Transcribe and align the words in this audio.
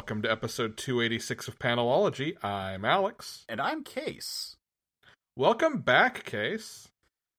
Welcome 0.00 0.22
to 0.22 0.32
episode 0.32 0.78
286 0.78 1.46
of 1.46 1.58
Panelology. 1.58 2.42
I'm 2.42 2.86
Alex. 2.86 3.44
And 3.50 3.60
I'm 3.60 3.84
Case. 3.84 4.56
Welcome 5.36 5.82
back, 5.82 6.24
Case. 6.24 6.88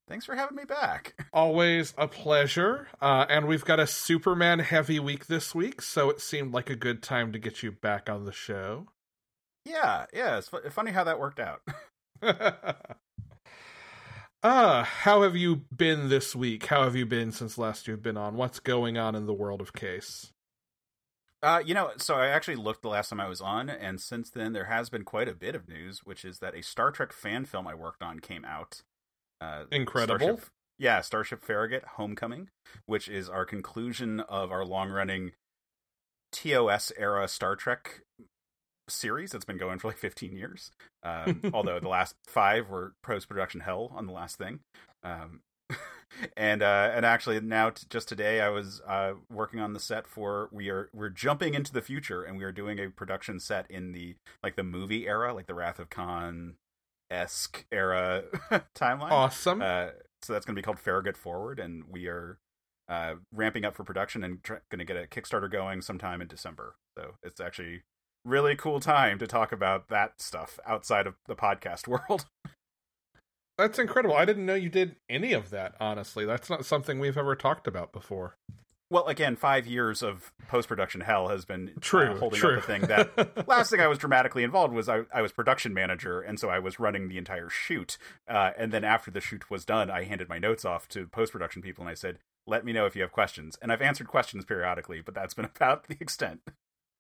Thanks 0.08 0.28
for 0.28 0.36
having 0.36 0.58
me 0.58 0.66
back. 0.66 1.16
Always 1.34 1.96
a 1.98 2.08
pleasure. 2.08 2.88
Uh, 3.02 3.26
and 3.28 3.48
we've 3.48 3.66
got 3.66 3.80
a 3.80 3.88
Superman 3.88 4.60
heavy 4.60 5.00
week 5.00 5.26
this 5.26 5.56
week, 5.56 5.82
so 5.82 6.12
it 6.12 6.22
seemed 6.22 6.54
like 6.54 6.70
a 6.70 6.76
good 6.76 7.02
time 7.02 7.32
to 7.32 7.40
get 7.40 7.64
you 7.64 7.72
back 7.72 8.12
on 8.12 8.26
the 8.26 8.32
show. 8.32 8.90
Yeah, 9.66 10.06
yeah. 10.14 10.38
It's 10.38 10.50
fu- 10.50 10.70
funny 10.70 10.92
how 10.92 11.04
that 11.06 11.20
worked 11.20 11.40
out. 11.40 11.62
uh, 14.44 14.84
how 14.84 15.24
have 15.24 15.36
you 15.36 15.64
been 15.76 16.10
this 16.10 16.36
week? 16.36 16.68
How 16.68 16.84
have 16.84 16.96
you 16.96 17.08
been 17.08 17.32
since 17.32 17.58
last 17.58 17.88
you've 17.88 18.04
been 18.04 18.18
on? 18.18 18.36
What's 18.36 18.60
going 18.60 19.00
on 19.00 19.16
in 19.16 19.26
the 19.26 19.34
world 19.34 19.62
of 19.62 19.74
Case? 19.74 20.32
Uh, 21.44 21.62
you 21.66 21.74
know, 21.74 21.92
so 21.98 22.16
I 22.16 22.28
actually 22.28 22.56
looked 22.56 22.84
the 22.84 22.90
last 22.90 23.10
time 23.10 23.20
I 23.20 23.28
was 23.28 23.42
on, 23.42 23.70
and 23.70 24.00
since 24.00 24.30
then 24.30 24.54
there 24.54 24.66
has 24.66 24.90
been 24.90 25.04
quite 25.04 25.28
a 25.28 25.34
bit 25.34 25.56
of 25.56 25.68
news, 25.68 26.02
which 26.04 26.24
is 26.24 26.40
that 26.40 26.56
a 26.56 26.62
Star 26.62 26.92
Trek 26.92 27.12
fan 27.12 27.46
film 27.46 27.68
I 27.68 27.74
worked 27.74 28.04
on 28.04 28.20
came 28.20 28.46
out. 28.46 28.82
Uh, 29.40 29.64
Incredible. 29.72 30.20
Starship, 30.20 30.46
yeah, 30.78 31.02
Starship 31.02 31.44
Farragut 31.44 31.84
Homecoming, 31.96 32.50
which 32.86 33.08
is 33.08 33.28
our 33.28 33.46
conclusion 33.46 34.20
of 34.20 34.52
our 34.52 34.64
long 34.64 34.90
running 34.92 35.32
TOS 36.32 36.92
era 36.98 37.28
Star 37.28 37.56
Trek 37.56 38.02
series 38.88 39.32
that's 39.32 39.46
been 39.46 39.58
going 39.58 39.80
for 39.80 39.88
like 39.88 39.98
15 39.98 40.36
years. 40.36 40.72
Um, 41.04 41.42
although 41.54 41.80
the 41.80 41.88
last 41.88 42.16
five 42.28 42.70
were 42.70 42.94
post 43.04 43.28
production 43.28 43.62
hell 43.62 43.92
on 43.96 44.06
the 44.06 44.14
last 44.14 44.38
thing. 44.38 44.60
Um, 45.04 45.42
and 46.36 46.62
uh, 46.62 46.92
and 46.94 47.06
actually 47.06 47.40
now 47.40 47.70
t- 47.70 47.86
just 47.90 48.08
today 48.08 48.42
I 48.42 48.50
was 48.50 48.82
uh, 48.88 49.14
working 49.30 49.60
on 49.60 49.74
the 49.74 49.80
set 49.80 50.08
for 50.08 50.50
we 50.52 50.70
are 50.70 50.90
we're 50.94 51.10
jumping 51.10 51.54
into 51.54 51.74
the 51.74 51.82
future 51.82 52.24
and 52.24 52.38
we 52.38 52.44
are 52.44 52.52
doing 52.52 52.80
a 52.80 52.90
production 52.90 53.40
set 53.40 53.70
in 53.70 53.92
the 53.92 54.16
like 54.44 54.56
the 54.56 54.64
movie 54.64 55.08
era 55.08 55.34
like 55.34 55.48
the 55.48 55.54
Wrath 55.54 55.80
of 55.80 55.90
Khan 55.90 56.56
esque 57.10 57.66
era 57.72 58.24
timeline. 58.76 59.12
Awesome. 59.12 59.62
Uh, 59.62 59.88
so 60.22 60.34
that's 60.34 60.46
going 60.46 60.56
to 60.56 60.60
be 60.60 60.64
called 60.64 60.80
Farragut 60.80 61.18
Forward, 61.18 61.60
and 61.60 61.84
we 61.90 62.08
are 62.08 62.38
uh, 62.88 63.16
ramping 63.34 63.66
up 63.66 63.76
for 63.76 63.84
production 63.84 64.24
and 64.24 64.44
tr- 64.44 64.56
going 64.70 64.80
to 64.80 64.86
get 64.86 64.98
a 64.98 65.08
Kickstarter 65.08 65.52
going 65.52 65.82
sometime 65.82 66.22
in 66.22 66.28
December. 66.28 66.76
So 66.98 67.16
it's 67.24 67.40
actually 67.40 67.82
really 68.24 68.56
cool 68.56 68.80
time 68.80 69.18
to 69.20 69.28
talk 69.28 69.52
about 69.52 69.90
that 69.90 70.22
stuff 70.22 70.60
outside 70.66 71.08
of 71.08 71.16
the 71.28 71.36
podcast 71.36 71.88
world. 72.10 72.26
That's 73.62 73.78
incredible. 73.78 74.16
I 74.16 74.26
didn't 74.26 74.48
know 74.48 74.56
you 74.56 74.70
did 74.70 74.96
any 75.08 75.34
of 75.34 75.52
that, 75.52 75.76
honestly. 75.80 76.26
That's 76.26 76.50
not 76.50 76.66
something 76.66 77.00
we've 77.00 77.18
ever 77.18 77.36
talked 77.36 77.68
about 77.68 77.94
before. 77.94 78.36
Well, 78.90 79.06
again, 79.06 79.36
five 79.36 79.68
years 79.68 80.02
of 80.02 80.34
post 80.48 80.68
production 80.68 81.02
hell 81.02 81.28
has 81.28 81.46
been 81.46 81.76
True, 81.80 82.14
uh, 82.14 82.18
holding 82.18 82.40
true. 82.40 82.58
up 82.58 82.66
the 82.66 82.68
thing. 82.68 82.82
That 82.88 83.48
last 83.48 83.70
thing 83.70 83.80
I 83.80 83.86
was 83.86 84.00
dramatically 84.00 84.44
involved 84.44 84.74
was 84.74 84.90
I, 84.90 85.04
I 85.14 85.22
was 85.22 85.32
production 85.32 85.76
manager, 85.76 86.22
and 86.22 86.40
so 86.40 86.50
I 86.50 86.58
was 86.58 86.80
running 86.80 87.08
the 87.08 87.20
entire 87.20 87.50
shoot. 87.50 88.00
Uh, 88.28 88.50
and 88.58 88.72
then 88.72 88.84
after 88.84 89.12
the 89.12 89.22
shoot 89.22 89.52
was 89.52 89.64
done, 89.64 89.92
I 89.92 90.06
handed 90.06 90.28
my 90.28 90.40
notes 90.40 90.66
off 90.66 90.90
to 90.90 91.06
post 91.06 91.32
production 91.32 91.62
people, 91.62 91.84
and 91.84 91.90
I 91.92 91.94
said, 91.94 92.18
"Let 92.48 92.66
me 92.66 92.74
know 92.74 92.88
if 92.88 92.96
you 92.96 93.04
have 93.04 93.12
questions." 93.12 93.60
And 93.62 93.72
I've 93.72 93.82
answered 93.82 94.08
questions 94.08 94.44
periodically, 94.44 95.02
but 95.02 95.14
that's 95.14 95.36
been 95.36 95.46
about 95.56 95.88
the 95.88 95.98
extent. 96.00 96.42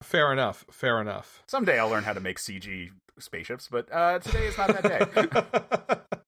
Fair 0.04 0.32
enough. 0.32 0.64
Fair 0.70 1.02
enough. 1.02 1.42
Someday 1.48 1.80
I'll 1.80 1.90
learn 1.90 2.04
how 2.04 2.14
to 2.14 2.20
make 2.22 2.38
CG 2.38 2.92
spaceships, 3.20 3.68
but 3.70 3.92
uh, 3.92 4.20
today 4.20 4.46
is 4.46 4.58
not 4.58 4.82
that 4.82 5.98
day. 6.00 6.08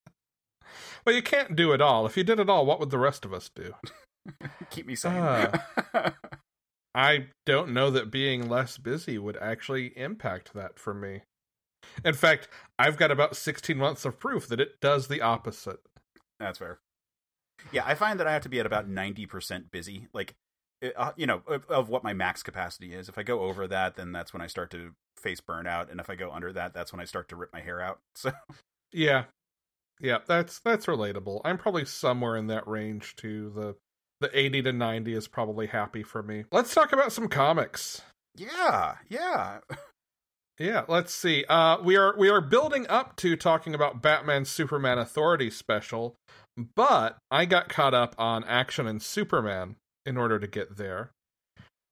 well, 1.04 1.14
you 1.14 1.22
can't 1.22 1.56
do 1.56 1.72
it 1.72 1.80
all. 1.80 2.06
If 2.06 2.16
you 2.16 2.24
did 2.24 2.40
it 2.40 2.50
all, 2.50 2.66
what 2.66 2.80
would 2.80 2.90
the 2.90 2.98
rest 2.98 3.24
of 3.24 3.32
us 3.32 3.50
do? 3.54 3.74
Keep 4.70 4.86
me 4.86 4.94
sane. 4.94 5.16
Ah. 5.16 6.14
I 6.94 7.26
don't 7.44 7.72
know 7.72 7.90
that 7.90 8.10
being 8.10 8.48
less 8.48 8.78
busy 8.78 9.18
would 9.18 9.36
actually 9.38 9.96
impact 9.98 10.54
that 10.54 10.78
for 10.78 10.94
me. 10.94 11.22
In 12.04 12.14
fact, 12.14 12.48
I've 12.78 12.96
got 12.96 13.10
about 13.10 13.36
16 13.36 13.76
months 13.76 14.04
of 14.04 14.18
proof 14.18 14.46
that 14.48 14.60
it 14.60 14.80
does 14.80 15.08
the 15.08 15.20
opposite. 15.20 15.80
That's 16.38 16.58
fair. 16.58 16.78
Yeah, 17.72 17.82
I 17.84 17.94
find 17.94 18.18
that 18.20 18.26
I 18.26 18.32
have 18.32 18.42
to 18.42 18.48
be 18.48 18.60
at 18.60 18.66
about 18.66 18.88
90% 18.88 19.70
busy. 19.70 20.08
Like, 20.14 20.34
uh, 20.96 21.12
you 21.16 21.26
know, 21.26 21.42
of, 21.46 21.66
of 21.68 21.88
what 21.88 22.04
my 22.04 22.12
max 22.12 22.42
capacity 22.42 22.94
is. 22.94 23.08
If 23.08 23.18
I 23.18 23.22
go 23.22 23.40
over 23.40 23.66
that, 23.66 23.96
then 23.96 24.12
that's 24.12 24.32
when 24.32 24.42
I 24.42 24.46
start 24.46 24.70
to 24.70 24.92
face 25.18 25.40
burnout. 25.40 25.90
And 25.90 25.98
if 26.00 26.08
I 26.08 26.14
go 26.14 26.30
under 26.30 26.52
that, 26.52 26.74
that's 26.74 26.92
when 26.92 27.00
I 27.00 27.04
start 27.04 27.28
to 27.30 27.36
rip 27.36 27.52
my 27.52 27.60
hair 27.60 27.80
out. 27.80 27.98
So, 28.16 28.32
Yeah. 28.92 29.24
Yeah, 30.00 30.18
that's 30.26 30.58
that's 30.58 30.86
relatable. 30.86 31.40
I'm 31.44 31.58
probably 31.58 31.84
somewhere 31.84 32.36
in 32.36 32.48
that 32.48 32.66
range 32.66 33.16
too. 33.16 33.52
The 33.54 33.76
the 34.20 34.38
80 34.38 34.62
to 34.62 34.72
90 34.72 35.14
is 35.14 35.28
probably 35.28 35.66
happy 35.66 36.02
for 36.02 36.22
me. 36.22 36.44
Let's 36.52 36.74
talk 36.74 36.92
about 36.92 37.12
some 37.12 37.28
comics. 37.28 38.02
yeah, 38.36 38.96
yeah. 39.08 39.58
Yeah, 40.56 40.84
let's 40.86 41.12
see. 41.12 41.44
Uh 41.48 41.78
we 41.82 41.96
are 41.96 42.14
we 42.16 42.28
are 42.30 42.40
building 42.40 42.86
up 42.86 43.16
to 43.16 43.34
talking 43.36 43.74
about 43.74 44.02
Batman 44.02 44.44
Superman 44.44 44.98
Authority 44.98 45.50
special, 45.50 46.14
but 46.76 47.18
I 47.28 47.44
got 47.44 47.68
caught 47.68 47.92
up 47.92 48.14
on 48.18 48.44
Action 48.44 48.86
and 48.86 49.02
Superman 49.02 49.74
in 50.06 50.16
order 50.16 50.38
to 50.38 50.46
get 50.46 50.76
there. 50.76 51.10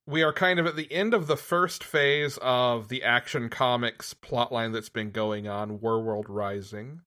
We 0.06 0.22
are 0.22 0.32
kind 0.32 0.60
of 0.60 0.66
at 0.66 0.76
the 0.76 0.92
end 0.92 1.12
of 1.12 1.26
the 1.26 1.36
first 1.36 1.82
phase 1.82 2.38
of 2.40 2.88
the 2.88 3.02
Action 3.02 3.48
Comics 3.48 4.14
plotline 4.14 4.72
that's 4.72 4.88
been 4.88 5.10
going 5.10 5.48
on, 5.48 5.80
Warworld 5.80 6.26
Rising. 6.28 7.00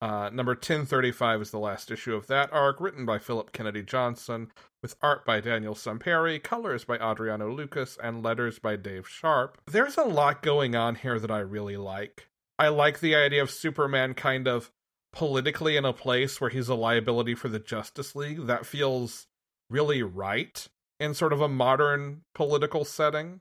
Uh, 0.00 0.30
number 0.32 0.52
1035 0.52 1.42
is 1.42 1.50
the 1.50 1.58
last 1.58 1.90
issue 1.90 2.14
of 2.14 2.26
that 2.26 2.50
arc, 2.52 2.80
written 2.80 3.04
by 3.04 3.18
Phillip 3.18 3.52
Kennedy 3.52 3.82
Johnson, 3.82 4.50
with 4.82 4.96
art 5.02 5.26
by 5.26 5.40
Daniel 5.40 5.74
Sampere, 5.74 6.38
colors 6.42 6.84
by 6.84 6.96
Adriano 6.96 7.52
Lucas, 7.52 7.98
and 8.02 8.22
letters 8.22 8.58
by 8.58 8.76
Dave 8.76 9.06
Sharpe. 9.06 9.60
There's 9.66 9.98
a 9.98 10.04
lot 10.04 10.42
going 10.42 10.74
on 10.74 10.94
here 10.94 11.18
that 11.18 11.30
I 11.30 11.40
really 11.40 11.76
like. 11.76 12.28
I 12.58 12.68
like 12.68 13.00
the 13.00 13.14
idea 13.14 13.42
of 13.42 13.50
Superman 13.50 14.14
kind 14.14 14.48
of 14.48 14.70
politically 15.12 15.76
in 15.76 15.84
a 15.84 15.92
place 15.92 16.40
where 16.40 16.50
he's 16.50 16.68
a 16.68 16.74
liability 16.74 17.34
for 17.34 17.48
the 17.48 17.58
Justice 17.58 18.16
League. 18.16 18.46
That 18.46 18.64
feels 18.64 19.26
really 19.68 20.02
right 20.02 20.66
in 20.98 21.14
sort 21.14 21.32
of 21.32 21.42
a 21.42 21.48
modern 21.48 22.22
political 22.34 22.84
setting. 22.84 23.40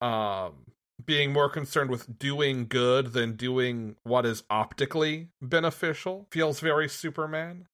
Um, 0.00 0.66
being 1.04 1.32
more 1.32 1.48
concerned 1.48 1.90
with 1.90 2.18
doing 2.18 2.66
good 2.66 3.12
than 3.12 3.36
doing 3.36 3.96
what 4.02 4.26
is 4.26 4.42
optically 4.50 5.28
beneficial 5.40 6.26
feels 6.30 6.60
very 6.60 6.88
Superman. 6.88 7.66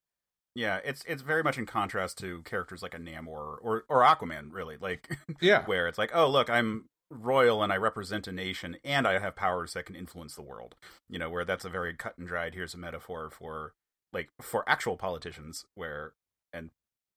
Yeah, 0.55 0.79
it's 0.85 1.03
it's 1.09 1.23
very 1.23 1.43
much 1.43 1.59
in 1.59 1.67
contrast 1.67 2.19
to 2.19 2.43
characters 2.43 2.83
like 2.83 2.95
a 2.95 2.99
Namor 2.99 3.57
or 3.61 3.85
or 3.89 4.03
Aquaman, 4.03 4.53
really. 4.53 4.77
Like, 4.81 5.19
Yeah. 5.41 5.65
where 5.67 5.89
it's 5.89 5.99
like, 5.99 6.11
oh 6.15 6.29
look, 6.29 6.49
I'm 6.49 6.85
royal 7.11 7.63
and 7.63 7.73
I 7.73 7.77
represent 7.77 8.27
a 8.29 8.33
nation 8.33 8.77
and 8.85 9.07
I 9.07 9.19
have 9.19 9.37
powers 9.37 9.73
that 9.75 9.87
can 9.87 9.97
influence 9.97 10.35
the 10.35 10.43
world. 10.43 10.75
You 11.09 11.19
know, 11.19 11.29
where 11.31 11.45
that's 11.45 11.65
a 11.65 11.71
very 11.71 11.95
cut 11.95 12.17
and 12.19 12.29
dried. 12.29 12.55
Here's 12.55 12.75
a 12.75 12.79
metaphor 12.79 13.31
for 13.31 13.73
like 14.13 14.29
for 14.41 14.69
actual 14.69 14.97
politicians, 14.97 15.65
where 15.75 16.13
and 16.53 16.71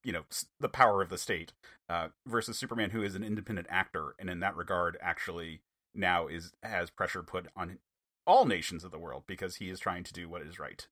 you 0.04 0.14
know 0.14 0.24
the 0.60 0.70
power 0.70 1.04
of 1.04 1.10
the 1.10 1.18
state 1.18 1.54
uh, 1.90 2.08
versus 2.26 2.58
Superman, 2.58 2.90
who 2.90 3.04
is 3.04 3.14
an 3.14 3.24
independent 3.24 3.68
actor 3.70 4.16
and 4.18 4.30
in 4.32 4.40
that 4.40 4.56
regard 4.56 4.98
actually 5.00 5.62
now 5.98 6.28
is 6.28 6.54
has 6.64 6.90
pressure 6.90 7.24
put 7.24 7.48
on 7.56 7.80
all 8.26 8.46
nations 8.46 8.84
of 8.84 8.92
the 8.92 9.00
world 9.00 9.24
because 9.26 9.56
he 9.56 9.70
is 9.70 9.80
trying 9.80 10.04
to 10.04 10.14
do 10.14 10.30
what 10.30 10.42
is 10.42 10.60
right. 10.60 10.88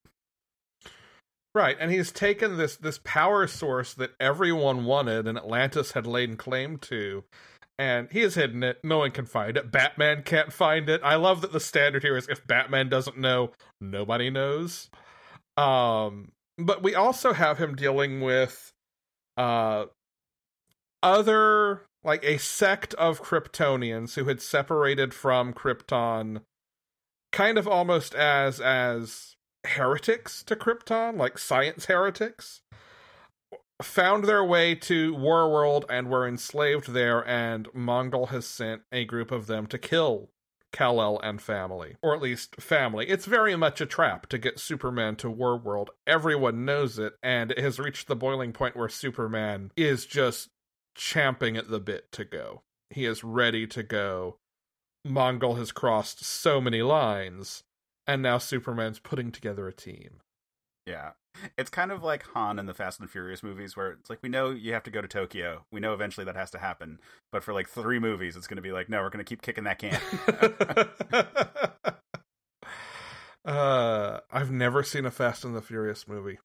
Right, 1.54 1.78
and 1.80 1.90
he's 1.90 2.12
taken 2.12 2.58
this 2.58 2.76
this 2.76 3.00
power 3.04 3.48
source 3.48 3.94
that 3.94 4.12
everyone 4.20 4.86
wanted 4.86 5.28
and 5.28 5.38
Atlantis 5.38 5.94
had 5.94 6.06
laid 6.06 6.38
claim 6.38 6.78
to, 6.80 7.24
and 7.80 8.10
he 8.12 8.22
has 8.22 8.36
hidden 8.36 8.62
it. 8.62 8.80
No 8.84 8.98
one 8.98 9.12
can 9.12 9.26
find 9.26 9.56
it. 9.56 9.72
Batman 9.72 10.24
can't 10.24 10.52
find 10.52 10.90
it. 10.90 11.00
I 11.02 11.16
love 11.16 11.40
that 11.42 11.54
the 11.54 11.62
standard 11.62 12.04
here 12.04 12.18
is 12.18 12.28
if 12.28 12.46
Batman 12.46 12.90
doesn't 12.90 13.18
know, 13.18 13.52
nobody 13.80 14.30
knows. 14.30 14.90
Um, 15.56 16.34
but 16.58 16.84
we 16.84 16.94
also 16.94 17.32
have 17.32 17.58
him 17.58 17.76
dealing 17.76 18.20
with 18.20 18.74
uh 19.38 19.86
other 21.02 21.84
like 22.06 22.24
a 22.24 22.38
sect 22.38 22.94
of 22.94 23.24
Kryptonians 23.24 24.14
who 24.14 24.26
had 24.26 24.42
separated 24.42 25.14
from 25.14 25.54
Krypton 25.54 26.42
kind 27.32 27.58
of 27.58 27.68
almost 27.68 28.16
as 28.16 28.62
as 28.62 29.36
heretics 29.66 30.44
to 30.44 30.56
Krypton, 30.56 31.18
like 31.18 31.38
science 31.38 31.86
heretics, 31.86 32.62
found 33.82 34.24
their 34.24 34.44
way 34.44 34.76
to 34.76 35.14
Warworld 35.16 35.84
and 35.90 36.08
were 36.08 36.28
enslaved 36.28 36.94
there, 36.94 37.28
and 37.28 37.68
Mongul 37.74 38.30
has 38.30 38.46
sent 38.46 38.84
a 38.92 39.04
group 39.04 39.32
of 39.32 39.48
them 39.48 39.66
to 39.68 39.78
kill 39.78 40.30
Kal-El 40.72 41.20
and 41.20 41.42
family, 41.42 41.96
or 42.04 42.14
at 42.14 42.22
least 42.22 42.62
family. 42.62 43.08
It's 43.10 43.26
very 43.26 43.56
much 43.56 43.82
a 43.82 43.86
trap 43.86 44.28
to 44.28 44.38
get 44.38 44.60
Superman 44.60 45.16
to 45.18 45.28
Warworld. 45.28 45.88
Everyone 46.06 46.66
knows 46.66 47.00
it, 47.00 47.14
and 47.24 47.52
it 47.52 47.60
has 47.60 47.80
reached 47.80 48.08
the 48.08 48.16
boiling 48.16 48.54
point 48.54 48.76
where 48.76 48.90
Superman 48.90 49.72
is 49.76 50.06
just 50.06 50.50
champing 50.96 51.58
at 51.58 51.70
the 51.70 51.80
bit 51.80 52.12
to 52.14 52.26
go. 52.26 52.64
He 52.90 53.06
is 53.06 53.24
ready 53.24 53.68
to 53.68 53.84
go. 53.84 54.38
Mongul 55.06 55.58
has 55.58 55.72
crossed 55.72 56.24
so 56.24 56.60
many 56.60 56.82
lines, 56.82 57.64
and 58.08 58.22
now 58.22 58.38
Superman's 58.38 59.00
putting 59.00 59.32
together 59.32 59.68
a 59.68 59.74
team. 59.74 60.22
Yeah. 60.86 61.12
It's 61.58 61.70
kind 61.70 61.92
of 61.92 62.02
like 62.04 62.24
Han 62.34 62.60
in 62.60 62.66
the 62.66 62.74
Fast 62.74 63.00
and 63.00 63.10
Furious 63.10 63.44
movies 63.44 63.76
where 63.76 63.92
it's 63.92 64.10
like 64.10 64.20
we 64.24 64.30
know 64.30 64.52
you 64.52 64.74
have 64.74 64.84
to 64.84 64.92
go 64.92 65.02
to 65.02 65.08
Tokyo. 65.08 65.66
We 65.72 65.82
know 65.82 65.94
eventually 65.94 66.26
that 66.26 66.36
has 66.36 66.52
to 66.52 66.60
happen. 66.60 67.00
But 67.32 67.44
for 67.44 67.54
like 67.54 67.68
3 67.68 68.00
movies 68.00 68.38
it's 68.38 68.48
going 68.48 68.56
to 68.56 68.62
be 68.62 68.72
like 68.72 68.88
no, 68.88 69.02
we're 69.02 69.10
going 69.10 69.26
to 69.26 69.30
keep 69.30 69.42
kicking 69.42 69.66
that 69.66 69.80
can. 69.80 70.00
uh 73.46 74.20
I've 74.32 74.52
never 74.52 74.82
seen 74.84 75.06
a 75.06 75.12
Fast 75.12 75.44
and 75.44 75.56
the 75.56 75.62
Furious 75.62 76.08
movie. 76.08 76.40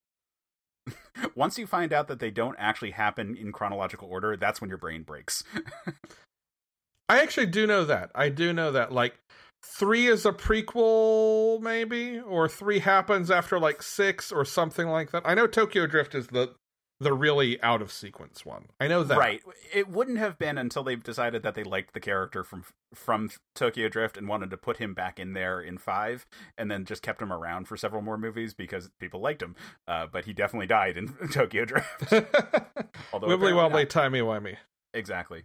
Once 1.34 1.58
you 1.58 1.66
find 1.66 1.92
out 1.92 2.08
that 2.08 2.18
they 2.18 2.30
don't 2.30 2.56
actually 2.58 2.92
happen 2.92 3.36
in 3.36 3.52
chronological 3.52 4.08
order, 4.08 4.36
that's 4.36 4.60
when 4.60 4.68
your 4.68 4.78
brain 4.78 5.02
breaks. 5.02 5.44
I 7.08 7.20
actually 7.20 7.46
do 7.46 7.66
know 7.66 7.84
that. 7.84 8.10
I 8.14 8.28
do 8.28 8.52
know 8.52 8.70
that. 8.72 8.92
Like 8.92 9.18
three 9.64 10.06
is 10.06 10.24
a 10.24 10.32
prequel, 10.32 11.60
maybe, 11.60 12.20
or 12.20 12.48
three 12.48 12.78
happens 12.78 13.30
after 13.30 13.58
like 13.58 13.82
six 13.82 14.30
or 14.30 14.44
something 14.44 14.88
like 14.88 15.10
that. 15.10 15.22
I 15.24 15.34
know 15.34 15.46
Tokyo 15.46 15.86
Drift 15.86 16.14
is 16.14 16.28
the 16.28 16.54
the 17.00 17.12
really 17.14 17.60
out 17.62 17.80
of 17.80 17.90
sequence 17.90 18.44
one. 18.44 18.66
I 18.78 18.86
know 18.86 19.02
that. 19.02 19.18
Right. 19.18 19.40
It 19.72 19.88
wouldn't 19.88 20.18
have 20.18 20.38
been 20.38 20.58
until 20.58 20.82
they 20.82 20.96
decided 20.96 21.42
that 21.42 21.54
they 21.54 21.64
liked 21.64 21.94
the 21.94 22.00
character 22.00 22.44
from 22.44 22.64
from 22.94 23.30
Tokyo 23.54 23.88
Drift 23.88 24.16
and 24.16 24.28
wanted 24.28 24.50
to 24.50 24.56
put 24.56 24.76
him 24.76 24.94
back 24.94 25.18
in 25.18 25.32
there 25.32 25.60
in 25.60 25.78
5 25.78 26.26
and 26.58 26.70
then 26.70 26.84
just 26.84 27.02
kept 27.02 27.22
him 27.22 27.32
around 27.32 27.68
for 27.68 27.76
several 27.76 28.02
more 28.02 28.18
movies 28.18 28.52
because 28.52 28.90
people 28.98 29.20
liked 29.20 29.42
him. 29.42 29.54
Uh, 29.86 30.06
but 30.10 30.24
he 30.24 30.32
definitely 30.32 30.66
died 30.66 30.96
in 30.96 31.14
Tokyo 31.32 31.64
Drift. 31.64 32.12
Although 33.12 33.28
Wibbly 33.28 33.54
wobbly 33.54 33.86
timey 33.86 34.20
wimey. 34.20 34.56
Exactly 34.92 35.44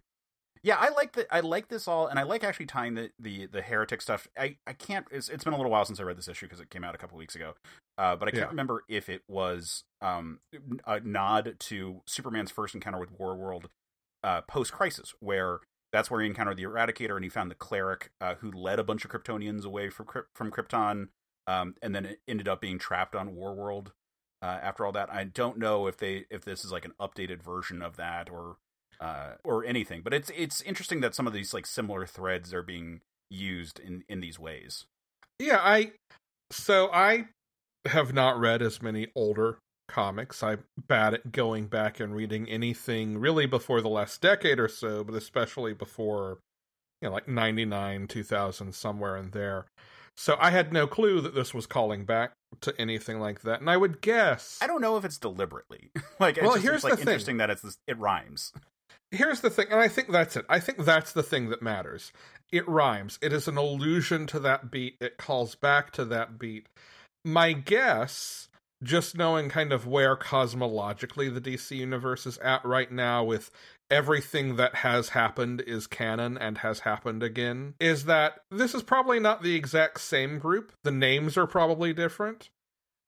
yeah, 0.65 0.77
I 0.79 0.89
like 0.89 1.13
that. 1.13 1.27
I 1.29 1.41
like 1.41 1.67
this 1.67 1.87
all, 1.87 2.07
and 2.07 2.17
I 2.17 2.23
like 2.23 2.43
actually 2.43 2.65
tying 2.65 2.95
the 2.95 3.11
the, 3.19 3.45
the 3.45 3.61
heretic 3.61 4.01
stuff. 4.01 4.27
I, 4.35 4.57
I 4.65 4.73
can't. 4.73 5.05
It's, 5.11 5.29
it's 5.29 5.43
been 5.43 5.53
a 5.53 5.57
little 5.57 5.71
while 5.71 5.85
since 5.85 5.99
I 5.99 6.03
read 6.03 6.17
this 6.17 6.27
issue 6.27 6.47
because 6.47 6.59
it 6.59 6.71
came 6.71 6.83
out 6.83 6.95
a 6.95 6.97
couple 6.97 7.19
weeks 7.19 7.35
ago. 7.35 7.53
Uh, 7.99 8.15
but 8.15 8.27
I 8.27 8.31
can't 8.31 8.45
yeah. 8.45 8.49
remember 8.49 8.83
if 8.89 9.07
it 9.07 9.21
was 9.27 9.83
um, 10.01 10.39
a 10.87 10.99
nod 11.01 11.57
to 11.59 12.01
Superman's 12.07 12.49
first 12.49 12.73
encounter 12.73 12.99
with 12.99 13.15
Warworld 13.15 13.65
uh, 14.23 14.41
post 14.41 14.73
Crisis, 14.73 15.13
where 15.19 15.59
that's 15.93 16.09
where 16.09 16.21
he 16.21 16.27
encountered 16.27 16.57
the 16.57 16.63
Eradicator 16.63 17.15
and 17.15 17.23
he 17.23 17.29
found 17.29 17.51
the 17.51 17.55
cleric 17.55 18.09
uh, 18.19 18.33
who 18.35 18.51
led 18.51 18.79
a 18.79 18.83
bunch 18.83 19.05
of 19.05 19.11
Kryptonians 19.11 19.65
away 19.65 19.91
from 19.91 20.07
from 20.33 20.49
Krypton, 20.49 21.09
um, 21.45 21.75
and 21.83 21.93
then 21.93 22.05
it 22.05 22.21
ended 22.27 22.47
up 22.47 22.59
being 22.59 22.79
trapped 22.79 23.15
on 23.15 23.35
Warworld. 23.35 23.89
Uh, 24.41 24.57
after 24.63 24.83
all 24.83 24.91
that, 24.93 25.13
I 25.13 25.25
don't 25.25 25.59
know 25.59 25.85
if 25.85 25.97
they 25.97 26.25
if 26.31 26.43
this 26.43 26.65
is 26.65 26.71
like 26.71 26.85
an 26.85 26.93
updated 26.99 27.43
version 27.43 27.83
of 27.83 27.97
that 27.97 28.31
or 28.31 28.57
uh, 28.99 29.33
or 29.43 29.65
anything. 29.65 30.01
But 30.01 30.13
it's 30.13 30.31
it's 30.35 30.61
interesting 30.61 31.01
that 31.01 31.15
some 31.15 31.27
of 31.27 31.33
these 31.33 31.53
like 31.53 31.65
similar 31.65 32.05
threads 32.05 32.53
are 32.53 32.63
being 32.63 33.01
used 33.29 33.79
in 33.79 34.03
in 34.07 34.21
these 34.21 34.39
ways. 34.39 34.85
Yeah, 35.39 35.59
I 35.61 35.91
so 36.51 36.89
I 36.91 37.25
have 37.85 38.13
not 38.13 38.39
read 38.39 38.61
as 38.61 38.81
many 38.81 39.07
older 39.15 39.59
comics. 39.87 40.41
I'm 40.41 40.63
bad 40.87 41.13
at 41.13 41.31
going 41.31 41.67
back 41.67 41.99
and 41.99 42.15
reading 42.15 42.49
anything 42.49 43.17
really 43.17 43.45
before 43.45 43.81
the 43.81 43.89
last 43.89 44.21
decade 44.21 44.59
or 44.59 44.67
so, 44.67 45.03
but 45.03 45.15
especially 45.15 45.73
before 45.73 46.39
you 47.01 47.09
know 47.09 47.13
like 47.13 47.27
99, 47.27 48.07
2000 48.07 48.73
somewhere 48.73 49.17
in 49.17 49.31
there. 49.31 49.65
So 50.17 50.37
I 50.39 50.51
had 50.51 50.71
no 50.71 50.87
clue 50.87 51.19
that 51.21 51.35
this 51.35 51.53
was 51.53 51.67
calling 51.67 52.05
back 52.05 52.31
to 52.61 52.73
anything 52.79 53.19
like 53.19 53.41
that, 53.41 53.59
and 53.59 53.69
I 53.69 53.75
would 53.75 54.01
guess 54.01 54.57
I 54.61 54.67
don't 54.67 54.81
know 54.81 54.95
if 54.97 55.03
it's 55.03 55.17
deliberately. 55.17 55.91
like, 56.19 56.37
well, 56.41 56.53
just, 56.53 56.63
here's 56.63 56.75
it's, 56.75 56.83
like, 56.85 56.93
the 56.95 57.01
interesting 57.01 57.33
thing. 57.33 57.37
that 57.37 57.49
it's 57.49 57.61
this, 57.61 57.77
it 57.87 57.97
rhymes 57.97 58.53
here's 59.11 59.41
the 59.41 59.49
thing, 59.49 59.67
and 59.71 59.79
I 59.79 59.87
think 59.87 60.11
that's 60.11 60.35
it. 60.35 60.45
I 60.49 60.59
think 60.59 60.83
that's 60.83 61.11
the 61.11 61.23
thing 61.23 61.49
that 61.49 61.61
matters. 61.61 62.11
It 62.51 62.67
rhymes. 62.67 63.19
It 63.21 63.33
is 63.33 63.47
an 63.47 63.57
allusion 63.57 64.27
to 64.27 64.39
that 64.39 64.71
beat. 64.71 64.97
It 65.01 65.17
calls 65.17 65.55
back 65.55 65.91
to 65.93 66.05
that 66.05 66.37
beat. 66.37 66.67
My 67.23 67.53
guess, 67.53 68.49
just 68.83 69.17
knowing 69.17 69.49
kind 69.49 69.73
of 69.73 69.87
where 69.87 70.15
cosmologically 70.15 71.33
the 71.33 71.41
DC 71.41 71.75
universe 71.75 72.25
is 72.25 72.37
at 72.39 72.63
right 72.63 72.91
now 72.91 73.23
with 73.23 73.49
everything 73.89 74.55
that 74.55 74.75
has 74.75 75.09
happened 75.09 75.61
is 75.65 75.87
canon 75.87 76.37
and 76.37 76.59
has 76.59 76.81
happened 76.81 77.23
again, 77.23 77.75
is 77.79 78.05
that 78.05 78.41
this 78.51 78.75
is 78.75 78.83
probably 78.83 79.19
not 79.19 79.41
the 79.41 79.55
exact 79.55 80.01
same 80.01 80.39
group. 80.39 80.71
The 80.83 80.91
names 80.91 81.37
are 81.37 81.47
probably 81.47 81.93
different. 81.93 82.49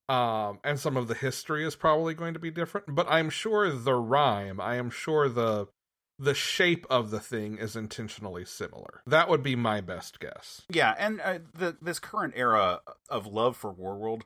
Um, 0.10 0.60
and 0.64 0.80
some 0.80 0.96
of 0.96 1.10
the 1.10 1.16
history 1.16 1.66
is 1.66 1.76
probably 1.76 2.14
going 2.14 2.34
to 2.34 2.40
be 2.40 2.50
different, 2.50 2.96
but 2.96 3.08
I'm 3.10 3.30
sure 3.30 3.70
the 3.70 3.96
rhyme, 3.96 4.62
I 4.62 4.76
am 4.76 4.90
sure 4.90 5.28
the 5.28 5.68
the 6.20 6.34
shape 6.34 6.86
of 6.90 7.12
the 7.12 7.20
thing 7.20 7.58
is 7.58 7.76
intentionally 7.76 8.46
similar. 8.46 9.02
That 9.06 9.30
would 9.30 9.44
be 9.44 9.56
my 9.56 9.82
best 9.82 10.20
guess. 10.20 10.64
Yeah, 10.70 10.96
and 10.98 11.22
uh, 11.22 11.40
the 11.54 11.78
this 11.82 12.00
current 12.00 12.34
era 12.36 12.82
of 13.10 13.28
love 13.28 13.56
for 13.56 13.74
Warworld 13.74 14.24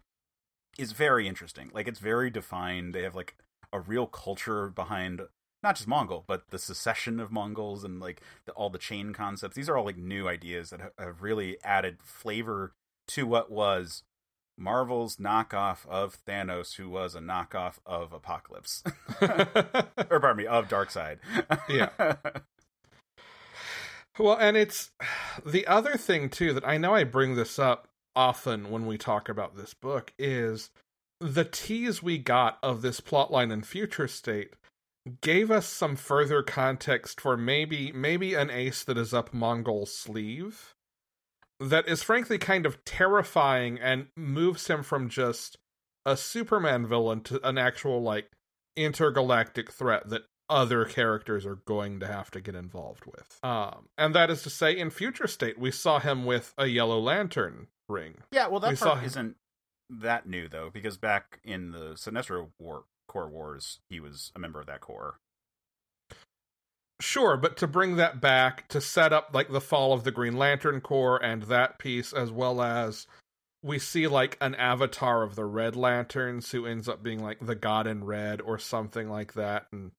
is 0.78 0.94
very 0.94 1.28
interesting. 1.28 1.70
Like 1.74 1.88
it's 1.88 2.00
very 2.00 2.30
defined. 2.30 2.94
They 2.94 3.04
have 3.04 3.16
like 3.16 3.36
a 3.74 3.80
real 3.80 4.08
culture 4.08 4.70
behind 4.70 5.22
not 5.64 5.76
just 5.76 5.88
Mongul, 5.88 6.24
but 6.26 6.50
the 6.50 6.58
secession 6.58 7.20
of 7.20 7.32
Monguls 7.32 7.84
and 7.84 8.00
like 8.00 8.22
the, 8.46 8.52
all 8.54 8.70
the 8.70 8.80
chain 8.80 9.14
concepts. 9.14 9.56
These 9.56 9.70
are 9.70 9.78
all 9.78 9.86
like 9.86 9.98
new 9.98 10.28
ideas 10.28 10.72
that 10.72 10.94
have 10.98 11.22
really 11.22 11.58
added 11.64 11.98
flavor 12.02 12.74
to 13.10 13.28
what 13.28 13.52
was 13.52 14.04
Marvel's 14.58 15.18
knockoff 15.18 15.88
of 15.88 16.18
Thanos, 16.26 16.76
who 16.76 16.90
was 16.90 17.16
a 17.16 17.20
knockoff 17.20 17.80
of 17.86 18.14
Apocalypse, 18.14 18.84
or 19.22 20.20
pardon 20.20 20.38
me, 20.38 20.46
of 20.46 20.68
Darkseid. 20.68 21.18
yeah. 21.70 22.16
Well, 24.20 24.38
and 24.38 24.58
it's 24.58 24.92
the 25.46 25.66
other 25.68 25.96
thing 25.96 26.30
too 26.30 26.54
that 26.54 26.68
I 26.68 26.78
know 26.78 26.94
I 26.94 27.06
bring 27.06 27.36
this 27.36 27.58
up 27.58 27.88
often 28.16 28.70
when 28.70 28.86
we 28.86 28.98
talk 28.98 29.30
about 29.30 29.56
this 29.56 29.74
book 29.74 30.14
is 30.20 30.70
the 31.20 31.46
tease 31.46 32.04
we 32.04 32.18
got 32.18 32.58
of 32.62 32.82
this 32.82 33.00
plotline 33.00 33.52
in 33.52 33.64
future 33.64 34.08
state 34.08 34.54
gave 35.22 35.50
us 35.50 35.68
some 35.68 35.96
further 35.96 36.44
context 36.44 37.22
for 37.22 37.38
maybe 37.38 37.92
maybe 37.92 38.34
an 38.34 38.50
ace 38.50 38.84
that 38.84 38.98
is 38.98 39.14
up 39.14 39.34
Mongul's 39.34 39.96
sleeve 39.96 40.76
that 41.62 41.88
is 41.88 42.04
frankly 42.04 42.38
kind 42.38 42.66
of 42.66 42.84
terrifying 42.84 43.80
and 43.80 44.08
moves 44.18 44.68
him 44.68 44.84
from 44.84 45.10
just 45.10 45.58
a 46.06 46.18
Superman 46.18 46.88
villain 46.88 47.22
to 47.22 47.48
an 47.48 47.58
actual 47.58 48.02
like 48.02 48.32
intergalactic 48.76 49.72
threat 49.72 50.10
that 50.10 50.24
other 50.50 50.84
characters 50.84 51.46
are 51.46 51.56
going 51.56 52.00
to 52.02 52.08
have 52.08 52.30
to 52.32 52.42
get 52.42 52.56
involved 52.56 53.06
with. 53.06 53.40
Um, 53.42 53.88
and 53.98 54.14
that 54.16 54.30
is 54.30 54.44
to 54.44 54.50
say, 54.50 54.78
in 54.78 54.90
Future 54.90 55.28
State, 55.28 55.58
we 55.58 55.72
saw 55.72 56.00
him 56.00 56.26
with 56.26 56.54
a 56.58 56.68
Yellow 56.68 57.00
Lantern 57.00 57.68
ring. 57.88 58.16
Yeah, 58.32 58.48
well, 58.48 58.60
that 58.60 58.72
we 58.72 58.76
part 58.76 59.04
isn't 59.06 59.38
that 59.90 60.28
new 60.28 60.48
though, 60.48 60.70
because 60.72 60.98
back 60.98 61.40
in 61.44 61.72
the 61.72 61.94
Sinestro 61.94 62.50
War 62.60 62.84
Corps 63.08 63.30
Wars, 63.30 63.80
he 63.90 64.00
was 64.00 64.32
a 64.36 64.40
member 64.40 64.60
of 64.60 64.66
that 64.66 64.82
corps. 64.82 65.20
Sure, 67.02 67.36
but 67.36 67.58
to 67.58 67.68
bring 67.68 67.96
that 67.96 68.22
back 68.22 68.68
to 68.68 68.80
set 68.80 69.12
up 69.12 69.32
like 69.34 69.52
the 69.52 69.60
fall 69.60 69.92
of 69.92 70.04
the 70.04 70.12
Green 70.12 70.38
Lantern 70.38 70.82
Corps 70.82 71.18
and 71.18 71.44
that 71.44 71.80
piece, 71.80 72.14
as 72.14 72.32
well 72.32 72.62
as 72.62 73.08
we 73.64 73.80
see 73.80 74.08
like 74.08 74.38
an 74.40 74.54
avatar 74.56 75.24
of 75.24 75.36
the 75.36 75.46
Red 75.46 75.76
Lanterns 75.76 76.52
who 76.52 76.66
ends 76.66 76.88
up 76.88 77.02
being 77.02 77.22
like 77.22 77.40
the 77.42 77.56
God 77.56 77.88
in 77.88 78.04
Red 78.04 78.40
or 78.40 78.60
something 78.60 79.10
like 79.10 79.34
that, 79.34 79.66
and 79.72 79.92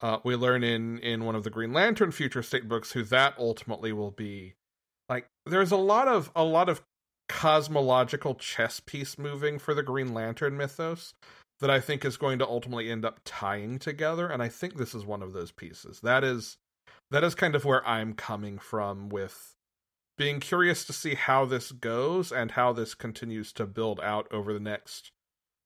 uh, 0.00 0.18
we 0.24 0.36
learn 0.36 0.62
in 0.62 0.98
in 1.00 1.24
one 1.24 1.34
of 1.34 1.42
the 1.42 1.50
Green 1.50 1.72
Lantern 1.72 2.12
future 2.12 2.42
state 2.42 2.68
books 2.68 2.92
who 2.92 3.02
that 3.04 3.34
ultimately 3.36 3.92
will 3.92 4.12
be. 4.12 4.54
Like, 5.08 5.26
there's 5.44 5.72
a 5.72 5.76
lot 5.76 6.06
of 6.06 6.30
a 6.36 6.44
lot 6.44 6.68
of 6.68 6.82
cosmological 7.28 8.36
chess 8.36 8.80
piece 8.80 9.18
moving 9.18 9.58
for 9.58 9.74
the 9.74 9.82
Green 9.82 10.14
Lantern 10.14 10.56
mythos 10.56 11.14
that 11.60 11.70
I 11.70 11.80
think 11.80 12.04
is 12.04 12.16
going 12.16 12.38
to 12.38 12.46
ultimately 12.46 12.90
end 12.90 13.04
up 13.04 13.20
tying 13.24 13.78
together 13.78 14.28
and 14.28 14.42
I 14.42 14.48
think 14.48 14.76
this 14.76 14.94
is 14.94 15.04
one 15.04 15.22
of 15.22 15.32
those 15.32 15.52
pieces. 15.52 16.00
That 16.00 16.24
is 16.24 16.56
that 17.10 17.24
is 17.24 17.34
kind 17.34 17.54
of 17.54 17.64
where 17.64 17.86
I'm 17.86 18.14
coming 18.14 18.58
from 18.58 19.08
with 19.08 19.56
being 20.16 20.40
curious 20.40 20.84
to 20.84 20.92
see 20.92 21.14
how 21.14 21.44
this 21.44 21.72
goes 21.72 22.32
and 22.32 22.52
how 22.52 22.72
this 22.72 22.94
continues 22.94 23.52
to 23.54 23.66
build 23.66 24.00
out 24.00 24.26
over 24.32 24.52
the 24.52 24.60
next 24.60 25.12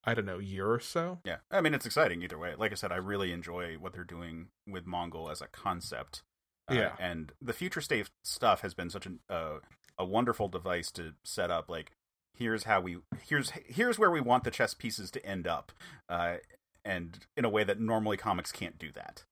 I 0.04 0.14
don't 0.14 0.26
know, 0.26 0.40
year 0.40 0.68
or 0.68 0.80
so. 0.80 1.20
Yeah. 1.24 1.36
I 1.50 1.60
mean 1.60 1.74
it's 1.74 1.86
exciting 1.86 2.22
either 2.22 2.38
way. 2.38 2.54
Like 2.56 2.72
I 2.72 2.76
said, 2.76 2.92
I 2.92 2.96
really 2.96 3.32
enjoy 3.32 3.76
what 3.78 3.92
they're 3.92 4.04
doing 4.04 4.48
with 4.66 4.86
Mongul 4.86 5.30
as 5.30 5.40
a 5.40 5.46
concept. 5.46 6.22
Uh, 6.70 6.74
yeah. 6.74 6.92
And 6.98 7.32
the 7.40 7.52
future 7.52 7.80
state 7.80 8.08
stuff 8.22 8.62
has 8.62 8.74
been 8.74 8.90
such 8.90 9.06
an 9.06 9.20
uh, 9.28 9.58
a 9.98 10.04
wonderful 10.04 10.48
device 10.48 10.90
to 10.92 11.12
set 11.24 11.50
up 11.50 11.68
like 11.68 11.92
here's 12.34 12.64
how 12.64 12.80
we 12.80 12.98
here's 13.26 13.50
here's 13.66 13.98
where 13.98 14.10
we 14.10 14.20
want 14.20 14.44
the 14.44 14.50
chess 14.50 14.74
pieces 14.74 15.10
to 15.10 15.24
end 15.24 15.46
up 15.46 15.72
uh, 16.08 16.36
and 16.84 17.26
in 17.36 17.44
a 17.44 17.48
way 17.48 17.64
that 17.64 17.80
normally 17.80 18.16
comics 18.16 18.52
can't 18.52 18.78
do 18.78 18.90
that. 18.92 19.24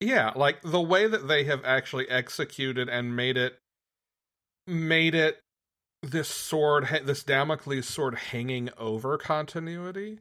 Yeah 0.00 0.32
like 0.36 0.62
the 0.62 0.80
way 0.80 1.06
that 1.06 1.28
they 1.28 1.44
have 1.44 1.64
actually 1.64 2.08
executed 2.08 2.88
and 2.88 3.16
made 3.16 3.36
it 3.36 3.58
made 4.66 5.14
it 5.14 5.40
this 6.02 6.28
sword 6.28 6.88
this 7.04 7.24
damocles 7.24 7.88
sword 7.88 8.14
hanging 8.14 8.70
over 8.78 9.18
continuity 9.18 10.20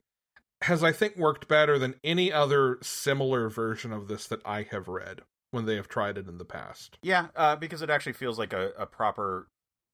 has 0.63 0.83
i 0.83 0.91
think 0.91 1.15
worked 1.15 1.47
better 1.47 1.77
than 1.77 1.93
any 2.03 2.31
other 2.31 2.79
similar 2.81 3.49
version 3.49 3.93
of 3.93 4.07
this 4.07 4.25
that 4.25 4.41
i 4.43 4.63
have 4.63 4.87
read 4.87 5.21
when 5.51 5.65
they 5.65 5.75
have 5.75 5.87
tried 5.87 6.17
it 6.17 6.27
in 6.27 6.37
the 6.37 6.45
past. 6.45 6.97
Yeah 7.01 7.27
uh, 7.35 7.55
because 7.55 7.81
it 7.81 7.89
actually 7.89 8.13
feels 8.13 8.37
like 8.39 8.53
a, 8.53 8.71
a 8.77 8.85
proper 8.85 9.47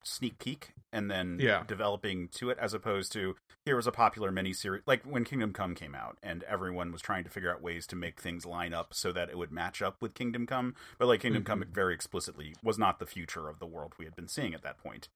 sneak 0.03 0.37
peek 0.39 0.73
and 0.91 1.09
then 1.09 1.37
yeah. 1.39 1.63
developing 1.65 2.27
to 2.29 2.49
it 2.49 2.57
as 2.59 2.73
opposed 2.73 3.11
to 3.11 3.35
here 3.65 3.75
was 3.75 3.87
a 3.87 3.91
popular 3.91 4.31
miniseries 4.31 4.81
like 4.85 5.03
when 5.03 5.23
Kingdom 5.23 5.53
Come 5.53 5.75
came 5.75 5.95
out 5.95 6.17
and 6.21 6.43
everyone 6.43 6.91
was 6.91 7.01
trying 7.01 7.23
to 7.23 7.29
figure 7.29 7.51
out 7.51 7.61
ways 7.61 7.87
to 7.87 7.95
make 7.95 8.19
things 8.19 8.45
line 8.45 8.73
up 8.73 8.93
so 8.93 9.11
that 9.11 9.29
it 9.29 9.37
would 9.37 9.51
match 9.51 9.81
up 9.81 9.97
with 10.01 10.13
Kingdom 10.13 10.45
Come 10.45 10.75
but 10.99 11.07
like 11.07 11.21
Kingdom 11.21 11.43
mm-hmm. 11.43 11.61
Come 11.61 11.65
very 11.71 11.93
explicitly 11.93 12.55
was 12.63 12.77
not 12.77 12.99
the 12.99 13.05
future 13.05 13.49
of 13.49 13.59
the 13.59 13.65
world 13.65 13.93
we 13.97 14.05
had 14.05 14.15
been 14.15 14.27
seeing 14.27 14.53
at 14.53 14.63
that 14.63 14.77
point 14.77 15.09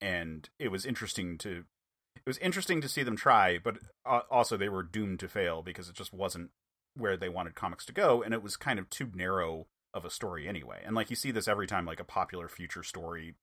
and 0.00 0.48
it 0.58 0.68
was 0.68 0.86
interesting 0.86 1.36
to 1.38 1.64
it 2.16 2.26
was 2.26 2.38
interesting 2.38 2.80
to 2.80 2.88
see 2.88 3.02
them 3.02 3.16
try 3.16 3.58
but 3.58 3.78
also 4.04 4.56
they 4.56 4.68
were 4.68 4.82
doomed 4.82 5.20
to 5.20 5.28
fail 5.28 5.62
because 5.62 5.88
it 5.88 5.94
just 5.94 6.12
wasn't 6.12 6.50
where 6.96 7.16
they 7.16 7.28
wanted 7.28 7.54
comics 7.54 7.84
to 7.84 7.92
go 7.92 8.22
and 8.22 8.34
it 8.34 8.42
was 8.42 8.56
kind 8.56 8.78
of 8.78 8.88
too 8.90 9.10
narrow 9.14 9.66
of 9.92 10.04
a 10.04 10.10
story 10.10 10.46
anyway 10.46 10.80
and 10.84 10.94
like 10.94 11.10
you 11.10 11.16
see 11.16 11.30
this 11.30 11.48
every 11.48 11.66
time 11.66 11.84
like 11.84 12.00
a 12.00 12.04
popular 12.04 12.48
future 12.48 12.82
story 12.82 13.34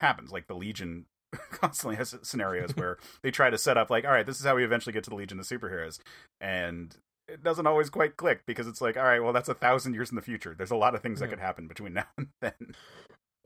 happens. 0.00 0.30
Like 0.32 0.46
the 0.46 0.54
Legion 0.54 1.06
constantly 1.50 1.96
has 1.96 2.16
scenarios 2.22 2.74
where 2.76 2.98
they 3.22 3.30
try 3.30 3.50
to 3.50 3.58
set 3.58 3.76
up 3.76 3.90
like, 3.90 4.04
all 4.04 4.12
right, 4.12 4.26
this 4.26 4.38
is 4.38 4.44
how 4.44 4.56
we 4.56 4.64
eventually 4.64 4.92
get 4.92 5.04
to 5.04 5.10
the 5.10 5.16
Legion 5.16 5.38
of 5.38 5.46
Superheroes, 5.46 6.00
and 6.40 6.96
it 7.28 7.42
doesn't 7.42 7.66
always 7.66 7.90
quite 7.90 8.16
click 8.16 8.42
because 8.46 8.66
it's 8.66 8.80
like, 8.80 8.96
all 8.96 9.04
right, 9.04 9.22
well, 9.22 9.32
that's 9.32 9.48
a 9.48 9.54
thousand 9.54 9.94
years 9.94 10.10
in 10.10 10.16
the 10.16 10.22
future. 10.22 10.54
There's 10.56 10.70
a 10.70 10.76
lot 10.76 10.94
of 10.94 11.02
things 11.02 11.20
yeah. 11.20 11.26
that 11.26 11.30
could 11.30 11.40
happen 11.40 11.68
between 11.68 11.92
now 11.94 12.06
and 12.16 12.28
then. 12.40 12.74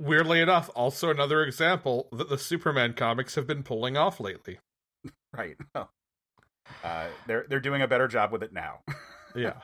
Weirdly 0.00 0.40
enough, 0.40 0.70
also 0.74 1.10
another 1.10 1.42
example 1.44 2.08
that 2.12 2.28
the 2.28 2.38
Superman 2.38 2.94
comics 2.94 3.36
have 3.36 3.46
been 3.46 3.62
pulling 3.62 3.96
off 3.96 4.18
lately. 4.18 4.58
Right. 5.32 5.56
Well, 5.74 5.90
uh, 6.82 7.06
they're 7.26 7.44
they're 7.48 7.60
doing 7.60 7.82
a 7.82 7.88
better 7.88 8.08
job 8.08 8.32
with 8.32 8.42
it 8.42 8.52
now. 8.52 8.80
yeah. 9.36 9.54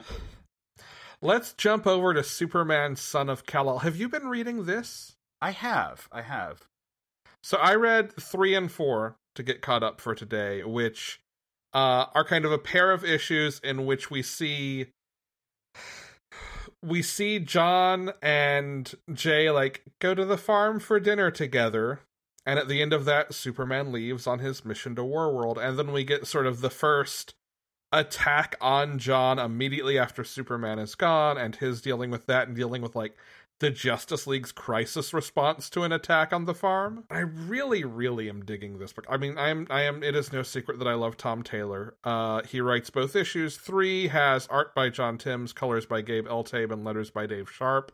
Let's 1.22 1.52
jump 1.52 1.86
over 1.86 2.14
to 2.14 2.22
Superman, 2.22 2.96
Son 2.96 3.28
of 3.28 3.44
Kal-El. 3.44 3.80
Have 3.80 3.96
you 3.96 4.08
been 4.08 4.28
reading 4.28 4.64
this? 4.64 5.16
I 5.42 5.50
have. 5.50 6.08
I 6.10 6.22
have. 6.22 6.66
So 7.42 7.56
I 7.58 7.74
read 7.74 8.12
three 8.20 8.54
and 8.54 8.70
four 8.70 9.16
to 9.34 9.42
get 9.42 9.62
caught 9.62 9.82
up 9.82 10.00
for 10.00 10.14
today, 10.14 10.62
which 10.62 11.20
uh, 11.72 12.06
are 12.14 12.24
kind 12.24 12.44
of 12.44 12.52
a 12.52 12.58
pair 12.58 12.90
of 12.90 13.04
issues 13.04 13.60
in 13.60 13.86
which 13.86 14.10
we 14.10 14.22
see 14.22 14.86
we 16.82 17.02
see 17.02 17.38
John 17.38 18.12
and 18.22 18.92
Jay 19.12 19.50
like 19.50 19.82
go 20.00 20.14
to 20.14 20.24
the 20.24 20.38
farm 20.38 20.80
for 20.80 20.98
dinner 20.98 21.30
together. 21.30 22.00
And 22.46 22.58
at 22.58 22.68
the 22.68 22.80
end 22.80 22.94
of 22.94 23.04
that, 23.04 23.34
Superman 23.34 23.92
leaves 23.92 24.26
on 24.26 24.38
his 24.38 24.64
mission 24.64 24.94
to 24.96 25.02
Warworld. 25.02 25.58
And 25.58 25.78
then 25.78 25.92
we 25.92 26.04
get 26.04 26.26
sort 26.26 26.46
of 26.46 26.62
the 26.62 26.70
first 26.70 27.34
attack 27.92 28.56
on 28.60 28.98
John 28.98 29.38
immediately 29.38 29.98
after 29.98 30.24
Superman 30.24 30.78
is 30.78 30.94
gone 30.94 31.36
and 31.36 31.56
his 31.56 31.82
dealing 31.82 32.10
with 32.10 32.26
that 32.26 32.48
and 32.48 32.56
dealing 32.56 32.82
with 32.82 32.96
like 32.96 33.16
the 33.60 33.70
Justice 33.70 34.26
League's 34.26 34.52
crisis 34.52 35.14
response 35.14 35.70
to 35.70 35.82
an 35.82 35.92
attack 35.92 36.32
on 36.32 36.46
the 36.46 36.54
farm. 36.54 37.04
I 37.10 37.20
really, 37.20 37.84
really 37.84 38.28
am 38.28 38.44
digging 38.44 38.78
this 38.78 38.92
book. 38.92 39.06
I 39.08 39.18
mean, 39.18 39.38
I 39.38 39.50
am, 39.50 39.66
I 39.70 39.82
am. 39.82 40.02
It 40.02 40.16
is 40.16 40.32
no 40.32 40.42
secret 40.42 40.78
that 40.78 40.88
I 40.88 40.94
love 40.94 41.16
Tom 41.16 41.42
Taylor. 41.42 41.94
Uh, 42.02 42.42
he 42.42 42.60
writes 42.60 42.90
both 42.90 43.14
issues. 43.14 43.56
Three 43.56 44.08
has 44.08 44.46
art 44.48 44.74
by 44.74 44.88
John 44.88 45.18
Timms, 45.18 45.52
colors 45.52 45.86
by 45.86 46.00
Gabe 46.00 46.26
Eltaeb, 46.26 46.72
and 46.72 46.84
letters 46.84 47.10
by 47.10 47.26
Dave 47.26 47.50
Sharpe. 47.50 47.92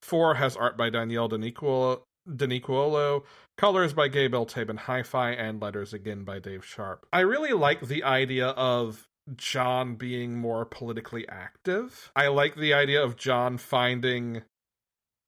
Four 0.00 0.36
has 0.36 0.56
art 0.56 0.76
by 0.76 0.88
Danielle 0.90 1.28
Di 1.28 1.36
Nicuolo, 1.36 3.24
colors 3.56 3.92
by 3.92 4.06
Gabe 4.06 4.34
Eltaeb 4.34 4.68
and 4.70 4.78
Hi-Fi, 4.78 5.30
and 5.32 5.60
letters 5.60 5.92
again 5.92 6.22
by 6.22 6.38
Dave 6.38 6.64
Sharpe. 6.64 7.06
I 7.12 7.20
really 7.20 7.52
like 7.52 7.88
the 7.88 8.04
idea 8.04 8.48
of 8.48 9.08
John 9.36 9.96
being 9.96 10.38
more 10.38 10.64
politically 10.64 11.28
active. 11.28 12.12
I 12.14 12.28
like 12.28 12.54
the 12.54 12.72
idea 12.72 13.02
of 13.02 13.16
John 13.16 13.58
finding 13.58 14.42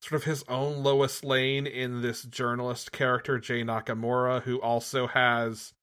sort 0.00 0.20
of 0.20 0.24
his 0.24 0.44
own 0.48 0.82
Lois 0.82 1.22
Lane 1.22 1.66
in 1.66 2.00
this 2.00 2.22
journalist 2.22 2.92
character, 2.92 3.38
Jay 3.38 3.62
Nakamura, 3.62 4.42
who 4.42 4.60
also 4.60 5.06
has, 5.06 5.74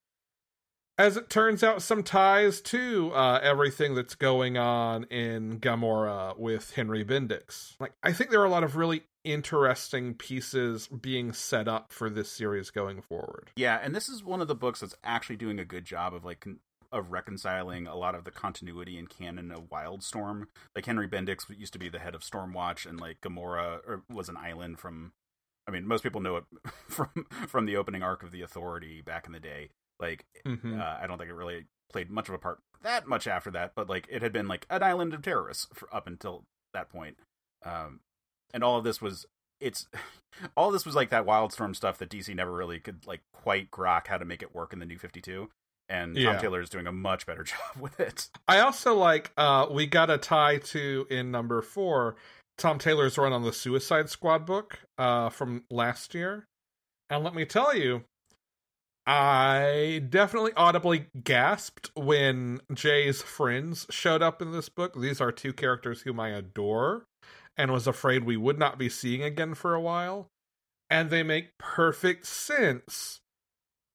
as 0.97 1.17
it 1.17 1.29
turns 1.29 1.63
out, 1.63 1.81
some 1.81 2.03
ties 2.03 2.59
to 2.61 3.11
uh, 3.13 3.39
everything 3.41 3.95
that's 3.95 4.15
going 4.15 4.57
on 4.57 5.03
in 5.05 5.59
Gamorra 5.59 6.37
with 6.37 6.71
Henry 6.71 7.05
Bendix. 7.05 7.79
Like, 7.79 7.93
I 8.01 8.11
think 8.11 8.31
there 8.31 8.41
are 8.41 8.45
a 8.45 8.49
lot 8.49 8.63
of 8.63 8.75
really 8.75 9.03
interesting 9.23 10.13
pieces 10.13 10.87
being 10.87 11.33
set 11.33 11.67
up 11.67 11.91
for 11.91 12.09
this 12.09 12.31
series 12.31 12.71
going 12.71 13.01
forward. 13.01 13.51
Yeah, 13.55 13.79
and 13.81 13.93
this 13.93 14.09
is 14.09 14.23
one 14.23 14.41
of 14.41 14.47
the 14.47 14.55
books 14.55 14.79
that's 14.79 14.95
actually 15.03 15.35
doing 15.35 15.59
a 15.59 15.65
good 15.65 15.85
job 15.85 16.13
of 16.13 16.23
like 16.23 16.47
of 16.91 17.11
reconciling 17.11 17.87
a 17.87 17.95
lot 17.95 18.15
of 18.15 18.23
the 18.23 18.31
continuity 18.31 18.97
and 18.97 19.09
canon 19.09 19.51
of 19.51 19.69
Wildstorm. 19.69 20.47
Like 20.75 20.85
Henry 20.85 21.07
Bendix 21.07 21.45
used 21.57 21.73
to 21.73 21.79
be 21.79 21.89
the 21.89 21.99
head 21.99 22.15
of 22.15 22.21
Stormwatch, 22.21 22.85
and 22.85 22.99
like 22.99 23.21
Gamorra 23.21 23.79
or 23.87 24.03
was 24.09 24.29
an 24.29 24.37
island 24.37 24.79
from. 24.79 25.13
I 25.67 25.71
mean, 25.71 25.85
most 25.85 26.03
people 26.03 26.21
know 26.21 26.37
it 26.37 26.43
from 26.87 27.25
from 27.47 27.65
the 27.65 27.77
opening 27.77 28.03
arc 28.03 28.23
of 28.23 28.31
the 28.31 28.41
Authority 28.41 29.01
back 29.01 29.25
in 29.25 29.33
the 29.33 29.39
day. 29.39 29.69
Like, 29.99 30.25
mm-hmm. 30.45 30.79
uh, 30.79 30.97
I 31.01 31.07
don't 31.07 31.17
think 31.17 31.29
it 31.29 31.35
really 31.35 31.65
played 31.91 32.09
much 32.09 32.29
of 32.29 32.35
a 32.35 32.37
part 32.37 32.59
that 32.83 33.07
much 33.07 33.27
after 33.27 33.51
that, 33.51 33.73
but 33.75 33.89
like 33.89 34.07
it 34.09 34.21
had 34.21 34.33
been 34.33 34.47
like 34.47 34.65
an 34.69 34.83
island 34.83 35.13
of 35.13 35.21
terrorists 35.21 35.67
for, 35.73 35.93
up 35.93 36.07
until 36.07 36.43
that 36.73 36.89
point. 36.89 37.17
Um, 37.65 38.01
and 38.53 38.63
all 38.63 38.77
of 38.77 38.83
this 38.83 39.01
was 39.01 39.25
it's 39.59 39.87
all 40.57 40.71
this 40.71 40.85
was 40.85 40.95
like 40.95 41.09
that 41.09 41.25
Wildstorm 41.25 41.75
stuff 41.75 41.97
that 41.97 42.09
DC 42.09 42.33
never 42.35 42.53
really 42.53 42.79
could 42.79 43.05
like 43.05 43.21
quite 43.33 43.71
grok 43.71 44.07
how 44.07 44.17
to 44.17 44.25
make 44.25 44.41
it 44.41 44.55
work 44.55 44.73
in 44.73 44.79
the 44.79 44.85
New 44.85 44.97
Fifty 44.97 45.21
Two 45.21 45.49
and 45.89 46.15
Tom. 46.15 46.39
Taylor 46.39 46.61
is 46.61 46.69
doing 46.69 46.87
a 46.87 46.91
much 46.91 47.25
better 47.25 47.43
job 47.45 47.79
with 47.79 47.99
it. 47.99 48.29
I 48.47 48.59
also 48.59 48.95
like 48.95 49.31
uh 49.37 49.67
we 49.71 49.87
got 49.87 50.09
a 50.09 50.17
tie 50.17 50.57
to 50.57 51.07
in 51.09 51.31
number 51.31 51.61
4 51.61 52.15
Tom 52.57 52.79
Taylor's 52.79 53.17
run 53.17 53.33
on 53.33 53.43
the 53.43 53.53
Suicide 53.53 54.09
Squad 54.09 54.45
book 54.45 54.79
uh 54.97 55.29
from 55.29 55.63
last 55.69 56.13
year. 56.13 56.45
And 57.09 57.23
let 57.23 57.33
me 57.33 57.45
tell 57.45 57.75
you 57.75 58.03
I 59.05 60.03
definitely 60.09 60.51
audibly 60.57 61.07
gasped 61.23 61.91
when 61.95 62.59
Jay's 62.73 63.21
friends 63.21 63.87
showed 63.89 64.21
up 64.21 64.41
in 64.41 64.51
this 64.51 64.67
book. 64.67 64.99
These 64.99 65.21
are 65.21 65.31
two 65.31 65.53
characters 65.53 66.01
whom 66.01 66.19
I 66.19 66.29
adore 66.29 67.05
and 67.55 67.71
was 67.71 67.87
afraid 67.87 68.25
we 68.25 68.35
would 68.35 68.59
not 68.59 68.77
be 68.77 68.89
seeing 68.89 69.23
again 69.23 69.53
for 69.53 69.73
a 69.73 69.81
while. 69.81 70.27
And 70.89 71.09
they 71.09 71.23
make 71.23 71.57
perfect 71.57 72.25
sense 72.25 73.21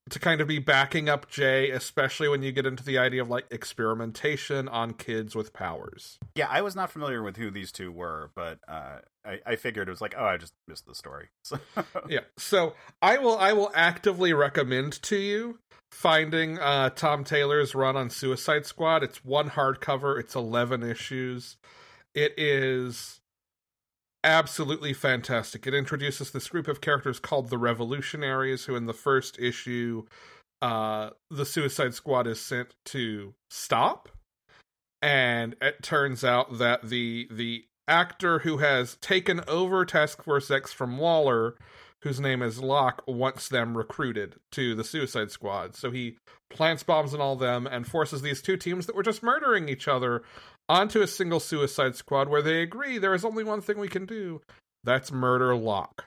to 0.09 0.19
kind 0.19 0.41
of 0.41 0.47
be 0.47 0.59
backing 0.59 1.07
up 1.07 1.29
Jay, 1.29 1.69
especially 1.71 2.27
when 2.27 2.43
you 2.43 2.51
get 2.51 2.65
into 2.65 2.83
the 2.83 2.97
idea 2.97 3.21
of 3.21 3.29
like 3.29 3.45
experimentation 3.51 4.67
on 4.67 4.93
kids 4.93 5.35
with 5.35 5.53
powers. 5.53 6.19
Yeah, 6.35 6.47
I 6.49 6.61
was 6.61 6.75
not 6.75 6.91
familiar 6.91 7.23
with 7.23 7.37
who 7.37 7.49
these 7.49 7.71
two 7.71 7.91
were, 7.91 8.31
but 8.35 8.59
uh, 8.67 8.99
I, 9.25 9.39
I 9.45 9.55
figured 9.55 9.87
it 9.87 9.91
was 9.91 10.01
like, 10.01 10.15
oh, 10.17 10.25
I 10.25 10.37
just 10.37 10.53
missed 10.67 10.85
the 10.85 10.95
story. 10.95 11.29
yeah, 12.09 12.21
so 12.37 12.73
I 13.01 13.17
will 13.17 13.37
I 13.37 13.53
will 13.53 13.71
actively 13.73 14.33
recommend 14.33 15.01
to 15.03 15.15
you 15.15 15.59
finding 15.91 16.59
uh, 16.59 16.89
Tom 16.89 17.23
Taylor's 17.23 17.75
run 17.75 17.95
on 17.95 18.09
Suicide 18.09 18.65
Squad. 18.65 19.03
It's 19.03 19.23
one 19.23 19.51
hardcover. 19.51 20.19
It's 20.19 20.35
eleven 20.35 20.83
issues. 20.83 21.57
It 22.13 22.33
is 22.37 23.21
absolutely 24.23 24.93
fantastic. 24.93 25.67
It 25.67 25.73
introduces 25.73 26.31
this 26.31 26.47
group 26.47 26.67
of 26.67 26.81
characters 26.81 27.19
called 27.19 27.49
the 27.49 27.57
Revolutionaries, 27.57 28.65
who 28.65 28.75
in 28.75 28.85
the 28.85 28.93
first 28.93 29.39
issue, 29.39 30.05
uh, 30.61 31.11
the 31.29 31.45
Suicide 31.45 31.93
Squad 31.93 32.27
is 32.27 32.39
sent 32.39 32.75
to 32.85 33.33
stop. 33.49 34.09
And 35.01 35.55
it 35.61 35.83
turns 35.83 36.23
out 36.23 36.57
that 36.59 36.87
the 36.87 37.27
the 37.29 37.65
actor 37.87 38.39
who 38.39 38.57
has 38.59 38.95
taken 38.97 39.41
over 39.47 39.83
Task 39.83 40.23
Force 40.23 40.49
X 40.49 40.71
from 40.71 40.97
Waller, 40.97 41.55
whose 42.03 42.21
name 42.21 42.41
is 42.41 42.61
Locke, 42.61 43.03
wants 43.05 43.49
them 43.49 43.75
recruited 43.75 44.35
to 44.53 44.73
the 44.73 44.83
Suicide 44.85 45.31
Squad. 45.31 45.75
So 45.75 45.91
he 45.91 46.17
plants 46.49 46.83
bombs 46.83 47.13
on 47.13 47.19
all 47.19 47.35
them 47.35 47.67
and 47.67 47.85
forces 47.85 48.21
these 48.21 48.41
two 48.41 48.55
teams 48.55 48.85
that 48.85 48.95
were 48.95 49.03
just 49.03 49.23
murdering 49.23 49.67
each 49.67 49.89
other 49.89 50.23
onto 50.69 51.01
a 51.01 51.07
single 51.07 51.39
Suicide 51.39 51.95
Squad 51.95 52.29
where 52.29 52.41
they 52.41 52.61
agree 52.61 52.97
there 52.97 53.13
is 53.13 53.25
only 53.25 53.43
one 53.43 53.61
thing 53.61 53.77
we 53.77 53.87
can 53.87 54.05
do 54.05 54.41
that's 54.83 55.11
murder 55.11 55.55
Locke. 55.55 56.05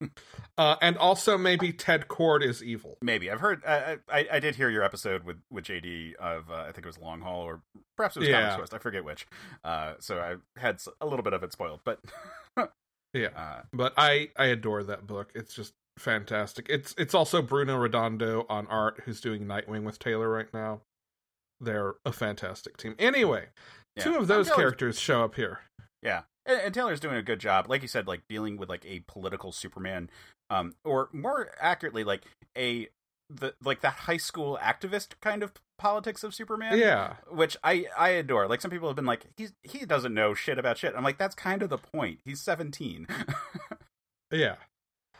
uh, 0.58 0.76
and 0.82 0.96
also 0.98 1.38
maybe 1.38 1.72
Ted 1.72 2.06
Kord 2.08 2.42
is 2.42 2.62
evil. 2.62 2.98
Maybe 3.00 3.30
I've 3.30 3.40
heard. 3.40 3.64
I, 3.66 3.96
I, 4.08 4.26
I 4.32 4.40
did 4.40 4.54
hear 4.54 4.68
your 4.68 4.82
episode 4.82 5.24
with 5.24 5.38
with 5.50 5.64
JD 5.64 6.14
of 6.16 6.50
uh, 6.50 6.54
I 6.54 6.72
think 6.72 6.78
it 6.78 6.86
was 6.86 6.98
Long 6.98 7.20
Haul 7.20 7.42
or 7.42 7.62
perhaps 7.96 8.16
it 8.16 8.20
was 8.20 8.28
yeah. 8.28 8.40
Comics 8.40 8.56
Twist. 8.56 8.74
I 8.74 8.78
forget 8.78 9.04
which. 9.04 9.26
Uh, 9.64 9.94
so 9.98 10.18
I 10.18 10.60
had 10.60 10.80
a 11.00 11.06
little 11.06 11.22
bit 11.22 11.32
of 11.32 11.42
it 11.42 11.52
spoiled, 11.52 11.80
but 11.84 12.00
yeah. 13.14 13.28
Uh, 13.34 13.62
but 13.72 13.94
I 13.96 14.30
I 14.36 14.46
adore 14.46 14.82
that 14.84 15.06
book. 15.06 15.32
It's 15.34 15.54
just 15.54 15.72
fantastic. 15.98 16.66
It's 16.68 16.94
it's 16.98 17.14
also 17.14 17.40
Bruno 17.40 17.76
Redondo 17.76 18.44
on 18.50 18.66
art 18.66 19.00
who's 19.04 19.20
doing 19.20 19.46
Nightwing 19.46 19.84
with 19.84 19.98
Taylor 19.98 20.28
right 20.28 20.52
now. 20.52 20.82
They're 21.58 21.94
a 22.04 22.12
fantastic 22.12 22.76
team. 22.76 22.96
Anyway, 22.98 23.46
Yeah. 23.96 24.04
two 24.04 24.16
of 24.16 24.26
those 24.26 24.50
characters 24.50 24.98
show 24.98 25.24
up 25.24 25.34
here. 25.34 25.60
Yeah, 26.02 26.22
and, 26.44 26.60
and 26.60 26.74
Taylor's 26.74 27.00
doing 27.00 27.16
a 27.16 27.22
good 27.22 27.40
job, 27.40 27.68
like 27.68 27.82
you 27.82 27.88
said, 27.88 28.06
like 28.06 28.22
dealing 28.28 28.56
with 28.56 28.68
like 28.68 28.84
a 28.86 29.00
political 29.08 29.52
Superman, 29.52 30.10
um, 30.50 30.74
or 30.84 31.08
more 31.12 31.50
accurately, 31.60 32.04
like 32.04 32.24
a 32.56 32.88
the 33.28 33.54
like 33.64 33.80
the 33.80 33.90
high 33.90 34.16
school 34.16 34.58
activist 34.62 35.14
kind 35.20 35.42
of 35.42 35.52
politics 35.78 36.22
of 36.22 36.34
Superman. 36.34 36.78
Yeah. 36.78 37.14
which 37.30 37.56
I 37.64 37.86
I 37.98 38.10
adore. 38.10 38.48
Like 38.48 38.60
some 38.60 38.70
people 38.70 38.88
have 38.88 38.96
been 38.96 39.06
like, 39.06 39.26
he's 39.36 39.52
he 39.62 39.84
doesn't 39.84 40.14
know 40.14 40.34
shit 40.34 40.58
about 40.58 40.78
shit. 40.78 40.94
I'm 40.96 41.04
like, 41.04 41.18
that's 41.18 41.34
kind 41.34 41.62
of 41.62 41.70
the 41.70 41.78
point. 41.78 42.20
He's 42.24 42.40
17. 42.40 43.06
Yeah. 44.32 44.56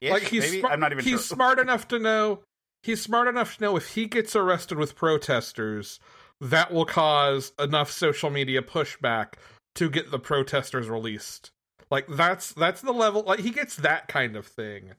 Ish, 0.00 0.10
like 0.10 0.22
he's 0.24 0.42
maybe? 0.44 0.60
smart, 0.60 0.72
I'm 0.72 0.80
not 0.80 0.92
even 0.92 1.04
he's 1.04 1.12
sure. 1.12 1.36
smart 1.36 1.58
enough 1.58 1.88
to 1.88 1.98
know 1.98 2.40
he's 2.82 3.00
smart 3.00 3.28
enough 3.28 3.56
to 3.56 3.62
know 3.62 3.76
if 3.76 3.94
he 3.94 4.06
gets 4.06 4.34
arrested 4.34 4.78
with 4.78 4.96
protesters 4.96 6.00
that 6.40 6.72
will 6.72 6.84
cause 6.84 7.52
enough 7.58 7.90
social 7.90 8.30
media 8.30 8.62
pushback 8.62 9.34
to 9.76 9.90
get 9.90 10.10
the 10.10 10.18
protesters 10.18 10.88
released. 10.88 11.50
Like 11.90 12.06
that's 12.08 12.52
that's 12.52 12.80
the 12.80 12.92
level 12.92 13.22
like 13.22 13.40
he 13.40 13.50
gets 13.50 13.76
that 13.76 14.08
kind 14.08 14.36
of 14.36 14.46
thing. 14.46 14.92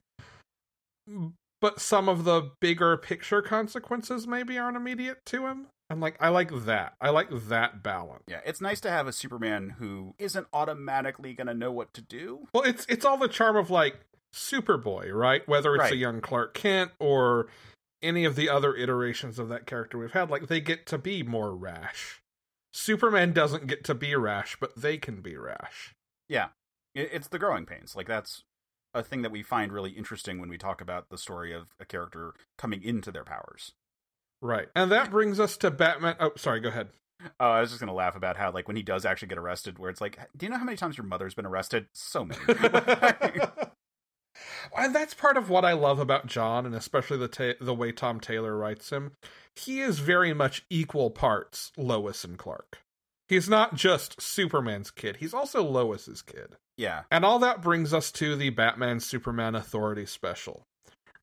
But 1.60 1.80
some 1.80 2.08
of 2.08 2.24
the 2.24 2.50
bigger 2.60 2.96
picture 2.96 3.42
consequences 3.42 4.26
maybe 4.26 4.58
aren't 4.58 4.76
immediate 4.76 5.18
to 5.26 5.46
him. 5.46 5.66
And 5.90 6.00
like 6.00 6.16
i 6.20 6.28
like 6.28 6.50
that. 6.66 6.94
I 7.00 7.10
like 7.10 7.28
that 7.30 7.82
balance. 7.82 8.24
Yeah, 8.28 8.40
it's 8.44 8.60
nice 8.60 8.80
to 8.80 8.90
have 8.90 9.06
a 9.06 9.12
Superman 9.12 9.76
who 9.78 10.14
isn't 10.18 10.46
automatically 10.52 11.32
going 11.32 11.46
to 11.46 11.54
know 11.54 11.72
what 11.72 11.94
to 11.94 12.02
do. 12.02 12.46
Well, 12.52 12.62
it's 12.64 12.84
it's 12.88 13.04
all 13.04 13.16
the 13.16 13.28
charm 13.28 13.56
of 13.56 13.70
like 13.70 13.98
Superboy, 14.34 15.12
right? 15.12 15.46
Whether 15.48 15.74
it's 15.76 15.92
a 15.92 15.96
young 15.96 16.20
Clark 16.20 16.54
Kent 16.54 16.92
or 17.00 17.48
any 18.02 18.24
of 18.24 18.36
the 18.36 18.48
other 18.48 18.74
iterations 18.74 19.38
of 19.38 19.48
that 19.48 19.66
character 19.66 19.98
we've 19.98 20.12
had, 20.12 20.30
like 20.30 20.48
they 20.48 20.60
get 20.60 20.86
to 20.86 20.98
be 20.98 21.22
more 21.22 21.54
rash. 21.54 22.20
Superman 22.72 23.32
doesn't 23.32 23.66
get 23.66 23.84
to 23.84 23.94
be 23.94 24.14
rash, 24.14 24.56
but 24.60 24.76
they 24.76 24.98
can 24.98 25.20
be 25.20 25.36
rash. 25.36 25.94
Yeah, 26.28 26.48
it's 26.94 27.28
the 27.28 27.38
growing 27.38 27.66
pains. 27.66 27.96
Like 27.96 28.06
that's 28.06 28.44
a 28.94 29.02
thing 29.02 29.22
that 29.22 29.32
we 29.32 29.42
find 29.42 29.72
really 29.72 29.90
interesting 29.90 30.38
when 30.38 30.48
we 30.48 30.58
talk 30.58 30.80
about 30.80 31.08
the 31.10 31.18
story 31.18 31.52
of 31.52 31.74
a 31.80 31.84
character 31.84 32.34
coming 32.56 32.82
into 32.82 33.10
their 33.10 33.24
powers. 33.24 33.72
Right. 34.40 34.68
And 34.74 34.92
that 34.92 35.10
brings 35.10 35.40
us 35.40 35.56
to 35.58 35.70
Batman. 35.70 36.16
Oh, 36.20 36.32
sorry, 36.36 36.60
go 36.60 36.68
ahead. 36.68 36.88
Oh, 37.40 37.50
I 37.50 37.60
was 37.60 37.70
just 37.70 37.80
gonna 37.80 37.94
laugh 37.94 38.14
about 38.14 38.36
how 38.36 38.52
like 38.52 38.68
when 38.68 38.76
he 38.76 38.82
does 38.82 39.04
actually 39.04 39.28
get 39.28 39.38
arrested, 39.38 39.78
where 39.78 39.90
it's 39.90 40.00
like, 40.00 40.18
do 40.36 40.46
you 40.46 40.50
know 40.50 40.58
how 40.58 40.64
many 40.64 40.76
times 40.76 40.96
your 40.96 41.06
mother's 41.06 41.34
been 41.34 41.46
arrested? 41.46 41.86
So 41.92 42.24
many. 42.24 42.40
and 44.76 44.94
that's 44.94 45.14
part 45.14 45.36
of 45.36 45.48
what 45.50 45.64
I 45.64 45.72
love 45.72 45.98
about 45.98 46.26
John, 46.26 46.66
and 46.66 46.74
especially 46.74 47.18
the 47.18 47.28
ta- 47.28 47.58
the 47.60 47.74
way 47.74 47.92
Tom 47.92 48.20
Taylor 48.20 48.56
writes 48.56 48.90
him. 48.90 49.12
He 49.56 49.80
is 49.80 49.98
very 49.98 50.32
much 50.32 50.64
equal 50.70 51.10
parts 51.10 51.72
Lois 51.76 52.24
and 52.24 52.38
Clark. 52.38 52.78
He's 53.28 53.48
not 53.48 53.74
just 53.74 54.20
Superman's 54.22 54.90
kid; 54.90 55.16
he's 55.16 55.34
also 55.34 55.62
Lois's 55.62 56.22
kid. 56.22 56.56
yeah, 56.76 57.02
And 57.10 57.24
all 57.24 57.38
that 57.40 57.60
brings 57.62 57.92
us 57.92 58.10
to 58.12 58.36
the 58.36 58.50
Batman 58.50 59.00
Superman 59.00 59.54
Authority 59.54 60.06
special. 60.06 60.62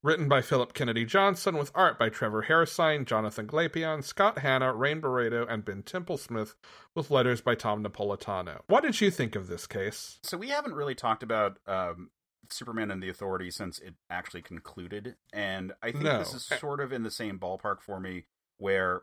Written 0.02 0.28
by 0.28 0.40
Phillip 0.40 0.72
Kennedy 0.72 1.04
Johnson, 1.04 1.56
with 1.56 1.72
art 1.74 1.98
by 1.98 2.10
Trevor 2.10 2.44
Hairsine, 2.48 3.06
Jonathan 3.06 3.48
Glapion, 3.48 4.04
Scott 4.04 4.38
Hanna, 4.38 4.72
Rain 4.72 5.00
Barreto, 5.00 5.44
and 5.48 5.64
Ben 5.64 5.82
Templesmith, 5.82 6.54
with 6.94 7.10
letters 7.10 7.40
by 7.40 7.56
Tom 7.56 7.82
Napolitano. 7.82 8.60
What 8.68 8.84
did 8.84 9.00
you 9.00 9.10
think 9.10 9.34
of 9.34 9.48
this 9.48 9.66
case? 9.66 10.18
so 10.22 10.36
we 10.36 10.50
haven't 10.50 10.74
really 10.74 10.94
talked 10.94 11.24
about 11.24 11.58
um, 11.66 12.10
Superman 12.52 12.90
and 12.90 13.02
the 13.02 13.08
Authority 13.08 13.50
since 13.50 13.78
it 13.78 13.94
actually 14.10 14.42
concluded, 14.42 15.16
and 15.32 15.72
I 15.82 15.92
think 15.92 16.04
No. 16.04 16.18
this 16.18 16.34
is 16.34 16.44
sort 16.44 16.80
of 16.80 16.92
in 16.92 17.02
the 17.02 17.10
same 17.10 17.38
ballpark 17.38 17.80
for 17.80 18.00
me, 18.00 18.24
where 18.58 19.02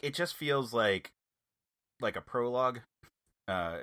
it 0.00 0.14
just 0.14 0.34
feels 0.34 0.72
like 0.72 1.12
like 2.00 2.16
a 2.16 2.20
prologue. 2.20 2.80
Uh, 3.48 3.78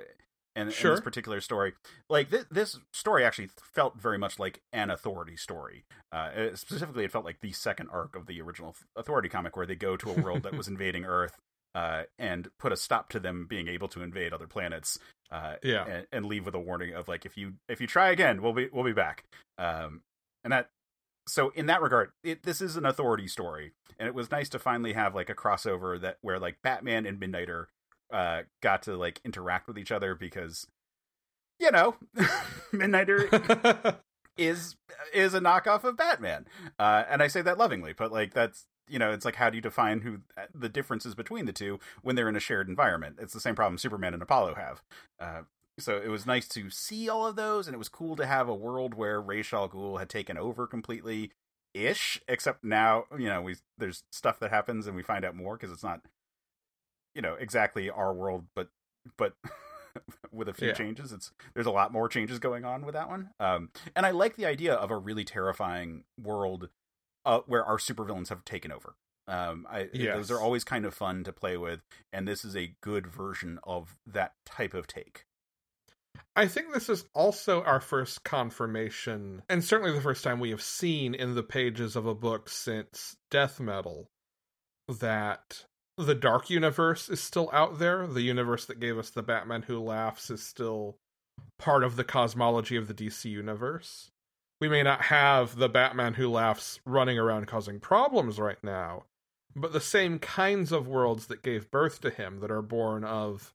and 0.54 0.72
Sure. 0.72 0.92
this 0.92 1.00
particular 1.00 1.42
story, 1.42 1.74
like 2.08 2.30
th- 2.30 2.46
this 2.50 2.78
story 2.92 3.24
actually 3.26 3.50
felt 3.60 4.00
very 4.00 4.16
much 4.16 4.38
like 4.38 4.62
an 4.72 4.90
authority 4.90 5.36
story. 5.36 5.84
Uh, 6.12 6.54
specifically, 6.54 7.04
it 7.04 7.12
felt 7.12 7.26
like 7.26 7.40
the 7.40 7.52
second 7.52 7.90
arc 7.90 8.16
of 8.16 8.26
the 8.26 8.40
original 8.40 8.74
Authority 8.96 9.28
comic, 9.28 9.54
where 9.56 9.66
they 9.66 9.74
go 9.74 9.96
to 9.98 10.10
a 10.10 10.20
world 10.22 10.44
that 10.44 10.54
was 10.54 10.66
invading 10.68 11.04
Earth 11.04 11.36
uh, 11.74 12.04
and 12.18 12.48
put 12.58 12.72
a 12.72 12.76
stop 12.76 13.10
to 13.10 13.20
them 13.20 13.46
being 13.46 13.68
able 13.68 13.88
to 13.88 14.02
invade 14.02 14.32
other 14.32 14.46
planets. 14.46 14.98
Uh, 15.30 15.56
Yeah. 15.62 15.84
and, 15.86 16.06
and 16.12 16.26
leave 16.26 16.46
with 16.46 16.54
a 16.54 16.60
warning 16.60 16.94
of 16.94 17.08
like 17.08 17.26
if 17.26 17.36
you 17.36 17.54
if 17.68 17.80
you 17.80 17.86
try 17.86 18.10
again, 18.10 18.42
we'll 18.42 18.52
be 18.52 18.68
we'll 18.72 18.84
be 18.84 18.92
back. 18.92 19.24
Um, 19.58 20.02
and 20.44 20.52
that 20.52 20.68
so 21.28 21.50
in 21.56 21.66
that 21.66 21.82
regard, 21.82 22.10
it, 22.22 22.44
this 22.44 22.60
is 22.60 22.76
an 22.76 22.86
authority 22.86 23.26
story, 23.26 23.72
and 23.98 24.06
it 24.06 24.14
was 24.14 24.30
nice 24.30 24.48
to 24.50 24.58
finally 24.60 24.92
have 24.92 25.14
like 25.14 25.28
a 25.28 25.34
crossover 25.34 26.00
that 26.00 26.18
where 26.20 26.38
like 26.38 26.58
Batman 26.62 27.04
and 27.06 27.20
Midnighter 27.20 27.66
uh, 28.12 28.42
got 28.62 28.82
to 28.84 28.96
like 28.96 29.20
interact 29.24 29.66
with 29.66 29.76
each 29.78 29.90
other 29.90 30.14
because 30.14 30.66
you 31.58 31.72
know 31.72 31.96
Midnighter 32.72 33.96
is 34.36 34.76
is 35.12 35.34
a 35.34 35.40
knockoff 35.40 35.82
of 35.82 35.96
Batman, 35.96 36.46
uh, 36.78 37.02
and 37.08 37.22
I 37.22 37.26
say 37.26 37.42
that 37.42 37.58
lovingly, 37.58 37.92
but 37.92 38.12
like 38.12 38.32
that's 38.32 38.66
you 38.88 38.98
know 38.98 39.12
it's 39.12 39.24
like 39.24 39.36
how 39.36 39.50
do 39.50 39.56
you 39.56 39.62
define 39.62 40.00
who 40.00 40.18
the 40.54 40.68
differences 40.68 41.14
between 41.14 41.46
the 41.46 41.52
two 41.52 41.78
when 42.02 42.16
they're 42.16 42.28
in 42.28 42.36
a 42.36 42.40
shared 42.40 42.68
environment? 42.68 43.16
It's 43.20 43.32
the 43.34 43.40
same 43.40 43.54
problem 43.54 43.78
Superman 43.78 44.14
and 44.14 44.22
Apollo 44.22 44.54
have. 44.54 44.82
Uh, 45.20 45.42
so 45.78 45.98
it 45.98 46.08
was 46.08 46.24
nice 46.26 46.48
to 46.48 46.70
see 46.70 47.08
all 47.08 47.26
of 47.26 47.36
those, 47.36 47.66
and 47.66 47.74
it 47.74 47.78
was 47.78 47.88
cool 47.90 48.16
to 48.16 48.24
have 48.26 48.48
a 48.48 48.54
world 48.54 48.94
where 48.94 49.20
Ra's 49.20 49.52
al 49.52 49.68
Ghul 49.68 49.98
had 49.98 50.08
taken 50.08 50.38
over 50.38 50.66
completely, 50.66 51.32
ish. 51.74 52.20
Except 52.28 52.64
now, 52.64 53.04
you 53.18 53.28
know, 53.28 53.42
we 53.42 53.56
there's 53.76 54.02
stuff 54.10 54.38
that 54.40 54.50
happens, 54.50 54.86
and 54.86 54.96
we 54.96 55.02
find 55.02 55.24
out 55.24 55.36
more 55.36 55.56
because 55.56 55.70
it's 55.70 55.84
not, 55.84 56.00
you 57.14 57.22
know, 57.22 57.34
exactly 57.34 57.90
our 57.90 58.14
world, 58.14 58.46
but 58.54 58.68
but 59.18 59.34
with 60.32 60.48
a 60.48 60.54
few 60.54 60.68
Yeah. 60.68 60.74
changes. 60.74 61.12
It's 61.12 61.30
there's 61.54 61.66
a 61.66 61.70
lot 61.70 61.92
more 61.92 62.08
changes 62.08 62.38
going 62.38 62.64
on 62.64 62.84
with 62.84 62.94
that 62.94 63.08
one. 63.08 63.30
Um, 63.38 63.70
and 63.94 64.06
I 64.06 64.10
like 64.10 64.36
the 64.36 64.46
idea 64.46 64.74
of 64.74 64.90
a 64.90 64.96
really 64.96 65.24
terrifying 65.24 66.04
world 66.18 66.70
uh, 67.26 67.40
where 67.46 67.64
our 67.64 67.76
supervillains 67.76 68.30
have 68.30 68.44
taken 68.44 68.72
over. 68.72 68.94
Um, 69.28 69.66
I 69.68 69.88
Yes. 69.92 70.16
those 70.16 70.30
are 70.30 70.40
always 70.40 70.64
kind 70.64 70.86
of 70.86 70.94
fun 70.94 71.24
to 71.24 71.32
play 71.32 71.56
with, 71.56 71.80
and 72.12 72.26
this 72.26 72.44
is 72.44 72.56
a 72.56 72.74
good 72.80 73.06
version 73.06 73.58
of 73.64 73.98
that 74.06 74.34
type 74.46 74.72
of 74.72 74.86
take. 74.86 75.26
I 76.34 76.46
think 76.46 76.72
this 76.72 76.88
is 76.88 77.04
also 77.14 77.62
our 77.62 77.80
first 77.80 78.24
confirmation, 78.24 79.42
and 79.48 79.64
certainly 79.64 79.92
the 79.92 80.00
first 80.00 80.22
time 80.22 80.38
we 80.38 80.50
have 80.50 80.62
seen 80.62 81.14
in 81.14 81.34
the 81.34 81.42
pages 81.42 81.96
of 81.96 82.06
a 82.06 82.14
book 82.14 82.48
since 82.48 83.16
Death 83.30 83.58
Metal, 83.58 84.08
that 84.88 85.64
the 85.98 86.14
Dark 86.14 86.48
Universe 86.48 87.08
is 87.08 87.20
still 87.20 87.50
out 87.52 87.78
there. 87.78 88.06
The 88.06 88.22
universe 88.22 88.66
that 88.66 88.80
gave 88.80 88.96
us 88.96 89.10
the 89.10 89.22
Batman 89.22 89.62
Who 89.62 89.80
Laughs 89.80 90.30
is 90.30 90.42
still 90.42 90.98
part 91.58 91.82
of 91.82 91.96
the 91.96 92.04
cosmology 92.04 92.76
of 92.76 92.86
the 92.86 92.94
DC 92.94 93.24
universe. 93.24 94.10
We 94.60 94.68
may 94.68 94.82
not 94.82 95.02
have 95.02 95.56
the 95.56 95.68
Batman 95.68 96.14
Who 96.14 96.28
Laughs 96.30 96.80
running 96.84 97.18
around 97.18 97.46
causing 97.46 97.78
problems 97.78 98.38
right 98.38 98.62
now, 98.62 99.04
but 99.54 99.72
the 99.72 99.80
same 99.80 100.18
kinds 100.18 100.72
of 100.72 100.88
worlds 100.88 101.26
that 101.26 101.42
gave 101.42 101.70
birth 101.70 102.00
to 102.02 102.10
him 102.10 102.40
that 102.40 102.50
are 102.50 102.62
born 102.62 103.04
of 103.04 103.54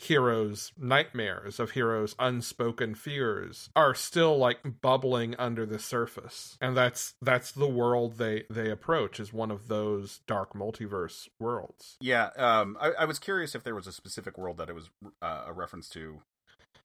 heroes' 0.00 0.72
nightmares, 0.78 1.60
of 1.60 1.72
heroes' 1.72 2.14
unspoken 2.18 2.94
fears, 2.94 3.70
are 3.76 3.94
still 3.94 4.36
like 4.38 4.80
bubbling 4.80 5.34
under 5.38 5.66
the 5.66 5.78
surface. 5.78 6.56
And 6.60 6.76
that's 6.76 7.14
that's 7.20 7.52
the 7.52 7.68
world 7.68 8.16
they 8.18 8.44
they 8.50 8.70
approach 8.70 9.20
is 9.20 9.32
one 9.32 9.50
of 9.50 9.68
those 9.68 10.20
dark 10.26 10.54
multiverse 10.54 11.28
worlds. 11.38 11.96
Yeah, 12.00 12.30
um, 12.36 12.76
I, 12.80 12.92
I 13.00 13.04
was 13.04 13.18
curious 13.18 13.54
if 13.54 13.62
there 13.62 13.74
was 13.74 13.86
a 13.86 13.92
specific 13.92 14.38
world 14.38 14.56
that 14.56 14.70
it 14.70 14.74
was 14.74 14.90
uh, 15.22 15.44
a 15.46 15.52
reference 15.52 15.88
to, 15.90 16.22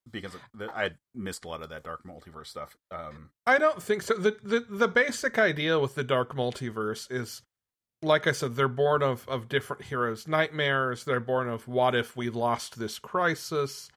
because 0.10 0.34
I 0.60 0.92
missed 1.14 1.46
a 1.46 1.48
lot 1.48 1.62
of 1.62 1.70
that 1.70 1.84
dark 1.84 2.04
multiverse 2.06 2.48
stuff. 2.48 2.76
Um, 2.92 3.32
I 3.46 3.58
don't 3.58 3.82
think 3.82 4.02
so. 4.02 4.16
The, 4.16 4.38
the 4.44 4.66
the 4.70 4.88
basic 4.88 5.38
idea 5.38 5.80
with 5.80 5.96
the 5.96 6.04
dark 6.04 6.36
multiverse 6.36 7.12
is 7.12 7.42
like 8.02 8.28
I 8.28 8.32
said, 8.32 8.56
they're 8.56 8.68
born 8.68 9.02
of, 9.02 9.28
of 9.28 9.50
different 9.50 9.84
heroes' 9.86 10.28
nightmares. 10.28 11.04
They're 11.04 11.20
born 11.20 11.50
of 11.50 11.68
what 11.68 11.96
if 11.96 12.16
we 12.16 12.30
lost 12.30 12.78
this 12.78 13.00
crisis, 13.00 13.90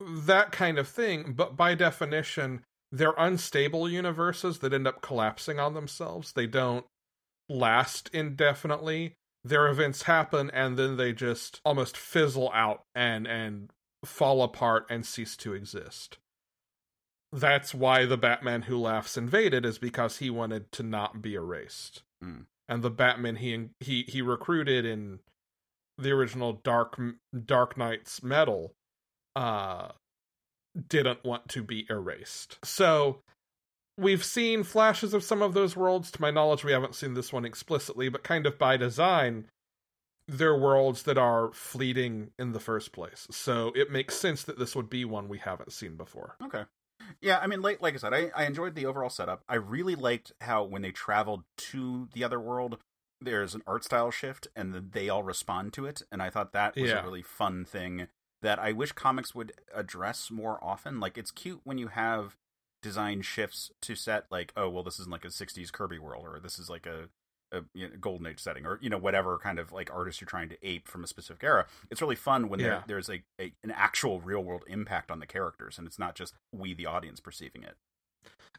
that 0.00 0.52
kind 0.52 0.78
of 0.78 0.88
thing. 0.88 1.34
But 1.34 1.56
by 1.56 1.74
definition, 1.74 2.62
they're 2.90 3.14
unstable 3.18 3.88
universes 3.88 4.60
that 4.60 4.72
end 4.72 4.86
up 4.86 5.02
collapsing 5.02 5.58
on 5.58 5.74
themselves. 5.74 6.32
They 6.32 6.46
don't 6.46 6.86
last 7.48 8.08
indefinitely. 8.12 9.14
Their 9.44 9.68
events 9.68 10.02
happen 10.02 10.50
and 10.50 10.76
then 10.76 10.96
they 10.96 11.12
just 11.12 11.60
almost 11.64 11.96
fizzle 11.96 12.50
out 12.52 12.82
and 12.94 13.26
and 13.26 13.70
fall 14.06 14.42
apart 14.42 14.86
and 14.88 15.04
cease 15.04 15.36
to 15.36 15.52
exist 15.52 16.18
that's 17.32 17.74
why 17.74 18.06
the 18.06 18.16
Batman 18.16 18.62
Who 18.62 18.78
Laughs 18.78 19.16
invaded 19.16 19.64
is 19.64 19.78
because 19.78 20.18
he 20.18 20.30
wanted 20.30 20.70
to 20.72 20.82
not 20.82 21.20
be 21.20 21.34
erased. 21.34 22.02
Mm. 22.22 22.46
And 22.68 22.82
the 22.82 22.90
Batman 22.90 23.36
he 23.36 23.68
he 23.80 24.02
he 24.08 24.22
recruited 24.22 24.84
in 24.84 25.20
the 25.98 26.10
original 26.10 26.54
Dark 26.64 26.98
Dark 27.44 27.76
Nights 27.76 28.22
Metal 28.22 28.72
uh 29.34 29.88
didn't 30.88 31.24
want 31.24 31.48
to 31.50 31.62
be 31.62 31.86
erased. 31.88 32.58
So 32.64 33.20
we've 33.98 34.24
seen 34.24 34.62
flashes 34.62 35.14
of 35.14 35.24
some 35.24 35.42
of 35.42 35.54
those 35.54 35.76
worlds. 35.76 36.10
To 36.12 36.20
my 36.20 36.30
knowledge, 36.30 36.64
we 36.64 36.72
haven't 36.72 36.94
seen 36.94 37.14
this 37.14 37.32
one 37.32 37.44
explicitly, 37.44 38.08
but 38.08 38.24
kind 38.24 38.46
of 38.46 38.58
by 38.58 38.76
design, 38.76 39.46
they're 40.28 40.58
worlds 40.58 41.04
that 41.04 41.18
are 41.18 41.52
fleeting 41.52 42.30
in 42.38 42.52
the 42.52 42.60
first 42.60 42.92
place. 42.92 43.26
So 43.30 43.72
it 43.74 43.90
makes 43.90 44.16
sense 44.16 44.42
that 44.44 44.58
this 44.58 44.74
would 44.74 44.90
be 44.90 45.04
one 45.04 45.28
we 45.28 45.38
haven't 45.38 45.72
seen 45.72 45.96
before. 45.96 46.36
Okay. 46.44 46.64
Yeah, 47.20 47.38
I 47.38 47.46
mean, 47.46 47.62
like 47.62 47.80
like 47.80 47.94
I 47.94 47.98
said, 47.98 48.14
I, 48.14 48.30
I 48.34 48.44
enjoyed 48.46 48.74
the 48.74 48.86
overall 48.86 49.10
setup. 49.10 49.44
I 49.48 49.54
really 49.56 49.94
liked 49.94 50.32
how 50.40 50.64
when 50.64 50.82
they 50.82 50.90
traveled 50.90 51.44
to 51.58 52.08
the 52.12 52.24
other 52.24 52.40
world, 52.40 52.78
there's 53.20 53.54
an 53.54 53.62
art 53.66 53.84
style 53.84 54.10
shift, 54.10 54.48
and 54.56 54.74
they 54.92 55.08
all 55.08 55.22
respond 55.22 55.72
to 55.74 55.86
it. 55.86 56.02
And 56.10 56.20
I 56.22 56.30
thought 56.30 56.52
that 56.52 56.76
was 56.76 56.90
Yeah. 56.90 57.00
a 57.00 57.04
really 57.04 57.22
fun 57.22 57.64
thing 57.64 58.08
that 58.42 58.58
I 58.58 58.72
wish 58.72 58.92
comics 58.92 59.34
would 59.34 59.52
address 59.72 60.30
more 60.30 60.62
often. 60.62 60.98
Like, 61.00 61.16
it's 61.16 61.30
cute 61.30 61.60
when 61.64 61.78
you 61.78 61.88
have 61.88 62.36
design 62.82 63.22
shifts 63.22 63.70
to 63.82 63.94
set, 63.94 64.26
like, 64.30 64.52
oh, 64.56 64.68
well, 64.68 64.82
this 64.82 64.98
isn't 65.00 65.12
like 65.12 65.24
a 65.24 65.30
'60s 65.30 65.70
Kirby 65.72 65.98
world, 65.98 66.24
or 66.26 66.40
this 66.40 66.58
is 66.58 66.68
like 66.68 66.86
a 66.86 67.08
a 67.52 67.62
you 67.74 67.88
know, 67.88 67.94
golden 68.00 68.26
age 68.26 68.40
setting 68.40 68.66
or 68.66 68.78
you 68.82 68.90
know 68.90 68.98
whatever 68.98 69.38
kind 69.38 69.58
of 69.58 69.70
like 69.72 69.88
artist 69.94 70.20
you're 70.20 70.26
trying 70.26 70.48
to 70.48 70.56
ape 70.66 70.88
from 70.88 71.04
a 71.04 71.06
specific 71.06 71.44
era 71.44 71.64
it's 71.90 72.00
really 72.02 72.16
fun 72.16 72.48
when 72.48 72.58
Yeah. 72.60 72.66
there, 72.66 72.84
there's 72.88 73.08
a, 73.08 73.22
a 73.40 73.52
an 73.62 73.70
actual 73.70 74.20
real 74.20 74.42
world 74.42 74.64
impact 74.66 75.10
on 75.10 75.20
the 75.20 75.26
characters 75.26 75.78
and 75.78 75.86
it's 75.86 75.98
not 75.98 76.14
just 76.16 76.34
we 76.52 76.74
the 76.74 76.86
audience 76.86 77.20
perceiving 77.20 77.62
it 77.62 77.76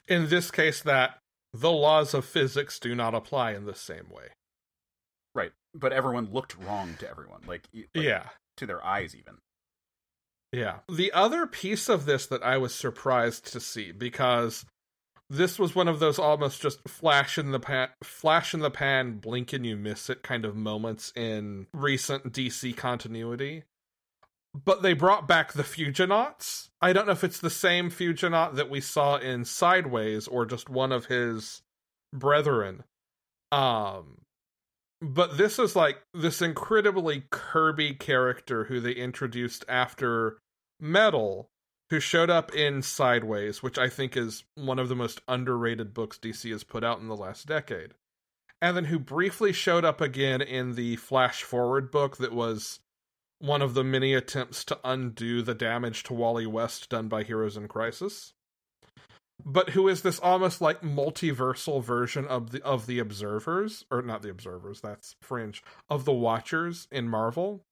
In 0.07 0.29
this 0.29 0.51
case, 0.51 0.81
that 0.83 1.19
the 1.53 1.71
laws 1.71 2.13
of 2.13 2.23
physics 2.25 2.79
do 2.79 2.95
not 2.95 3.13
apply 3.13 3.51
in 3.53 3.65
the 3.65 3.75
same 3.75 4.07
way. 4.09 4.29
right 5.35 5.51
but 5.75 5.91
everyone 5.91 6.29
looked 6.31 6.57
wrong 6.57 6.95
to 6.99 7.09
everyone 7.09 7.41
like, 7.47 7.67
like 7.73 7.87
yeah. 7.93 8.29
to 8.55 8.65
their 8.65 8.83
eyes 8.85 9.13
even 9.15 9.35
Yeah. 10.53 10.79
The 10.89 11.11
other 11.11 11.45
piece 11.45 11.89
of 11.89 12.05
this 12.05 12.25
that 12.27 12.41
I 12.41 12.57
was 12.57 12.73
surprised 12.73 13.51
to 13.51 13.59
see 13.59 13.91
because 13.91 14.65
this 15.29 15.59
was 15.59 15.75
one 15.75 15.87
of 15.87 15.99
those 15.99 16.19
almost 16.19 16.61
just 16.61 16.87
flash 16.87 17.37
in 17.37 17.51
the 17.51 17.59
pan, 17.59 17.89
flash 18.03 18.53
in 18.53 18.61
the 18.61 18.71
pan, 18.71 19.19
blink 19.19 19.53
and 19.53 19.65
you 19.65 19.75
miss 19.75 20.09
it 20.09 20.23
kind 20.23 20.45
of 20.45 20.55
moments 20.55 21.11
in 21.15 21.67
recent 21.73 22.31
DC 22.31 22.75
continuity. 22.77 23.63
But 24.53 24.81
they 24.81 24.93
brought 24.93 25.27
back 25.27 25.53
the 25.53 25.63
Fuginauts. 25.63 26.69
I 26.81 26.93
don't 26.93 27.05
know 27.05 27.11
if 27.11 27.23
it's 27.23 27.39
the 27.39 27.49
same 27.49 27.89
Fuginaut 27.89 28.55
that 28.55 28.69
we 28.69 28.81
saw 28.81 29.17
in 29.17 29.45
Sideways 29.45 30.27
or 30.27 30.45
just 30.45 30.69
one 30.69 30.91
of 30.91 31.05
his 31.05 31.61
brethren. 32.13 32.83
Um 33.51 34.21
but 35.01 35.37
this 35.37 35.59
is 35.59 35.75
like 35.75 36.01
this 36.13 36.41
incredibly 36.41 37.25
Kirby 37.29 37.93
character 37.93 38.63
who 38.63 38.79
they 38.79 38.93
introduced 38.93 39.63
after 39.67 40.39
Metal, 40.79 41.49
who 41.89 41.99
showed 41.99 42.29
up 42.29 42.53
in 42.53 42.81
Sideways, 42.81 43.63
which 43.63 43.77
I 43.77 43.89
think 43.89 44.17
is 44.17 44.43
one 44.55 44.79
of 44.79 44.89
the 44.89 44.95
most 44.95 45.21
underrated 45.27 45.93
books 45.93 46.17
DC 46.17 46.51
has 46.51 46.63
put 46.63 46.83
out 46.83 46.99
in 46.99 47.07
the 47.07 47.15
last 47.15 47.47
decade. 47.47 47.93
And 48.61 48.75
then 48.75 48.85
who 48.85 48.99
briefly 48.99 49.53
showed 49.53 49.85
up 49.85 50.01
again 50.01 50.41
in 50.41 50.75
the 50.75 50.95
Flash 50.95 51.43
Forward 51.43 51.91
book 51.91 52.17
that 52.17 52.33
was 52.33 52.79
one 53.39 53.61
of 53.61 53.75
the 53.75 53.83
many 53.83 54.13
attempts 54.13 54.65
to 54.65 54.79
undo 54.83 55.41
the 55.41 55.53
damage 55.53 56.03
to 56.03 56.13
Wally 56.13 56.47
West 56.47 56.89
done 56.89 57.07
by 57.07 57.23
Heroes 57.23 57.55
in 57.55 57.67
Crisis. 57.67 58.33
But 59.45 59.69
who 59.69 59.87
is 59.87 60.01
this 60.01 60.19
almost 60.19 60.59
like 60.59 60.81
multiversal 60.81 61.83
version 61.83 62.25
of 62.25 62.49
the 62.51 62.63
of 62.63 62.87
the 62.87 62.97
observers 62.97 63.85
or 63.91 64.01
not 64.01 64.23
the 64.23 64.31
observers 64.31 64.81
that's 64.81 65.15
fringe 65.21 65.63
of 65.89 66.05
the 66.05 66.13
watchers 66.13 66.87
in 66.91 67.07
Marvel 67.07 67.63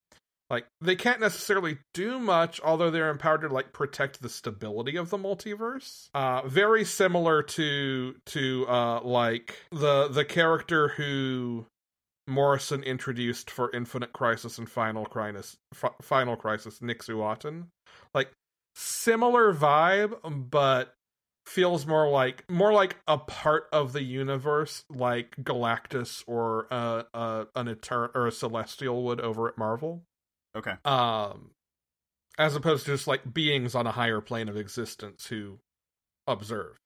like 0.49 0.65
they 0.81 0.95
can't 0.95 1.19
necessarily 1.19 1.77
do 1.93 2.19
much 2.19 2.62
although 2.63 2.91
they're 2.91 3.10
empowered 3.10 3.41
to 3.41 3.47
like 3.47 3.73
protect 3.73 4.21
the 4.21 4.29
stability 4.29 4.95
of 4.95 5.10
the 5.10 5.17
multiverse. 5.17 6.10
Uh 6.13 6.47
very 6.47 6.86
similar 6.86 7.41
to 7.43 8.15
to 8.27 8.67
uh 8.67 9.01
like 9.01 9.58
the 9.71 10.08
the 10.08 10.25
character 10.25 10.89
who 10.89 11.65
morrison 12.27 12.84
introduced 12.84 13.51
for 13.51 13.71
infinite 13.71 14.12
crisis 14.13 14.58
and 14.58 14.69
final 14.69 15.05
crisis 15.05 15.58
F- 15.73 15.95
final 16.01 16.36
crisis 16.36 16.81
nick 16.81 17.03
like 18.13 18.31
similar 18.75 19.53
vibe 19.53 20.49
but 20.49 20.95
feels 21.45 21.86
more 21.86 22.10
like 22.10 22.43
more 22.49 22.73
like 22.73 22.97
a 23.08 23.19
part 23.19 23.67
of 23.71 23.93
the 23.93 24.01
universe 24.01 24.84
like 24.89 25.36
galactus 25.38 26.23
or 26.25 26.65
uh, 26.71 27.03
uh 27.13 27.45
an 27.55 27.67
etern 27.67 28.10
or 28.15 28.25
a 28.25 28.31
celestial 28.31 29.03
would 29.03 29.21
over 29.21 29.47
at 29.47 29.55
marvel 29.55 30.01
okay. 30.55 30.73
Um 30.83 31.51
as 32.37 32.55
opposed 32.55 32.85
to 32.85 32.91
just 32.91 33.07
like 33.07 33.33
beings 33.33 33.75
on 33.75 33.87
a 33.87 33.91
higher 33.91 34.21
plane 34.21 34.49
of 34.49 34.57
existence 34.57 35.27
who 35.27 35.59
observe 36.27 36.77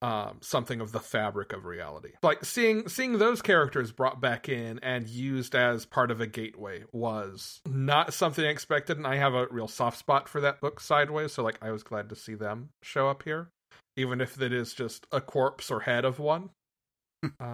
um 0.00 0.38
something 0.40 0.80
of 0.80 0.92
the 0.92 1.00
fabric 1.00 1.52
of 1.52 1.64
reality. 1.64 2.10
Like 2.22 2.44
seeing 2.44 2.88
seeing 2.88 3.18
those 3.18 3.42
characters 3.42 3.90
brought 3.90 4.20
back 4.20 4.48
in 4.48 4.78
and 4.80 5.08
used 5.08 5.54
as 5.54 5.86
part 5.86 6.10
of 6.10 6.20
a 6.20 6.26
gateway 6.26 6.84
was 6.92 7.60
not 7.66 8.14
something 8.14 8.44
i 8.44 8.48
expected 8.48 8.96
and 8.96 9.06
i 9.06 9.16
have 9.16 9.34
a 9.34 9.48
real 9.50 9.66
soft 9.68 9.98
spot 9.98 10.28
for 10.28 10.40
that 10.40 10.60
book 10.60 10.78
sideways 10.78 11.32
so 11.32 11.42
like 11.42 11.58
i 11.60 11.70
was 11.70 11.82
glad 11.82 12.08
to 12.08 12.16
see 12.16 12.34
them 12.34 12.68
show 12.82 13.08
up 13.08 13.24
here 13.24 13.48
even 13.96 14.20
if 14.20 14.40
it 14.40 14.52
is 14.52 14.72
just 14.72 15.06
a 15.10 15.20
corpse 15.20 15.70
or 15.70 15.80
head 15.80 16.04
of 16.04 16.20
one 16.20 16.50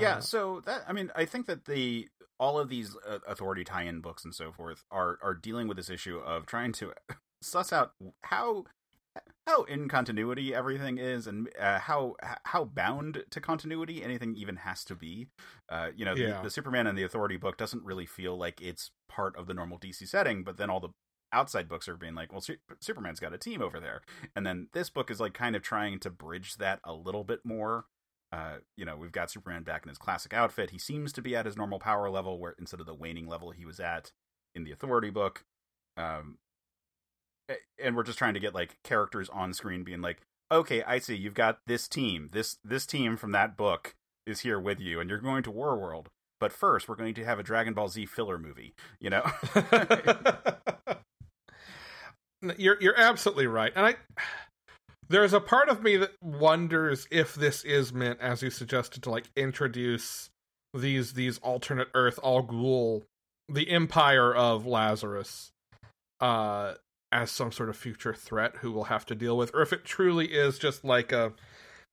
yeah 0.00 0.16
Uh, 0.16 0.20
so 0.20 0.60
that 0.66 0.82
i 0.88 0.92
mean 0.92 1.10
i 1.16 1.24
think 1.24 1.46
that 1.46 1.64
the 1.64 2.08
all 2.38 2.58
of 2.58 2.68
these 2.68 2.96
uh, 3.08 3.18
authority 3.26 3.64
tie-in 3.64 4.00
books 4.00 4.24
and 4.24 4.34
so 4.34 4.52
forth 4.52 4.84
are 4.90 5.18
are 5.22 5.34
dealing 5.34 5.68
with 5.68 5.76
this 5.76 5.88
issue 5.90 6.18
of 6.18 6.46
trying 6.46 6.72
to 6.72 6.92
suss 7.42 7.72
out 7.72 7.92
how 8.24 8.64
how 9.46 9.62
in 9.64 9.88
continuity 9.88 10.52
everything 10.54 10.98
is 10.98 11.26
and 11.26 11.48
uh, 11.60 11.78
how 11.78 12.16
how 12.46 12.64
bound 12.64 13.22
to 13.30 13.40
continuity 13.40 14.02
anything 14.02 14.34
even 14.34 14.56
has 14.56 14.84
to 14.84 14.94
be 14.96 15.28
uh, 15.68 15.90
you 15.94 16.04
know 16.04 16.14
Yeah. 16.14 16.38
the, 16.38 16.44
the 16.44 16.50
superman 16.50 16.86
and 16.88 16.98
the 16.98 17.04
authority 17.04 17.36
book 17.36 17.56
doesn't 17.56 17.84
really 17.84 18.06
feel 18.06 18.36
like 18.36 18.60
it's 18.60 18.90
part 19.08 19.36
of 19.36 19.46
the 19.46 19.54
normal 19.54 19.78
dc 19.78 20.06
setting 20.08 20.42
but 20.42 20.56
then 20.56 20.68
all 20.70 20.80
the 20.80 20.88
outside 21.32 21.68
books 21.68 21.88
are 21.88 21.96
being 21.96 22.14
like 22.14 22.32
well 22.32 22.40
Su- 22.40 22.56
superman's 22.80 23.20
got 23.20 23.32
a 23.32 23.38
team 23.38 23.62
over 23.62 23.78
there 23.78 24.02
and 24.34 24.44
then 24.46 24.68
this 24.72 24.90
book 24.90 25.10
is 25.10 25.20
like 25.20 25.34
kind 25.34 25.54
of 25.54 25.62
trying 25.62 25.98
to 26.00 26.10
bridge 26.10 26.56
that 26.56 26.80
a 26.84 26.92
little 26.92 27.24
bit 27.24 27.40
more 27.44 27.84
uh, 28.34 28.56
you 28.76 28.84
know, 28.84 28.96
we've 28.96 29.12
got 29.12 29.30
Superman 29.30 29.62
back 29.62 29.84
in 29.84 29.88
his 29.88 29.98
classic 29.98 30.34
outfit. 30.34 30.70
He 30.70 30.78
seems 30.78 31.12
to 31.12 31.22
be 31.22 31.36
at 31.36 31.46
his 31.46 31.56
normal 31.56 31.78
power 31.78 32.10
level, 32.10 32.40
where 32.40 32.56
instead 32.58 32.80
of 32.80 32.86
the 32.86 32.94
waning 32.94 33.28
level 33.28 33.52
he 33.52 33.64
was 33.64 33.78
at 33.78 34.10
in 34.56 34.64
the 34.64 34.72
Authority 34.72 35.10
book. 35.10 35.44
Um, 35.96 36.38
and 37.80 37.94
we're 37.94 38.02
just 38.02 38.18
trying 38.18 38.34
to 38.34 38.40
get 38.40 38.52
like 38.52 38.78
characters 38.82 39.28
on 39.28 39.52
screen 39.52 39.84
being 39.84 40.00
like, 40.00 40.22
okay, 40.50 40.82
I 40.82 40.98
see 40.98 41.14
you've 41.14 41.34
got 41.34 41.60
this 41.68 41.86
team. 41.86 42.30
This 42.32 42.58
this 42.64 42.86
team 42.86 43.16
from 43.16 43.30
that 43.32 43.56
book 43.56 43.94
is 44.26 44.40
here 44.40 44.58
with 44.58 44.80
you, 44.80 44.98
and 44.98 45.08
you're 45.08 45.20
going 45.20 45.44
to 45.44 45.52
War 45.52 45.76
World. 45.78 46.10
But 46.40 46.52
first, 46.52 46.88
we're 46.88 46.96
going 46.96 47.14
to 47.14 47.24
have 47.24 47.38
a 47.38 47.44
Dragon 47.44 47.72
Ball 47.72 47.88
Z 47.88 48.06
filler 48.06 48.38
movie. 48.38 48.74
You 48.98 49.10
know, 49.10 49.30
you're 52.56 52.80
you're 52.80 52.98
absolutely 52.98 53.46
right, 53.46 53.72
and 53.76 53.86
I 53.86 53.94
there's 55.14 55.32
a 55.32 55.40
part 55.40 55.68
of 55.68 55.80
me 55.80 55.96
that 55.96 56.10
wonders 56.20 57.06
if 57.08 57.36
this 57.36 57.62
is 57.64 57.92
meant, 57.92 58.20
as 58.20 58.42
you 58.42 58.50
suggested, 58.50 59.00
to 59.04 59.10
like 59.10 59.26
introduce 59.36 60.28
these 60.72 61.12
these 61.12 61.38
alternate 61.38 61.86
Earth 61.94 62.18
Al 62.24 62.42
Ghul, 62.42 63.04
the 63.48 63.70
Empire 63.70 64.34
of 64.34 64.66
Lazarus, 64.66 65.52
uh, 66.20 66.74
as 67.12 67.30
some 67.30 67.52
sort 67.52 67.68
of 67.68 67.76
future 67.76 68.12
threat 68.12 68.56
who 68.56 68.72
we'll 68.72 68.84
have 68.84 69.06
to 69.06 69.14
deal 69.14 69.36
with, 69.36 69.52
or 69.54 69.62
if 69.62 69.72
it 69.72 69.84
truly 69.84 70.32
is 70.32 70.58
just 70.58 70.84
like 70.84 71.12
a, 71.12 71.32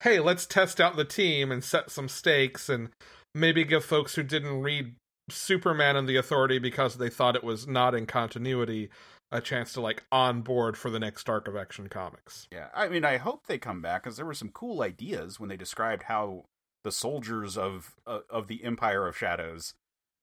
hey, 0.01 0.19
let's 0.19 0.47
test 0.47 0.81
out 0.81 0.95
the 0.95 1.05
team 1.05 1.51
and 1.51 1.63
set 1.63 1.91
some 1.91 2.09
stakes 2.09 2.69
and 2.69 2.89
maybe 3.35 3.63
give 3.63 3.85
folks 3.85 4.15
who 4.15 4.23
didn't 4.23 4.63
read 4.63 4.95
Superman 5.29 5.95
and 5.95 6.09
the 6.09 6.15
Authority 6.15 6.57
because 6.57 6.97
they 6.97 7.09
thought 7.09 7.35
it 7.35 7.43
was 7.43 7.67
not 7.67 7.93
in 7.93 8.07
continuity 8.07 8.89
a 9.31 9.41
chance 9.41 9.73
to 9.73 9.81
like 9.81 10.03
on 10.11 10.41
board 10.41 10.77
for 10.77 10.89
the 10.89 10.99
next 10.99 11.29
arc 11.29 11.47
of 11.47 11.55
Action 11.55 11.87
Comics. 11.87 12.47
Yeah, 12.51 12.67
I 12.73 12.89
mean, 12.89 13.05
I 13.05 13.17
hope 13.17 13.47
they 13.47 13.57
come 13.57 13.81
back 13.81 14.03
because 14.03 14.17
there 14.17 14.25
were 14.25 14.33
some 14.33 14.49
cool 14.49 14.81
ideas 14.81 15.39
when 15.39 15.49
they 15.49 15.57
described 15.57 16.03
how 16.03 16.45
the 16.83 16.91
soldiers 16.91 17.57
of 17.57 17.95
uh, 18.05 18.19
of 18.29 18.47
the 18.47 18.63
Empire 18.63 19.07
of 19.07 19.17
Shadows 19.17 19.73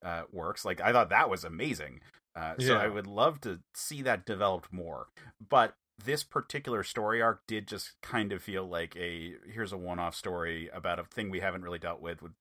uh, 0.03 0.23
works. 0.31 0.63
Like, 0.65 0.79
I 0.81 0.91
thought 0.91 1.09
that 1.09 1.29
was 1.29 1.43
amazing. 1.43 2.01
Uh, 2.35 2.53
so 2.59 2.73
Yeah. 2.73 2.79
I 2.79 2.87
would 2.87 3.07
love 3.07 3.41
to 3.41 3.59
see 3.73 4.01
that 4.03 4.25
developed 4.25 4.71
more. 4.71 5.07
But 5.49 5.75
this 6.03 6.23
particular 6.23 6.83
story 6.83 7.21
arc 7.21 7.41
did 7.47 7.67
just 7.67 7.93
kind 8.01 8.31
of 8.31 8.41
feel 8.41 8.65
like 8.65 8.95
a 8.95 9.33
here's 9.51 9.73
a 9.73 9.77
one 9.77 9.99
off 9.99 10.15
story 10.15 10.69
about 10.71 10.99
a 10.99 11.03
thing 11.03 11.29
we 11.29 11.41
haven't 11.41 11.63
really 11.63 11.79
dealt 11.79 11.99
with 11.99 12.21
with 12.21 12.31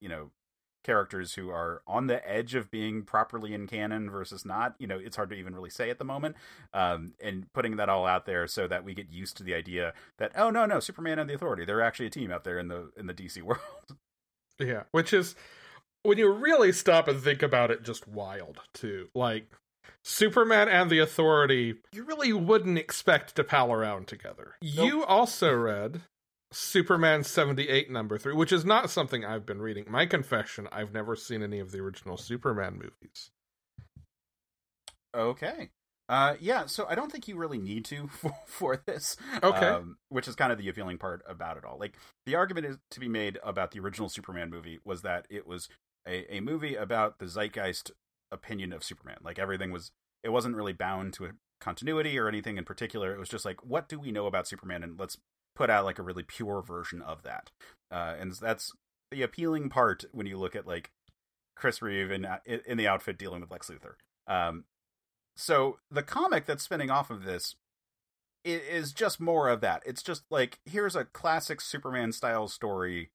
you 0.00 0.08
know 0.08 0.30
characters 0.84 1.34
who 1.34 1.50
are 1.50 1.82
on 1.86 2.06
the 2.06 2.26
edge 2.28 2.54
of 2.54 2.70
being 2.70 3.02
properly 3.02 3.54
in 3.54 3.66
canon 3.66 4.10
versus 4.10 4.44
not. 4.44 4.74
You 4.78 4.86
know, 4.86 4.98
it's 4.98 5.16
hard 5.16 5.30
to 5.30 5.36
even 5.36 5.54
really 5.54 5.70
say 5.70 5.90
at 5.90 5.98
the 5.98 6.04
moment. 6.04 6.36
Um, 6.72 7.14
and 7.22 7.52
putting 7.52 7.76
that 7.76 7.88
all 7.88 8.06
out 8.06 8.26
there 8.26 8.46
so 8.46 8.66
that 8.68 8.84
we 8.84 8.94
get 8.94 9.10
used 9.10 9.36
to 9.38 9.42
the 9.42 9.54
idea 9.54 9.92
that 10.18 10.32
oh 10.36 10.50
no 10.50 10.66
no 10.66 10.80
Superman 10.80 11.18
and 11.18 11.28
the 11.28 11.34
Authority 11.34 11.64
they're 11.64 11.82
actually 11.82 12.06
a 12.06 12.10
team 12.10 12.30
out 12.30 12.44
there 12.44 12.58
in 12.58 12.68
the 12.68 12.90
in 12.96 13.06
the 13.06 13.14
DC 13.14 13.42
world. 13.42 13.60
Yeah, 14.58 14.84
which 14.90 15.12
is 15.12 15.34
when 16.02 16.18
you 16.18 16.30
really 16.32 16.72
stop 16.72 17.08
and 17.08 17.20
think 17.22 17.42
about 17.42 17.70
it, 17.70 17.84
just 17.84 18.08
wild 18.08 18.60
too. 18.72 19.08
Like 19.14 19.52
Superman 20.02 20.68
and 20.68 20.90
the 20.90 20.98
Authority, 20.98 21.74
you 21.92 22.04
really 22.04 22.32
wouldn't 22.32 22.78
expect 22.78 23.36
to 23.36 23.44
pal 23.44 23.72
around 23.72 24.06
together. 24.06 24.54
You 24.60 25.04
also 25.04 25.54
read 25.54 26.02
Superman 26.50 27.24
78 27.24 27.90
number 27.90 28.16
3, 28.18 28.34
which 28.34 28.52
is 28.52 28.64
not 28.64 28.90
something 28.90 29.24
I've 29.24 29.44
been 29.44 29.60
reading. 29.60 29.84
My 29.88 30.06
confession, 30.06 30.66
I've 30.72 30.92
never 30.92 31.14
seen 31.14 31.42
any 31.42 31.58
of 31.58 31.72
the 31.72 31.80
original 31.80 32.16
Superman 32.16 32.74
movies. 32.74 33.30
Okay. 35.14 35.70
Uh, 36.08 36.36
yeah, 36.40 36.64
so 36.64 36.86
I 36.88 36.94
don't 36.94 37.12
think 37.12 37.28
you 37.28 37.36
really 37.36 37.58
need 37.58 37.84
to 37.86 38.08
for, 38.12 38.34
for 38.46 38.82
this. 38.86 39.16
Okay. 39.42 39.66
Um, 39.66 39.98
which 40.08 40.26
is 40.26 40.34
kind 40.34 40.52
of 40.52 40.58
the 40.58 40.68
appealing 40.68 40.98
part 40.98 41.22
about 41.28 41.58
it 41.58 41.64
all. 41.64 41.78
Like, 41.78 41.96
the 42.24 42.34
argument 42.34 42.66
is 42.66 42.78
to 42.92 43.00
be 43.00 43.08
made 43.08 43.38
about 43.44 43.72
the 43.72 43.80
original 43.80 44.08
Superman 44.08 44.48
movie 44.48 44.78
was 44.84 45.02
that 45.02 45.26
it 45.28 45.46
was 45.46 45.68
a, 46.06 46.36
a 46.36 46.40
movie 46.40 46.76
about 46.76 47.18
the 47.18 47.26
zeitgeist 47.26 47.90
opinion 48.32 48.72
of 48.72 48.82
Superman. 48.82 49.18
Like, 49.22 49.38
everything 49.38 49.70
was, 49.70 49.92
it 50.24 50.30
wasn't 50.30 50.56
really 50.56 50.72
bound 50.72 51.12
to 51.14 51.26
a 51.26 51.30
continuity 51.60 52.18
or 52.18 52.26
anything 52.26 52.56
in 52.56 52.64
particular. 52.64 53.12
It 53.12 53.18
was 53.18 53.28
just 53.28 53.44
like, 53.44 53.62
what 53.62 53.86
do 53.88 53.98
we 53.98 54.10
know 54.10 54.26
about 54.26 54.48
Superman? 54.48 54.82
And 54.82 54.98
let's 54.98 55.18
put 55.58 55.68
out 55.68 55.84
like 55.84 55.98
a 55.98 56.02
really 56.02 56.22
pure 56.22 56.62
version 56.62 57.02
of 57.02 57.24
that. 57.24 57.50
Uh, 57.90 58.14
and 58.18 58.32
that's 58.32 58.72
the 59.10 59.22
appealing 59.22 59.68
part 59.68 60.04
when 60.12 60.26
you 60.26 60.38
look 60.38 60.54
at 60.54 60.68
like 60.68 60.92
Chris 61.56 61.82
Reeve 61.82 62.12
in, 62.12 62.26
in 62.46 62.78
the 62.78 62.86
outfit 62.86 63.18
dealing 63.18 63.40
with 63.40 63.50
Lex 63.50 63.68
Luthor. 63.68 63.94
Um, 64.32 64.64
so 65.36 65.78
the 65.90 66.04
comic 66.04 66.46
that's 66.46 66.62
spinning 66.62 66.90
off 66.90 67.10
of 67.10 67.24
this 67.24 67.56
is 68.44 68.92
just 68.92 69.20
more 69.20 69.48
of 69.48 69.60
that. 69.60 69.82
It's 69.84 70.02
just 70.02 70.22
like 70.30 70.60
here's 70.64 70.94
a 70.94 71.04
classic 71.04 71.60
Superman 71.60 72.12
style 72.12 72.46
story 72.46 73.10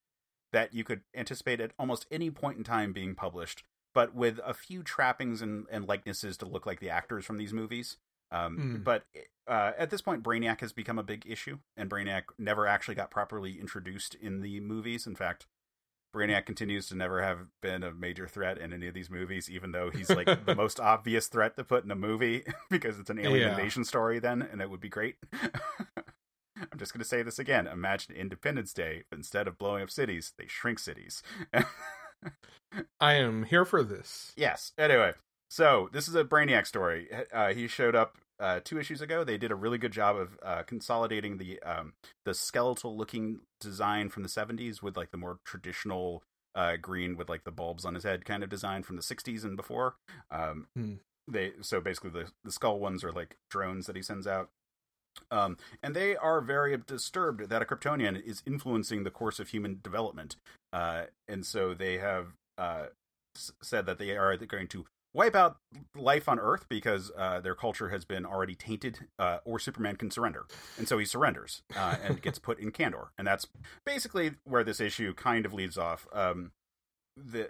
that 0.51 0.73
you 0.73 0.83
could 0.83 1.01
anticipate 1.15 1.61
at 1.61 1.71
almost 1.79 2.05
any 2.11 2.29
point 2.29 2.57
in 2.57 2.63
time 2.63 2.91
being 2.91 3.15
published, 3.15 3.63
but 3.95 4.13
with 4.13 4.39
a 4.45 4.53
few 4.53 4.83
trappings 4.83 5.41
and, 5.41 5.65
and 5.71 5.87
likenesses 5.87 6.37
to 6.37 6.45
look 6.45 6.65
like 6.65 6.81
the 6.81 6.89
actors 6.89 7.23
from 7.25 7.37
these 7.37 7.53
movies. 7.53 7.97
Um, 8.33 8.57
mm. 8.57 8.83
But 8.83 9.05
uh, 9.47 9.71
at 9.77 9.89
this 9.89 10.01
point, 10.01 10.23
Brainiac 10.23 10.59
has 10.61 10.73
become 10.73 10.97
a 10.97 11.03
big 11.03 11.25
issue, 11.27 11.59
and 11.77 11.89
Brainiac 11.89 12.23
never 12.37 12.67
actually 12.67 12.95
got 12.95 13.11
properly 13.11 13.59
introduced 13.59 14.15
in 14.15 14.41
the 14.41 14.59
movies. 14.59 15.05
In 15.05 15.15
fact, 15.15 15.45
Brainiac 16.15 16.45
continues 16.45 16.87
to 16.87 16.95
never 16.95 17.21
have 17.21 17.47
been 17.61 17.83
a 17.83 17.91
major 17.91 18.27
threat 18.27 18.57
in 18.57 18.71
any 18.71 18.87
of 18.87 18.93
these 18.93 19.09
movies, 19.09 19.49
even 19.49 19.71
though 19.71 19.89
he's 19.89 20.09
like 20.09 20.45
the 20.45 20.55
most 20.57 20.79
obvious 20.79 21.27
threat 21.27 21.55
to 21.57 21.63
put 21.63 21.83
in 21.83 21.91
a 21.91 21.95
movie 21.95 22.43
because 22.69 22.99
it's 22.99 23.09
an 23.09 23.19
alien 23.19 23.49
yeah. 23.49 23.55
invasion 23.55 23.83
story 23.83 24.19
then, 24.19 24.41
and 24.41 24.61
it 24.61 24.69
would 24.69 24.81
be 24.81 24.89
great. 24.89 25.15
I'm 25.33 26.79
just 26.79 26.93
going 26.93 27.01
to 27.01 27.07
say 27.07 27.23
this 27.23 27.39
again. 27.39 27.67
Imagine 27.67 28.15
Independence 28.15 28.73
Day. 28.73 29.03
But 29.09 29.17
instead 29.17 29.47
of 29.47 29.57
blowing 29.57 29.83
up 29.83 29.89
cities, 29.89 30.33
they 30.37 30.47
shrink 30.47 30.79
cities. 30.79 31.21
I 32.99 33.13
am 33.15 33.43
here 33.43 33.65
for 33.65 33.83
this. 33.83 34.33
Yes. 34.37 34.71
Anyway, 34.77 35.13
so 35.49 35.89
this 35.91 36.07
is 36.07 36.15
a 36.15 36.23
Brainiac 36.23 36.65
story. 36.65 37.09
Uh, 37.33 37.53
he 37.53 37.67
showed 37.67 37.95
up 37.95 38.17
uh, 38.43 38.59
two 38.61 38.77
issues 38.77 38.99
ago. 38.99 39.23
They 39.23 39.37
did 39.37 39.51
a 39.51 39.55
really 39.55 39.77
good 39.77 39.93
job 39.93 40.17
of 40.17 40.37
uh, 40.43 40.63
consolidating 40.63 41.37
the 41.37 41.63
um, 41.63 41.93
the 42.25 42.33
skeletal 42.33 42.97
looking 42.97 43.39
design 43.61 44.09
from 44.09 44.23
the 44.23 44.29
70s 44.29 44.81
with 44.81 44.97
like 44.97 45.11
the 45.11 45.17
more 45.17 45.37
traditional 45.45 46.23
uh, 46.53 46.75
green 46.75 47.15
with 47.15 47.29
like 47.29 47.45
the 47.45 47.51
bulbs 47.51 47.85
on 47.85 47.95
his 47.95 48.03
head 48.03 48.25
kind 48.25 48.43
of 48.43 48.49
design 48.49 48.83
from 48.83 48.97
the 48.97 49.01
60s 49.01 49.45
and 49.45 49.55
before. 49.55 49.95
Um, 50.29 50.67
hmm. 50.75 50.95
They 51.25 51.53
so 51.61 51.79
basically 51.79 52.09
the 52.09 52.31
the 52.43 52.51
skull 52.51 52.79
ones 52.79 53.01
are 53.05 53.13
like 53.13 53.37
drones 53.49 53.87
that 53.87 53.95
he 53.95 54.01
sends 54.01 54.27
out. 54.27 54.49
Um, 55.31 55.57
and 55.81 55.95
they 55.95 56.17
are 56.17 56.41
very 56.41 56.75
disturbed 56.75 57.47
that 57.47 57.61
a 57.61 57.65
Kryptonian 57.65 58.21
is 58.21 58.43
influencing 58.45 59.03
the 59.03 59.11
course 59.11 59.39
of 59.39 59.49
human 59.49 59.79
development. 59.81 60.35
Uh, 60.73 61.03
and 61.29 61.45
so 61.45 61.73
they 61.73 61.99
have 61.99 62.33
uh, 62.57 62.87
said 63.61 63.85
that 63.85 63.99
they 63.99 64.17
are 64.17 64.35
going 64.37 64.67
to 64.69 64.85
wipe 65.13 65.35
out 65.35 65.57
life 65.95 66.27
on 66.27 66.39
Earth 66.39 66.65
because 66.69 67.11
uh, 67.17 67.39
their 67.39 67.55
culture 67.55 67.89
has 67.89 68.05
been 68.05 68.25
already 68.25 68.55
tainted, 68.55 68.99
uh, 69.19 69.39
or 69.45 69.59
Superman 69.59 69.95
can 69.95 70.11
surrender, 70.11 70.45
and 70.77 70.87
so 70.87 70.97
he 70.97 71.05
surrenders 71.05 71.61
uh, 71.75 71.95
and 72.03 72.21
gets 72.21 72.39
put 72.39 72.59
in 72.59 72.71
Kandor, 72.71 73.09
and 73.17 73.27
that's 73.27 73.47
basically 73.85 74.31
where 74.43 74.63
this 74.63 74.79
issue 74.79 75.13
kind 75.13 75.45
of 75.45 75.53
leads 75.53 75.77
off. 75.77 76.07
Um, 76.13 76.51
the 77.15 77.49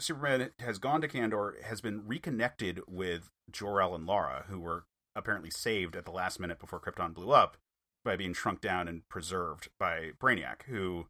Superman 0.00 0.50
has 0.58 0.78
gone 0.78 1.00
to 1.00 1.08
Kandor, 1.08 1.62
has 1.62 1.80
been 1.80 2.06
reconnected 2.06 2.80
with 2.86 3.30
Jor 3.50 3.80
El 3.80 3.94
and 3.94 4.06
Lara, 4.06 4.44
who 4.48 4.60
were 4.60 4.84
apparently 5.14 5.50
saved 5.50 5.96
at 5.96 6.04
the 6.04 6.10
last 6.10 6.38
minute 6.38 6.58
before 6.58 6.80
Krypton 6.80 7.14
blew 7.14 7.30
up 7.30 7.56
by 8.04 8.16
being 8.16 8.34
shrunk 8.34 8.60
down 8.60 8.86
and 8.88 9.08
preserved 9.08 9.68
by 9.80 10.10
Brainiac, 10.20 10.64
who 10.68 11.06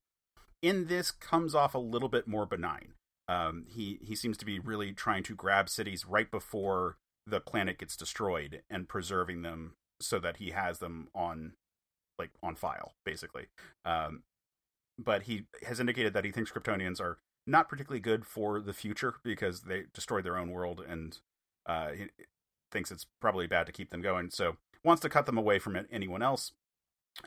in 0.63 0.87
this 0.87 1.11
comes 1.11 1.55
off 1.55 1.75
a 1.75 1.79
little 1.79 2.09
bit 2.09 2.29
more 2.29 2.47
benign. 2.47 2.95
Um, 3.29 3.65
he 3.69 3.99
he 4.03 4.15
seems 4.15 4.37
to 4.39 4.45
be 4.45 4.59
really 4.59 4.93
trying 4.93 5.23
to 5.25 5.35
grab 5.35 5.69
cities 5.69 6.07
right 6.07 6.31
before 6.31 6.97
the 7.27 7.41
planet 7.41 7.79
gets 7.79 7.97
destroyed 7.97 8.63
and 8.71 8.89
preserving 8.89 9.43
them 9.43 9.75
so 10.01 10.19
that 10.21 10.37
he 10.37 10.51
has 10.51 10.79
them 10.79 11.09
on 11.15 11.53
like 12.19 12.31
on 12.43 12.55
file 12.55 12.95
basically. 13.05 13.47
Um, 13.85 14.23
but 14.99 15.23
he 15.23 15.45
has 15.67 15.81
indicated 15.81 16.15
that 16.15 16.25
he 16.25 16.33
thinks 16.33 16.51
kryptonians 16.51 17.01
are 17.01 17.19
not 17.47 17.69
particularly 17.69 18.01
good 18.01 18.25
for 18.27 18.61
the 18.61 18.73
future 18.73 19.15
because 19.23 19.63
they 19.63 19.85
destroyed 19.93 20.25
their 20.25 20.37
own 20.37 20.51
world 20.51 20.83
and 20.87 21.19
uh, 21.67 21.91
he 21.91 22.07
thinks 22.73 22.91
it's 22.91 23.07
probably 23.21 23.47
bad 23.47 23.67
to 23.67 23.73
keep 23.73 23.91
them 23.91 24.03
going 24.03 24.31
so 24.31 24.57
wants 24.85 25.03
to 25.03 25.09
cut 25.09 25.27
them 25.27 25.39
away 25.39 25.59
from 25.59 25.77
anyone 25.91 26.23
else 26.23 26.53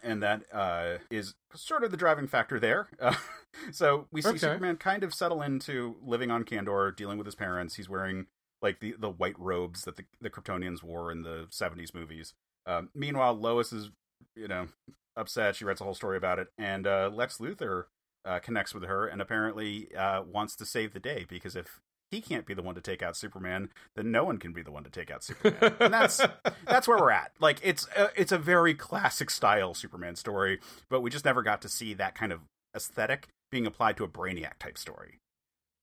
and 0.03 0.21
that 0.23 0.43
uh, 0.53 0.97
is 1.09 1.35
sort 1.53 1.83
of 1.83 1.91
the 1.91 1.97
driving 1.97 2.27
factor 2.27 2.59
there. 2.59 2.87
Uh, 2.99 3.15
so 3.71 4.07
we 4.11 4.21
see 4.21 4.29
okay. 4.29 4.37
Superman 4.37 4.77
kind 4.77 5.03
of 5.03 5.13
settle 5.13 5.41
into 5.41 5.95
living 6.01 6.31
on 6.31 6.43
Kandor, 6.43 6.95
dealing 6.95 7.17
with 7.17 7.25
his 7.25 7.35
parents. 7.35 7.75
He's 7.75 7.89
wearing 7.89 8.27
like 8.61 8.79
the, 8.79 8.95
the 8.99 9.09
white 9.09 9.39
robes 9.39 9.83
that 9.83 9.95
the, 9.95 10.05
the 10.19 10.29
Kryptonians 10.29 10.83
wore 10.83 11.11
in 11.11 11.23
the 11.23 11.47
70s 11.49 11.93
movies. 11.93 12.33
Um, 12.65 12.89
meanwhile, 12.93 13.33
Lois 13.33 13.71
is, 13.71 13.89
you 14.35 14.47
know, 14.47 14.67
upset. 15.15 15.55
She 15.55 15.65
writes 15.65 15.81
a 15.81 15.85
whole 15.85 15.93
story 15.93 16.17
about 16.17 16.39
it. 16.39 16.47
And 16.57 16.85
uh, 16.85 17.09
Lex 17.13 17.37
Luthor 17.37 17.85
uh, 18.25 18.39
connects 18.39 18.73
with 18.73 18.83
her 18.83 19.07
and 19.07 19.21
apparently 19.21 19.95
uh, 19.95 20.23
wants 20.23 20.55
to 20.57 20.65
save 20.65 20.93
the 20.93 20.99
day 20.99 21.25
because 21.27 21.55
if 21.55 21.79
he 22.11 22.21
can't 22.21 22.45
be 22.45 22.53
the 22.53 22.61
one 22.61 22.75
to 22.75 22.81
take 22.81 23.03
out 23.03 23.15
Superman, 23.15 23.69
then 23.95 24.11
no 24.11 24.23
one 24.23 24.37
can 24.37 24.51
be 24.51 24.61
the 24.61 24.71
one 24.71 24.83
to 24.83 24.89
take 24.89 25.11
out 25.11 25.23
Superman. 25.23 25.75
and 25.79 25.93
that's 25.93 26.21
that's 26.65 26.87
where 26.87 26.97
we're 26.97 27.11
at. 27.11 27.31
Like 27.39 27.59
it's 27.63 27.87
a, 27.95 28.09
it's 28.15 28.31
a 28.31 28.37
very 28.37 28.73
classic 28.73 29.29
style 29.29 29.73
Superman 29.73 30.15
story, 30.15 30.59
but 30.89 31.01
we 31.01 31.09
just 31.09 31.25
never 31.25 31.43
got 31.43 31.61
to 31.61 31.69
see 31.69 31.93
that 31.93 32.15
kind 32.15 32.31
of 32.31 32.41
aesthetic 32.75 33.27
being 33.51 33.65
applied 33.65 33.97
to 33.97 34.03
a 34.03 34.07
Brainiac 34.07 34.57
type 34.59 34.77
story. 34.77 35.19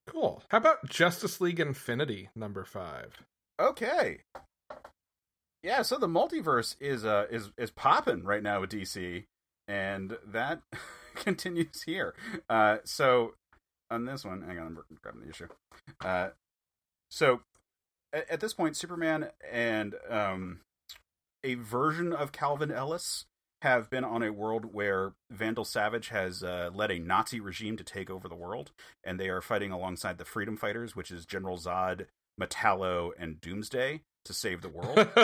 Cool. 0.06 0.42
How 0.50 0.58
about 0.58 0.88
Justice 0.88 1.40
League 1.40 1.58
Infinity 1.58 2.28
number 2.36 2.64
5? 2.64 3.24
Okay. 3.58 4.20
Yeah, 5.62 5.82
so 5.82 5.98
the 5.98 6.06
multiverse 6.06 6.76
is 6.80 7.04
uh 7.04 7.26
is 7.30 7.50
is 7.58 7.70
popping 7.70 8.22
right 8.24 8.42
now 8.42 8.60
with 8.60 8.70
DC 8.70 9.24
and 9.66 10.16
that 10.24 10.60
continues 11.16 11.82
here. 11.82 12.14
Uh 12.48 12.78
so 12.84 13.34
on 13.90 14.04
this 14.04 14.24
one, 14.24 14.42
hang 14.42 14.58
on, 14.58 14.66
I'm 14.66 14.98
grabbing 15.02 15.22
the 15.22 15.30
issue. 15.30 15.48
Uh, 16.04 16.28
so 17.10 17.40
at, 18.12 18.30
at, 18.30 18.40
this 18.40 18.52
point, 18.54 18.76
Superman 18.76 19.30
and 19.50 19.94
um, 20.08 20.60
a 21.44 21.54
version 21.54 22.12
of 22.12 22.32
Calvin 22.32 22.70
Ellis 22.72 23.26
have 23.62 23.88
been 23.88 24.04
on 24.04 24.22
a 24.22 24.32
world 24.32 24.72
where 24.72 25.14
Vandal 25.30 25.64
Savage 25.64 26.08
has 26.08 26.42
uh, 26.42 26.70
led 26.74 26.90
a 26.90 26.98
Nazi 26.98 27.40
regime 27.40 27.76
to 27.76 27.84
take 27.84 28.10
over 28.10 28.28
the 28.28 28.34
world, 28.34 28.72
and 29.02 29.18
they 29.18 29.28
are 29.28 29.40
fighting 29.40 29.72
alongside 29.72 30.18
the 30.18 30.24
Freedom 30.24 30.56
Fighters, 30.56 30.94
which 30.94 31.10
is 31.10 31.24
General 31.24 31.56
Zod, 31.56 32.06
Metallo, 32.40 33.12
and 33.18 33.40
Doomsday, 33.40 34.02
to 34.24 34.32
save 34.32 34.62
the 34.62 34.68
world. 34.68 34.98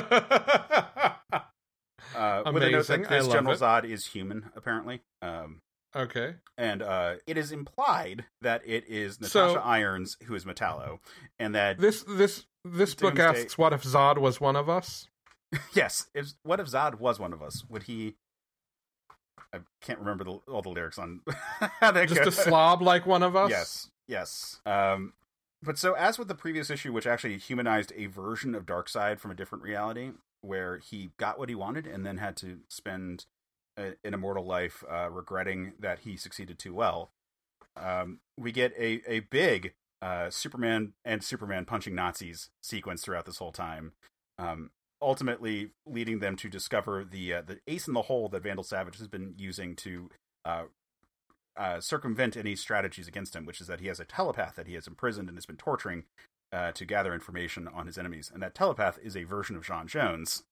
uh, 2.15 2.43
with 2.53 2.63
a 2.63 2.71
note 2.71 2.87
that 2.87 3.09
this 3.09 3.29
General 3.29 3.55
it. 3.55 3.61
Zod 3.61 3.85
is 3.85 4.07
human, 4.07 4.51
apparently. 4.57 5.03
Um, 5.21 5.61
Okay. 5.95 6.35
And 6.57 6.83
uh, 6.83 7.15
it 7.27 7.37
is 7.37 7.53
implied 7.53 8.25
that 8.41 8.63
it 8.65 8.85
is 8.89 9.21
Natasha 9.21 9.55
so, 9.55 9.61
Irons 9.61 10.17
who 10.25 10.35
is 10.35 10.45
Metallo, 10.45 10.99
and 11.39 11.55
that 11.55 11.79
this 11.79 12.03
this 12.05 12.47
this 12.65 12.95
Doomsday... 12.95 13.11
book 13.11 13.19
asks, 13.19 13.59
"What 13.59 13.73
if 13.73 13.83
Zod 13.83 14.19
was 14.19 14.41
one 14.41 14.57
of 14.57 14.69
us?" 14.69 15.09
yes. 15.75 16.07
If 16.15 16.33
what 16.43 16.61
if 16.61 16.69
Zod 16.69 16.99
was 16.99 17.19
one 17.19 17.33
of 17.33 17.43
us? 17.43 17.65
Would 17.69 17.85
he? 17.85 18.17
I 19.55 19.59
can't 19.83 19.99
remember 19.99 20.25
the, 20.25 20.31
all 20.51 20.63
the 20.63 20.71
lyrics 20.71 20.99
on 20.99 21.21
just 21.83 22.21
a 22.21 22.33
slob 22.33 22.81
like 22.81 23.05
one 23.05 23.23
of 23.23 23.37
us. 23.37 23.51
Yes. 23.51 23.91
Yes. 24.09 24.61
Um, 24.65 25.13
but 25.63 25.77
so 25.79 25.93
as 25.93 26.19
with 26.19 26.29
the 26.29 26.35
previous 26.35 26.71
issue, 26.71 26.93
which 26.93 27.07
actually 27.07 27.37
humanized 27.37 27.93
a 27.95 28.07
version 28.07 28.55
of 28.55 28.65
Darkseid 28.65 29.19
from 29.19 29.31
a 29.31 29.35
different 29.35 29.63
reality, 29.63 30.13
where 30.41 30.79
he 30.79 31.11
got 31.19 31.39
what 31.39 31.49
he 31.49 31.55
wanted 31.55 31.87
and 31.87 32.05
then 32.05 32.17
had 32.17 32.37
to 32.39 32.61
spend 32.69 33.27
an 33.77 33.97
immortal 34.05 34.45
life, 34.45 34.85
uh, 34.91 35.11
regretting 35.11 35.73
that 35.79 36.01
he 36.01 36.17
succeeded 36.17 36.59
too 36.59 36.75
well. 36.75 37.11
Um, 37.77 38.21
we 38.39 38.53
get 38.53 38.73
a 38.79 39.03
a 39.07 39.21
big 39.21 39.75
uh, 40.03 40.31
Superman 40.31 40.93
and 41.05 41.23
Superman 41.23 41.65
punching 41.65 41.95
Nazis 41.95 42.51
sequence 42.63 43.03
throughout 43.03 43.25
this 43.25 43.39
whole 43.39 43.53
time, 43.53 43.93
um, 44.39 44.71
ultimately 45.01 45.71
leading 45.87 46.19
them 46.19 46.37
to 46.37 46.49
discover 46.49 47.05
the 47.05 47.35
uh, 47.35 47.43
the 47.43 47.61
ace 47.67 47.89
in 47.89 47.95
the 47.95 48.03
hole 48.03 48.29
that 48.29 48.43
Vandal 48.43 48.65
Savage 48.65 48.99
has 48.99 49.09
been 49.09 49.35
using 49.39 49.77
to 49.77 50.11
uh, 50.45 50.65
uh, 51.57 51.81
circumvent 51.81 52.37
any 52.37 52.57
strategies 52.57 53.09
against 53.09 53.37
him, 53.37 53.47
which 53.47 53.61
is 53.61 53.67
that 53.67 53.81
he 53.81 53.87
has 53.87 54.01
a 54.01 54.05
telepath 54.05 54.57
that 54.57 54.67
he 54.67 54.75
has 54.75 54.87
imprisoned 54.87 55.29
and 55.29 55.37
has 55.37 55.47
been 55.47 55.57
torturing 55.57 56.05
uh, 56.53 56.73
to 56.73 56.85
gather 56.85 57.15
information 57.15 57.69
on 57.69 57.87
his 57.87 57.97
enemies, 57.97 58.31
and 58.33 58.43
that 58.43 58.55
telepath 58.55 58.99
is 59.03 59.17
a 59.17 59.25
version 59.25 59.57
of 59.57 59.65
John 59.65 59.87
Jones. 59.87 60.43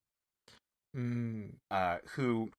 mm. 0.96 1.54
uh, 1.70 1.98
who 2.14 2.50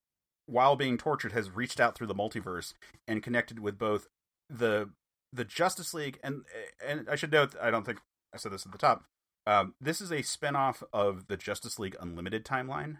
while 0.51 0.75
being 0.75 0.97
tortured, 0.97 1.31
has 1.31 1.49
reached 1.49 1.79
out 1.79 1.95
through 1.95 2.07
the 2.07 2.15
multiverse 2.15 2.73
and 3.07 3.23
connected 3.23 3.59
with 3.59 3.77
both 3.77 4.07
the 4.49 4.89
the 5.33 5.45
Justice 5.45 5.93
League 5.93 6.19
and 6.23 6.43
and 6.85 7.07
I 7.09 7.15
should 7.15 7.31
note, 7.31 7.55
I 7.61 7.71
don't 7.71 7.85
think 7.85 7.99
I 8.33 8.37
said 8.37 8.51
this 8.51 8.65
at 8.65 8.71
the 8.71 8.77
top. 8.77 9.05
Um, 9.47 9.73
this 9.81 10.01
is 10.01 10.11
a 10.11 10.17
spinoff 10.17 10.83
of 10.93 11.27
the 11.27 11.37
Justice 11.37 11.79
League 11.79 11.95
Unlimited 11.99 12.45
timeline, 12.45 12.97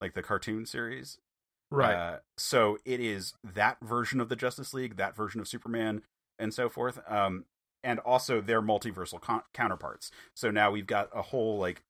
like 0.00 0.14
the 0.14 0.22
cartoon 0.22 0.66
series. 0.66 1.18
Right. 1.70 1.94
Uh, 1.94 2.16
so 2.36 2.78
it 2.84 2.98
is 2.98 3.34
that 3.44 3.76
version 3.80 4.20
of 4.20 4.28
the 4.28 4.36
Justice 4.36 4.74
League, 4.74 4.96
that 4.96 5.14
version 5.14 5.40
of 5.40 5.46
Superman, 5.46 6.02
and 6.38 6.52
so 6.52 6.68
forth. 6.68 6.98
Um, 7.06 7.44
and 7.84 7.98
also 8.00 8.40
their 8.40 8.60
multiversal 8.60 9.20
con- 9.20 9.42
counterparts. 9.54 10.10
So 10.34 10.50
now 10.50 10.70
we've 10.70 10.86
got 10.86 11.08
a 11.14 11.22
whole 11.22 11.58
like 11.58 11.82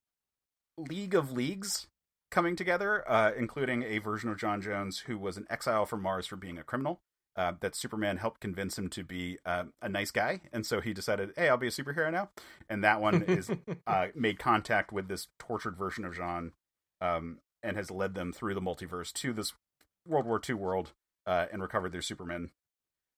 league 0.77 1.15
of 1.15 1.33
leagues 1.33 1.87
coming 2.31 2.57
together, 2.57 3.09
uh, 3.11 3.33
including 3.37 3.83
a 3.83 3.99
version 3.99 4.31
of 4.31 4.39
J'onn 4.39 4.63
J'onzz 4.63 5.03
who 5.03 5.19
was 5.19 5.37
an 5.37 5.47
exile 5.51 5.87
from 5.87 6.03
Mars 6.03 6.27
for 6.27 6.37
being 6.37 6.59
a 6.59 6.65
criminal. 6.65 7.01
Uh, 7.37 7.53
that 7.61 7.77
Superman 7.77 8.17
helped 8.17 8.41
convince 8.41 8.77
him 8.77 8.89
to 8.89 9.05
be 9.05 9.39
uh, 9.47 9.65
a 9.81 9.89
nice 9.89 10.11
guy, 10.11 10.41
and 10.53 10.67
so 10.67 10.81
he 10.81 10.93
decided, 10.93 11.31
"Hey, 11.37 11.49
I'll 11.49 11.57
be 11.57 11.69
a 11.69 11.71
superhero 11.71 12.11
now." 12.11 12.31
And 12.69 12.83
that 12.83 13.01
one 13.01 13.23
is 13.23 13.49
uh, 13.87 14.09
made 14.17 14.41
contact 14.41 14.93
with 14.93 15.07
this 15.07 15.29
tortured 15.39 15.77
version 15.77 16.05
of 16.05 16.15
Jean, 16.15 16.53
um, 17.01 17.39
and 17.63 17.77
has 17.77 17.91
led 17.91 18.15
them 18.15 18.33
through 18.33 18.55
the 18.55 18.61
multiverse 18.61 19.13
to 19.13 19.33
this 19.33 19.53
World 20.07 20.27
War 20.27 20.41
II 20.47 20.57
world 20.57 20.93
uh, 21.25 21.47
and 21.53 21.63
recovered 21.63 21.93
their 21.93 22.03
Superman. 22.03 22.51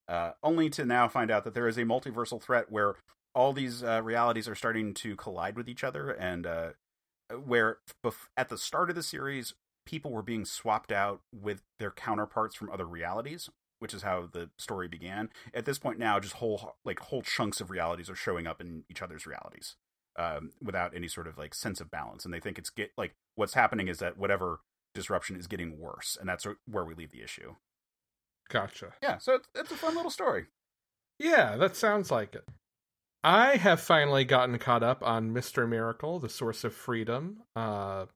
Uh, 0.07 0.31
only 0.43 0.69
to 0.69 0.85
now 0.85 1.07
find 1.07 1.31
out 1.31 1.43
that 1.43 1.53
there 1.53 1.67
is 1.67 1.77
a 1.77 1.83
multiversal 1.83 2.41
threat 2.41 2.71
where 2.71 2.95
all 3.33 3.53
these 3.53 3.83
uh, 3.83 4.01
realities 4.03 4.47
are 4.47 4.55
starting 4.55 4.93
to 4.93 5.15
collide 5.15 5.55
with 5.55 5.67
each 5.67 5.83
other, 5.83 6.11
and 6.11 6.45
uh, 6.45 6.69
where 7.29 7.77
bef- 8.03 8.27
at 8.37 8.49
the 8.49 8.57
start 8.57 8.89
of 8.89 8.95
the 8.95 9.03
series, 9.03 9.53
people 9.85 10.11
were 10.11 10.21
being 10.21 10.45
swapped 10.45 10.91
out 10.91 11.21
with 11.33 11.61
their 11.79 11.91
counterparts 11.91 12.55
from 12.55 12.69
other 12.69 12.85
realities, 12.85 13.49
which 13.79 13.93
is 13.93 14.03
how 14.03 14.29
the 14.31 14.49
story 14.57 14.87
began. 14.87 15.29
At 15.53 15.65
this 15.65 15.79
point 15.79 15.99
now, 15.99 16.19
just 16.19 16.35
whole 16.35 16.75
like 16.85 16.99
whole 16.99 17.21
chunks 17.21 17.61
of 17.61 17.69
realities 17.69 18.09
are 18.09 18.15
showing 18.15 18.47
up 18.47 18.61
in 18.61 18.83
each 18.89 19.01
other's 19.01 19.25
realities 19.25 19.75
um, 20.17 20.51
without 20.61 20.95
any 20.95 21.07
sort 21.07 21.27
of 21.27 21.37
like 21.37 21.53
sense 21.53 21.81
of 21.81 21.91
balance, 21.91 22.25
and 22.25 22.33
they 22.33 22.39
think 22.39 22.57
it's 22.57 22.69
get 22.69 22.91
like 22.97 23.13
what's 23.35 23.53
happening 23.55 23.87
is 23.87 23.99
that 23.99 24.17
whatever 24.17 24.61
disruption 24.93 25.35
is 25.35 25.47
getting 25.47 25.79
worse, 25.79 26.17
and 26.19 26.29
that's 26.29 26.45
where 26.65 26.85
we 26.85 26.93
leave 26.93 27.11
the 27.11 27.23
issue. 27.23 27.55
Gotcha. 28.49 28.93
Yeah, 29.01 29.17
so 29.17 29.35
it's, 29.35 29.47
it's 29.55 29.71
a 29.71 29.75
fun 29.75 29.95
little 29.95 30.11
story. 30.11 30.45
Yeah, 31.17 31.55
that 31.57 31.75
sounds 31.75 32.11
like 32.11 32.35
it. 32.35 32.47
I 33.23 33.55
have 33.55 33.79
finally 33.79 34.25
gotten 34.25 34.59
caught 34.59 34.83
up 34.83 35.01
on 35.01 35.33
Mr. 35.33 35.67
Miracle, 35.67 36.19
The 36.19 36.27
Source 36.27 36.65
of 36.65 36.73
Freedom. 36.73 37.43
Uh, 37.55 38.07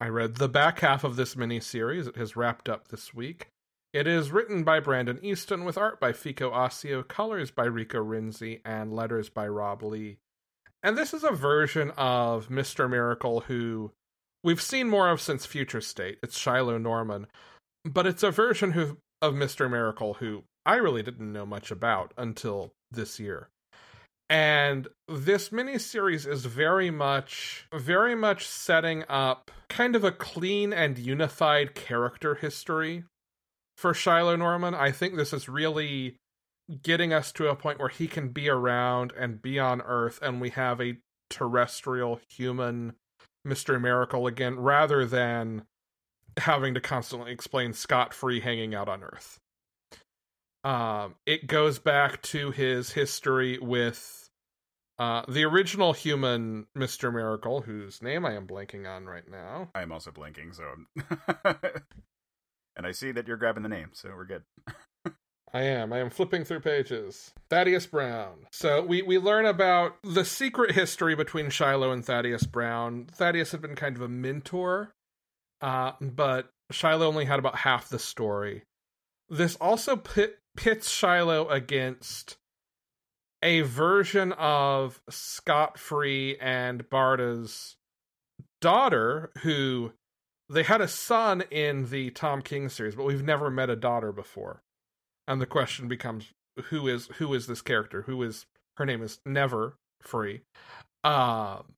I 0.00 0.08
read 0.08 0.36
the 0.36 0.48
back 0.48 0.80
half 0.80 1.02
of 1.02 1.16
this 1.16 1.34
miniseries. 1.34 2.06
It 2.06 2.16
has 2.16 2.36
wrapped 2.36 2.68
up 2.68 2.88
this 2.88 3.12
week. 3.12 3.48
It 3.92 4.06
is 4.06 4.30
written 4.30 4.62
by 4.62 4.78
Brandon 4.78 5.18
Easton 5.20 5.64
with 5.64 5.76
art 5.76 5.98
by 5.98 6.12
Fico 6.12 6.52
Ossio, 6.52 7.06
colors 7.06 7.50
by 7.50 7.64
Rico 7.64 8.04
Renzi, 8.04 8.60
and 8.64 8.94
letters 8.94 9.28
by 9.28 9.48
Rob 9.48 9.82
Leigh. 9.82 10.18
And 10.80 10.96
this 10.96 11.12
is 11.12 11.24
a 11.24 11.32
version 11.32 11.90
of 11.96 12.48
Mr. 12.48 12.88
Miracle 12.88 13.40
who 13.40 13.90
we've 14.44 14.62
seen 14.62 14.88
more 14.88 15.08
of 15.08 15.20
since 15.20 15.44
Future 15.44 15.80
State. 15.80 16.18
It's 16.22 16.38
Shiloh 16.38 16.78
Norman. 16.78 17.26
But 17.84 18.06
it's 18.06 18.22
a 18.22 18.30
version 18.30 18.72
who, 18.72 18.98
of 19.20 19.34
Mr. 19.34 19.68
Miracle 19.68 20.14
who 20.14 20.44
I 20.64 20.76
really 20.76 21.02
didn't 21.02 21.32
know 21.32 21.46
much 21.46 21.72
about 21.72 22.12
until 22.16 22.72
this 22.92 23.18
year. 23.18 23.48
And 24.28 24.88
this 25.08 25.50
miniseries 25.50 26.26
is 26.26 26.46
very 26.46 26.90
much, 26.90 27.66
very 27.72 28.14
much 28.14 28.46
setting 28.46 29.04
up 29.08 29.50
kind 29.68 29.94
of 29.94 30.02
a 30.02 30.10
clean 30.10 30.72
and 30.72 30.98
unified 30.98 31.74
character 31.74 32.34
history 32.34 33.04
for 33.76 33.94
Shiloh 33.94 34.36
Norman. 34.36 34.74
I 34.74 34.90
think 34.90 35.14
this 35.16 35.32
is 35.32 35.48
really 35.48 36.16
getting 36.82 37.12
us 37.12 37.30
to 37.32 37.48
a 37.48 37.54
point 37.54 37.78
where 37.78 37.88
he 37.88 38.08
can 38.08 38.30
be 38.30 38.48
around 38.48 39.12
and 39.16 39.40
be 39.40 39.60
on 39.60 39.80
Earth, 39.82 40.18
and 40.20 40.40
we 40.40 40.50
have 40.50 40.80
a 40.80 40.96
terrestrial 41.30 42.20
human 42.28 42.94
Mr. 43.46 43.80
Miracle 43.80 44.26
again, 44.26 44.58
rather 44.58 45.06
than 45.06 45.62
having 46.36 46.74
to 46.74 46.80
constantly 46.80 47.30
explain 47.30 47.72
Scott 47.72 48.12
Free 48.12 48.40
hanging 48.40 48.74
out 48.74 48.88
on 48.88 49.04
Earth. 49.04 49.38
Um, 50.66 51.14
it 51.26 51.46
goes 51.46 51.78
back 51.78 52.22
to 52.22 52.50
his 52.50 52.90
history 52.90 53.56
with 53.56 54.28
uh, 54.98 55.22
the 55.28 55.44
original 55.44 55.92
human 55.92 56.66
Mr. 56.76 57.12
Miracle, 57.12 57.60
whose 57.60 58.02
name 58.02 58.26
I 58.26 58.34
am 58.34 58.48
blanking 58.48 58.84
on 58.84 59.06
right 59.06 59.30
now. 59.30 59.70
I 59.76 59.82
am 59.82 59.92
also 59.92 60.10
blinking, 60.10 60.54
so. 60.54 60.64
and 62.76 62.84
I 62.84 62.90
see 62.90 63.12
that 63.12 63.28
you're 63.28 63.36
grabbing 63.36 63.62
the 63.62 63.68
name, 63.68 63.90
so 63.92 64.08
we're 64.08 64.24
good. 64.24 64.42
I 65.54 65.62
am. 65.62 65.92
I 65.92 66.00
am 66.00 66.10
flipping 66.10 66.42
through 66.42 66.60
pages. 66.60 67.30
Thaddeus 67.48 67.86
Brown. 67.86 68.48
So 68.50 68.82
we, 68.82 69.02
we 69.02 69.18
learn 69.18 69.46
about 69.46 69.94
the 70.02 70.24
secret 70.24 70.72
history 70.72 71.14
between 71.14 71.48
Shiloh 71.48 71.92
and 71.92 72.04
Thaddeus 72.04 72.42
Brown. 72.42 73.06
Thaddeus 73.12 73.52
had 73.52 73.62
been 73.62 73.76
kind 73.76 73.94
of 73.94 74.02
a 74.02 74.08
mentor, 74.08 74.92
uh, 75.60 75.92
but 76.00 76.50
Shiloh 76.72 77.06
only 77.06 77.24
had 77.24 77.38
about 77.38 77.58
half 77.58 77.88
the 77.88 78.00
story. 78.00 78.64
This 79.28 79.54
also 79.56 79.94
pit, 79.96 80.40
pits 80.56 80.90
Shiloh 80.90 81.48
against 81.48 82.36
a 83.42 83.60
version 83.60 84.32
of 84.32 85.00
Scott 85.08 85.78
Free 85.78 86.36
and 86.40 86.88
Barda's 86.88 87.76
daughter, 88.60 89.30
who 89.42 89.92
they 90.48 90.62
had 90.62 90.80
a 90.80 90.88
son 90.88 91.42
in 91.50 91.90
the 91.90 92.10
Tom 92.10 92.42
King 92.42 92.68
series, 92.68 92.94
but 92.94 93.04
we've 93.04 93.22
never 93.22 93.50
met 93.50 93.70
a 93.70 93.76
daughter 93.76 94.12
before. 94.12 94.62
And 95.28 95.40
the 95.40 95.46
question 95.46 95.88
becomes 95.88 96.32
who 96.66 96.88
is 96.88 97.06
who 97.18 97.34
is 97.34 97.46
this 97.46 97.62
character? 97.62 98.02
Who 98.02 98.22
is 98.22 98.46
her 98.76 98.86
name 98.86 99.02
is 99.02 99.18
Never 99.26 99.78
Free. 100.02 100.42
Um 101.04 101.74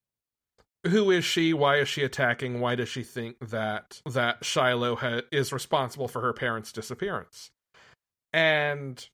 who 0.87 1.11
is 1.11 1.25
she? 1.25 1.53
Why 1.53 1.77
is 1.79 1.89
she 1.89 2.03
attacking? 2.03 2.61
Why 2.61 2.75
does 2.75 2.89
she 2.89 3.03
think 3.03 3.37
that 3.41 4.01
that 4.07 4.45
Shiloh 4.45 4.97
ha- 4.97 5.23
is 5.33 5.53
responsible 5.53 6.09
for 6.09 6.21
her 6.21 6.33
parents' 6.33 6.73
disappearance? 6.73 7.51
And 8.33 9.07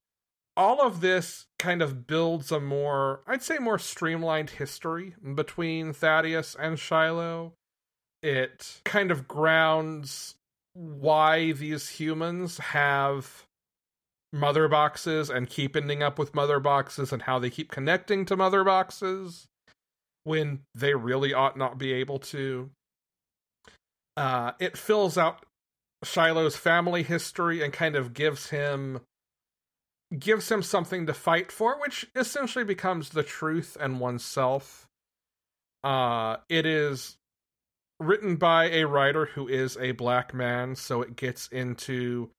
all 0.57 0.81
of 0.81 1.00
this 1.00 1.46
kind 1.59 1.83
of 1.83 2.07
builds 2.07 2.53
a 2.53 2.61
more, 2.61 3.22
I'd 3.27 3.42
say, 3.42 3.59
more 3.59 3.79
streamlined 3.79 4.50
history 4.50 5.14
between 5.35 5.92
Thaddeus 5.92 6.57
and 6.59 6.79
Shiloh. 6.79 7.55
It 8.22 8.81
kind 8.85 9.11
of 9.11 9.29
grounds 9.29 10.37
why 10.72 11.53
these 11.53 11.88
humans 11.88 12.59
have 12.59 13.46
mother 14.33 14.66
boxes 14.66 15.31
and 15.31 15.48
keep 15.48 15.77
ending 15.77 16.03
up 16.03 16.18
with 16.18 16.35
mother 16.35 16.59
boxes 16.59 17.12
and 17.12 17.22
how 17.22 17.38
they 17.38 17.50
keep 17.50 17.70
connecting 17.70 18.24
to 18.27 18.37
mother 18.37 18.64
boxes 18.64 19.46
when 20.24 20.61
they 20.74 20.94
really 20.94 21.33
ought 21.33 21.57
not 21.57 21.79
be 21.79 21.92
able 21.92 22.18
to. 22.18 22.70
Uh, 24.16 24.53
it 24.59 24.77
fills 24.77 25.18
out 25.18 25.44
Shiloh's 26.04 26.56
family 26.56 27.02
history 27.02 27.62
and 27.62 27.72
kind 27.72 27.96
of 27.96 28.14
gives 28.14 28.50
him 28.50 29.00
gives 30.18 30.50
him 30.50 30.62
something 30.62 31.06
to 31.06 31.14
fight 31.14 31.50
for, 31.50 31.80
which 31.80 32.06
essentially 32.14 32.64
becomes 32.64 33.10
the 33.10 33.22
truth 33.22 33.76
and 33.80 33.98
oneself. 33.98 34.86
Uh, 35.82 36.36
it 36.48 36.66
is 36.66 37.16
written 37.98 38.36
by 38.36 38.66
a 38.70 38.84
writer 38.84 39.26
who 39.26 39.48
is 39.48 39.76
a 39.78 39.92
black 39.92 40.32
man, 40.32 40.76
so 40.76 41.02
it 41.02 41.16
gets 41.16 41.48
into 41.48 42.30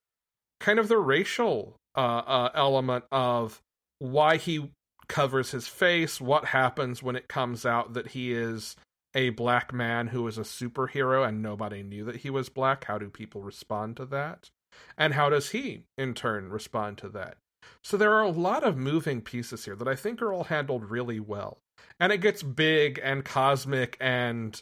kind 0.60 0.80
of 0.80 0.88
the 0.88 0.98
racial 0.98 1.76
uh, 1.96 2.24
uh, 2.26 2.50
element 2.54 3.06
of 3.12 3.62
why 4.00 4.38
he 4.38 4.72
covers 5.08 5.52
his 5.52 5.68
face, 5.68 6.20
what 6.20 6.46
happens 6.46 7.04
when 7.04 7.16
it 7.16 7.28
comes 7.28 7.66
out 7.66 7.94
that 7.94 8.10
he 8.10 8.34
is 8.34 8.76
a 9.16 9.30
black 9.30 9.74
man 9.74 10.08
who 10.08 10.28
is 10.28 10.38
a 10.38 10.42
superhero 10.42 11.28
and 11.28 11.42
nobody 11.42 11.82
knew 11.82 12.04
that 12.04 12.18
he 12.18 12.30
was 12.30 12.50
black. 12.50 12.84
How 12.84 12.98
do 12.98 13.10
people 13.10 13.42
respond 13.42 13.98
to 13.98 14.06
that? 14.08 14.50
And 14.98 15.14
how 15.14 15.30
does 15.30 15.52
he, 15.52 15.86
in 15.98 16.14
turn, 16.14 16.50
respond 16.50 16.98
to 17.00 17.10
that? 17.10 17.38
So 17.82 17.98
there 17.98 18.14
are 18.14 18.24
a 18.24 18.30
lot 18.30 18.64
of 18.64 18.78
moving 18.78 19.22
pieces 19.22 19.66
here 19.66 19.76
that 19.76 19.88
I 19.88 19.96
think 19.96 20.22
are 20.22 20.34
all 20.34 20.44
handled 20.46 20.90
really 20.90 21.20
well. 21.20 21.60
And 22.00 22.12
it 22.12 22.18
gets 22.18 22.44
big 22.44 23.00
and 23.02 23.24
cosmic 23.24 23.98
and 24.00 24.62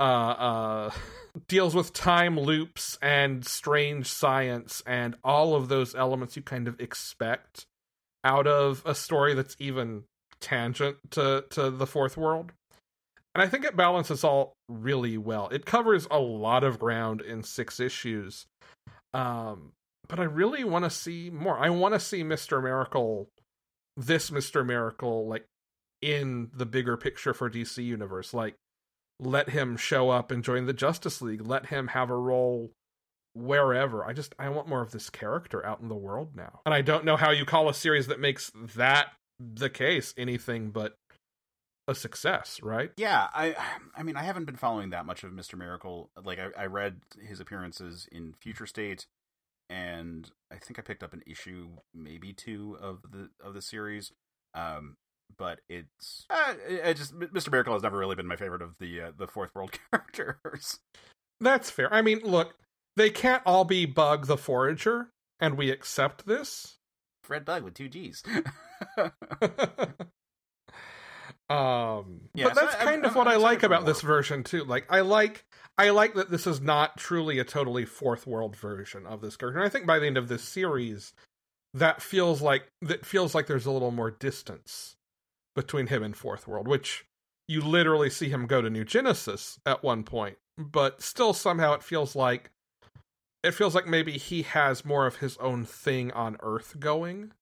uh 0.00 0.02
uh 0.02 0.90
deals 1.48 1.74
with 1.74 1.92
time 1.92 2.38
loops 2.38 2.98
and 3.00 3.46
strange 3.46 4.06
science 4.06 4.82
and 4.86 5.16
all 5.22 5.54
of 5.54 5.68
those 5.68 5.94
elements 5.94 6.34
you 6.34 6.42
kind 6.42 6.66
of 6.66 6.80
expect 6.80 7.66
out 8.24 8.46
of 8.46 8.82
a 8.84 8.94
story 8.94 9.34
that's 9.34 9.56
even 9.58 10.04
tangent 10.40 10.96
to 11.10 11.44
to 11.50 11.70
the 11.70 11.86
fourth 11.86 12.16
world. 12.16 12.52
And 13.34 13.42
I 13.42 13.48
think 13.48 13.64
it 13.64 13.76
balances 13.76 14.24
all 14.24 14.54
really 14.68 15.16
well. 15.16 15.48
It 15.48 15.64
covers 15.64 16.06
a 16.10 16.18
lot 16.18 16.64
of 16.64 16.78
ground 16.78 17.20
in 17.20 17.42
six 17.42 17.80
issues. 17.80 18.46
Um 19.14 19.72
but 20.08 20.20
I 20.20 20.24
really 20.24 20.64
want 20.64 20.84
to 20.84 20.90
see 20.90 21.30
more. 21.30 21.58
I 21.58 21.70
want 21.70 21.94
to 21.94 22.00
see 22.00 22.22
Mr. 22.22 22.62
Miracle, 22.62 23.28
this 23.96 24.30
Mr. 24.30 24.66
Miracle, 24.66 25.26
like 25.26 25.46
in 26.02 26.50
the 26.52 26.66
bigger 26.66 26.96
picture 26.96 27.32
for 27.32 27.48
DC 27.48 27.82
Universe. 27.82 28.34
Like, 28.34 28.56
let 29.20 29.50
him 29.50 29.76
show 29.76 30.10
up 30.10 30.30
and 30.30 30.42
join 30.42 30.66
the 30.66 30.72
Justice 30.72 31.22
League. 31.22 31.46
Let 31.46 31.66
him 31.66 31.88
have 31.88 32.10
a 32.10 32.16
role 32.16 32.72
wherever. 33.34 34.04
I 34.04 34.12
just 34.12 34.34
I 34.38 34.48
want 34.48 34.68
more 34.68 34.82
of 34.82 34.90
this 34.90 35.08
character 35.08 35.64
out 35.64 35.80
in 35.80 35.88
the 35.88 35.94
world 35.94 36.30
now. 36.34 36.60
And 36.66 36.74
I 36.74 36.82
don't 36.82 37.04
know 37.04 37.16
how 37.16 37.30
you 37.30 37.44
call 37.44 37.68
a 37.68 37.74
series 37.74 38.08
that 38.08 38.20
makes 38.20 38.50
that 38.76 39.12
the 39.38 39.70
case 39.70 40.12
anything 40.18 40.70
but 40.70 40.96
a 41.88 41.94
success, 41.94 42.60
right? 42.62 42.90
Yeah, 42.96 43.28
I 43.34 43.56
I 43.96 44.02
mean 44.02 44.16
I 44.16 44.22
haven't 44.22 44.44
been 44.44 44.56
following 44.56 44.90
that 44.90 45.06
much 45.06 45.24
of 45.24 45.32
Mr. 45.32 45.56
Miracle. 45.56 46.10
Like 46.22 46.38
I, 46.38 46.62
I 46.62 46.66
read 46.66 47.00
his 47.20 47.40
appearances 47.40 48.08
in 48.10 48.34
Future 48.40 48.66
State 48.66 49.06
and 49.70 50.30
I 50.52 50.56
think 50.56 50.78
I 50.78 50.82
picked 50.82 51.02
up 51.02 51.14
an 51.14 51.22
issue, 51.26 51.70
maybe 51.94 52.32
two 52.32 52.76
of 52.80 53.02
the 53.10 53.30
of 53.42 53.54
the 53.54 53.62
series. 53.62 54.12
Um, 54.54 54.96
but 55.38 55.60
it's 55.68 56.26
uh, 56.28 56.54
I 56.84 56.92
just 56.92 57.18
Mr. 57.18 57.50
Miracle 57.50 57.72
has 57.72 57.82
never 57.82 57.98
really 57.98 58.16
been 58.16 58.26
my 58.26 58.36
favorite 58.36 58.62
of 58.62 58.76
the 58.78 59.00
uh, 59.00 59.12
the 59.16 59.26
fourth 59.26 59.54
world 59.54 59.78
characters. 59.90 60.80
That's 61.40 61.70
fair. 61.70 61.92
I 61.92 62.02
mean, 62.02 62.20
look, 62.22 62.54
they 62.96 63.10
can't 63.10 63.42
all 63.46 63.64
be 63.64 63.86
Bug 63.86 64.26
the 64.26 64.36
Forager, 64.36 65.08
and 65.40 65.56
we 65.56 65.70
accept 65.70 66.26
this. 66.26 66.76
Fred 67.24 67.44
Bug 67.44 67.62
with 67.62 67.74
two 67.74 67.88
G's. 67.88 68.22
um, 71.50 72.22
yeah, 72.34 72.44
but 72.44 72.54
that's 72.54 72.72
so 72.72 72.78
kind 72.78 73.04
I'm, 73.04 73.10
of 73.10 73.16
what 73.16 73.26
I'm, 73.28 73.34
i 73.34 73.36
like 73.36 73.62
about 73.62 73.84
this 73.84 74.00
version 74.00 74.42
too. 74.42 74.64
Like, 74.64 74.86
I 74.90 75.00
like 75.00 75.44
I 75.78 75.90
like 75.90 76.14
that 76.14 76.30
this 76.30 76.46
is 76.46 76.60
not 76.60 76.96
truly 76.96 77.38
a 77.38 77.44
totally 77.44 77.84
fourth 77.84 78.26
world 78.26 78.56
version 78.56 79.06
of 79.06 79.20
this 79.20 79.36
character. 79.36 79.58
And 79.58 79.66
I 79.66 79.70
think 79.70 79.86
by 79.86 79.98
the 79.98 80.06
end 80.06 80.18
of 80.18 80.28
this 80.28 80.42
series, 80.42 81.12
that 81.74 82.02
feels 82.02 82.42
like 82.42 82.68
that 82.82 83.06
feels 83.06 83.34
like 83.34 83.46
there's 83.46 83.66
a 83.66 83.70
little 83.70 83.90
more 83.90 84.10
distance 84.10 84.96
between 85.54 85.88
him 85.88 86.02
and 86.02 86.16
fourth 86.16 86.46
world, 86.46 86.68
which 86.68 87.04
you 87.48 87.60
literally 87.60 88.10
see 88.10 88.28
him 88.28 88.46
go 88.46 88.62
to 88.62 88.70
New 88.70 88.84
Genesis 88.84 89.58
at 89.66 89.82
one 89.82 90.04
point, 90.04 90.38
but 90.56 91.02
still 91.02 91.34
somehow 91.34 91.74
it 91.74 91.82
feels 91.82 92.14
like 92.14 92.50
it 93.42 93.52
feels 93.52 93.74
like 93.74 93.86
maybe 93.86 94.12
he 94.12 94.42
has 94.42 94.84
more 94.84 95.06
of 95.06 95.16
his 95.16 95.36
own 95.38 95.64
thing 95.64 96.12
on 96.12 96.36
Earth 96.42 96.78
going 96.78 97.32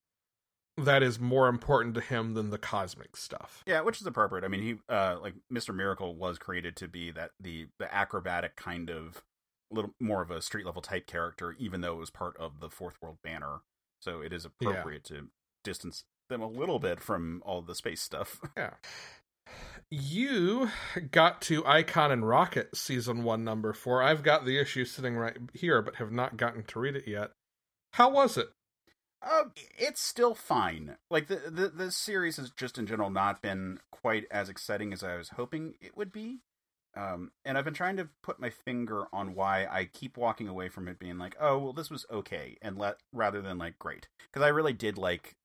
that 0.85 1.03
is 1.03 1.18
more 1.20 1.49
important 1.49 1.95
to 1.95 2.01
him 2.01 2.35
than 2.35 2.51
the 2.51 2.59
cosmic 2.59 3.16
stuff. 3.16 3.62
Yeah, 3.66 3.81
which 3.83 4.01
is 4.01 4.07
appropriate. 4.07 4.45
I 4.45 4.49
mean, 4.49 4.62
he 4.62 4.76
uh 4.89 5.18
like 5.20 5.35
Mr. 5.53 5.74
Miracle 5.74 6.14
was 6.14 6.39
created 6.39 6.76
to 6.76 6.89
be 6.89 7.11
that 7.11 7.31
the 7.41 7.68
the 7.78 7.93
acrobatic 7.95 8.57
kind 8.57 8.91
of 8.91 9.22
little 9.70 9.95
more 10.01 10.20
of 10.20 10.31
a 10.31 10.43
street 10.43 10.66
level 10.66 10.83
type 10.83 11.07
character 11.07 11.55
even 11.59 11.81
though 11.81 11.93
it 11.93 12.01
was 12.01 12.11
part 12.11 12.37
of 12.39 12.61
the 12.61 12.70
fourth 12.70 13.01
world 13.01 13.18
banner. 13.22 13.61
So 14.01 14.20
it 14.20 14.33
is 14.33 14.45
appropriate 14.45 15.09
yeah. 15.11 15.18
to 15.18 15.26
distance 15.62 16.05
them 16.28 16.41
a 16.41 16.49
little 16.49 16.78
bit 16.78 17.01
from 17.01 17.43
all 17.45 17.61
the 17.61 17.74
space 17.74 18.01
stuff. 18.01 18.41
Yeah. 18.57 18.74
You 19.91 20.70
got 21.11 21.43
to 21.43 21.66
Icon 21.66 22.12
and 22.12 22.28
Rocket 22.28 22.76
season 22.76 23.24
one, 23.24 23.43
number 23.43 23.72
four. 23.72 24.03
I've 24.03 24.22
got 24.22 24.45
the 24.45 24.57
issue 24.57 24.85
sitting 24.85 25.16
right 25.16 25.37
here, 25.53 25.83
but 25.83 25.97
have 25.97 26.12
not 26.12 26.37
gotten 26.37 26.62
to 26.62 26.78
read 26.78 26.95
it 26.95 27.09
yet. 27.09 27.33
How 27.95 28.09
was 28.09 28.37
it? 28.37 28.51
Uh, 29.23 29.45
it's 29.79 30.01
still 30.01 30.35
fine. 30.35 30.97
Like 31.11 31.27
the, 31.29 31.43
the 31.51 31.68
the 31.68 31.91
series 31.91 32.39
has 32.39 32.51
just 32.51 32.79
in 32.79 32.87
general 32.87 33.11
not 33.11 33.43
been 33.43 33.79
quite 33.91 34.25
as 34.31 34.49
exciting 34.49 34.93
as 34.93 35.03
I 35.03 35.16
was 35.16 35.31
hoping 35.31 35.75
it 35.81 35.97
would 35.97 36.11
be. 36.12 36.39
Um, 36.97 37.31
and 37.45 37.57
I've 37.57 37.64
been 37.64 37.75
trying 37.75 37.97
to 37.99 38.09
put 38.23 38.41
my 38.41 38.51
finger 38.51 39.05
on 39.12 39.35
why 39.35 39.66
I 39.71 39.85
keep 39.85 40.16
walking 40.16 40.49
away 40.49 40.68
from 40.68 40.89
it 40.89 40.99
being 40.99 41.18
like, 41.18 41.37
oh, 41.41 41.59
well, 41.59 41.73
this 41.73 41.91
was 41.91 42.05
okay, 42.11 42.57
and 42.61 42.77
let 42.77 42.97
rather 43.12 43.41
than 43.41 43.59
like 43.59 43.79
great, 43.79 44.09
because 44.33 44.45
I 44.45 44.49
really 44.49 44.73
did 44.73 44.99
like 44.99 45.37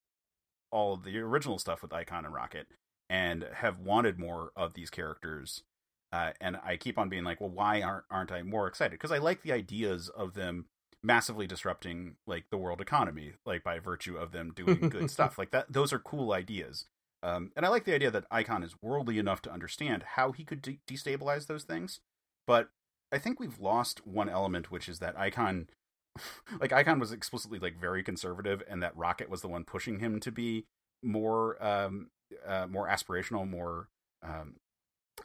all 0.72 0.94
of 0.94 1.04
the 1.04 1.20
original 1.20 1.60
stuff 1.60 1.84
with 1.84 1.94
Icon 1.94 2.26
and 2.26 2.34
Rocket, 2.34 2.68
and 3.10 3.46
have 3.56 3.80
wanted 3.80 4.18
more 4.18 4.52
of 4.56 4.74
these 4.74 4.90
characters. 4.90 5.64
Uh, 6.12 6.32
and 6.40 6.58
I 6.64 6.78
keep 6.78 6.98
on 6.98 7.10
being 7.10 7.24
like, 7.26 7.42
well, 7.42 7.50
why 7.50 7.82
aren't 7.82 8.06
aren't 8.10 8.32
I 8.32 8.42
more 8.42 8.68
excited? 8.68 8.92
Because 8.92 9.12
I 9.12 9.18
like 9.18 9.42
the 9.42 9.52
ideas 9.52 10.10
of 10.10 10.34
them 10.34 10.66
massively 11.06 11.48
disrupting 11.48 12.16
like 12.26 12.46
the 12.50 12.58
world 12.58 12.82
economy, 12.82 13.34
like 13.46 13.64
by 13.64 13.80
virtue 13.80 14.18
of 14.18 14.32
them 14.32 14.52
doing 14.56 14.90
good 14.90 15.12
stuff 15.12 15.38
like 15.38 15.52
that. 15.52 15.72
Those 15.72 15.94
are 15.94 16.00
cool 16.00 16.34
ideas. 16.34 16.86
Um, 17.24 17.52
and 17.56 17.66
I 17.66 17.70
like 17.70 17.86
the 17.86 17.96
idea 17.96 18.12
that 18.12 18.26
Icon 18.30 18.64
is 18.64 18.76
worldly 18.82 19.18
enough 19.18 19.42
to 19.44 19.52
understand 19.52 20.04
how 20.16 20.32
he 20.32 20.44
could 20.44 20.62
de- 20.62 20.80
destabilize 20.88 21.48
those 21.48 21.64
things. 21.64 22.00
But 22.46 22.70
I 23.12 23.18
think 23.18 23.40
we've 23.40 23.60
lost 23.60 24.06
one 24.06 24.30
element, 24.30 24.72
which 24.72 24.90
is 24.90 25.00
that 25.00 25.18
Icon, 25.18 25.68
like 26.60 26.74
Icon, 26.74 27.00
was 27.00 27.12
explicitly 27.12 27.60
like 27.60 27.80
very 27.80 28.04
conservative, 28.04 28.62
and 28.68 28.82
that 28.84 28.98
Rocket 28.98 29.30
was 29.30 29.42
the 29.42 29.48
one 29.48 29.64
pushing 29.64 30.00
him 30.00 30.20
to 30.20 30.32
be 30.32 30.66
more 31.04 31.64
um, 31.64 32.10
uh, 32.46 32.68
more 32.68 32.88
aspirational, 32.88 33.50
more 33.50 33.90
um, 34.22 34.56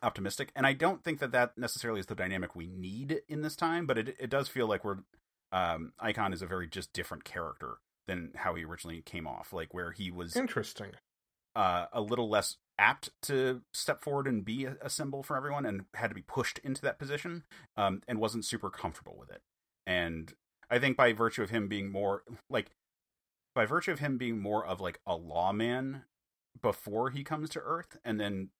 optimistic. 0.03 0.53
And 0.55 0.67
I 0.67 0.73
don't 0.73 1.03
think 1.05 1.19
that 1.19 1.33
that 1.33 1.59
necessarily 1.59 2.01
is 2.01 2.07
the 2.07 2.15
dynamic 2.15 2.55
we 2.55 2.67
need 2.67 3.21
in 3.29 3.43
this 3.43 3.57
time, 3.57 3.87
but 3.87 3.99
it 3.99 4.17
it 4.19 4.31
does 4.31 4.49
feel 4.49 4.67
like 4.67 4.85
we're 4.85 4.99
um, 5.53 5.93
Icon 5.99 6.33
is 6.33 6.43
a 6.43 6.47
very 6.47 6.69
just 6.69 6.93
different 6.93 7.25
character 7.25 7.79
than 8.07 8.33
how 8.35 8.55
he 8.55 8.65
originally 8.65 9.03
came 9.03 9.27
off. 9.27 9.53
Like 9.53 9.75
where 9.75 9.93
he 9.93 10.11
was 10.11 10.37
interesting, 10.37 10.93
uh, 11.55 11.87
a 11.93 12.01
little 12.01 12.29
less 12.29 12.57
apt 12.79 13.11
to 13.23 13.63
step 13.73 14.03
forward 14.03 14.27
and 14.27 14.45
be 14.45 14.65
a, 14.65 14.77
a, 14.81 14.89
symbol 14.89 15.23
for 15.23 15.37
everyone, 15.37 15.67
and 15.67 15.85
had 15.95 16.09
to 16.09 16.15
be 16.15 16.23
pushed 16.23 16.59
into 16.59 16.81
that 16.83 16.99
position, 16.99 17.45
um, 17.77 18.03
and 18.09 18.19
wasn't 18.19 18.45
super 18.45 18.71
comfortable 18.71 19.17
with 19.19 19.31
it. 19.31 19.43
And 19.87 20.33
I 20.71 20.79
think 20.79 20.97
by 20.97 21.13
virtue 21.13 21.43
of 21.43 21.51
him 21.51 21.69
being 21.69 21.91
more 21.91 22.23
like 22.49 22.71
by 23.55 23.67
virtue 23.67 23.91
of 23.91 23.99
him 23.99 24.17
being 24.17 24.41
more 24.41 24.65
of 24.65 24.81
like 24.81 25.01
a 25.07 25.17
lawman 25.17 26.05
before 26.63 27.11
he 27.11 27.25
comes 27.25 27.51
to 27.51 27.61
Earth, 27.61 27.97
and 28.05 28.21
then 28.21 28.51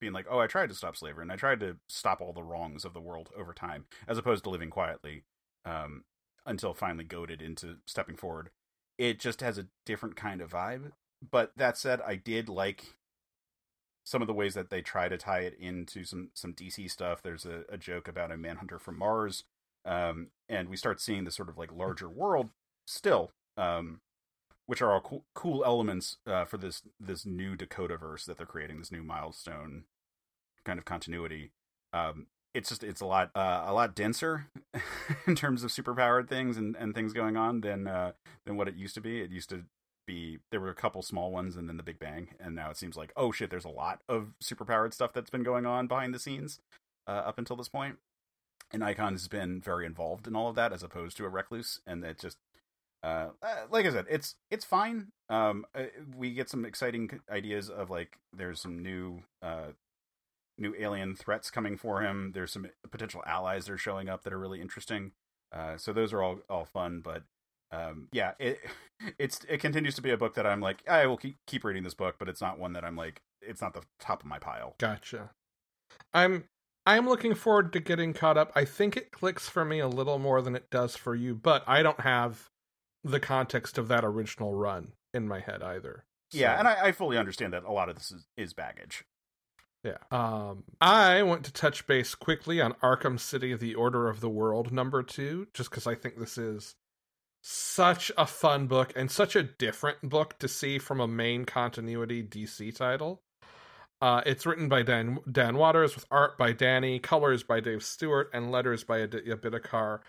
being 0.00 0.12
like, 0.12 0.26
"Oh, 0.30 0.38
I 0.38 0.46
tried 0.46 0.68
to 0.68 0.74
stop 0.74 0.96
slavery, 0.96 1.22
and 1.22 1.32
I 1.32 1.36
tried 1.36 1.60
to 1.60 1.78
stop 1.88 2.20
all 2.20 2.32
the 2.32 2.42
wrongs 2.42 2.84
of 2.84 2.94
the 2.94 3.00
world 3.00 3.30
over 3.36 3.52
time," 3.52 3.86
as 4.06 4.18
opposed 4.18 4.44
to 4.44 4.50
living 4.50 4.70
quietly 4.70 5.24
um, 5.64 6.04
until 6.48 6.74
finally 6.74 7.04
goaded 7.04 7.40
into 7.42 7.76
stepping 7.86 8.16
forward. 8.16 8.50
It 8.96 9.20
just 9.20 9.40
has 9.42 9.58
a 9.58 9.66
different 9.86 10.16
kind 10.16 10.40
of 10.40 10.50
vibe. 10.50 10.92
But 11.30 11.52
that 11.56 11.76
said, 11.76 12.00
I 12.04 12.16
did 12.16 12.48
like 12.48 12.96
some 14.04 14.22
of 14.22 14.28
the 14.28 14.34
ways 14.34 14.54
that 14.54 14.70
they 14.70 14.80
try 14.80 15.08
to 15.08 15.18
tie 15.18 15.40
it 15.40 15.56
into 15.60 16.04
some 16.04 16.30
some 16.34 16.54
DC 16.54 16.90
stuff. 16.90 17.22
There's 17.22 17.44
a, 17.44 17.64
a 17.68 17.76
joke 17.76 18.08
about 18.08 18.32
a 18.32 18.36
manhunter 18.36 18.78
from 18.78 18.98
Mars, 18.98 19.44
um, 19.84 20.28
and 20.48 20.68
we 20.68 20.76
start 20.76 21.00
seeing 21.00 21.24
this 21.24 21.36
sort 21.36 21.48
of 21.48 21.58
like 21.58 21.72
larger 21.72 22.08
world 22.08 22.50
still. 22.86 23.32
Um, 23.56 24.00
which 24.66 24.82
are 24.82 24.92
all 24.92 25.00
cool, 25.00 25.24
cool 25.34 25.64
elements 25.64 26.18
uh, 26.26 26.44
for 26.44 26.58
this 26.58 26.82
this 27.00 27.24
new 27.24 27.56
Dakota 27.56 27.96
verse 27.96 28.26
that 28.26 28.36
they're 28.36 28.46
creating, 28.46 28.78
this 28.78 28.92
new 28.92 29.02
milestone 29.02 29.84
kind 30.64 30.78
of 30.78 30.84
continuity. 30.84 31.52
Um, 31.94 32.26
it's 32.54 32.68
just 32.68 32.82
it's 32.82 33.00
a 33.00 33.06
lot 33.06 33.30
uh, 33.34 33.64
a 33.66 33.72
lot 33.72 33.94
denser 33.94 34.46
in 35.26 35.34
terms 35.34 35.64
of 35.64 35.70
superpowered 35.70 36.28
things 36.28 36.56
and, 36.56 36.76
and 36.76 36.94
things 36.94 37.12
going 37.12 37.36
on 37.36 37.60
than 37.60 37.86
uh, 37.86 38.12
than 38.44 38.56
what 38.56 38.68
it 38.68 38.74
used 38.74 38.94
to 38.94 39.00
be. 39.00 39.20
It 39.20 39.30
used 39.30 39.50
to 39.50 39.64
be 40.06 40.38
there 40.50 40.60
were 40.60 40.70
a 40.70 40.74
couple 40.74 41.02
small 41.02 41.30
ones 41.30 41.56
and 41.56 41.68
then 41.68 41.76
the 41.76 41.82
Big 41.82 41.98
Bang, 41.98 42.28
and 42.40 42.54
now 42.54 42.70
it 42.70 42.76
seems 42.76 42.96
like 42.96 43.12
oh 43.16 43.32
shit, 43.32 43.50
there's 43.50 43.64
a 43.64 43.70
lot 43.70 44.00
of 44.08 44.34
superpowered 44.42 44.94
stuff 44.94 45.12
that's 45.12 45.30
been 45.30 45.42
going 45.42 45.66
on 45.66 45.86
behind 45.86 46.14
the 46.14 46.18
scenes 46.18 46.60
uh, 47.06 47.12
up 47.12 47.38
until 47.38 47.56
this 47.56 47.68
point. 47.68 47.96
And 48.70 48.84
Icon 48.84 49.12
has 49.12 49.28
been 49.28 49.62
very 49.62 49.86
involved 49.86 50.26
in 50.26 50.36
all 50.36 50.48
of 50.50 50.56
that 50.56 50.72
as 50.72 50.82
opposed 50.82 51.16
to 51.16 51.24
a 51.24 51.28
recluse, 51.28 51.80
and 51.86 52.04
it 52.04 52.18
just 52.18 52.38
uh, 53.02 53.28
uh, 53.42 53.66
like 53.70 53.86
I 53.86 53.90
said, 53.90 54.06
it's 54.10 54.34
it's 54.50 54.64
fine. 54.64 55.08
Um, 55.28 55.64
uh, 55.74 55.84
we 56.16 56.32
get 56.32 56.48
some 56.48 56.64
exciting 56.64 57.20
ideas 57.30 57.70
of 57.70 57.90
like 57.90 58.18
there's 58.32 58.60
some 58.60 58.82
new 58.82 59.22
uh 59.42 59.68
new 60.58 60.74
alien 60.78 61.14
threats 61.14 61.50
coming 61.50 61.76
for 61.76 62.02
him. 62.02 62.32
There's 62.34 62.52
some 62.52 62.66
potential 62.90 63.22
allies 63.26 63.66
that 63.66 63.72
are 63.72 63.78
showing 63.78 64.08
up 64.08 64.24
that 64.24 64.32
are 64.32 64.38
really 64.38 64.60
interesting. 64.60 65.12
Uh, 65.52 65.76
so 65.76 65.92
those 65.92 66.12
are 66.12 66.22
all 66.22 66.40
all 66.48 66.64
fun, 66.64 67.00
but 67.02 67.22
um, 67.70 68.08
yeah, 68.12 68.32
it 68.38 68.60
it's 69.18 69.40
it 69.48 69.58
continues 69.58 69.94
to 69.94 70.02
be 70.02 70.10
a 70.10 70.16
book 70.16 70.34
that 70.34 70.46
I'm 70.46 70.60
like 70.60 70.86
I 70.88 71.06
will 71.06 71.16
keep 71.16 71.36
keep 71.46 71.64
reading 71.64 71.82
this 71.82 71.94
book, 71.94 72.16
but 72.18 72.28
it's 72.28 72.40
not 72.40 72.58
one 72.58 72.72
that 72.74 72.84
I'm 72.84 72.96
like 72.96 73.22
it's 73.40 73.62
not 73.62 73.74
the 73.74 73.82
top 74.00 74.22
of 74.22 74.28
my 74.28 74.38
pile. 74.38 74.74
Gotcha. 74.78 75.30
I'm 76.12 76.44
I'm 76.86 77.08
looking 77.08 77.34
forward 77.34 77.72
to 77.74 77.80
getting 77.80 78.14
caught 78.14 78.38
up. 78.38 78.52
I 78.54 78.64
think 78.64 78.96
it 78.96 79.12
clicks 79.12 79.48
for 79.48 79.64
me 79.64 79.78
a 79.78 79.88
little 79.88 80.18
more 80.18 80.40
than 80.40 80.56
it 80.56 80.70
does 80.70 80.96
for 80.96 81.14
you, 81.14 81.34
but 81.34 81.62
I 81.66 81.82
don't 81.82 82.00
have 82.00 82.48
the 83.04 83.20
context 83.20 83.78
of 83.78 83.88
that 83.88 84.04
original 84.04 84.54
run 84.54 84.92
in 85.14 85.28
my 85.28 85.40
head 85.40 85.62
either. 85.62 86.04
So. 86.32 86.38
Yeah, 86.38 86.58
and 86.58 86.68
I, 86.68 86.86
I, 86.86 86.92
fully 86.92 87.16
understand 87.16 87.54
that 87.54 87.64
a 87.64 87.72
lot 87.72 87.88
of 87.88 87.96
this 87.96 88.10
is, 88.10 88.26
is 88.36 88.52
baggage. 88.52 89.04
Yeah. 89.84 89.98
Um, 90.10 90.64
I 90.80 91.22
want 91.22 91.44
to 91.44 91.52
touch 91.52 91.86
base 91.86 92.14
quickly 92.14 92.60
on 92.60 92.74
Arkham 92.82 93.18
City: 93.18 93.54
The 93.54 93.74
Order 93.74 94.08
of 94.08 94.20
the 94.20 94.28
World 94.28 94.72
number 94.72 95.02
two, 95.02 95.46
just 95.54 95.70
because 95.70 95.86
I 95.86 95.94
think 95.94 96.18
this 96.18 96.36
is 96.36 96.74
such 97.42 98.10
a 98.18 98.26
fun 98.26 98.66
book 98.66 98.92
and 98.96 99.10
such 99.10 99.36
a 99.36 99.42
different 99.42 100.02
book 100.02 100.38
to 100.40 100.48
see 100.48 100.78
from 100.78 101.00
a 101.00 101.06
main 101.06 101.44
continuity 101.44 102.22
DC 102.22 102.74
title. 102.74 103.22
Uh, 104.00 104.22
it's 104.26 104.46
written 104.46 104.68
by 104.68 104.82
Dan, 104.82 105.18
Dan 105.30 105.56
Watters 105.56 105.94
with 105.94 106.06
art 106.10 106.38
by 106.38 106.52
Dani, 106.52 107.02
colors 107.02 107.42
by 107.42 107.60
Dave 107.60 107.82
Stewart, 107.82 108.30
and 108.32 108.50
letters 108.50 108.84
by 108.84 108.98
Aditya 108.98 109.36
Bidikar. 109.36 110.00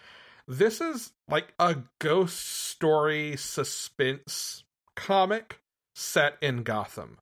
This 0.48 0.82
is 0.82 1.12
like 1.28 1.54
a 1.60 1.78
ghost 2.00 2.40
story 2.40 3.36
suspense 3.36 4.64
comic 4.96 5.62
set 5.96 6.38
in 6.42 6.64
Gotham. 6.64 7.18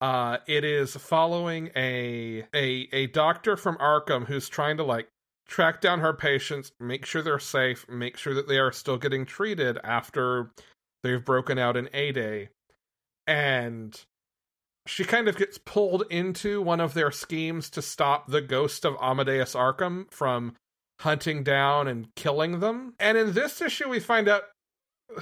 Uh, 0.00 0.38
it 0.46 0.64
is 0.64 0.94
following 0.96 1.70
a 1.74 2.44
a 2.54 2.88
a 2.92 3.06
doctor 3.08 3.56
from 3.56 3.76
Arkham 3.78 4.26
who's 4.26 4.48
trying 4.48 4.76
to 4.76 4.84
like 4.84 5.08
track 5.46 5.80
down 5.80 6.00
her 6.00 6.12
patients, 6.12 6.72
make 6.80 7.06
sure 7.06 7.22
they're 7.22 7.38
safe, 7.38 7.88
make 7.88 8.16
sure 8.16 8.34
that 8.34 8.48
they 8.48 8.58
are 8.58 8.72
still 8.72 8.98
getting 8.98 9.24
treated 9.24 9.78
after 9.82 10.50
they've 11.02 11.24
broken 11.24 11.58
out 11.58 11.76
in 11.76 11.88
A 11.94 12.12
Day. 12.12 12.48
And 13.26 13.98
she 14.86 15.04
kind 15.04 15.28
of 15.28 15.36
gets 15.36 15.58
pulled 15.58 16.04
into 16.10 16.62
one 16.62 16.80
of 16.80 16.94
their 16.94 17.10
schemes 17.10 17.70
to 17.70 17.82
stop 17.82 18.28
the 18.28 18.40
ghost 18.40 18.84
of 18.84 18.96
Amadeus 19.00 19.54
Arkham 19.54 20.10
from 20.12 20.54
hunting 21.00 21.42
down 21.42 21.88
and 21.88 22.14
killing 22.14 22.60
them. 22.60 22.94
And 22.98 23.18
in 23.18 23.32
this 23.32 23.60
issue, 23.60 23.88
we 23.88 24.00
find 24.00 24.28
out 24.28 24.42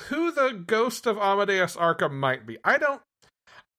who 0.08 0.32
the 0.32 0.64
ghost 0.66 1.06
of 1.06 1.18
Amadeus 1.18 1.76
Arkham 1.76 2.12
might 2.12 2.46
be. 2.46 2.58
I 2.64 2.78
don't. 2.78 3.00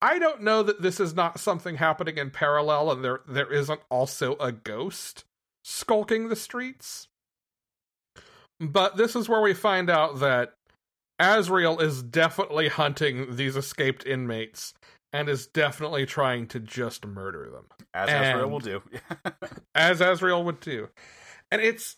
I 0.02 0.20
don't 0.20 0.42
know 0.42 0.62
that 0.64 0.82
this 0.82 1.00
is 1.00 1.16
not 1.16 1.40
something 1.40 1.78
happening 1.78 2.18
in 2.18 2.30
parallel 2.30 2.92
and 2.92 3.04
there 3.04 3.22
there 3.28 3.52
isn't 3.52 3.82
also 3.90 4.36
a 4.38 4.52
ghost 4.52 5.24
skulking 5.64 6.30
the 6.30 6.36
streets. 6.36 7.08
But 8.60 8.96
this 8.98 9.16
is 9.16 9.28
where 9.28 9.42
we 9.42 9.54
find 9.54 9.90
out 9.90 10.20
that 10.20 10.54
Azrael 11.20 11.80
is 11.80 12.02
definitely 12.02 12.70
hunting 12.70 13.36
these 13.36 13.56
escaped 13.56 14.06
inmates 14.06 14.74
and 15.12 15.30
is 15.30 15.48
definitely 15.48 16.06
trying 16.06 16.48
to 16.48 16.60
just 16.60 17.06
murder 17.06 17.50
them. 17.50 17.66
As 17.94 18.10
Azrael 18.10 18.50
will 18.50 18.60
do. 18.60 18.82
as 19.76 20.02
Azrael 20.02 20.44
would 20.44 20.60
do. 20.60 20.90
And 21.52 21.62
it's 21.62 21.96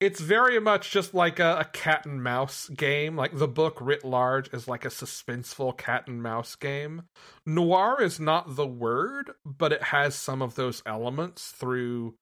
it's 0.00 0.20
very 0.20 0.60
much 0.60 0.90
just 0.90 1.12
like 1.12 1.40
a, 1.40 1.58
a, 1.60 1.64
cat 1.64 2.06
and 2.06 2.22
mouse 2.22 2.68
game. 2.68 3.16
Like 3.16 3.36
the 3.36 3.48
book 3.48 3.78
writ 3.80 4.04
large 4.04 4.52
is 4.54 4.68
like 4.68 4.84
a 4.84 4.88
suspenseful 4.88 5.76
cat 5.76 6.06
and 6.06 6.22
mouse 6.22 6.54
game. 6.54 7.02
Noir 7.44 8.00
is 8.00 8.20
not 8.20 8.56
the 8.56 8.66
word, 8.66 9.32
but 9.44 9.72
it 9.72 9.84
has 9.84 10.14
some 10.14 10.40
of 10.40 10.54
those 10.54 10.82
elements 10.86 11.48
through 11.48 12.14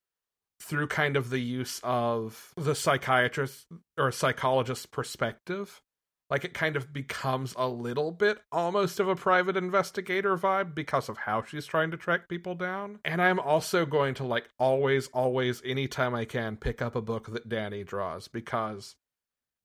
through 0.59 0.87
kind 0.87 1.17
of 1.17 1.29
the 1.29 1.39
use 1.39 1.81
of 1.85 2.55
the 2.57 2.75
psychiatrist 2.75 3.67
or 3.99 4.11
psychologist 4.11 4.91
perspective 4.91 5.83
like 6.29 6.45
it 6.45 6.55
kind 6.55 6.77
of 6.77 6.93
becomes 6.93 7.55
a 7.57 7.69
little 7.69 8.11
bit 8.11 8.39
almost 8.51 8.99
of 8.99 9.09
a 9.09 9.15
private 9.15 9.57
investigator 9.57 10.37
vibe 10.37 10.75
because 10.75 11.09
of 11.09 11.19
how 11.19 11.43
she's 11.43 11.67
trying 11.67 11.91
to 11.93 11.97
track 11.97 12.29
people 12.29 12.55
down. 12.55 12.99
And 13.05 13.23
I'm 13.23 13.39
also 13.39 13.87
going 13.87 14.15
to 14.15 14.25
like 14.25 14.49
always, 14.59 15.07
always, 15.09 15.63
anytime 15.65 16.15
I 16.15 16.25
can, 16.25 16.57
pick 16.57 16.83
up 16.83 16.97
a 16.97 17.03
book 17.03 17.33
that 17.33 17.49
Dani 17.49 17.87
draws 17.87 18.27
because 18.27 18.97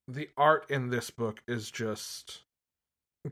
the 0.07 0.29
art 0.37 0.69
in 0.69 0.89
this 0.89 1.09
book 1.09 1.41
is 1.47 1.71
just 1.71 2.43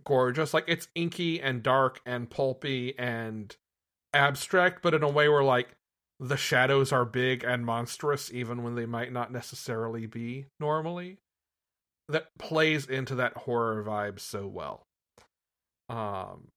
gorgeous. 0.04 0.54
Like 0.54 0.66
it's 0.68 0.88
inky 0.96 1.40
and 1.40 1.62
dark 1.62 2.02
and 2.06 2.30
pulpy 2.30 2.98
and 2.98 3.56
abstract, 4.12 4.82
but 4.82 4.96
in 4.96 5.04
a 5.04 5.10
way 5.10 5.30
where 5.30 5.44
like 5.44 5.76
the 6.20 6.38
shadows 6.38 6.92
are 6.92 7.06
big 7.06 7.44
and 7.44 7.66
monstrous 7.66 8.32
even 8.34 8.64
when 8.64 8.76
they 8.76 8.86
might 8.86 9.14
not 9.14 9.32
necessarily 9.32 10.06
be 10.06 10.48
normally 10.60 11.20
that 12.10 12.28
plays 12.38 12.86
into 12.86 13.16
that 13.16 13.38
horror 13.38 13.84
vibe 13.84 14.20
so 14.20 14.48
well. 14.48 14.84
Um, 15.88 16.50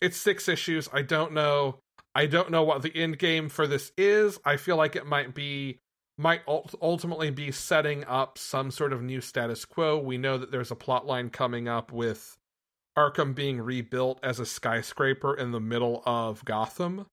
it's 0.00 0.16
six 0.16 0.48
issues. 0.48 0.88
I 0.92 1.02
don't 1.02 1.32
know. 1.32 1.78
I 2.14 2.26
don't 2.26 2.50
know 2.50 2.62
what 2.62 2.82
the 2.82 2.94
end 2.96 3.18
game 3.18 3.48
for 3.48 3.66
this 3.66 3.92
is. 3.96 4.38
I 4.44 4.56
feel 4.56 4.76
like 4.76 4.96
it 4.96 5.06
might 5.06 5.34
be 5.34 5.78
might 6.18 6.42
ultimately 6.46 7.30
be 7.30 7.50
setting 7.50 8.04
up 8.04 8.36
some 8.36 8.70
sort 8.70 8.92
of 8.92 9.02
new 9.02 9.22
status 9.22 9.64
quo. 9.64 9.98
We 9.98 10.18
know 10.18 10.36
that 10.36 10.50
there's 10.50 10.70
a 10.70 10.76
plot 10.76 11.06
line 11.06 11.30
coming 11.30 11.66
up 11.66 11.92
with 11.92 12.36
Arkham 12.98 13.34
being 13.34 13.58
rebuilt 13.58 14.20
as 14.22 14.38
a 14.38 14.44
skyscraper 14.44 15.34
in 15.34 15.52
the 15.52 15.60
middle 15.60 16.02
of 16.04 16.44
Gotham. 16.44 17.06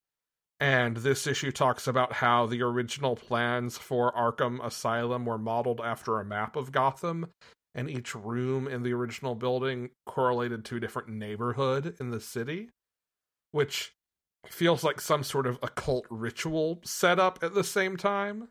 And 0.59 0.97
this 0.97 1.25
issue 1.25 1.53
talks 1.53 1.87
about 1.87 2.13
how 2.13 2.47
the 2.47 2.61
original 2.63 3.15
plans 3.15 3.77
for 3.77 4.11
Arkham 4.11 4.63
Asylum 4.65 5.25
were 5.25 5.37
modeled 5.37 5.79
after 5.79 6.19
a 6.19 6.25
map 6.25 6.57
of 6.57 6.73
Gotham 6.73 7.27
and 7.77 7.89
each 7.89 8.15
room 8.15 8.67
in 8.67 8.81
the 8.81 8.91
original 8.91 9.35
building 9.35 9.91
correlated 10.07 10.65
to 10.65 10.77
a 10.77 10.79
different 10.79 11.07
neighborhood 11.07 11.95
in 11.99 12.09
the 12.09 12.19
city, 12.19 12.71
which 13.51 13.93
feels 14.47 14.83
like 14.83 14.99
some 14.99 15.23
sort 15.23 15.45
of 15.45 15.59
occult 15.61 16.05
ritual 16.09 16.79
setup 16.83 17.37
at 17.43 17.53
the 17.53 17.63
same 17.63 17.95
time. 17.95 18.47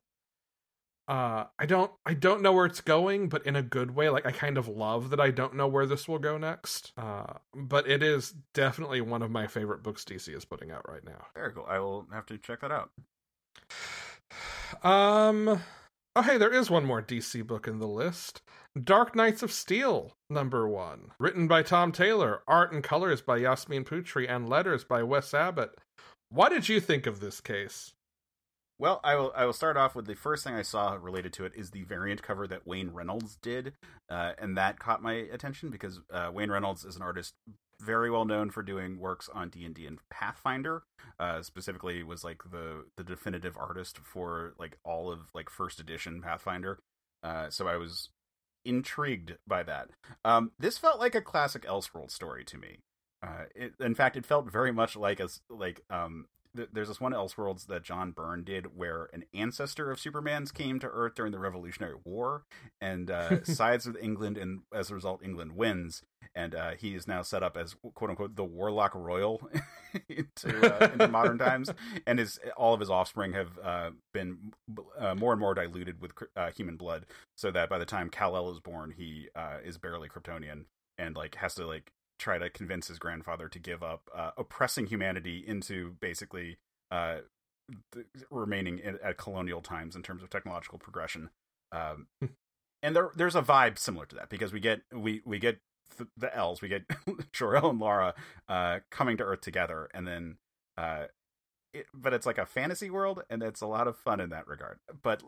Uh, 1.09 1.45
I 1.59 1.67
don't 1.67 1.91
I 2.05 2.15
don't 2.15 2.43
know 2.43 2.53
where 2.53 2.67
it's 2.67 2.81
going, 2.81 3.29
but 3.29 3.45
in 3.47 3.57
a 3.57 3.63
good 3.63 3.93
way. 3.93 4.09
Like 4.09 4.27
I 4.27 4.33
kind 4.33 4.59
of 4.59 4.69
love 4.69 5.11
that 5.11 5.21
I 5.21 5.31
don't 5.31 5.55
know 5.55 5.69
where 5.69 5.87
this 5.87 6.09
will 6.09 6.19
go 6.19 6.39
next. 6.39 6.93
Uh, 6.97 7.35
but 7.55 7.89
it 7.89 8.03
is 8.03 8.35
definitely 8.55 9.01
one 9.01 9.23
of 9.23 9.31
my 9.31 9.47
favorite 9.47 9.83
books 9.83 10.05
DC 10.05 10.35
is 10.35 10.45
putting 10.45 10.71
out 10.71 10.89
right 10.89 11.05
now. 11.05 11.27
Very 11.35 11.53
cool. 11.53 11.67
I 11.69 11.79
will 11.81 12.07
have 12.13 12.27
to 12.27 12.39
check 12.39 12.61
that 12.61 12.73
out. 12.73 12.91
Um 14.83 15.61
Oh, 16.19 16.23
hey, 16.23 16.39
there 16.39 16.53
is 16.53 16.71
one 16.71 16.87
more 16.87 17.03
DC 17.03 17.47
book 17.47 17.69
in 17.69 17.79
the 17.79 17.87
list. 17.87 18.41
Dark 18.85 19.17
Knights 19.17 19.43
of 19.43 19.53
Steel, 19.53 20.13
number 20.29 20.69
one. 20.69 21.13
Written 21.19 21.49
by 21.49 21.63
Tom 21.63 21.93
Taylor, 21.93 22.43
art 22.47 22.73
and 22.73 22.85
colors 22.85 23.23
by 23.23 23.39
Yasmin 23.39 23.85
Putri, 23.85 24.29
and 24.29 24.51
letters 24.51 24.85
by 24.85 25.03
Wes 25.03 25.33
Abbott. 25.33 25.71
What 26.29 26.51
did 26.51 26.69
you 26.69 26.81
think 26.81 27.07
of 27.07 27.21
this 27.21 27.41
case? 27.41 27.95
Well, 28.79 29.01
I 29.03 29.15
will. 29.15 29.33
I 29.35 29.47
will 29.47 29.55
start 29.55 29.79
off 29.79 29.95
with 29.95 30.07
the 30.07 30.15
first 30.15 30.45
thing 30.45 30.55
I 30.55 30.61
saw 30.61 30.99
related 31.01 31.33
to 31.35 31.47
it 31.47 31.53
is 31.57 31.71
the 31.71 31.85
variant 31.85 32.23
cover 32.23 32.47
that 32.49 32.67
Wayne 32.67 32.91
Reynolds 32.91 33.39
did, 33.41 33.73
uh, 34.11 34.33
and 34.39 34.59
that 34.59 34.79
caught 34.79 35.03
my 35.03 35.15
attention 35.15 35.71
because 35.71 36.01
uh, 36.13 36.31
Wayne 36.31 36.51
Reynolds 36.51 36.85
is 36.85 36.97
an 36.97 37.03
artist 37.03 37.33
very 37.81 38.11
well 38.11 38.27
known 38.27 38.51
for 38.51 38.63
doing 38.63 38.99
works 38.99 39.31
on 39.33 39.49
D 39.49 39.65
and 39.65 39.75
D 39.75 39.87
and 39.87 39.99
Pathfinder. 40.11 40.83
Uh, 41.19 41.41
specifically, 41.41 42.03
was 42.03 42.25
like 42.25 42.43
the 42.51 42.85
the 42.99 43.05
definitive 43.05 43.57
artist 43.57 43.97
for 43.97 44.53
like 44.59 44.77
all 44.85 45.11
of 45.11 45.21
like 45.35 45.49
first 45.49 45.81
edition 45.81 46.21
Pathfinder. 46.21 46.79
Uh, 47.23 47.49
so 47.49 47.67
I 47.67 47.77
was 47.77 48.11
intrigued 48.67 49.37
by 49.47 49.63
that. 49.63 49.89
Um, 50.25 50.53
this 50.59 50.79
felt 50.79 50.99
like 50.99 51.15
a 51.15 51.21
classic 51.21 51.65
Elseworld 51.65 52.11
story 52.11 52.45
to 52.45 52.59
me. 52.59 52.79
Uh, 53.23 53.45
it, 53.55 53.73
in 53.81 53.95
fact, 53.95 54.17
it 54.17 54.27
felt 54.27 54.51
very 54.51 54.73
much 54.73 54.97
like 54.97 55.21
a 55.21 55.29
like 55.49 55.83
um, 55.91 56.27
there's 56.73 56.89
this 56.89 57.01
one 57.01 57.13
Elseworlds 57.13 57.67
that 57.67 57.83
John 57.83 58.11
Byrne 58.13 58.45
did 58.45 58.77
where 58.77 59.09
an 59.13 59.25
ancestor 59.35 59.91
of 59.91 60.01
Superman's 60.01 60.53
came 60.53 60.79
to 60.81 60.89
Earth 60.89 61.15
during 61.15 61.33
the 61.33 61.39
Revolutionary 61.39 61.97
War 62.05 62.45
and 62.81 63.11
uh, 63.11 63.45
sides 63.45 63.87
with 63.87 63.97
England, 64.03 64.37
and 64.37 64.61
as 64.75 64.91
a 64.91 64.95
result, 64.95 65.23
England 65.23 65.53
wins. 65.57 66.03
And 66.35 66.55
uh, 66.55 66.73
he 66.73 66.95
is 66.95 67.07
now 67.07 67.23
set 67.23 67.43
up 67.43 67.57
as 67.57 67.77
quote 67.95 68.11
unquote 68.11 68.37
the 68.37 68.45
Warlock 68.45 68.95
Royal 68.95 69.49
into, 70.09 70.75
uh, 70.75 70.93
into 70.93 71.09
modern 71.09 71.39
times, 71.39 71.71
and 72.07 72.19
his 72.19 72.39
all 72.57 72.75
of 72.75 72.81
his 72.81 72.91
offspring 72.91 73.33
have 73.33 73.59
uh, 73.63 73.91
been 74.13 74.53
uh, 74.99 75.15
more 75.15 75.33
and 75.33 75.41
more 75.41 75.55
diluted 75.55 76.01
with 76.01 76.13
uh, 76.37 76.51
human 76.51 76.77
blood, 76.77 77.07
so 77.37 77.51
that 77.51 77.69
by 77.69 77.79
the 77.79 77.87
time 77.87 78.11
Kal 78.11 78.37
El 78.37 78.51
is 78.51 78.61
born, 78.61 78.93
he 78.97 79.29
is 79.65 79.79
barely 79.79 80.09
Kryptonian 80.09 80.65
and 80.99 81.17
like 81.17 81.37
has 81.37 81.55
to 81.55 81.67
like 81.67 81.93
try 82.19 82.39
to 82.39 82.51
convince 82.51 82.89
his 82.89 82.99
grandfather 82.99 83.49
to 83.49 83.59
give 83.59 83.83
up 83.83 84.09
uh, 84.15 84.31
oppressing 84.37 84.87
humanity 84.87 85.45
into 85.47 85.97
basically 86.01 86.59
uh, 86.91 87.19
remaining 88.31 88.79
in, 88.79 88.99
at 89.03 89.17
colonial 89.19 89.61
times 89.61 89.97
in 89.97 90.03
terms 90.03 90.23
of 90.23 90.31
technological 90.31 90.79
progression. 90.79 91.31
Um, 91.73 92.07
hmm. 92.21 92.27
and 92.83 92.95
there, 92.95 93.11
there's 93.17 93.37
a 93.37 93.43
vibe 93.43 93.79
similar 93.79 94.07
to 94.07 94.17
that 94.17 94.31
because 94.31 94.53
we 94.53 94.61
get 94.61 94.83
we 94.93 95.21
we 95.25 95.39
get 95.39 95.59
th- 95.97 96.11
the 96.17 96.35
elves, 96.35 96.63
we 96.63 96.69
get 96.69 96.85
Jor-El 97.33 97.71
and 97.71 97.81
Lara 97.81 98.15
uh, 98.49 98.81
coming 98.91 99.17
to 99.17 99.25
Earth 99.25 99.41
together, 99.41 99.89
and 99.95 100.07
then. 100.07 100.37
Uh, 100.79 101.07
it, 101.73 101.87
but 101.93 102.15
it's 102.15 102.27
like 102.27 102.39
a 102.39 102.47
fantasy 102.47 102.91
world, 102.91 103.23
and 103.29 103.43
it's 103.43 103.61
a 103.61 103.67
lot 103.67 103.87
of 103.87 103.99
fun 103.99 104.21
in 104.21 104.31
that 104.31 104.47
regard. 104.47 104.79
But 105.03 105.23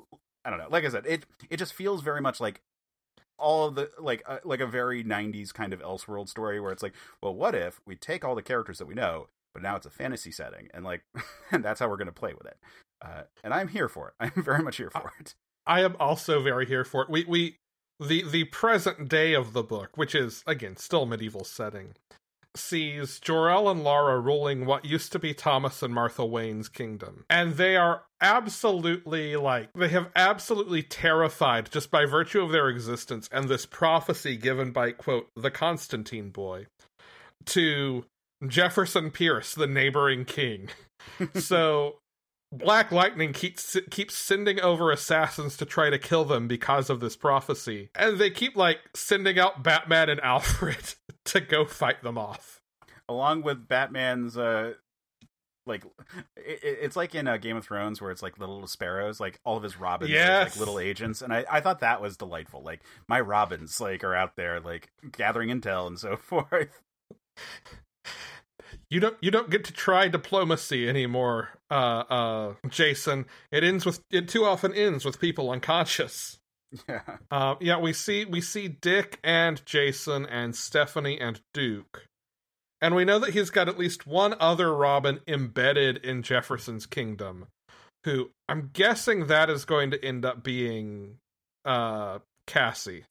I 0.44 0.50
don't 0.50 0.58
know. 0.58 0.68
Like 0.70 0.84
I 0.84 0.88
said, 0.88 1.04
it 1.06 1.26
it 1.50 1.58
just 1.58 1.74
feels 1.74 2.02
very 2.02 2.20
much 2.20 2.40
like 2.40 2.62
all 3.38 3.66
of 3.66 3.74
the 3.74 3.90
like 3.98 4.22
uh, 4.26 4.38
like 4.44 4.60
a 4.60 4.66
very 4.66 5.04
90s 5.04 5.52
kind 5.52 5.72
of 5.72 5.80
elseworld 5.80 6.28
story 6.28 6.60
where 6.60 6.72
it's 6.72 6.82
like 6.82 6.94
well 7.22 7.34
what 7.34 7.54
if 7.54 7.80
we 7.86 7.96
take 7.96 8.24
all 8.24 8.34
the 8.34 8.42
characters 8.42 8.78
that 8.78 8.86
we 8.86 8.94
know 8.94 9.28
but 9.54 9.62
now 9.62 9.76
it's 9.76 9.86
a 9.86 9.90
fantasy 9.90 10.30
setting 10.30 10.68
and 10.74 10.84
like 10.84 11.02
and 11.52 11.64
that's 11.64 11.80
how 11.80 11.88
we're 11.88 11.96
going 11.96 12.06
to 12.06 12.12
play 12.12 12.34
with 12.34 12.46
it. 12.46 12.58
Uh, 13.00 13.22
and 13.44 13.54
i'm 13.54 13.68
here 13.68 13.88
for 13.88 14.08
it. 14.08 14.14
I'm 14.36 14.42
very 14.42 14.62
much 14.62 14.76
here 14.76 14.90
for 14.90 15.12
it. 15.20 15.34
I 15.66 15.82
am 15.82 15.96
also 16.00 16.42
very 16.42 16.66
here 16.66 16.84
for 16.84 17.02
it. 17.02 17.10
We 17.10 17.24
we 17.24 17.56
the 18.00 18.22
the 18.28 18.44
present 18.44 19.08
day 19.08 19.34
of 19.34 19.52
the 19.52 19.62
book 19.62 19.96
which 19.96 20.14
is 20.14 20.42
again 20.46 20.76
still 20.76 21.06
medieval 21.06 21.44
setting 21.44 21.94
sees 22.56 23.20
Jor-El 23.20 23.68
and 23.68 23.84
Lara 23.84 24.20
ruling 24.20 24.66
what 24.66 24.84
used 24.84 25.12
to 25.12 25.18
be 25.18 25.34
Thomas 25.34 25.82
and 25.82 25.94
Martha 25.94 26.24
Wayne's 26.24 26.68
kingdom. 26.68 27.24
And 27.30 27.54
they 27.54 27.76
are 27.76 28.02
absolutely 28.20 29.36
like, 29.36 29.72
they 29.74 29.88
have 29.88 30.10
absolutely 30.16 30.82
terrified 30.82 31.70
just 31.70 31.90
by 31.90 32.04
virtue 32.04 32.42
of 32.42 32.50
their 32.50 32.68
existence 32.68 33.28
and 33.30 33.48
this 33.48 33.66
prophecy 33.66 34.36
given 34.36 34.72
by, 34.72 34.92
quote, 34.92 35.28
the 35.36 35.50
Constantine 35.50 36.30
boy 36.30 36.66
to 37.46 38.04
Jefferson 38.46 39.10
Pierce, 39.10 39.54
the 39.54 39.66
neighboring 39.66 40.24
king. 40.24 40.68
so 41.34 41.98
Black 42.52 42.90
Lightning 42.90 43.32
keeps 43.32 43.76
keeps 43.90 44.14
sending 44.14 44.60
over 44.60 44.90
assassins 44.90 45.56
to 45.58 45.66
try 45.66 45.90
to 45.90 45.98
kill 45.98 46.24
them 46.24 46.48
because 46.48 46.88
of 46.88 47.00
this 47.00 47.14
prophecy, 47.14 47.90
and 47.94 48.18
they 48.18 48.30
keep 48.30 48.56
like 48.56 48.78
sending 48.94 49.38
out 49.38 49.62
Batman 49.62 50.08
and 50.08 50.20
Alfred 50.24 50.94
to 51.32 51.40
go 51.40 51.64
fight 51.64 52.02
them 52.02 52.18
off. 52.18 52.60
Along 53.08 53.42
with 53.42 53.66
Batman's 53.68 54.36
uh 54.36 54.74
like 55.66 55.84
it, 56.36 56.60
it's 56.62 56.96
like 56.96 57.14
in 57.14 57.28
uh, 57.28 57.36
Game 57.36 57.56
of 57.56 57.64
Thrones 57.64 58.00
where 58.00 58.10
it's 58.10 58.22
like 58.22 58.38
little 58.38 58.66
sparrows, 58.66 59.20
like 59.20 59.38
all 59.44 59.56
of 59.56 59.62
his 59.62 59.78
robins, 59.78 60.10
are 60.10 60.14
Yes. 60.14 60.50
like 60.52 60.58
little 60.60 60.78
agents, 60.78 61.20
and 61.20 61.32
I, 61.32 61.44
I 61.50 61.60
thought 61.60 61.80
that 61.80 62.00
was 62.00 62.16
delightful. 62.16 62.62
Like 62.62 62.80
my 63.06 63.20
robins, 63.20 63.80
like 63.80 64.02
are 64.04 64.14
out 64.14 64.36
there 64.36 64.60
like 64.60 64.90
gathering 65.12 65.50
intel 65.50 65.86
and 65.86 65.98
so 65.98 66.16
forth. 66.22 66.80
You 68.90 69.00
don't 69.00 69.16
you 69.20 69.30
don't 69.30 69.50
get 69.50 69.64
to 69.64 69.72
try 69.72 70.08
diplomacy 70.08 70.88
anymore, 70.88 71.50
uh 71.70 71.74
uh 72.08 72.54
Jason. 72.68 73.26
It 73.52 73.62
ends 73.62 73.84
with 73.84 74.00
it 74.10 74.28
too 74.28 74.44
often 74.46 74.72
ends 74.72 75.04
with 75.04 75.20
people 75.20 75.50
unconscious. 75.50 76.38
Yeah, 76.88 77.00
Uh 77.30 77.54
yeah, 77.60 77.78
we 77.78 77.92
see 77.92 78.24
we 78.24 78.40
see 78.40 78.68
Dick 78.68 79.18
and 79.24 79.64
Jason 79.64 80.26
and 80.26 80.54
Stephanie 80.54 81.18
and 81.20 81.40
Duke. 81.54 82.04
And 82.80 82.94
we 82.94 83.04
know 83.04 83.18
that 83.18 83.30
he's 83.30 83.50
got 83.50 83.68
at 83.68 83.78
least 83.78 84.06
one 84.06 84.34
other 84.38 84.74
Robin 84.74 85.20
embedded 85.26 85.96
in 86.04 86.22
Jefferson's 86.22 86.86
kingdom, 86.86 87.46
who 88.04 88.30
I'm 88.48 88.70
guessing 88.72 89.26
that 89.26 89.50
is 89.50 89.64
going 89.64 89.90
to 89.92 90.04
end 90.04 90.24
up 90.24 90.42
being 90.42 91.16
uh 91.64 92.18
Cassie. 92.46 93.04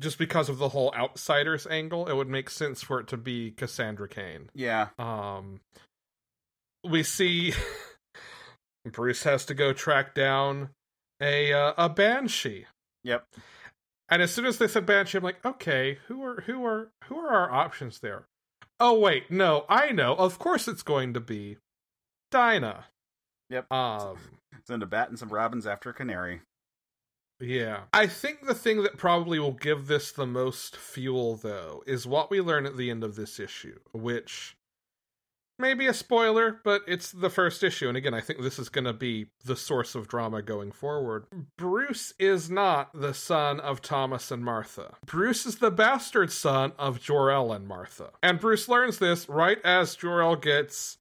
Just 0.00 0.18
because 0.18 0.48
of 0.48 0.58
the 0.58 0.70
whole 0.70 0.92
outsiders 0.96 1.66
angle, 1.66 2.08
it 2.08 2.14
would 2.16 2.28
make 2.28 2.48
sense 2.50 2.82
for 2.82 3.00
it 3.00 3.06
to 3.08 3.16
be 3.18 3.50
Cassandra 3.50 4.08
Cain. 4.08 4.48
yeah, 4.54 4.88
Um, 4.98 5.60
we 6.82 7.02
see 7.02 7.52
Bruce 8.90 9.22
has 9.24 9.44
to 9.46 9.54
go 9.54 9.72
track 9.74 10.14
down 10.14 10.70
a 11.20 11.52
uh, 11.52 11.74
a 11.76 11.88
banshee, 11.90 12.64
yep, 13.04 13.26
and 14.08 14.22
as 14.22 14.32
soon 14.32 14.46
as 14.46 14.58
they 14.58 14.68
said 14.68 14.86
banshee, 14.86 15.18
I'm 15.18 15.24
like, 15.24 15.44
okay, 15.44 15.98
who 16.08 16.22
are 16.22 16.42
who 16.42 16.64
are 16.64 16.90
who 17.04 17.18
are 17.18 17.28
our 17.28 17.50
options 17.50 18.00
there? 18.00 18.26
Oh 18.78 18.98
wait, 18.98 19.30
no, 19.30 19.64
I 19.68 19.92
know. 19.92 20.14
Of 20.14 20.38
course, 20.38 20.66
it's 20.68 20.82
going 20.82 21.14
to 21.14 21.20
be 21.20 21.58
Dinah. 22.30 22.86
Yep. 23.50 23.70
Um. 23.72 24.16
send 24.66 24.82
a 24.82 24.86
bat 24.86 25.08
and 25.08 25.18
some 25.18 25.30
robins 25.30 25.66
after 25.66 25.90
a 25.90 25.94
canary. 25.94 26.42
Yeah. 27.40 27.84
I 27.92 28.06
think 28.06 28.46
the 28.46 28.54
thing 28.54 28.82
that 28.82 28.98
probably 28.98 29.38
will 29.38 29.52
give 29.52 29.86
this 29.86 30.12
the 30.12 30.26
most 30.26 30.76
fuel, 30.76 31.36
though, 31.36 31.82
is 31.86 32.06
what 32.06 32.30
we 32.30 32.40
learn 32.40 32.66
at 32.66 32.76
the 32.76 32.90
end 32.90 33.02
of 33.02 33.16
this 33.16 33.40
issue, 33.40 33.78
which 33.92 34.56
may 35.60 35.74
be 35.74 35.86
a 35.86 35.94
spoiler, 35.94 36.60
but 36.64 36.82
it's 36.88 37.12
the 37.12 37.30
first 37.30 37.62
issue. 37.62 37.88
And 37.88 37.96
again, 37.96 38.14
I 38.14 38.20
think 38.20 38.40
this 38.40 38.58
is 38.58 38.68
going 38.68 38.86
to 38.86 38.92
be 38.92 39.26
the 39.44 39.56
source 39.56 39.94
of 39.94 40.08
drama 40.08 40.42
going 40.42 40.72
forward. 40.72 41.26
Bruce 41.56 42.12
is 42.18 42.50
not 42.50 42.90
the 42.92 43.14
son 43.14 43.60
of 43.60 43.80
Thomas 43.80 44.30
and 44.30 44.44
Martha. 44.44 44.96
Bruce 45.06 45.46
is 45.46 45.58
the 45.58 45.70
bastard 45.70 46.32
son 46.32 46.72
of 46.78 47.00
Jor-El 47.00 47.52
and 47.52 47.68
Martha. 47.68 48.10
And 48.22 48.40
Bruce 48.40 48.68
learns 48.68 48.98
this 48.98 49.28
right 49.28 49.58
as 49.64 49.94
Jor-El 49.94 50.36
gets 50.36 50.98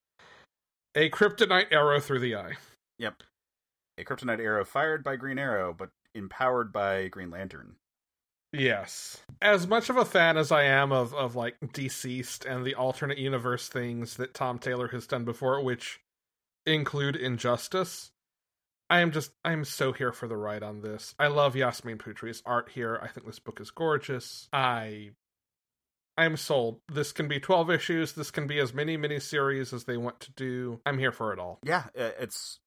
a 0.95 1.09
kryptonite 1.09 1.71
arrow 1.71 1.99
through 1.99 2.19
the 2.19 2.35
eye. 2.35 2.53
Yep, 2.97 3.23
a 3.97 4.03
kryptonite 4.03 4.39
arrow 4.39 4.65
fired 4.65 5.03
by 5.03 5.15
Green 5.15 5.39
Arrow, 5.39 5.73
but 5.77 5.89
empowered 6.13 6.73
by 6.73 7.07
Green 7.07 7.29
Lantern. 7.29 7.75
Yes. 8.51 9.21
As 9.41 9.67
much 9.67 9.89
of 9.89 9.97
a 9.97 10.05
fan 10.05 10.37
as 10.37 10.51
I 10.51 10.63
am 10.63 10.91
of, 10.91 11.13
of 11.13 11.35
like 11.35 11.57
DCeased 11.61 12.45
and 12.45 12.65
the 12.65 12.75
alternate 12.75 13.17
universe 13.17 13.67
things 13.69 14.15
that 14.17 14.33
Tom 14.33 14.59
Taylor 14.59 14.87
has 14.89 15.07
done 15.07 15.23
before, 15.23 15.61
which 15.63 15.99
include 16.65 17.15
Injustice, 17.15 18.11
I 18.89 19.01
am 19.01 19.11
just 19.11 19.31
I 19.45 19.51
am 19.51 19.65
so 19.65 19.93
here 19.93 20.11
for 20.11 20.27
the 20.27 20.37
ride 20.37 20.63
on 20.63 20.81
this. 20.81 21.13
I 21.19 21.27
love 21.27 21.55
Yasmin 21.55 21.99
Putri's 21.99 22.41
art 22.45 22.69
here. 22.69 22.99
I 23.01 23.07
think 23.07 23.27
this 23.27 23.39
book 23.39 23.61
is 23.61 23.69
gorgeous. 23.69 24.49
I 24.51 25.11
I 26.17 26.25
am 26.25 26.35
sold. 26.35 26.81
This 26.91 27.11
can 27.11 27.27
be 27.27 27.39
12 27.39 27.69
issues. 27.69 28.13
This 28.13 28.31
can 28.31 28.47
be 28.47 28.59
as 28.59 28.73
many 28.73 28.97
mini 28.97 29.19
series 29.19 29.73
as 29.73 29.83
they 29.83 29.95
want 29.95 30.19
to 30.21 30.31
do. 30.33 30.81
I'm 30.85 30.97
here 30.97 31.11
for 31.11 31.31
it 31.33 31.39
all. 31.39 31.59
Yeah, 31.63 31.83
it's 31.95 32.59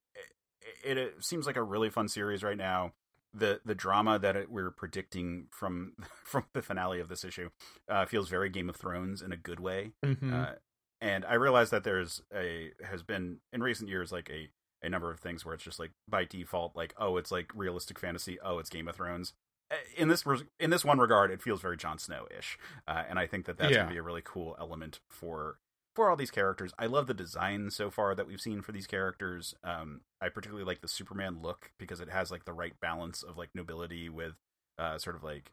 it, 0.84 0.96
it 0.96 1.24
seems 1.24 1.46
like 1.46 1.56
a 1.56 1.62
really 1.62 1.90
fun 1.90 2.08
series 2.08 2.44
right 2.44 2.56
now. 2.56 2.92
The 3.34 3.60
the 3.64 3.74
drama 3.74 4.18
that 4.18 4.36
it, 4.36 4.50
we're 4.50 4.70
predicting 4.70 5.46
from 5.50 5.94
from 6.24 6.44
the 6.52 6.62
finale 6.62 7.00
of 7.00 7.08
this 7.08 7.24
issue 7.24 7.50
uh, 7.88 8.04
feels 8.06 8.28
very 8.28 8.48
Game 8.50 8.68
of 8.68 8.76
Thrones 8.76 9.22
in 9.22 9.32
a 9.32 9.36
good 9.36 9.60
way. 9.60 9.92
Mhm. 10.04 10.32
Uh, 10.32 10.54
and 11.00 11.24
I 11.24 11.34
realize 11.34 11.70
that 11.70 11.82
there's 11.84 12.22
a 12.34 12.72
has 12.84 13.02
been 13.02 13.38
in 13.52 13.62
recent 13.62 13.88
years 13.88 14.12
like 14.12 14.30
a 14.30 14.50
a 14.84 14.88
number 14.88 15.10
of 15.10 15.20
things 15.20 15.44
where 15.44 15.54
it's 15.54 15.62
just 15.64 15.78
like 15.78 15.92
by 16.08 16.24
default 16.24 16.74
like 16.76 16.92
oh 16.98 17.16
it's 17.16 17.30
like 17.30 17.50
realistic 17.54 17.98
fantasy 17.98 18.38
oh 18.44 18.58
it's 18.58 18.68
Game 18.70 18.88
of 18.88 18.96
Thrones. 18.96 19.32
Uh, 19.70 19.76
In 19.96 20.08
this 20.08 20.24
in 20.60 20.70
this 20.70 20.84
one 20.84 20.98
regard, 20.98 21.30
it 21.30 21.40
feels 21.40 21.62
very 21.62 21.76
Jon 21.78 21.98
Snow 21.98 22.26
ish, 22.36 22.58
uh, 22.86 23.04
and 23.08 23.18
I 23.18 23.26
think 23.26 23.46
that 23.46 23.56
that's 23.56 23.70
Yeah. 23.70 23.78
going 23.78 23.88
to 23.88 23.94
be 23.94 23.98
a 23.98 24.02
really 24.02 24.22
cool 24.22 24.54
element 24.60 25.00
for 25.08 25.56
for 25.94 26.08
all 26.10 26.16
these 26.16 26.30
characters. 26.30 26.72
I 26.78 26.86
love 26.86 27.06
the 27.06 27.14
design 27.14 27.70
so 27.70 27.90
far 27.90 28.14
that 28.14 28.26
we've 28.26 28.40
seen 28.40 28.62
for 28.62 28.72
these 28.72 28.86
characters. 28.86 29.54
Um, 29.62 30.00
I 30.20 30.28
particularly 30.28 30.64
like 30.66 30.80
the 30.80 30.88
Superman 30.88 31.40
look 31.42 31.72
because 31.78 32.00
it 32.00 32.08
has 32.10 32.30
like 32.30 32.44
the 32.44 32.52
right 32.52 32.72
balance 32.80 33.22
of 33.22 33.36
like 33.36 33.50
nobility 33.54 34.08
with 34.08 34.34
uh, 34.78 34.98
sort 34.98 35.16
of 35.16 35.22
like 35.22 35.52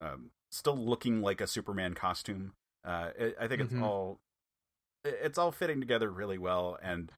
um, 0.00 0.30
still 0.50 0.76
looking 0.76 1.20
like 1.20 1.40
a 1.40 1.46
Superman 1.46 1.94
costume. 1.94 2.54
Uh, 2.84 3.10
it, 3.18 3.36
I 3.40 3.46
think 3.48 3.60
it's 3.62 3.72
Mhm. 3.72 3.82
all 3.82 4.20
it's 5.04 5.38
all 5.38 5.52
fitting 5.52 5.80
together 5.80 6.10
really 6.10 6.38
well. 6.38 6.78
And 6.82 7.12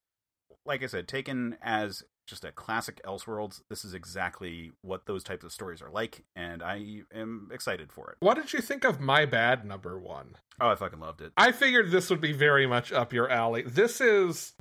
like 0.64 0.82
I 0.82 0.86
said, 0.86 1.06
taken 1.06 1.56
as 1.62 2.02
just 2.26 2.44
a 2.44 2.52
classic 2.52 3.00
Elseworlds, 3.04 3.62
this 3.68 3.84
is 3.84 3.94
exactly 3.94 4.72
what 4.82 5.06
those 5.06 5.22
types 5.22 5.44
of 5.44 5.52
stories 5.52 5.80
are 5.80 5.90
like, 5.90 6.24
and 6.34 6.62
I 6.62 7.02
am 7.14 7.48
excited 7.52 7.92
for 7.92 8.10
it. 8.10 8.16
What 8.20 8.34
did 8.34 8.52
you 8.52 8.60
think 8.60 8.84
of 8.84 9.00
My 9.00 9.24
Bad 9.24 9.64
number 9.64 9.98
1? 9.98 10.36
Oh, 10.60 10.68
I 10.68 10.74
fucking 10.74 11.00
loved 11.00 11.20
it. 11.20 11.32
I 11.36 11.52
figured 11.52 11.90
this 11.90 12.10
would 12.10 12.20
be 12.20 12.32
very 12.32 12.66
much 12.66 12.92
up 12.92 13.12
your 13.12 13.30
alley. 13.30 13.62
This 13.62 14.00
is 14.00 14.54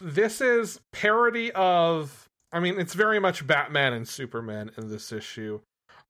this 0.00 0.40
is 0.40 0.80
parody 0.92 1.52
of 1.52 2.28
I 2.52 2.60
mean, 2.60 2.78
it's 2.78 2.94
very 2.94 3.18
much 3.18 3.46
Batman 3.46 3.92
and 3.92 4.08
Superman 4.08 4.70
in 4.78 4.88
this 4.88 5.12
issue. 5.12 5.60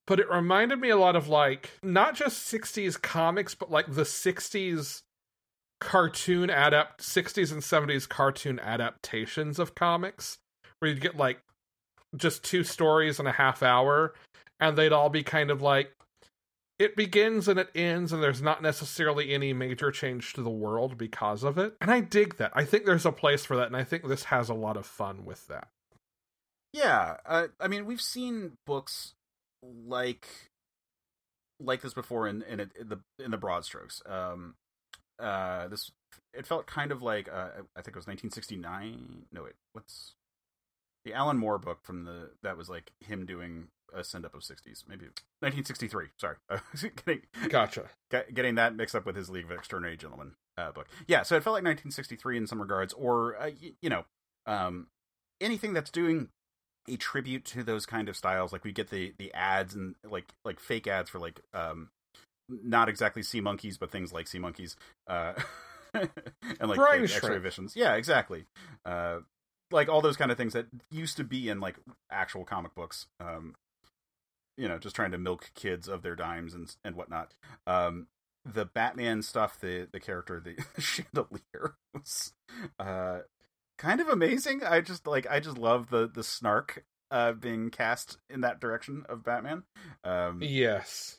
But 0.07 0.21
it 0.21 0.31
reminded 0.31 0.79
me 0.79 0.91
a 0.91 0.97
lot 0.97 1.17
of 1.17 1.29
like 1.29 1.71
not 1.83 2.15
just 2.15 2.53
60s 2.53 3.01
comics, 3.01 3.55
but 3.55 3.71
like 3.71 3.93
the 3.93 4.03
60s 4.03 5.03
cartoon 5.81 6.49
adapt 6.49 7.03
60s 7.03 7.53
and 7.53 7.63
70s 7.63 8.09
cartoon 8.09 8.59
adaptations 8.61 9.59
of 9.59 9.75
comics 9.75 10.39
where 10.79 10.91
you'd 10.91 11.01
get 11.01 11.17
like 11.17 11.41
just 12.17 12.45
two 12.45 12.65
stories 12.65 13.21
in 13.21 13.27
a 13.27 13.33
half 13.33 13.63
hour 13.63 14.15
and 14.61 14.77
they'd 14.77 14.93
all 14.93 15.11
be 15.11 15.23
kind 15.23 15.51
of 15.51 15.61
like 15.61 15.93
it 16.79 16.95
begins 16.95 17.49
and 17.49 17.59
it 17.59 17.71
ends 17.75 18.13
and 18.13 18.23
there's 18.23 18.43
not 18.43 18.63
necessarily 18.63 19.33
any 19.33 19.53
major 19.53 19.91
change 19.91 20.33
to 20.33 20.43
the 20.43 20.51
world 20.51 20.97
because 20.97 21.43
of 21.43 21.59
it 21.59 21.75
and 21.81 21.91
i 21.91 22.01
dig 22.01 22.37
that 22.37 22.53
i 22.55 22.65
think 22.65 22.85
there's 22.85 23.07
a 23.07 23.13
place 23.13 23.45
for 23.45 23.57
that 23.57 23.67
and 23.67 23.77
i 23.77 23.85
think 23.85 24.07
this 24.07 24.25
has 24.25 24.49
a 24.49 24.55
lot 24.55 24.77
of 24.77 24.87
fun 24.87 25.25
with 25.25 25.47
that 25.49 25.69
Yeah, 26.77 27.17
uh, 27.25 27.47
I 27.59 27.69
mean, 27.69 27.87
we've 27.87 28.03
seen 28.03 28.53
books 28.67 29.15
like 29.63 30.29
like 31.59 31.81
this 31.81 31.95
before 31.95 32.29
in 32.29 32.43
in, 32.43 32.61
it, 32.61 32.71
in 32.79 32.89
the 32.89 33.01
in 33.19 33.31
the 33.31 33.39
broad 33.39 33.65
strokes. 33.65 34.03
Um, 34.05 34.57
uh, 35.19 35.69
this 35.69 35.91
it 36.35 36.47
felt 36.47 36.67
kind 36.67 36.93
of 36.93 37.01
like 37.01 37.31
uh, 37.31 37.49
I 37.75 37.81
think 37.81 37.97
it 37.97 37.97
was 37.97 38.07
1969. 38.07 39.25
No, 39.33 39.45
wait, 39.45 39.55
what's 39.73 40.16
the 41.07 41.15
Alan 41.15 41.39
Moore 41.39 41.57
book 41.57 41.79
from 41.85 42.05
the 42.05 42.31
that 42.43 42.57
was 42.57 42.69
like 42.69 42.91
him 43.01 43.25
doing 43.25 43.69
a 43.95 44.03
send 44.03 44.27
up 44.27 44.35
of 44.35 44.41
60s, 44.41 44.83
maybe 44.89 45.07
1963. 45.39 46.07
Sorry, 46.19 46.37
getting 47.07 47.23
gotcha 47.49 47.85
getting 48.35 48.57
that 48.57 48.75
mixed 48.75 48.95
up 48.97 49.07
with 49.07 49.15
his 49.15 49.31
League 49.31 49.45
of 49.45 49.53
Extraordinary 49.53 49.97
Gentlemen 49.97 50.33
uh, 50.59 50.73
book. 50.73 50.89
Yeah, 51.07 51.23
so 51.23 51.37
it 51.37 51.45
felt 51.45 51.55
like 51.55 51.63
1963 51.65 52.37
in 52.39 52.47
some 52.49 52.61
regards, 52.61 52.93
or 52.93 53.37
uh, 53.37 53.51
y- 53.63 53.73
you 53.81 53.89
know, 53.89 54.05
um, 54.47 54.89
anything 55.41 55.73
that's 55.73 55.91
doing 55.91 56.29
a 56.89 56.97
tribute 56.97 57.45
to 57.45 57.63
those 57.63 57.87
kind 57.87 58.09
of 58.09 58.17
styles. 58.17 58.53
Like 58.53 58.65
we 58.65 58.73
get 58.73 58.91
the 58.91 59.15
the 59.17 59.33
ads 59.33 59.75
and 59.75 59.95
like 60.05 60.27
like 60.45 60.59
fake 60.59 60.89
ads 60.89 61.09
for 61.09 61.21
like 61.21 61.41
um, 61.55 61.91
not 62.49 62.89
exactly 62.89 63.23
sea 63.23 63.41
monkeys, 63.41 63.79
but 63.79 63.93
things 63.93 64.13
like 64.13 64.27
sea 64.27 64.41
monkeys, 64.41 64.75
uh, 65.07 65.35
and 65.95 66.11
like 66.69 66.79
X-ray 67.05 67.39
visions. 67.39 67.77
Yeah, 67.77 67.95
exactly. 67.95 68.47
Uh, 68.85 69.21
like 69.71 69.89
all 69.89 70.01
those 70.01 70.17
kind 70.17 70.31
of 70.31 70.37
things 70.37 70.53
that 70.53 70.67
used 70.91 71.17
to 71.17 71.25
be 71.25 71.49
in 71.49 71.61
like 71.61 71.77
actual 72.11 72.45
comic 72.45 72.75
books. 72.75 73.07
Um, 73.21 73.55
you 74.57 74.69
know, 74.69 74.79
just 74.79 74.97
trying 74.97 75.11
to 75.11 75.19
milk 75.19 75.51
kids 75.55 75.89
of 75.89 76.03
their 76.03 76.17
dimes 76.17 76.55
and 76.55 76.75
and 76.85 76.97
whatnot. 76.97 77.35
Um, 77.67 78.09
the 78.45 78.65
Batman 78.65 79.23
stuff, 79.23 79.61
the 79.61 79.89
the 79.91 80.01
character, 80.01 80.41
the 80.41 80.57
chandelier 80.81 81.77
was 81.95 82.33
uh, 82.79 83.21
kind 83.79 84.01
of 84.01 84.09
amazing. 84.09 84.63
I 84.65 84.81
just 84.81 85.07
like 85.07 85.27
I 85.29 85.41
just 85.41 85.59
love 85.59 85.91
the 85.91 86.09
the 86.09 86.25
snark 86.25 86.85
uh, 87.11 87.33
being 87.33 87.71
cast 87.71 88.19
in 88.31 88.41
that 88.41 88.61
direction 88.61 89.05
of 89.09 89.25
Batman. 89.25 89.65
Um, 90.05 90.41
yes 90.43 91.19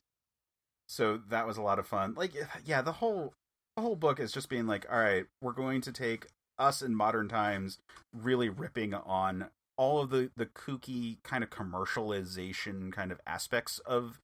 so 0.87 1.19
that 1.29 1.45
was 1.45 1.57
a 1.57 1.61
lot 1.61 1.79
of 1.79 1.87
fun. 1.87 2.15
Like, 2.15 2.31
yeah, 2.65 2.81
the 2.81 2.93
whole 2.93 3.33
the 3.75 3.81
whole 3.81 3.95
book 3.95 4.19
is 4.19 4.31
just 4.31 4.49
being 4.49 4.65
like, 4.65 4.87
all 4.91 4.97
right, 4.97 5.25
we're 5.41 5.51
going 5.51 5.81
to 5.81 5.91
take 5.91 6.27
us 6.59 6.81
in 6.81 6.95
modern 6.95 7.27
times, 7.27 7.79
really 8.13 8.49
ripping 8.49 8.93
on 8.93 9.49
all 9.77 9.99
of 9.99 10.09
the 10.09 10.31
the 10.35 10.45
kooky 10.45 11.17
kind 11.23 11.43
of 11.43 11.49
commercialization 11.49 12.91
kind 12.91 13.11
of 13.11 13.19
aspects 13.27 13.79
of 13.79 14.19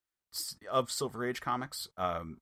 of 0.70 0.92
Silver 0.92 1.26
Age 1.26 1.42
comics. 1.42 1.88
Um, 1.98 2.38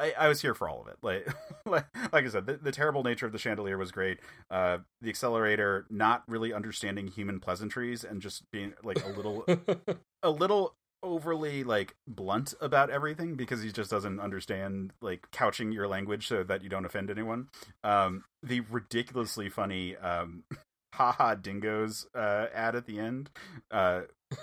I, 0.00 0.14
I 0.18 0.28
was 0.28 0.40
here 0.40 0.54
for 0.54 0.68
all 0.68 0.80
of 0.80 0.88
it. 0.88 0.96
Like, 1.02 1.28
like, 1.66 1.84
like 2.12 2.24
I 2.24 2.28
said, 2.28 2.46
the, 2.46 2.54
the 2.54 2.72
terrible 2.72 3.02
nature 3.02 3.26
of 3.26 3.32
the 3.32 3.38
chandelier 3.38 3.76
was 3.76 3.92
great. 3.92 4.18
Uh, 4.50 4.78
the 5.02 5.10
accelerator 5.10 5.86
not 5.90 6.22
really 6.26 6.52
understanding 6.52 7.08
human 7.08 7.38
pleasantries 7.38 8.02
and 8.02 8.22
just 8.22 8.50
being 8.50 8.72
like 8.82 9.04
a 9.04 9.08
little, 9.08 9.44
a 10.22 10.30
little 10.30 10.74
overly 11.02 11.64
like 11.64 11.94
blunt 12.06 12.54
about 12.60 12.90
everything 12.90 13.34
because 13.34 13.62
he 13.62 13.72
just 13.72 13.90
doesn't 13.90 14.20
understand 14.20 14.92
like 15.00 15.30
couching 15.32 15.72
your 15.72 15.88
language 15.88 16.26
so 16.28 16.42
that 16.44 16.62
you 16.62 16.68
don't 16.68 16.84
offend 16.84 17.10
anyone. 17.10 17.48
Um, 17.84 18.24
the 18.42 18.60
ridiculously 18.60 19.48
funny 19.48 19.96
um, 19.96 20.44
haha 20.94 21.34
dingoes 21.34 22.06
uh, 22.14 22.46
ad 22.54 22.74
at 22.76 22.86
the 22.86 22.98
end, 22.98 23.30
uh, 23.70 24.02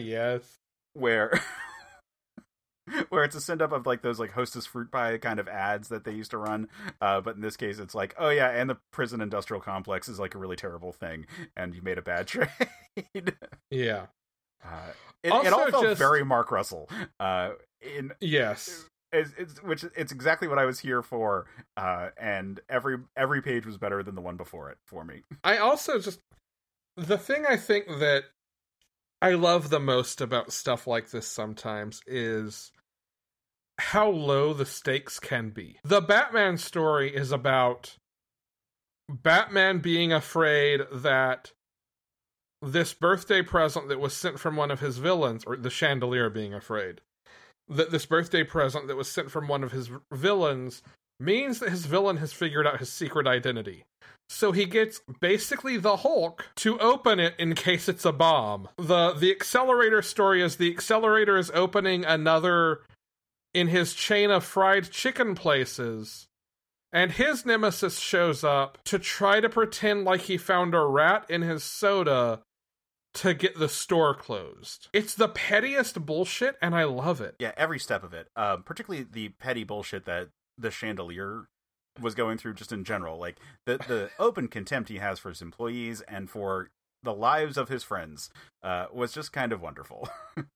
yes. 0.00 0.42
where 0.94 1.40
where 3.10 3.22
it's 3.24 3.36
a 3.36 3.40
send 3.40 3.60
up 3.60 3.72
of 3.72 3.86
like 3.86 4.02
those 4.02 4.18
like 4.18 4.32
hostess 4.32 4.64
fruit 4.66 4.90
pie 4.90 5.18
kind 5.18 5.38
of 5.38 5.46
ads 5.46 5.88
that 5.88 6.04
they 6.04 6.12
used 6.12 6.30
to 6.30 6.38
run 6.38 6.68
uh, 7.02 7.20
but 7.20 7.34
in 7.36 7.42
this 7.42 7.56
case 7.56 7.78
it's 7.78 7.94
like 7.94 8.14
oh 8.18 8.30
yeah 8.30 8.48
and 8.48 8.70
the 8.70 8.78
prison 8.92 9.20
industrial 9.20 9.60
complex 9.60 10.08
is 10.08 10.18
like 10.18 10.34
a 10.34 10.38
really 10.38 10.56
terrible 10.56 10.90
thing 10.92 11.26
and 11.54 11.74
you 11.74 11.82
made 11.82 11.98
a 11.98 12.02
bad 12.02 12.26
trade 12.26 12.48
Yeah. 13.70 14.06
Uh, 14.64 14.90
it, 15.22 15.32
it 15.32 15.52
all 15.52 15.70
felt 15.70 15.84
just- 15.84 15.98
very 15.98 16.24
mark 16.24 16.50
russell 16.50 16.88
uh, 17.20 17.50
in 17.80 18.12
Yes. 18.20 18.86
it's, 19.12 19.30
it's 19.38 19.62
which 19.62 19.84
it's 19.96 20.12
exactly 20.12 20.48
what 20.48 20.58
i 20.58 20.64
was 20.64 20.78
here 20.80 21.02
for 21.02 21.46
uh, 21.76 22.08
and 22.16 22.60
every 22.68 22.98
every 23.16 23.40
page 23.42 23.64
was 23.66 23.76
better 23.78 24.02
than 24.02 24.14
the 24.14 24.20
one 24.20 24.36
before 24.36 24.70
it 24.70 24.78
for 24.86 25.04
me 25.04 25.22
I 25.44 25.58
also 25.58 25.98
just 25.98 26.20
the 26.96 27.18
thing 27.18 27.44
I 27.48 27.56
think 27.56 27.86
that 27.86 28.24
I 29.22 29.34
love 29.34 29.70
the 29.70 29.78
most 29.80 30.20
about 30.20 30.52
stuff 30.52 30.86
like 30.86 31.10
this 31.10 31.26
sometimes 31.28 32.00
is 32.06 32.72
how 33.78 34.08
low 34.10 34.52
the 34.52 34.66
stakes 34.66 35.20
can 35.20 35.50
be. 35.50 35.78
The 35.84 36.00
Batman 36.00 36.56
story 36.58 37.14
is 37.14 37.30
about 37.30 37.96
Batman 39.08 39.78
being 39.78 40.12
afraid 40.12 40.82
that 40.92 41.52
this 42.62 42.92
birthday 42.92 43.42
present 43.42 43.88
that 43.88 44.00
was 44.00 44.14
sent 44.14 44.38
from 44.40 44.56
one 44.56 44.70
of 44.70 44.80
his 44.80 44.98
villains, 44.98 45.44
or 45.44 45.56
the 45.56 45.70
chandelier 45.70 46.30
being 46.30 46.54
afraid, 46.54 47.00
that 47.68 47.90
this 47.90 48.06
birthday 48.06 48.44
present 48.44 48.88
that 48.88 48.96
was 48.96 49.08
sent 49.08 49.30
from 49.30 49.48
one 49.48 49.62
of 49.62 49.72
his 49.72 49.90
villains 50.12 50.82
means 51.20 51.58
that 51.58 51.70
his 51.70 51.86
villain 51.86 52.18
has 52.18 52.32
figured 52.32 52.66
out 52.66 52.78
his 52.78 52.92
secret 52.92 53.26
identity. 53.26 53.84
So 54.30 54.52
he 54.52 54.66
gets 54.66 55.00
basically 55.20 55.78
the 55.78 55.98
Hulk 55.98 56.46
to 56.56 56.78
open 56.78 57.18
it 57.18 57.34
in 57.38 57.54
case 57.54 57.88
it's 57.88 58.04
a 58.04 58.12
bomb. 58.12 58.68
The 58.76 59.14
the 59.14 59.30
accelerator 59.30 60.02
story 60.02 60.42
is 60.42 60.56
the 60.56 60.70
accelerator 60.70 61.38
is 61.38 61.50
opening 61.54 62.04
another 62.04 62.82
in 63.54 63.68
his 63.68 63.94
chain 63.94 64.30
of 64.30 64.44
fried 64.44 64.90
chicken 64.90 65.34
places. 65.34 66.26
And 66.92 67.12
his 67.12 67.44
nemesis 67.44 67.98
shows 67.98 68.44
up 68.44 68.78
to 68.84 68.98
try 68.98 69.40
to 69.40 69.48
pretend 69.48 70.04
like 70.04 70.22
he 70.22 70.36
found 70.36 70.74
a 70.74 70.80
rat 70.80 71.24
in 71.28 71.42
his 71.42 71.62
soda 71.62 72.40
to 73.18 73.34
get 73.34 73.58
the 73.58 73.68
store 73.68 74.14
closed. 74.14 74.88
It's 74.92 75.14
the 75.14 75.28
pettiest 75.28 76.04
bullshit 76.06 76.56
and 76.62 76.74
I 76.74 76.84
love 76.84 77.20
it. 77.20 77.34
yeah 77.38 77.52
every 77.56 77.78
step 77.78 78.02
of 78.04 78.12
it 78.12 78.28
um, 78.36 78.62
particularly 78.62 79.06
the 79.10 79.30
petty 79.30 79.64
bullshit 79.64 80.04
that 80.06 80.28
the 80.56 80.70
chandelier 80.70 81.46
was 82.00 82.14
going 82.14 82.38
through 82.38 82.54
just 82.54 82.72
in 82.72 82.84
general 82.84 83.18
like 83.18 83.36
the 83.66 83.78
the 83.88 84.10
open 84.18 84.48
contempt 84.48 84.88
he 84.88 84.98
has 84.98 85.18
for 85.18 85.28
his 85.30 85.42
employees 85.42 86.00
and 86.02 86.30
for 86.30 86.70
the 87.02 87.14
lives 87.14 87.56
of 87.56 87.68
his 87.68 87.82
friends 87.84 88.30
uh, 88.62 88.86
was 88.92 89.12
just 89.12 89.32
kind 89.32 89.52
of 89.52 89.60
wonderful 89.60 90.08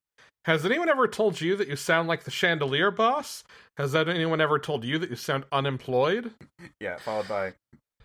Has 0.45 0.65
anyone 0.65 0.89
ever 0.89 1.07
told 1.07 1.39
you 1.39 1.55
that 1.55 1.69
you 1.69 1.77
sound 1.77 2.09
like 2.09 2.25
the 2.25 2.31
chandelier 2.31 2.91
boss? 2.91 3.45
Has 3.77 3.93
that 3.93 4.09
anyone 4.09 4.41
ever 4.41 4.59
told 4.59 4.83
you 4.83 4.99
that 4.99 5.09
you 5.09 5.15
sound 5.15 5.45
unemployed? 5.53 6.31
yeah 6.81 6.97
followed 6.97 7.29
by 7.29 7.53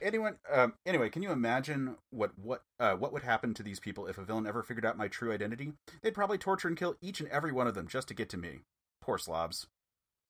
anyone 0.02 0.36
um, 0.52 0.74
anyway 0.86 1.08
can 1.08 1.22
you 1.22 1.30
imagine 1.30 1.96
what 2.10 2.30
what 2.38 2.62
uh, 2.80 2.94
what 2.94 3.12
would 3.12 3.22
happen 3.22 3.54
to 3.54 3.62
these 3.62 3.80
people 3.80 4.06
if 4.06 4.18
a 4.18 4.24
villain 4.24 4.46
ever 4.46 4.62
figured 4.62 4.84
out 4.86 4.96
my 4.96 5.08
true 5.08 5.32
identity 5.32 5.72
they'd 6.02 6.14
probably 6.14 6.38
torture 6.38 6.68
and 6.68 6.76
kill 6.76 6.96
each 7.00 7.20
and 7.20 7.28
every 7.30 7.52
one 7.52 7.66
of 7.66 7.74
them 7.74 7.86
just 7.88 8.08
to 8.08 8.14
get 8.14 8.28
to 8.28 8.36
me 8.36 8.60
poor 9.00 9.18
slobs 9.18 9.66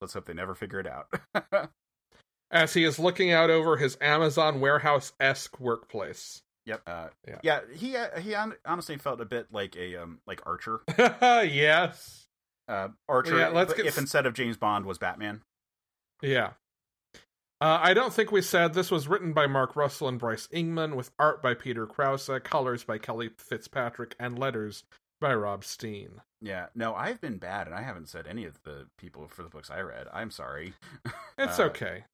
let's 0.00 0.14
hope 0.14 0.24
they 0.26 0.34
never 0.34 0.54
figure 0.54 0.80
it 0.80 0.86
out 0.86 1.08
As 2.50 2.72
he 2.72 2.82
is 2.84 2.98
looking 2.98 3.30
out 3.30 3.50
over 3.50 3.76
his 3.76 3.98
Amazon 4.00 4.60
warehouse 4.60 5.12
esque 5.20 5.60
workplace. 5.60 6.40
Yep. 6.64 6.80
Uh, 6.86 7.08
Yeah. 7.26 7.38
yeah. 7.42 7.60
He 7.74 7.94
uh, 7.94 8.18
he 8.20 8.32
hon- 8.32 8.56
honestly 8.64 8.96
felt 8.96 9.20
a 9.20 9.26
bit 9.26 9.48
like 9.52 9.76
a 9.76 9.96
um 9.96 10.20
like 10.26 10.40
Archer. 10.46 10.80
yes. 10.98 12.26
Uh, 12.66 12.88
Archer. 13.06 13.36
Yeah, 13.38 13.48
let's 13.48 13.74
get 13.74 13.84
if 13.84 13.98
instead 13.98 14.24
of 14.24 14.32
James 14.32 14.56
Bond 14.56 14.86
was 14.86 14.96
Batman. 14.96 15.42
Yeah. 16.22 16.52
Uh, 17.60 17.80
I 17.82 17.92
don't 17.92 18.12
think 18.12 18.30
we 18.30 18.40
said 18.42 18.72
this 18.74 18.90
was 18.90 19.08
written 19.08 19.32
by 19.32 19.46
Mark 19.48 19.74
Russell 19.74 20.06
and 20.08 20.18
Bryce 20.18 20.46
Ingman, 20.52 20.94
with 20.94 21.10
art 21.18 21.42
by 21.42 21.54
Peter 21.54 21.86
Krause, 21.86 22.30
colors 22.44 22.84
by 22.84 22.98
Kelly 22.98 23.30
Fitzpatrick, 23.36 24.14
and 24.20 24.38
letters 24.38 24.84
by 25.20 25.34
Rob 25.34 25.64
Steen. 25.64 26.20
Yeah. 26.40 26.66
No, 26.76 26.94
I've 26.94 27.20
been 27.20 27.38
bad, 27.38 27.66
and 27.66 27.74
I 27.74 27.82
haven't 27.82 28.08
said 28.08 28.28
any 28.28 28.44
of 28.44 28.62
the 28.62 28.86
people 28.96 29.26
for 29.26 29.42
the 29.42 29.48
books 29.48 29.70
I 29.70 29.80
read. 29.80 30.06
I'm 30.12 30.30
sorry. 30.30 30.74
It's 31.36 31.58
Uh, 31.58 31.64
okay. 31.64 32.04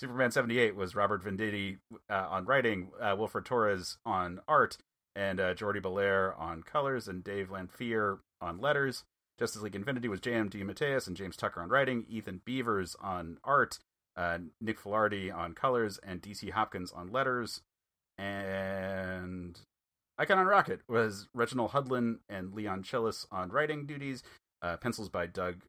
Superman 0.00 0.30
78 0.30 0.74
was 0.74 0.94
Robert 0.94 1.22
Venditti 1.24 1.78
uh, 2.10 2.26
on 2.30 2.44
writing, 2.46 2.90
uh, 3.00 3.14
Wilfred 3.18 3.44
Torres 3.44 3.98
on 4.06 4.40
art, 4.48 4.78
and 5.14 5.38
uh, 5.38 5.54
Jordie 5.54 5.80
Bellaire 5.80 6.34
on 6.38 6.62
colors, 6.62 7.08
and 7.08 7.22
Dave 7.22 7.50
Lanphear 7.50 8.18
on 8.40 8.58
letters. 8.58 9.04
Justice 9.38 9.62
League 9.62 9.76
Infinity 9.76 10.08
was 10.08 10.20
J.M. 10.20 10.48
DeMatteis 10.50 11.06
and 11.06 11.16
James 11.16 11.36
Tucker 11.36 11.60
on 11.62 11.68
writing, 11.68 12.04
Ethan 12.08 12.40
Beavers 12.44 12.96
on 13.00 13.38
art, 13.44 13.78
uh, 14.16 14.38
Nick 14.60 14.80
Filardi 14.80 15.34
on 15.34 15.54
colors, 15.54 15.98
and 16.02 16.20
DC 16.20 16.50
Hopkins 16.50 16.92
on 16.92 17.08
letters. 17.08 17.62
And 18.18 19.58
Icon 20.18 20.38
on 20.38 20.46
Rocket 20.46 20.80
was 20.88 21.28
Reginald 21.34 21.72
Hudlin 21.72 22.18
and 22.28 22.52
Leon 22.52 22.82
Chills 22.82 23.26
on 23.30 23.50
writing 23.50 23.86
duties, 23.86 24.22
uh, 24.60 24.76
pencils 24.76 25.08
by 25.08 25.26
Doug 25.26 25.62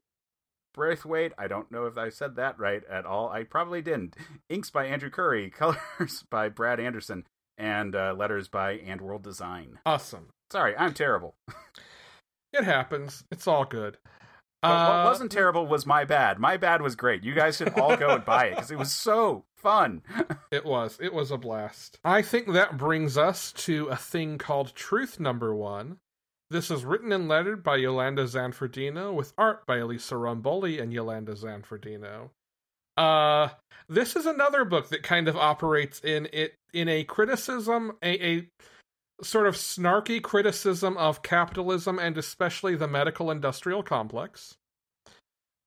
Braithwaite. 0.74 1.32
I 1.38 1.48
don't 1.48 1.72
know 1.72 1.86
if 1.86 1.96
I 1.96 2.10
said 2.10 2.36
that 2.36 2.58
right 2.58 2.82
at 2.90 3.06
all. 3.06 3.30
I 3.30 3.44
probably 3.44 3.82
didn't. 3.82 4.16
Inks 4.48 4.70
by 4.70 4.86
Andrew 4.86 5.10
Currie, 5.10 5.50
colors 5.56 6.24
by 6.30 6.48
Brad 6.48 6.78
Anderson, 6.78 7.26
and 7.56 7.94
uh, 7.96 8.14
letters 8.16 8.48
by 8.48 8.78
AndWorld 8.78 9.22
Design. 9.22 9.78
Awesome. 9.86 10.28
Sorry, 10.50 10.76
I'm 10.76 10.92
terrible. 10.94 11.34
It 12.54 12.62
happens. 12.62 13.24
It's 13.32 13.48
all 13.48 13.64
good. 13.64 13.98
But 14.64 14.70
Uh, 14.70 14.88
what 15.04 15.10
wasn't 15.10 15.30
terrible 15.30 15.66
was 15.66 15.84
my 15.84 16.04
bad. 16.06 16.38
My 16.38 16.56
bad 16.56 16.80
was 16.80 16.96
great. 16.96 17.22
You 17.22 17.34
guys 17.34 17.58
should 17.58 17.78
all 17.78 17.96
go 17.96 18.08
and 18.14 18.24
buy 18.24 18.46
it 18.46 18.54
because 18.56 18.70
it 18.70 18.78
was 18.78 18.92
so 18.92 19.44
fun. 19.56 20.02
It 20.50 20.64
was. 20.64 20.98
It 21.00 21.12
was 21.12 21.30
a 21.30 21.36
blast. 21.36 21.98
I 22.04 22.22
think 22.22 22.52
that 22.52 22.76
brings 22.78 23.18
us 23.18 23.52
to 23.52 23.88
a 23.88 23.96
thing 23.96 24.38
called 24.38 24.74
Truth 24.74 25.18
Number 25.20 25.54
One. 25.54 25.98
This 26.50 26.70
is 26.70 26.84
written 26.84 27.10
and 27.12 27.28
lettered 27.28 27.62
by 27.64 27.76
Iolanda 27.78 28.24
Zanfardino 28.24 29.12
with 29.12 29.32
art 29.36 29.66
by 29.66 29.78
Elisa 29.78 30.14
Romboli 30.14 30.80
and 30.80 30.92
Iolanda 30.92 31.32
Zanfardino. 31.34 32.30
Uh, 32.96 33.48
this 33.88 34.14
is 34.14 34.26
another 34.26 34.64
book 34.64 34.88
that 34.90 35.02
kind 35.02 35.26
of 35.26 35.36
operates 35.36 36.00
in 36.00 36.28
it 36.32 36.54
in 36.72 36.88
a 36.88 37.02
criticism, 37.04 37.96
a, 38.02 38.26
a 38.36 38.48
sort 39.22 39.46
of 39.46 39.54
snarky 39.54 40.20
criticism 40.20 40.96
of 40.96 41.22
capitalism 41.22 41.98
and 41.98 42.18
especially 42.18 42.74
the 42.74 42.88
medical 42.88 43.30
industrial 43.30 43.82
complex. 43.82 44.56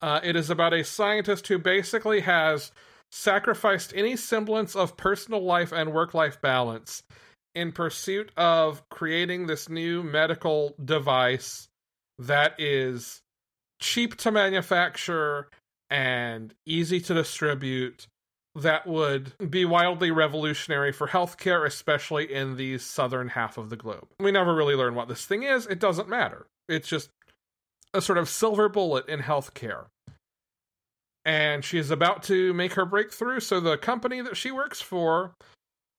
Uh, 0.01 0.19
it 0.23 0.35
is 0.35 0.49
about 0.49 0.73
a 0.73 0.83
scientist 0.83 1.47
who 1.47 1.57
basically 1.57 2.21
has 2.21 2.71
sacrificed 3.11 3.93
any 3.95 4.15
semblance 4.15 4.75
of 4.75 4.97
personal 4.97 5.41
life 5.41 5.71
and 5.71 5.93
work 5.93 6.13
life 6.13 6.39
balance 6.41 7.03
in 7.55 7.71
pursuit 7.71 8.31
of 8.37 8.87
creating 8.89 9.47
this 9.47 9.69
new 9.69 10.03
medical 10.03 10.75
device 10.83 11.67
that 12.19 12.53
is 12.59 13.21
cheap 13.79 14.15
to 14.17 14.31
manufacture 14.31 15.49
and 15.89 16.53
easy 16.65 16.99
to 16.99 17.13
distribute 17.13 18.07
that 18.57 18.87
would 18.87 19.33
be 19.49 19.65
wildly 19.65 20.11
revolutionary 20.11 20.91
for 20.91 21.07
healthcare, 21.07 21.65
especially 21.65 22.33
in 22.33 22.57
the 22.57 22.77
southern 22.79 23.29
half 23.29 23.57
of 23.57 23.69
the 23.69 23.75
globe. 23.75 24.07
We 24.19 24.31
never 24.31 24.55
really 24.55 24.75
learn 24.75 24.95
what 24.95 25.07
this 25.07 25.25
thing 25.25 25.43
is. 25.43 25.67
It 25.67 25.79
doesn't 25.79 26.09
matter. 26.09 26.47
It's 26.67 26.87
just 26.87 27.09
a 27.93 28.01
sort 28.01 28.17
of 28.17 28.27
silver 28.27 28.67
bullet 28.67 29.07
in 29.07 29.19
healthcare. 29.19 29.85
And 31.23 31.63
she 31.63 31.77
is 31.77 31.91
about 31.91 32.23
to 32.23 32.53
make 32.53 32.73
her 32.73 32.85
breakthrough, 32.85 33.41
so 33.41 33.59
the 33.59 33.77
company 33.77 34.21
that 34.21 34.37
she 34.37 34.49
works 34.49 34.81
for 34.81 35.35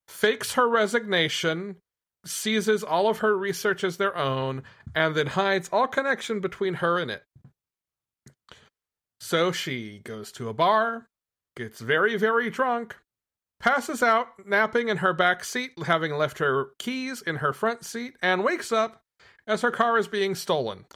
fakes 0.08 0.54
her 0.54 0.68
resignation, 0.68 1.76
seizes 2.24 2.82
all 2.82 3.08
of 3.08 3.18
her 3.18 3.36
research 3.36 3.84
as 3.84 3.96
their 3.98 4.16
own, 4.16 4.62
and 4.94 5.14
then 5.14 5.28
hides 5.28 5.68
all 5.70 5.86
connection 5.86 6.40
between 6.40 6.74
her 6.74 6.98
and 6.98 7.10
it. 7.10 7.22
So 9.20 9.52
she 9.52 10.00
goes 10.04 10.32
to 10.32 10.48
a 10.48 10.54
bar, 10.54 11.06
gets 11.58 11.80
very, 11.80 12.16
very 12.16 12.48
drunk, 12.48 12.96
passes 13.60 14.02
out, 14.02 14.28
napping 14.46 14.88
in 14.88 14.98
her 14.98 15.12
back 15.12 15.44
seat, 15.44 15.72
having 15.84 16.14
left 16.14 16.38
her 16.38 16.68
keys 16.78 17.20
in 17.20 17.36
her 17.36 17.52
front 17.52 17.84
seat, 17.84 18.14
and 18.22 18.44
wakes 18.44 18.72
up 18.72 19.02
as 19.46 19.60
her 19.60 19.70
car 19.70 19.98
is 19.98 20.08
being 20.08 20.34
stolen. 20.34 20.86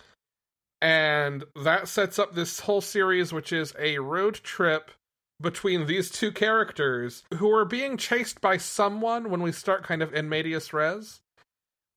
And 0.80 1.44
that 1.62 1.88
sets 1.88 2.18
up 2.18 2.34
this 2.34 2.60
whole 2.60 2.80
series, 2.80 3.32
which 3.32 3.52
is 3.52 3.74
a 3.78 3.98
road 3.98 4.34
trip 4.34 4.92
between 5.40 5.86
these 5.86 6.10
two 6.10 6.30
characters 6.30 7.24
who 7.34 7.50
are 7.50 7.64
being 7.64 7.96
chased 7.96 8.40
by 8.40 8.56
someone 8.56 9.30
when 9.30 9.42
we 9.42 9.52
start 9.52 9.82
kind 9.82 10.02
of 10.02 10.14
in 10.14 10.28
medias 10.28 10.72
res. 10.72 11.20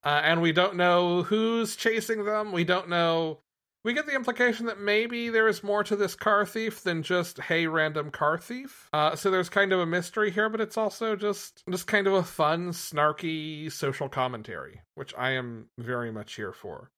Uh, 0.03 0.21
and 0.23 0.41
we 0.41 0.51
don't 0.51 0.75
know 0.75 1.23
who's 1.23 1.75
chasing 1.75 2.25
them. 2.25 2.51
We 2.51 2.63
don't 2.63 2.89
know. 2.89 3.39
We 3.85 3.93
get 3.93 4.07
the 4.07 4.15
implication 4.15 4.65
that 4.65 4.79
maybe 4.79 5.29
there 5.29 5.47
is 5.47 5.63
more 5.63 5.83
to 5.83 5.95
this 5.95 6.15
car 6.15 6.43
thief 6.43 6.81
than 6.81 7.03
just 7.03 7.39
hey 7.39 7.67
random 7.67 8.09
car 8.09 8.39
thief. 8.39 8.89
Uh, 8.91 9.15
so 9.15 9.29
there's 9.29 9.47
kind 9.47 9.71
of 9.71 9.79
a 9.79 9.85
mystery 9.85 10.31
here, 10.31 10.49
but 10.49 10.59
it's 10.59 10.75
also 10.75 11.15
just 11.15 11.61
just 11.69 11.85
kind 11.85 12.07
of 12.07 12.13
a 12.13 12.23
fun, 12.23 12.71
snarky 12.71 13.71
social 13.71 14.09
commentary, 14.09 14.81
which 14.95 15.13
I 15.15 15.33
am 15.33 15.67
very 15.77 16.11
much 16.11 16.33
here 16.33 16.51
for. 16.51 16.89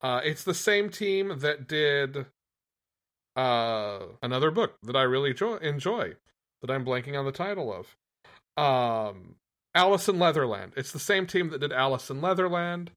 Uh, 0.00 0.22
it's 0.24 0.42
the 0.42 0.54
same 0.54 0.88
team 0.88 1.40
that 1.40 1.68
did 1.68 2.24
uh, 3.36 3.98
another 4.22 4.50
book 4.50 4.78
that 4.82 4.96
I 4.96 5.02
really 5.02 5.30
enjoy, 5.30 5.56
enjoy 5.56 6.14
that 6.62 6.70
I'm 6.70 6.86
blanking 6.86 7.18
on 7.18 7.26
the 7.26 7.32
title 7.32 7.70
of. 7.70 7.94
Um, 8.56 9.34
Alice 9.74 10.08
in 10.08 10.18
Leatherland. 10.18 10.72
It's 10.74 10.92
the 10.92 10.98
same 10.98 11.26
team 11.26 11.50
that 11.50 11.60
did 11.60 11.72
Alice 11.74 12.08
in 12.08 12.22
Leatherland. 12.22 12.92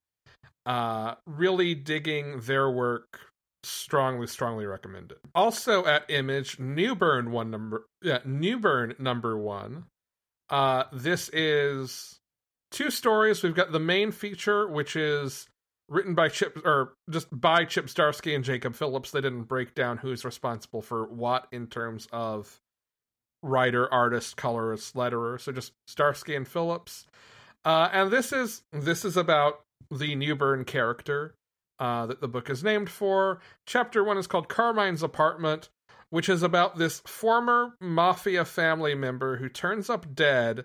Uh, 0.66 1.16
really 1.28 1.76
digging 1.76 2.40
their 2.40 2.70
work. 2.72 3.33
Strongly, 3.64 4.28
strongly 4.28 4.66
recommend 4.66 5.12
it. 5.12 5.20
Also 5.34 5.86
at 5.86 6.10
Image, 6.10 6.60
Newburn 6.60 7.32
one 7.32 7.50
number. 7.50 7.86
Yeah, 8.02 8.20
Newburn 8.26 8.96
number 9.00 9.38
one. 9.38 9.86
Uh, 10.50 10.84
this 10.92 11.30
is 11.30 12.20
two 12.72 12.92
stories. 12.92 13.42
We've 13.42 13.56
got 13.56 13.72
the 13.72 13.80
main 13.80 14.12
feature, 14.12 14.68
which 14.68 14.96
is 14.98 15.48
written 15.88 16.14
by 16.14 16.28
Chip 16.28 16.58
or 16.66 16.94
just 17.10 17.28
by 17.32 17.66
Chip 17.66 17.86
Zdarsky 17.86 18.36
and 18.36 18.44
Jacob 18.44 18.76
Phillips. 18.76 19.12
They 19.12 19.22
didn't 19.22 19.44
break 19.44 19.76
down 19.76 19.98
who's 19.98 20.26
responsible 20.26 20.82
for 20.82 21.06
what 21.08 21.48
in 21.52 21.68
terms 21.68 22.08
of 22.12 22.60
writer, 23.42 23.92
artist, 23.94 24.36
colorist, 24.36 24.96
letterer. 24.96 25.40
So 25.40 25.52
just 25.52 25.72
Zdarsky 25.90 26.36
and 26.36 26.48
Phillips. 26.48 27.06
Uh, 27.64 27.90
and 27.94 28.12
this 28.12 28.34
is 28.34 28.64
this 28.74 29.06
is 29.06 29.16
about 29.16 29.62
the 29.90 30.16
Newburn 30.16 30.66
character 30.66 31.36
uh, 31.84 32.06
that 32.06 32.22
the 32.22 32.30
book 32.30 32.50
is 32.50 32.64
named 32.64 32.90
for. 32.90 33.42
Chapter 33.66 34.06
one 34.06 34.18
is 34.18 34.26
called 34.26 34.48
Carmine's 34.48 35.04
Apartment, 35.04 35.68
which 36.10 36.30
is 36.30 36.42
about 36.42 36.78
this 36.78 37.02
former 37.02 37.76
mafia 37.82 38.46
family 38.46 38.96
member 38.96 39.36
who 39.36 39.50
turns 39.50 39.90
up 39.90 40.16
dead 40.16 40.64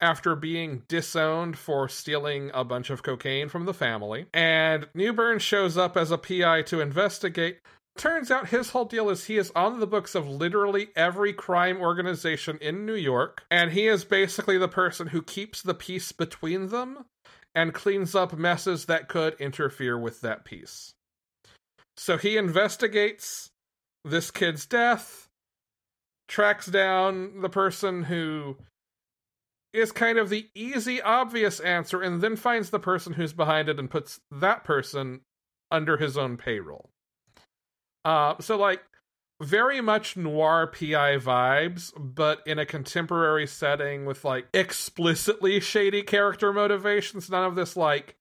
after 0.00 0.36
being 0.36 0.84
disowned 0.86 1.58
for 1.58 1.88
stealing 1.88 2.52
a 2.54 2.62
bunch 2.62 2.88
of 2.88 3.02
cocaine 3.02 3.48
from 3.48 3.66
the 3.66 3.74
family. 3.74 4.26
And 4.32 4.86
Newburn 4.94 5.40
shows 5.40 5.76
up 5.76 5.96
as 5.96 6.12
a 6.12 6.18
PI 6.18 6.62
to 6.62 6.80
investigate. 6.80 7.58
Turns 7.96 8.30
out 8.30 8.50
his 8.50 8.70
whole 8.70 8.84
deal 8.84 9.10
is 9.10 9.24
he 9.24 9.38
is 9.38 9.50
on 9.56 9.80
the 9.80 9.88
books 9.88 10.14
of 10.14 10.28
literally 10.28 10.90
every 10.94 11.32
crime 11.32 11.80
organization 11.80 12.58
in 12.60 12.86
New 12.86 12.94
York, 12.94 13.42
and 13.50 13.72
he 13.72 13.88
is 13.88 14.04
basically 14.04 14.56
the 14.56 14.68
person 14.68 15.08
who 15.08 15.20
keeps 15.20 15.62
the 15.62 15.74
peace 15.74 16.12
between 16.12 16.68
them 16.68 17.06
and 17.54 17.74
cleans 17.74 18.14
up 18.14 18.36
messes 18.36 18.86
that 18.86 19.08
could 19.08 19.34
interfere 19.40 19.98
with 19.98 20.20
that 20.20 20.44
peace. 20.44 20.92
So 21.96 22.16
he 22.16 22.36
investigates 22.36 23.50
this 24.04 24.30
kid's 24.30 24.66
death, 24.66 25.28
tracks 26.28 26.66
down 26.66 27.40
the 27.40 27.48
person 27.48 28.04
who 28.04 28.56
is 29.72 29.92
kind 29.92 30.18
of 30.18 30.30
the 30.30 30.48
easy, 30.54 31.00
obvious 31.02 31.60
answer, 31.60 32.02
and 32.02 32.20
then 32.20 32.36
finds 32.36 32.70
the 32.70 32.80
person 32.80 33.12
who's 33.12 33.32
behind 33.32 33.68
it 33.68 33.78
and 33.78 33.90
puts 33.90 34.20
that 34.30 34.64
person 34.64 35.20
under 35.70 35.96
his 35.96 36.16
own 36.16 36.36
payroll. 36.36 36.90
Uh, 38.04 38.34
so 38.40 38.56
like 38.56 38.82
very 39.40 39.80
much 39.80 40.16
noir 40.16 40.66
PI 40.66 41.16
vibes, 41.18 41.92
but 41.96 42.42
in 42.46 42.58
a 42.58 42.66
contemporary 42.66 43.46
setting 43.46 44.04
with 44.04 44.24
like 44.24 44.46
explicitly 44.52 45.60
shady 45.60 46.02
character 46.02 46.52
motivations. 46.52 47.30
None 47.30 47.44
of 47.44 47.56
this 47.56 47.76
like 47.76 48.16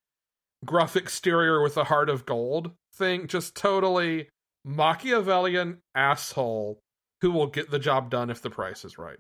gruff 0.66 0.96
exterior 0.96 1.62
with 1.62 1.78
a 1.78 1.86
heart 1.86 2.10
of 2.10 2.26
gold 2.26 2.72
thing. 2.94 3.28
Just 3.28 3.56
totally 3.56 4.30
Machiavellian 4.66 5.80
asshole 5.94 6.80
who 7.22 7.32
will 7.32 7.48
get 7.48 7.70
the 7.70 7.80
job 7.80 8.10
done 8.10 8.30
if 8.30 8.42
the 8.42 8.50
price 8.50 8.86
is 8.86 8.98
right. 8.98 9.20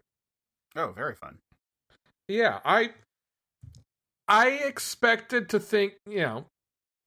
Oh, 0.75 0.91
very 0.95 1.15
fun. 1.15 1.39
Yeah, 2.27 2.59
I 2.63 2.91
I 4.27 4.49
expected 4.49 5.49
to 5.49 5.59
think, 5.59 5.93
you 6.07 6.21
know, 6.21 6.45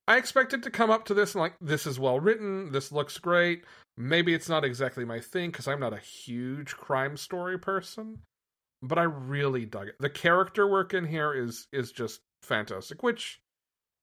I 0.09 0.17
expected 0.17 0.63
to 0.65 0.71
come 0.71 0.91
up 0.91 1.05
to 1.07 1.15
this 1.15 1.35
and 1.35 1.43
like 1.43 1.55
this 1.61 1.87
is 1.87 1.99
well 1.99 2.19
written, 2.19 2.73
this 2.73 2.91
looks 2.91 3.19
great. 3.19 3.65
Maybe 3.97 4.35
it's 4.35 4.49
not 4.49 4.65
exactly 4.65 5.05
my 5.05 5.21
thing 5.21 5.53
cuz 5.53 5.69
I'm 5.69 5.81
not 5.81 5.93
a 5.93 5.99
huge 5.99 6.77
crime 6.77 7.17
story 7.17 7.59
person, 7.59 8.21
but 8.83 8.99
I 8.99 9.05
really 9.05 9.65
dug 9.65 9.89
it. 9.89 9.97
The 10.01 10.11
character 10.11 10.67
work 10.67 10.93
in 10.93 11.07
here 11.07 11.33
is 11.33 11.69
is 11.73 11.93
just 11.93 12.21
fantastic, 12.43 13.03
which 13.03 13.41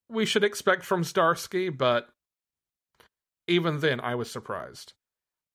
we 0.10 0.26
should 0.26 0.44
expect 0.44 0.86
from 0.86 1.04
Zdarsky, 1.04 1.76
but 1.76 2.10
even 3.48 3.80
then 3.80 4.00
I 4.00 4.16
was 4.16 4.32
surprised. 4.32 4.94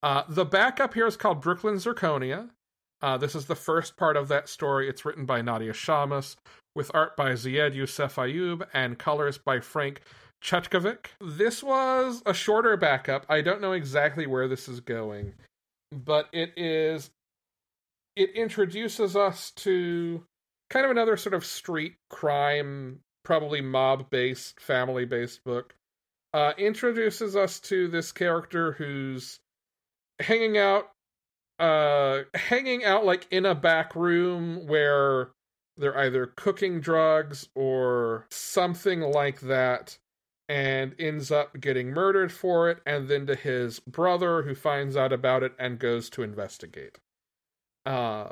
Uh, 0.02 0.24
the 0.28 0.44
backup 0.44 0.94
here 0.94 1.06
is 1.06 1.16
called 1.16 1.40
Brooklyn 1.40 1.76
Zirconia. 1.76 2.50
Uh, 3.00 3.16
this 3.16 3.34
is 3.34 3.46
the 3.46 3.54
first 3.54 3.96
part 3.96 4.16
of 4.16 4.28
that 4.28 4.48
story. 4.48 4.88
It's 4.88 5.04
written 5.04 5.24
by 5.24 5.42
Nadia 5.42 5.72
Shammas, 5.72 6.36
with 6.74 6.90
art 6.94 7.16
by 7.16 7.32
Zied 7.32 7.74
Youssef 7.74 8.16
Ayub 8.16 8.66
and 8.72 8.98
colors 8.98 9.38
by 9.38 9.60
Frank 9.60 10.02
Chetkovic. 10.44 11.06
This 11.20 11.62
was 11.62 12.22
a 12.26 12.34
shorter 12.34 12.76
backup. 12.76 13.24
I 13.30 13.40
don't 13.40 13.62
know 13.62 13.72
exactly 13.72 14.26
where 14.26 14.46
this 14.46 14.68
is 14.68 14.80
going, 14.80 15.32
but 15.90 16.28
it 16.32 16.52
is. 16.56 17.10
It 18.14 18.30
introduces 18.30 19.16
us 19.16 19.50
to 19.52 20.22
kind 20.68 20.84
of 20.84 20.90
another 20.90 21.16
sort 21.16 21.34
of 21.34 21.46
street 21.46 21.94
crime, 22.10 23.00
probably 23.24 23.62
mob 23.62 24.10
based, 24.10 24.60
family 24.60 25.06
based 25.06 25.42
book. 25.44 25.74
Uh, 26.34 26.52
introduces 26.58 27.36
us 27.36 27.58
to 27.60 27.88
this 27.88 28.12
character 28.12 28.72
who's 28.72 29.40
hanging 30.20 30.58
out 30.58 30.90
uh 31.60 32.22
hanging 32.34 32.84
out 32.84 33.04
like 33.04 33.26
in 33.30 33.46
a 33.46 33.54
back 33.54 33.94
room 33.94 34.66
where 34.66 35.30
they're 35.76 35.96
either 35.98 36.26
cooking 36.26 36.80
drugs 36.80 37.48
or 37.54 38.26
something 38.30 39.00
like 39.00 39.40
that 39.40 39.98
and 40.48 40.94
ends 40.98 41.30
up 41.30 41.58
getting 41.60 41.90
murdered 41.90 42.32
for 42.32 42.68
it 42.70 42.78
and 42.86 43.08
then 43.08 43.26
to 43.26 43.34
his 43.34 43.80
brother 43.80 44.42
who 44.42 44.54
finds 44.54 44.96
out 44.96 45.12
about 45.12 45.42
it 45.42 45.52
and 45.58 45.78
goes 45.78 46.10
to 46.10 46.22
investigate 46.22 46.98
uh 47.86 48.28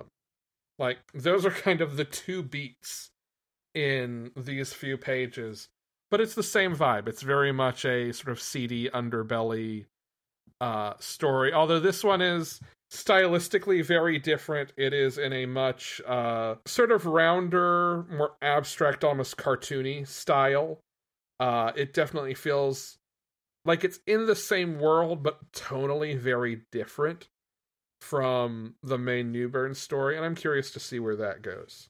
like 0.78 0.98
those 1.14 1.46
are 1.46 1.50
kind 1.50 1.80
of 1.80 1.96
the 1.96 2.04
two 2.04 2.42
beats 2.42 3.10
in 3.74 4.30
these 4.36 4.72
few 4.72 4.96
pages 4.98 5.68
but 6.10 6.20
it's 6.20 6.34
the 6.34 6.42
same 6.42 6.76
vibe 6.76 7.08
it's 7.08 7.22
very 7.22 7.52
much 7.52 7.84
a 7.84 8.12
sort 8.12 8.28
of 8.28 8.40
seedy 8.40 8.88
underbelly 8.90 9.86
uh 10.60 10.92
story 10.98 11.52
although 11.52 11.80
this 11.80 12.04
one 12.04 12.20
is 12.20 12.60
stylistically 12.92 13.84
very 13.84 14.18
different. 14.18 14.72
It 14.76 14.92
is 14.92 15.16
in 15.16 15.32
a 15.32 15.46
much 15.46 16.00
uh, 16.06 16.56
sort 16.66 16.92
of 16.92 17.06
rounder, 17.06 18.04
more 18.10 18.32
abstract, 18.42 19.02
almost 19.02 19.38
cartoony 19.38 20.06
style. 20.06 20.78
Uh, 21.42 21.72
it 21.74 21.92
definitely 21.92 22.34
feels 22.34 22.98
like 23.64 23.82
it's 23.82 23.98
in 24.06 24.26
the 24.26 24.36
same 24.36 24.78
world, 24.78 25.24
but 25.24 25.50
tonally 25.50 26.16
very 26.16 26.62
different 26.70 27.28
from 28.00 28.76
the 28.80 28.96
main 28.96 29.32
Newburn 29.32 29.74
story, 29.74 30.16
and 30.16 30.24
I'm 30.24 30.36
curious 30.36 30.70
to 30.70 30.78
see 30.78 31.00
where 31.00 31.16
that 31.16 31.42
goes. 31.42 31.88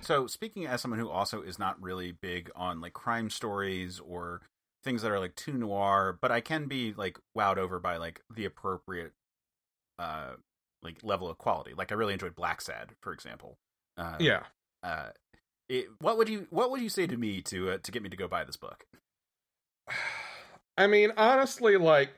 So, 0.00 0.26
speaking 0.26 0.66
as 0.66 0.80
someone 0.80 1.00
who 1.00 1.10
also 1.10 1.42
is 1.42 1.58
not 1.58 1.82
really 1.82 2.12
big 2.12 2.50
on 2.56 2.80
like 2.80 2.94
crime 2.94 3.28
stories 3.28 4.00
or 4.00 4.40
things 4.82 5.02
that 5.02 5.10
are 5.10 5.20
like 5.20 5.34
too 5.34 5.52
noir, 5.52 6.18
but 6.22 6.32
I 6.32 6.40
can 6.40 6.64
be 6.64 6.94
like 6.96 7.18
wowed 7.36 7.58
over 7.58 7.78
by 7.78 7.98
like 7.98 8.22
the 8.34 8.46
appropriate 8.46 9.12
uh 9.98 10.30
like 10.82 10.96
level 11.02 11.28
of 11.28 11.36
quality. 11.36 11.74
Like 11.76 11.92
I 11.92 11.94
really 11.94 12.14
enjoyed 12.14 12.34
Blacksad, 12.34 12.92
for 13.02 13.12
example. 13.12 13.58
Uh, 13.98 14.16
yeah. 14.18 14.44
Uh, 14.82 15.10
it, 15.68 15.86
what 16.00 16.16
would 16.16 16.28
you 16.28 16.46
what 16.50 16.70
would 16.70 16.80
you 16.80 16.88
say 16.88 17.06
to 17.06 17.16
me 17.16 17.42
to 17.42 17.70
uh, 17.70 17.78
to 17.82 17.92
get 17.92 18.02
me 18.02 18.08
to 18.08 18.16
go 18.16 18.28
buy 18.28 18.44
this 18.44 18.56
book? 18.56 18.84
I 20.78 20.86
mean, 20.86 21.12
honestly, 21.16 21.76
like 21.76 22.10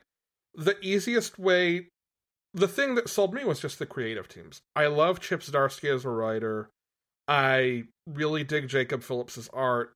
the 0.53 0.77
easiest 0.81 1.39
way, 1.39 1.87
the 2.53 2.67
thing 2.67 2.95
that 2.95 3.09
sold 3.09 3.33
me 3.33 3.43
was 3.43 3.59
just 3.59 3.79
the 3.79 3.85
creative 3.85 4.27
teams. 4.27 4.61
I 4.75 4.87
love 4.87 5.19
Chip 5.19 5.41
Zdarsky 5.41 5.93
as 5.93 6.05
a 6.05 6.09
writer. 6.09 6.69
I 7.27 7.85
really 8.07 8.43
dig 8.43 8.67
Jacob 8.67 9.01
Phillips's 9.01 9.49
art. 9.53 9.93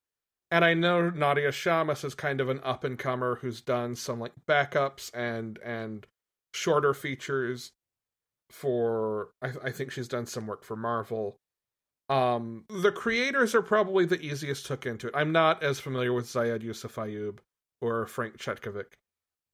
And 0.52 0.64
I 0.64 0.74
know 0.74 1.10
Nadia 1.10 1.50
Shammas 1.50 2.06
is 2.06 2.16
kind 2.16 2.40
of 2.40 2.50
an 2.50 2.60
up 2.64 2.84
and 2.84 2.98
comer 2.98 3.40
who's 3.42 3.62
done 3.62 3.96
some 3.96 4.20
like 4.20 4.34
backups 4.48 5.12
and 5.14 5.60
and 5.64 6.06
shorter 6.54 6.94
features 6.94 7.72
for 8.50 9.30
I, 9.42 9.52
I 9.66 9.72
think 9.72 9.92
she's 9.92 10.08
done 10.08 10.26
some 10.26 10.48
work 10.48 10.64
for 10.64 10.76
Marvel. 10.76 11.38
Um, 12.08 12.66
the 12.70 12.92
creators 12.92 13.56
are 13.56 13.62
probably 13.62 14.06
the 14.06 14.22
easiest 14.22 14.68
hook 14.68 14.86
into 14.86 15.08
it. 15.08 15.16
I'm 15.16 15.32
not 15.32 15.64
as 15.64 15.80
familiar 15.80 16.14
with 16.14 16.26
Zayed 16.26 16.62
Youssef 16.62 16.96
Ayub 16.96 17.40
or 17.82 18.06
Frank 18.06 18.38
Chetkovic. 18.38 18.94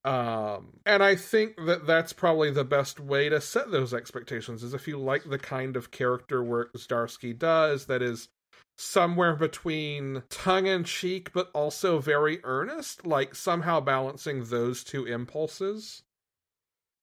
Um, 0.04 0.80
and 0.86 1.04
I 1.04 1.16
think 1.16 1.58
that 1.66 1.86
that's 1.86 2.12
probably 2.12 2.49
the 2.49 2.64
best 2.64 2.99
way 2.99 3.30
to 3.30 3.39
set 3.39 3.70
those 3.70 3.93
expectations 3.93 4.64
is 4.64 4.74
if 4.74 4.88
you 4.88 4.97
like 4.97 5.30
the 5.30 5.38
kind 5.38 5.78
of 5.78 5.91
character 5.91 6.43
work 6.43 6.74
Zdarsky 6.74 7.38
does 7.38 7.86
that 7.86 8.02
is 8.02 8.30
somewhere 8.78 9.36
between 9.36 10.24
tongue 10.30 10.66
in 10.66 10.84
cheek 10.84 11.32
but 11.34 11.52
also 11.54 11.99
very 11.99 12.39
earnest, 12.43 13.06
like 13.06 13.36
somehow 13.36 13.80
balancing 13.80 14.45
those 14.45 14.84
two 14.84 15.06
impulses. 15.06 16.02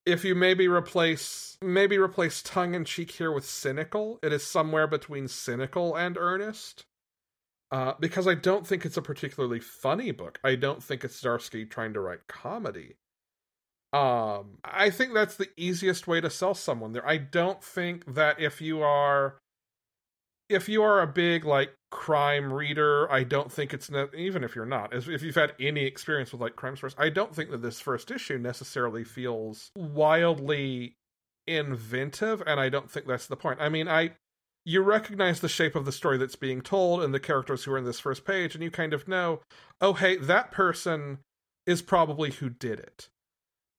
If 0.09 0.24
you 0.24 0.34
maybe 0.34 0.68
replace 0.68 1.59
maybe 1.61 1.98
replace 1.98 2.42
tongue 2.42 2.74
in 2.74 2.84
cheek 2.84 3.11
here 3.11 3.30
with 3.30 3.44
cynical, 3.44 4.18
it 4.22 4.32
is 4.32 4.46
somewhere 4.46 4.86
between 4.86 5.28
cynical 5.28 5.96
and 5.96 6.16
earnest. 6.16 6.84
Uh, 7.70 7.92
because 8.00 8.26
I 8.26 8.34
don't 8.34 8.66
think 8.66 8.86
it's 8.86 8.96
a 8.96 9.02
particularly 9.02 9.61
funny 9.61 10.11
book. 10.11 10.38
I 10.42 10.54
don't 10.54 10.82
think 10.82 11.04
it's 11.04 11.20
Zdarsky 11.20 11.68
trying 11.68 11.92
to 11.92 12.00
write 12.00 12.26
comedy. 12.26 12.94
Um, 13.92 14.59
I 14.64 14.88
think 14.88 15.12
that's 15.12 15.36
the 15.36 15.50
easiest 15.56 16.06
way 16.06 16.22
to 16.22 16.30
sell 16.30 16.54
someone 16.54 16.92
there. 16.92 17.06
I 17.06 17.18
don't 17.18 17.62
think 17.62 18.14
that 18.14 18.40
if 18.40 18.62
you 18.62 18.80
are 18.80 19.36
if 20.48 20.68
you 20.68 20.82
are 20.82 21.02
a 21.02 21.06
big 21.06 21.44
like 21.44 21.74
crime 21.91 22.53
reader, 22.53 23.11
I 23.11 23.24
don't 23.24 23.51
think 23.51 23.72
it's 23.72 23.91
ne- 23.91 24.07
even 24.16 24.45
if 24.45 24.55
you're 24.55 24.66
not, 24.66 24.95
if 24.95 25.22
you've 25.22 25.34
had 25.34 25.55
any 25.59 25.84
experience 25.84 26.32
with 26.32 26.41
like 26.41 26.57
crime 26.57 26.76
stories, 26.76 26.95
I 26.99 27.09
don't 27.09 27.34
think 27.34 27.51
that 27.51 27.62
this 27.62 27.80
first 27.80 28.11
issue 28.11 28.39
necessarily 28.39 29.05
feels 29.05 29.70
wildly 29.76 30.97
inventive, 31.47 32.43
and 32.47 32.61
I 32.61 32.68
don't 32.68 32.91
think 32.91 33.07
that's 33.07 33.26
the 33.26 33.36
point. 33.36 33.61
I 33.61 33.68
mean, 33.68 33.89
I 33.89 34.12
you 34.64 34.82
recognize 34.82 35.41
the 35.41 35.49
shape 35.49 35.74
of 35.74 35.86
the 35.86 35.93
story 35.93 36.18
that's 36.18 36.36
being 36.36 36.61
told 36.61 37.03
and 37.03 37.14
the 37.14 37.20
characters 37.20 37.64
who 37.64 37.72
are 37.72 37.78
in 37.78 37.84
this 37.84 38.01
first 38.01 38.26
page, 38.26 38.55
and 38.55 38.62
you 38.62 38.70
kind 38.70 38.93
of 38.93 39.09
know, 39.09 39.41
oh, 39.80 39.95
hey, 39.95 40.16
that 40.16 40.51
person 40.51 41.20
is 41.66 41.80
probably 41.80 42.32
who 42.32 42.51
did 42.51 42.78
it. 42.78 43.09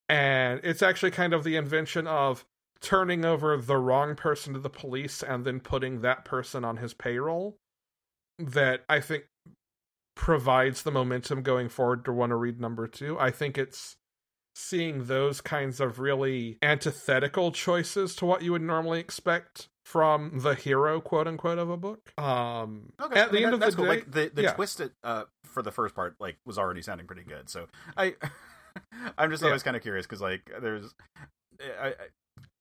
And 0.07 0.59
it's 0.63 0.81
actually 0.81 1.11
kind 1.11 1.33
of 1.33 1.43
the 1.43 1.55
invention 1.55 2.07
of 2.07 2.43
turning 2.81 3.23
over 3.23 3.55
the 3.57 3.77
wrong 3.77 4.15
person 4.15 4.53
to 4.53 4.59
the 4.59 4.69
police 4.69 5.21
and 5.21 5.45
then 5.45 5.59
putting 5.59 6.01
that 6.01 6.25
person 6.25 6.65
on 6.65 6.77
his 6.77 6.95
payroll 6.95 7.57
that 8.39 8.83
I 8.89 8.99
think 8.99 9.25
provides 10.15 10.83
the 10.83 10.91
momentum 10.91 11.43
going 11.43 11.69
forward 11.69 12.05
to 12.05 12.11
want 12.11 12.31
to 12.31 12.35
read 12.35 12.59
number 12.59 12.87
two. 12.87 13.17
I 13.19 13.31
think 13.31 13.57
it's 13.57 13.95
seeing 14.55 15.05
those 15.05 15.39
kinds 15.41 15.79
of 15.79 15.99
really 15.99 16.57
antithetical 16.61 17.51
choices 17.51 18.15
to 18.15 18.25
what 18.25 18.41
you 18.41 18.51
would 18.51 18.61
normally 18.61 18.99
expect 18.99 19.69
from 19.85 20.39
the 20.39 20.55
hero, 20.55 20.99
quote 21.01 21.27
unquote, 21.27 21.57
of 21.57 21.69
a 21.69 21.77
book. 21.77 22.11
Um, 22.19 22.91
okay. 23.01 23.19
at 23.19 23.29
I 23.29 23.31
mean, 23.31 23.41
the 23.41 23.47
end 23.47 23.61
that, 23.61 23.69
of 23.69 23.75
the 23.75 23.77
cool. 23.77 23.85
day, 23.85 23.89
like 23.89 24.11
the 24.11 24.31
the 24.33 24.43
yeah. 24.43 24.53
twist 24.53 24.81
it, 24.81 24.91
uh, 25.03 25.23
for 25.45 25.63
the 25.63 25.71
first 25.71 25.95
part 25.95 26.15
like 26.19 26.37
was 26.45 26.57
already 26.57 26.81
sounding 26.81 27.07
pretty 27.07 27.23
good. 27.23 27.49
So 27.49 27.67
I, 27.97 28.15
I'm 29.17 29.31
just 29.31 29.43
always 29.43 29.61
yeah. 29.61 29.65
kind 29.65 29.77
of 29.77 29.81
curious 29.81 30.05
because 30.05 30.21
like 30.21 30.51
there's, 30.61 30.93
I, 31.81 31.87
I, 31.87 31.93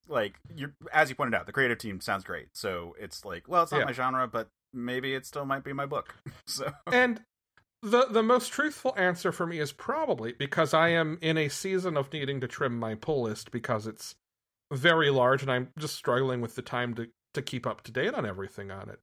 like 0.08 0.38
you 0.54 0.72
as 0.92 1.10
you 1.10 1.16
pointed 1.16 1.34
out, 1.34 1.46
the 1.46 1.52
creative 1.52 1.78
team 1.78 2.00
sounds 2.00 2.24
great. 2.24 2.48
So 2.54 2.94
it's 2.98 3.24
like, 3.24 3.48
well, 3.48 3.64
it's 3.64 3.72
not 3.72 3.78
yeah. 3.78 3.84
my 3.86 3.92
genre, 3.92 4.26
but 4.26 4.48
maybe 4.72 5.14
it 5.14 5.26
still 5.26 5.44
might 5.44 5.64
be 5.64 5.72
my 5.72 5.86
book. 5.86 6.14
so 6.46 6.72
and 6.86 7.20
the 7.82 8.06
the 8.06 8.22
most 8.22 8.52
truthful 8.52 8.94
answer 8.96 9.32
for 9.32 9.46
me 9.46 9.58
is 9.58 9.72
probably 9.72 10.32
because 10.32 10.74
I 10.74 10.88
am 10.88 11.18
in 11.20 11.36
a 11.36 11.48
season 11.48 11.96
of 11.96 12.12
needing 12.12 12.40
to 12.40 12.48
trim 12.48 12.78
my 12.78 12.94
pull 12.94 13.22
list 13.22 13.50
because 13.50 13.86
it's 13.86 14.14
very 14.72 15.10
large 15.10 15.42
and 15.42 15.50
I'm 15.50 15.68
just 15.78 15.94
struggling 15.94 16.40
with 16.40 16.54
the 16.54 16.62
time 16.62 16.94
to 16.94 17.08
to 17.34 17.42
keep 17.42 17.66
up 17.66 17.82
to 17.82 17.92
date 17.92 18.14
on 18.14 18.26
everything 18.26 18.70
on 18.70 18.88
it. 18.88 19.00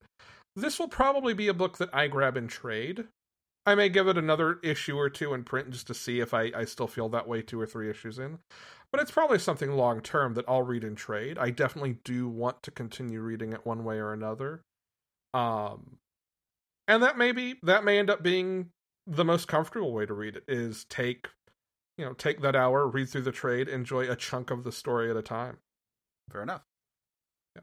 This 0.55 0.79
will 0.79 0.87
probably 0.87 1.33
be 1.33 1.47
a 1.47 1.53
book 1.53 1.77
that 1.77 1.93
I 1.93 2.07
grab 2.07 2.37
in 2.37 2.47
trade. 2.47 3.05
I 3.65 3.75
may 3.75 3.89
give 3.89 4.07
it 4.07 4.17
another 4.17 4.59
issue 4.63 4.97
or 4.97 5.09
two 5.09 5.33
in 5.33 5.43
print 5.43 5.71
just 5.71 5.87
to 5.87 5.93
see 5.93 6.19
if 6.19 6.33
I, 6.33 6.51
I 6.55 6.65
still 6.65 6.87
feel 6.87 7.09
that 7.09 7.27
way 7.27 7.41
two 7.41 7.59
or 7.59 7.65
three 7.65 7.89
issues 7.89 8.19
in. 8.19 8.39
But 8.91 9.01
it's 9.01 9.11
probably 9.11 9.39
something 9.39 9.71
long 9.71 10.01
term 10.01 10.35
that 10.35 10.45
I'll 10.47 10.61
read 10.61 10.83
in 10.83 10.95
trade. 10.95 11.37
I 11.37 11.49
definitely 11.49 11.97
do 12.03 12.29
want 12.29 12.61
to 12.63 12.71
continue 12.71 13.21
reading 13.21 13.53
it 13.53 13.65
one 13.65 13.83
way 13.83 13.97
or 13.97 14.13
another. 14.13 14.61
Um 15.35 15.97
and 16.87 17.03
that 17.03 17.17
may 17.17 17.31
be 17.31 17.55
that 17.63 17.83
may 17.83 17.99
end 17.99 18.09
up 18.09 18.23
being 18.23 18.69
the 19.07 19.25
most 19.25 19.47
comfortable 19.47 19.93
way 19.93 20.05
to 20.05 20.13
read 20.13 20.35
it 20.35 20.43
is 20.47 20.85
take 20.85 21.27
you 21.97 22.05
know, 22.05 22.13
take 22.13 22.41
that 22.41 22.55
hour, 22.55 22.87
read 22.87 23.09
through 23.09 23.21
the 23.21 23.31
trade, 23.31 23.67
enjoy 23.67 24.09
a 24.09 24.15
chunk 24.15 24.51
of 24.51 24.63
the 24.63 24.71
story 24.71 25.09
at 25.09 25.15
a 25.15 25.21
time. 25.21 25.57
Fair 26.31 26.43
enough. 26.43 26.63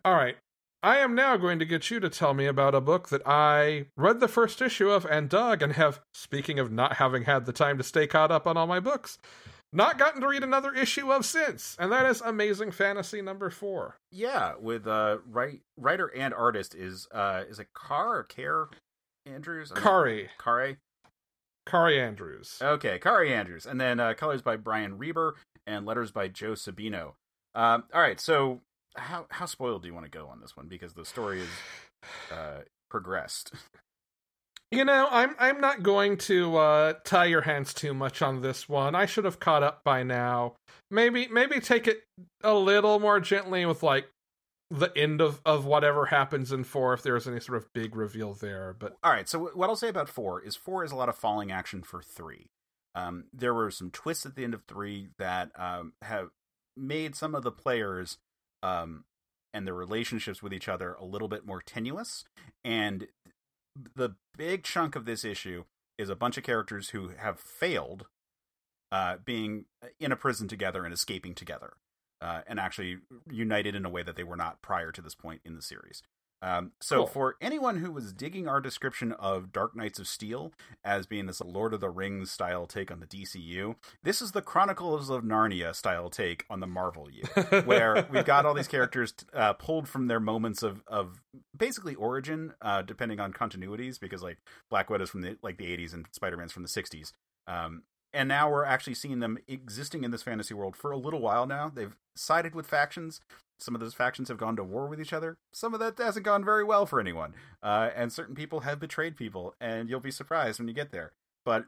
All 0.04 0.14
right. 0.14 0.36
I 0.82 0.98
am 0.98 1.14
now 1.14 1.36
going 1.36 1.58
to 1.60 1.64
get 1.64 1.90
you 1.90 2.00
to 2.00 2.08
tell 2.08 2.34
me 2.34 2.46
about 2.46 2.74
a 2.74 2.80
book 2.80 3.10
that 3.10 3.22
I 3.24 3.86
read 3.96 4.18
the 4.18 4.26
first 4.26 4.60
issue 4.60 4.90
of 4.90 5.04
and 5.06 5.28
dug 5.28 5.62
and 5.62 5.74
have, 5.74 6.00
speaking 6.12 6.58
of 6.58 6.72
not 6.72 6.96
having 6.96 7.22
had 7.22 7.46
the 7.46 7.52
time 7.52 7.78
to 7.78 7.84
stay 7.84 8.06
caught 8.06 8.32
up 8.32 8.48
on 8.48 8.56
all 8.56 8.66
my 8.66 8.80
books, 8.80 9.18
not 9.72 9.98
gotten 9.98 10.20
to 10.20 10.28
read 10.28 10.42
another 10.42 10.72
issue 10.74 11.12
of 11.12 11.24
since, 11.24 11.76
and 11.78 11.90
that 11.92 12.06
is 12.06 12.20
Amazing 12.20 12.72
Fantasy 12.72 13.22
number 13.22 13.50
four. 13.50 13.96
Yeah, 14.10 14.54
with 14.60 14.86
uh 14.86 15.18
write, 15.30 15.60
writer 15.76 16.06
and 16.14 16.34
artist 16.34 16.74
is 16.74 17.08
uh 17.12 17.44
is 17.48 17.58
it 17.58 17.68
Carr 17.74 18.18
or 18.18 18.24
Care 18.24 18.68
Andrews? 19.26 19.70
Khary. 19.72 20.28
Khary. 20.38 20.76
Khary 21.66 22.00
Andrews. 22.00 22.58
Okay, 22.60 22.98
Khary 22.98 23.30
Andrews. 23.30 23.66
And 23.66 23.80
then 23.80 24.00
uh, 24.00 24.14
colors 24.14 24.42
by 24.42 24.56
Brian 24.56 24.98
Reber 24.98 25.36
and 25.66 25.86
letters 25.86 26.10
by 26.10 26.28
Joe 26.28 26.52
Sabino. 26.52 27.14
Um, 27.54 27.84
all 27.94 28.00
right, 28.00 28.20
so 28.20 28.60
how 28.96 29.26
how 29.30 29.46
spoiled 29.46 29.82
do 29.82 29.88
you 29.88 29.94
want 29.94 30.06
to 30.06 30.10
go 30.10 30.26
on 30.26 30.40
this 30.40 30.56
one? 30.56 30.66
Because 30.68 30.94
the 30.94 31.04
story 31.04 31.40
is 31.40 31.48
uh, 32.32 32.62
progressed. 32.90 33.52
You 34.72 34.86
know, 34.86 35.06
I'm 35.10 35.36
I'm 35.38 35.60
not 35.60 35.82
going 35.82 36.16
to 36.18 36.56
uh, 36.56 36.94
tie 37.04 37.26
your 37.26 37.42
hands 37.42 37.74
too 37.74 37.92
much 37.92 38.22
on 38.22 38.40
this 38.40 38.70
one. 38.70 38.94
I 38.94 39.04
should 39.04 39.26
have 39.26 39.38
caught 39.38 39.62
up 39.62 39.84
by 39.84 40.02
now. 40.02 40.54
Maybe 40.90 41.28
maybe 41.28 41.60
take 41.60 41.86
it 41.86 42.04
a 42.42 42.54
little 42.54 42.98
more 42.98 43.20
gently 43.20 43.66
with 43.66 43.82
like 43.82 44.06
the 44.70 44.90
end 44.96 45.20
of, 45.20 45.42
of 45.44 45.66
whatever 45.66 46.06
happens 46.06 46.50
in 46.50 46.64
four 46.64 46.94
if 46.94 47.02
there's 47.02 47.28
any 47.28 47.38
sort 47.38 47.58
of 47.58 47.70
big 47.74 47.94
reveal 47.94 48.32
there. 48.32 48.74
But 48.78 48.96
all 49.04 49.12
right, 49.12 49.28
so 49.28 49.50
what 49.52 49.68
I'll 49.68 49.76
say 49.76 49.90
about 49.90 50.08
four 50.08 50.40
is 50.40 50.56
four 50.56 50.82
is 50.82 50.90
a 50.90 50.96
lot 50.96 51.10
of 51.10 51.16
falling 51.16 51.52
action 51.52 51.82
for 51.82 52.00
three. 52.02 52.46
Um, 52.94 53.24
there 53.30 53.52
were 53.52 53.70
some 53.70 53.90
twists 53.90 54.24
at 54.24 54.36
the 54.36 54.44
end 54.44 54.54
of 54.54 54.62
three 54.66 55.08
that 55.18 55.50
um, 55.54 55.92
have 56.00 56.30
made 56.78 57.14
some 57.14 57.34
of 57.34 57.42
the 57.42 57.52
players 57.52 58.16
um, 58.62 59.04
and 59.52 59.66
their 59.66 59.74
relationships 59.74 60.42
with 60.42 60.54
each 60.54 60.68
other 60.68 60.94
a 60.94 61.04
little 61.04 61.28
bit 61.28 61.44
more 61.44 61.60
tenuous. 61.60 62.24
And 62.64 63.08
the 63.94 64.10
big 64.36 64.64
chunk 64.64 64.96
of 64.96 65.04
this 65.04 65.24
issue 65.24 65.64
is 65.98 66.08
a 66.08 66.16
bunch 66.16 66.36
of 66.36 66.44
characters 66.44 66.90
who 66.90 67.10
have 67.16 67.38
failed 67.38 68.06
uh, 68.90 69.16
being 69.24 69.64
in 69.98 70.12
a 70.12 70.16
prison 70.16 70.48
together 70.48 70.84
and 70.84 70.92
escaping 70.92 71.34
together, 71.34 71.74
uh, 72.20 72.42
and 72.46 72.60
actually 72.60 72.98
united 73.30 73.74
in 73.74 73.84
a 73.84 73.90
way 73.90 74.02
that 74.02 74.16
they 74.16 74.24
were 74.24 74.36
not 74.36 74.60
prior 74.62 74.92
to 74.92 75.00
this 75.00 75.14
point 75.14 75.40
in 75.44 75.56
the 75.56 75.62
series. 75.62 76.02
Um, 76.42 76.72
so, 76.80 76.98
cool. 76.98 77.06
for 77.06 77.36
anyone 77.40 77.76
who 77.76 77.92
was 77.92 78.12
digging 78.12 78.48
our 78.48 78.60
description 78.60 79.12
of 79.12 79.52
Dark 79.52 79.76
Knights 79.76 80.00
of 80.00 80.08
Steel 80.08 80.52
as 80.84 81.06
being 81.06 81.26
this 81.26 81.40
Lord 81.40 81.72
of 81.72 81.80
the 81.80 81.88
Rings 81.88 82.32
style 82.32 82.66
take 82.66 82.90
on 82.90 82.98
the 82.98 83.06
DCU, 83.06 83.76
this 84.02 84.20
is 84.20 84.32
the 84.32 84.42
Chronicles 84.42 85.08
of 85.08 85.22
Narnia 85.22 85.72
style 85.74 86.10
take 86.10 86.44
on 86.50 86.58
the 86.58 86.66
Marvel 86.66 87.08
U, 87.10 87.22
where 87.64 88.08
we've 88.10 88.24
got 88.24 88.44
all 88.44 88.54
these 88.54 88.66
characters 88.66 89.14
uh, 89.32 89.52
pulled 89.52 89.88
from 89.88 90.08
their 90.08 90.20
moments 90.20 90.64
of, 90.64 90.82
of 90.88 91.22
basically 91.56 91.94
origin, 91.94 92.54
uh, 92.60 92.82
depending 92.82 93.20
on 93.20 93.32
continuities, 93.32 94.00
because 94.00 94.22
like 94.22 94.38
Black 94.68 94.90
Widow 94.90 95.04
is 95.04 95.10
from 95.10 95.22
the 95.22 95.36
like 95.42 95.58
the 95.58 95.66
80s 95.66 95.94
and 95.94 96.06
Spider 96.10 96.36
Man's 96.36 96.52
from 96.52 96.64
the 96.64 96.68
60s. 96.68 97.12
Um, 97.46 97.84
and 98.12 98.28
now 98.28 98.50
we're 98.50 98.64
actually 98.64 98.94
seeing 98.94 99.20
them 99.20 99.38
existing 99.48 100.04
in 100.04 100.10
this 100.10 100.22
fantasy 100.22 100.54
world 100.54 100.76
for 100.76 100.90
a 100.90 100.98
little 100.98 101.20
while 101.20 101.46
now. 101.46 101.70
They've 101.74 101.96
sided 102.14 102.54
with 102.54 102.66
factions, 102.66 103.20
some 103.62 103.74
of 103.74 103.80
those 103.80 103.94
factions 103.94 104.28
have 104.28 104.38
gone 104.38 104.56
to 104.56 104.64
war 104.64 104.86
with 104.86 105.00
each 105.00 105.12
other. 105.12 105.36
Some 105.52 105.74
of 105.74 105.80
that 105.80 105.98
hasn't 105.98 106.24
gone 106.24 106.44
very 106.44 106.64
well 106.64 106.86
for 106.86 107.00
anyone. 107.00 107.34
Uh, 107.62 107.90
and 107.94 108.12
certain 108.12 108.34
people 108.34 108.60
have 108.60 108.80
betrayed 108.80 109.16
people, 109.16 109.54
and 109.60 109.88
you'll 109.88 110.00
be 110.00 110.10
surprised 110.10 110.58
when 110.58 110.68
you 110.68 110.74
get 110.74 110.90
there. 110.92 111.12
But 111.44 111.66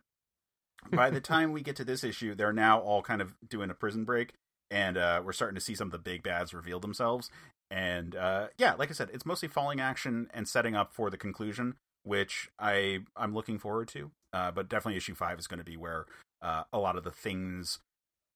by 0.93 1.11
the 1.11 1.21
time 1.23 1.53
we 1.53 1.63
get 1.63 1.77
to 1.77 1.85
this 1.85 2.05
issue, 2.05 2.35
they're 2.35 2.53
now 2.53 2.79
all 2.81 3.03
kind 3.03 3.21
of 3.21 3.35
doing 3.47 3.71
a 3.71 3.75
prison 3.75 4.05
break, 4.05 4.35
and 4.71 4.97
uh, 4.97 5.23
we're 5.25 5.33
starting 5.33 5.55
to 5.55 5.61
see 5.61 5.75
some 5.75 5.89
of 5.89 5.93
the 5.93 5.99
big 5.99 6.23
bads 6.23 6.53
reveal 6.53 6.81
themselves. 6.81 7.31
And 7.71 8.15
uh, 8.15 8.49
yeah, 8.59 8.75
like 8.75 8.91
I 8.91 8.93
said, 8.93 9.11
it's 9.13 9.27
mostly 9.27 9.49
falling 9.49 9.81
action 9.81 10.29
and 10.33 10.47
setting 10.47 10.75
up 10.75 10.93
for 10.93 11.11
the 11.11 11.17
conclusion, 11.17 11.75
which 12.03 12.49
I 12.59 13.01
I'm 13.17 13.35
looking 13.35 13.59
forward 13.59 13.89
to. 13.89 14.11
Uh, 14.33 14.51
but 14.51 14.69
definitely, 14.69 14.97
issue 14.97 15.15
five 15.15 15.39
is 15.39 15.47
going 15.47 15.59
to 15.59 15.65
be 15.65 15.77
where 15.77 16.07
uh, 16.43 16.65
a 16.73 16.79
lot 16.79 16.97
of 16.97 17.05
the 17.05 17.11
things 17.11 17.79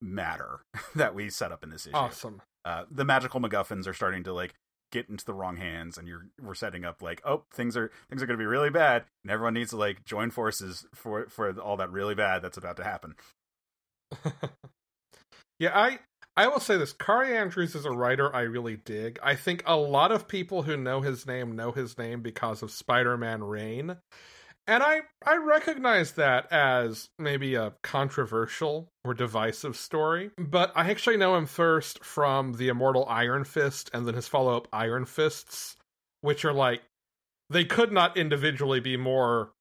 matter 0.01 0.61
that 0.95 1.15
we 1.15 1.31
set 1.31 1.53
up 1.53 1.63
in 1.63 1.71
this 1.71 1.87
issue. 1.87 1.97
Awesome. 1.97 2.43
Uh, 2.65 2.85
the 2.91 3.05
magical 3.05 3.41
MacGuffins 3.41 3.87
are 3.87 3.95
starting 3.95 4.25
to 4.25 4.33
like 4.33 4.55
get 4.91 5.09
into 5.09 5.25
the 5.25 5.35
wrong 5.35 5.57
hands, 5.57 5.99
and 5.99 6.09
you're 6.09 6.27
we're 6.41 6.55
setting 6.55 6.85
up 6.85 7.03
like 7.03 7.21
oh 7.25 7.45
things 7.53 7.77
are 7.77 7.91
things 8.09 8.23
are 8.23 8.27
going 8.27 8.39
to 8.39 8.43
be 8.43 8.47
really 8.47 8.71
bad, 8.71 9.05
and 9.25 9.31
everyone 9.31 9.55
needs 9.55 9.71
to 9.71 9.77
like 9.77 10.05
join 10.05 10.31
forces 10.31 10.87
for 10.95 11.27
for 11.29 11.59
all 11.61 11.77
that 11.77 11.91
really 11.91 12.15
bad 12.15 12.43
that's 12.43 12.57
about 12.57 12.77
to 12.77 12.85
happen. 12.85 13.15
yeah, 15.59 15.77
I 15.79 15.99
I 16.37 16.49
will 16.49 16.61
say 16.61 16.77
this: 16.77 16.93
Khary 16.93 17.37
Andrews 17.37 17.75
is 17.75 17.85
a 17.85 17.91
writer 17.91 18.35
I 18.35 18.43
really 18.43 18.77
dig. 18.77 19.19
I 19.23 19.35
think 19.35 19.63
a 19.67 19.77
lot 19.77 20.13
of 20.13 20.29
people 20.29 20.63
who 20.63 20.77
know 20.77 21.01
his 21.01 21.27
name 21.27 21.57
know 21.57 21.73
his 21.73 21.99
name 21.99 22.23
because 22.23 22.63
of 22.63 22.71
Spider-Man 22.71 23.43
Reign. 23.43 23.97
And 24.69 24.83
I 24.83 25.01
I 25.25 25.37
recognize 25.37 26.13
that 26.13 26.53
as 26.53 27.09
maybe 27.19 27.55
a 27.55 27.73
controversial 27.83 28.91
or 29.03 29.15
divisive 29.15 29.77
story, 29.77 30.31
but 30.37 30.73
I 30.77 30.91
actually 30.91 31.17
know 31.17 31.37
him 31.37 31.47
first 31.47 32.05
from 32.05 32.53
the 32.53 32.69
Immortal 32.69 33.07
Iron 33.09 33.45
Fist 33.45 33.91
and 33.95 34.07
then 34.07 34.15
his 34.15 34.29
follow-up 34.29 34.69
Iron 34.71 35.07
Fists, 35.07 35.77
which 36.21 36.45
are 36.45 36.53
like 36.53 36.83
they 37.49 37.65
could 37.65 37.93
not 37.93 38.19
individually 38.19 38.79
be 38.79 38.99
more 38.99 39.53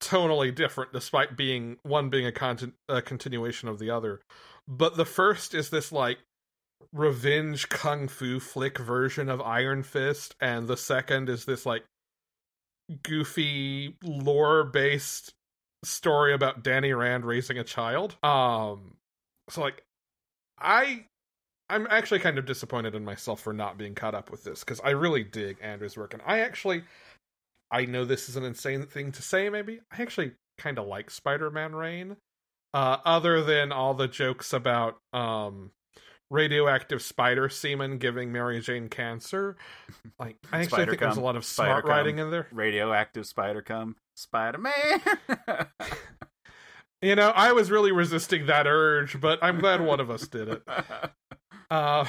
tonally 0.00 0.54
different 0.54 0.94
despite 0.94 1.36
being 1.36 1.76
one 1.82 2.08
being 2.08 2.26
a, 2.26 2.32
con- 2.32 2.72
a 2.88 3.02
continuation 3.02 3.68
of 3.68 3.78
the 3.78 3.90
other. 3.90 4.22
But 4.66 4.96
the 4.96 5.04
first 5.04 5.54
is 5.54 5.68
this 5.68 5.92
like 5.92 6.20
revenge 6.90 7.68
kung 7.68 8.08
fu 8.08 8.40
flick 8.40 8.78
version 8.78 9.28
of 9.28 9.42
Iron 9.42 9.82
Fist, 9.82 10.34
and 10.40 10.68
the 10.68 10.78
second 10.78 11.28
is 11.28 11.44
this 11.44 11.66
like 11.66 11.84
goofy 13.02 13.96
lore 14.02 14.64
based 14.64 15.32
story 15.84 16.34
about 16.34 16.62
Danny 16.62 16.92
Rand 16.92 17.24
raising 17.24 17.58
a 17.58 17.64
child. 17.64 18.16
Um 18.22 18.96
so 19.48 19.60
like 19.60 19.84
I 20.58 21.06
I'm 21.70 21.86
actually 21.90 22.20
kind 22.20 22.38
of 22.38 22.46
disappointed 22.46 22.94
in 22.94 23.04
myself 23.04 23.40
for 23.40 23.52
not 23.52 23.78
being 23.78 23.94
caught 23.94 24.14
up 24.14 24.30
with 24.30 24.44
this 24.44 24.60
because 24.60 24.80
I 24.80 24.90
really 24.90 25.24
dig 25.24 25.58
Andrew's 25.62 25.96
work 25.96 26.14
and 26.14 26.22
I 26.26 26.40
actually 26.40 26.84
I 27.70 27.86
know 27.86 28.04
this 28.04 28.28
is 28.28 28.36
an 28.36 28.44
insane 28.44 28.86
thing 28.86 29.12
to 29.12 29.22
say 29.22 29.48
maybe. 29.48 29.80
I 29.90 30.02
actually 30.02 30.32
kind 30.58 30.78
of 30.78 30.86
like 30.86 31.10
Spider-Man 31.10 31.74
Reign. 31.74 32.16
Uh 32.72 32.98
other 33.04 33.42
than 33.42 33.72
all 33.72 33.94
the 33.94 34.08
jokes 34.08 34.52
about 34.52 34.98
um 35.12 35.70
radioactive 36.30 37.02
spider 37.02 37.48
semen 37.48 37.98
giving 37.98 38.32
Mary 38.32 38.60
Jane 38.60 38.88
cancer. 38.88 39.56
Like 40.18 40.36
I 40.52 40.60
actually 40.62 40.66
Spider 40.68 40.90
think 40.92 41.00
there's 41.00 41.12
a 41.12 41.16
cum, 41.16 41.24
lot 41.24 41.36
of 41.36 41.44
spider 41.44 41.68
smart 41.70 41.84
cum. 41.84 41.90
writing 41.90 42.18
in 42.18 42.30
there. 42.30 42.46
Radioactive 42.52 43.26
spider 43.26 43.62
come, 43.62 43.96
Spider 44.14 44.58
Man. 44.58 45.00
You 47.02 47.14
know, 47.16 47.30
I 47.30 47.52
was 47.52 47.70
really 47.70 47.92
resisting 47.92 48.46
that 48.46 48.66
urge, 48.66 49.20
but 49.20 49.38
I'm 49.42 49.58
glad 49.60 49.80
one 49.82 50.00
of 50.00 50.10
us 50.10 50.26
did 50.26 50.48
it. 50.48 50.62
Uh 51.70 52.04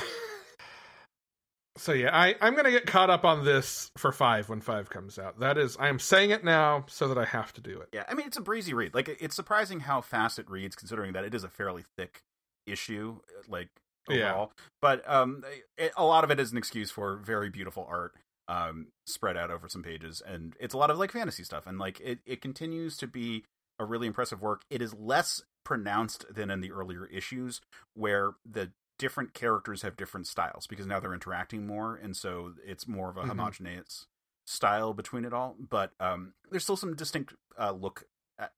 So 1.77 1.91
yeah, 1.93 2.15
I 2.17 2.35
I'm 2.41 2.55
gonna 2.55 2.71
get 2.71 2.85
caught 2.85 3.09
up 3.09 3.25
on 3.25 3.43
this 3.43 3.91
for 3.97 4.11
five 4.11 4.47
when 4.47 4.61
five 4.61 4.89
comes 4.89 5.17
out. 5.19 5.39
That 5.39 5.57
is, 5.57 5.75
I 5.77 5.89
am 5.89 5.99
saying 5.99 6.31
it 6.31 6.43
now 6.43 6.85
so 6.87 7.07
that 7.09 7.17
I 7.17 7.25
have 7.25 7.51
to 7.53 7.61
do 7.61 7.79
it. 7.81 7.89
yeah, 7.93 8.03
I 8.07 8.13
mean 8.13 8.27
it's 8.27 8.37
a 8.37 8.41
breezy 8.41 8.73
read. 8.73 8.93
Like 8.93 9.09
it's 9.19 9.35
surprising 9.35 9.81
how 9.81 10.01
fast 10.01 10.39
it 10.39 10.49
reads, 10.49 10.75
considering 10.75 11.13
that 11.13 11.25
it 11.25 11.33
is 11.33 11.43
a 11.43 11.49
fairly 11.49 11.83
thick 11.97 12.21
issue. 12.65 13.19
Like 13.49 13.69
Yeah. 14.09 14.45
but 14.81 15.07
um, 15.09 15.43
it, 15.77 15.91
a 15.97 16.05
lot 16.05 16.23
of 16.23 16.31
it 16.31 16.39
is 16.39 16.51
an 16.51 16.57
excuse 16.57 16.91
for 16.91 17.17
very 17.17 17.49
beautiful 17.49 17.85
art. 17.89 18.13
Um, 18.47 18.89
spread 19.07 19.37
out 19.37 19.49
over 19.49 19.67
some 19.67 19.81
pages, 19.81 20.21
and 20.23 20.55
it's 20.59 20.75
a 20.75 20.77
lot 20.77 20.91
of 20.91 20.99
like 20.99 21.11
fantasy 21.11 21.43
stuff, 21.43 21.65
and 21.65 21.79
like 21.79 21.99
it, 21.99 22.19
it 22.27 22.41
continues 22.41 22.95
to 22.97 23.07
be 23.07 23.43
a 23.79 23.85
really 23.85 24.05
impressive 24.05 24.39
work. 24.39 24.61
It 24.69 24.83
is 24.83 24.93
less 24.93 25.41
pronounced 25.63 26.25
than 26.31 26.51
in 26.51 26.61
the 26.61 26.71
earlier 26.71 27.07
issues, 27.07 27.59
where 27.95 28.33
the 28.47 28.71
different 28.99 29.33
characters 29.33 29.81
have 29.81 29.97
different 29.97 30.27
styles 30.27 30.67
because 30.67 30.85
now 30.85 30.99
they're 30.99 31.13
interacting 31.15 31.65
more, 31.65 31.95
and 31.95 32.15
so 32.15 32.53
it's 32.63 32.87
more 32.87 33.09
of 33.09 33.17
a 33.17 33.23
Mhm. 33.23 33.29
homogeneous 33.29 34.05
style 34.45 34.93
between 34.93 35.25
it 35.25 35.33
all. 35.33 35.55
But 35.59 35.93
um, 35.99 36.35
there's 36.51 36.61
still 36.61 36.77
some 36.77 36.95
distinct 36.95 37.33
uh, 37.59 37.71
look 37.71 38.03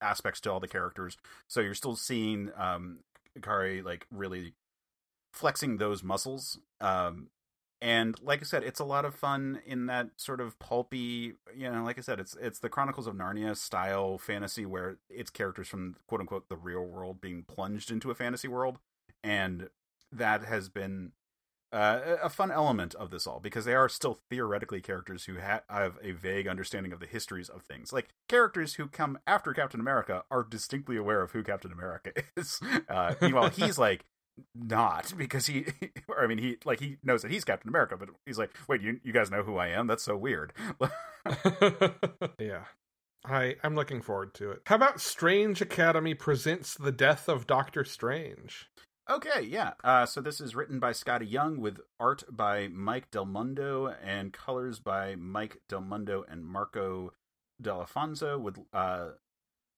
aspects 0.02 0.41
to 0.41 0.52
all 0.52 0.60
the 0.60 0.68
characters. 0.68 1.16
So 1.48 1.62
you're 1.62 1.74
still 1.76 1.95
seeing 1.95 2.52
um, 2.58 3.00
Khary 3.39 3.82
like 3.84 4.06
really 4.12 4.54
flexing 5.38 5.78
those 5.78 6.04
muscles. 6.04 6.60
Um, 6.82 7.30
and 7.80 8.20
like 8.22 8.42
I 8.42 8.44
said, 8.44 8.64
it's 8.64 8.80
a 8.80 8.86
lot 8.86 9.06
of 9.06 9.14
fun 9.14 9.62
in 9.66 9.86
that 9.86 10.10
sort 10.18 10.42
of 10.42 10.58
pulpy, 10.58 11.34
you 11.56 11.72
know, 11.72 11.84
like 11.84 12.00
I 12.00 12.02
said, 12.02 12.20
it's 12.20 12.36
it's 12.42 12.60
the 12.60 12.70
Chronicles 12.70 13.06
of 13.06 13.16
Narnia 13.16 13.56
style 13.56 14.18
fantasy 14.18 14.66
where 14.66 14.98
it's 15.10 15.30
characters 15.30 15.68
from 15.68 15.96
quote 16.08 16.22
unquote 16.22 16.50
the 16.50 16.58
real 16.58 16.84
world 16.84 17.22
being 17.22 17.44
plunged 17.44 17.92
into 17.92 18.10
a 18.10 18.16
fantasy 18.16 18.48
world, 18.48 18.80
and 19.24 19.70
that 20.12 20.44
has 20.46 20.70
been 20.70 21.12
uh, 21.72 22.00
a 22.24 22.30
fun 22.30 22.50
element 22.50 22.96
of 22.96 23.12
this 23.12 23.28
all 23.28 23.40
because 23.40 23.66
they 23.66 23.76
are 23.76 23.90
still 23.90 24.18
theoretically 24.30 24.82
characters 24.82 25.26
who 25.26 25.40
ha- 25.40 25.62
have 25.70 26.00
a 26.02 26.12
vague 26.12 26.48
understanding 26.48 26.94
of 26.94 27.00
the 27.00 27.06
histories 27.06 27.50
of 27.50 27.62
things. 27.62 27.92
Like 27.92 28.08
characters 28.28 28.76
who 28.76 28.88
come 28.88 29.20
after 29.28 29.54
Captain 29.54 29.80
America 29.80 30.24
are 30.32 30.44
distinctly 30.44 30.98
aware 30.98 31.22
of 31.22 31.32
who 31.32 31.44
Captain 31.44 31.72
America 31.72 32.12
is. 32.38 32.60
Uh, 32.90 33.16
meanwhile, 33.22 33.50
he's 33.50 33.78
like 33.78 34.06
not 34.56 35.14
because 35.18 35.48
he, 35.48 35.66
or 36.08 36.24
I 36.24 36.28
mean, 36.28 36.38
he 36.38 36.58
like 36.66 36.80
he 36.80 36.98
knows 37.04 37.22
that 37.22 37.32
he's 37.32 37.44
Captain 37.44 37.70
America, 37.70 37.98
but 37.98 38.10
he's 38.26 38.38
like, 38.38 38.52
wait, 38.68 38.82
you 38.82 39.00
you 39.04 39.14
guys 39.14 39.32
know 39.32 39.44
who 39.44 39.58
I 39.58 39.68
am? 39.68 39.88
That's 39.88 40.04
so 40.04 40.18
weird. 40.18 40.54
yeah. 42.40 42.66
I 43.26 43.56
I'm 43.64 43.76
looking 43.76 44.02
forward 44.02 44.34
to 44.36 44.52
it. 44.52 44.62
How 44.66 44.76
about 44.76 45.02
Strange 45.02 45.62
Academy 45.62 46.14
presents 46.14 46.76
the 46.76 46.92
death 46.92 47.28
of 47.28 47.48
Doctor 47.48 47.84
Strange? 47.84 48.70
Okay, 49.10 49.42
yeah. 49.42 49.72
Uh, 49.86 50.06
so 50.06 50.20
this 50.20 50.42
is 50.42 50.54
written 50.54 50.80
by 50.80 50.92
Skottie 50.92 51.32
Young 51.32 51.62
with 51.62 51.80
art 51.98 52.24
by 52.30 52.68
Mike 52.68 53.10
Del 53.10 53.26
Mundo 53.26 53.94
and 54.04 54.34
colors 54.34 54.80
by 54.80 55.16
Mike 55.16 55.62
Del 55.70 55.80
Mundo 55.80 56.26
and 56.30 56.46
Marco 56.46 57.14
D'Alfonso 57.62 58.38
with 58.38 58.60
uh, 58.74 59.12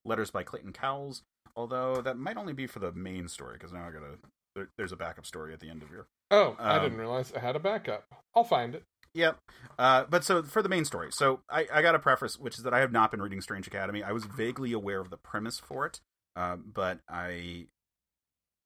letters 0.03 0.31
by 0.31 0.41
Clayton 0.41 0.73
Cowles. 0.73 1.21
Although 1.55 2.01
that 2.01 2.17
might 2.17 2.37
only 2.37 2.53
be 2.53 2.65
for 2.65 2.79
the 2.79 2.91
main 2.91 3.27
story 3.27 3.53
because 3.53 3.71
now 3.71 3.87
I 3.87 3.91
gotta. 3.91 4.17
There, 4.59 4.69
there's 4.77 4.91
a 4.91 4.97
backup 4.97 5.25
story 5.25 5.53
at 5.53 5.61
the 5.61 5.69
end 5.69 5.81
of 5.81 5.89
here. 5.89 6.07
Oh, 6.31 6.57
I 6.59 6.75
Um, 6.75 6.83
didn't 6.83 6.97
realize 6.97 7.31
I 7.33 7.39
had 7.39 7.55
a 7.55 7.59
backup. 7.59 8.03
I'll 8.35 8.43
find 8.43 8.75
it. 8.75 8.83
Yep. 9.13 9.39
Uh, 9.77 10.03
but 10.09 10.25
so 10.25 10.43
for 10.43 10.61
the 10.61 10.67
main 10.69 10.83
story, 10.83 11.11
so 11.11 11.39
I, 11.49 11.65
I 11.73 11.81
got 11.81 11.95
a 11.95 11.99
preface, 11.99 12.37
which 12.37 12.57
is 12.57 12.63
that 12.63 12.73
I 12.73 12.79
have 12.79 12.91
not 12.91 13.09
been 13.09 13.21
reading 13.21 13.39
Strange 13.41 13.67
Academy. 13.67 14.03
I 14.03 14.11
was 14.11 14.25
vaguely 14.25 14.73
aware 14.73 14.99
of 14.99 15.09
the 15.09 15.17
premise 15.17 15.59
for 15.59 15.85
it, 15.85 16.01
uh, 16.35 16.57
but 16.57 16.99
I 17.09 17.67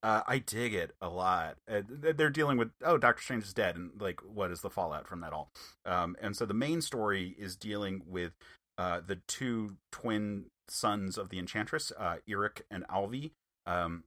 uh, 0.01 0.23
I 0.27 0.39
dig 0.39 0.73
it 0.73 0.95
a 0.99 1.07
lot. 1.07 1.57
Uh, 1.71 1.81
they're 1.87 2.29
dealing 2.29 2.57
with 2.57 2.71
oh, 2.83 2.97
Doctor 2.97 3.21
Strange 3.21 3.43
is 3.43 3.53
dead, 3.53 3.75
and 3.75 3.91
like 4.01 4.19
what 4.21 4.51
is 4.51 4.61
the 4.61 4.69
fallout 4.71 5.07
from 5.07 5.21
that 5.21 5.31
all? 5.31 5.51
Um, 5.85 6.17
and 6.19 6.35
so 6.35 6.45
the 6.45 6.53
main 6.55 6.81
story 6.81 7.35
is 7.37 7.55
dealing 7.55 8.01
with 8.05 8.33
uh, 8.77 8.99
the 9.05 9.19
two 9.27 9.77
twin 9.91 10.47
sons 10.67 11.17
of 11.17 11.29
the 11.29 11.39
Enchantress, 11.39 11.93
uh, 11.97 12.17
Iric 12.27 12.63
and 12.69 12.85
Alvi, 12.89 13.31
um, 13.65 14.03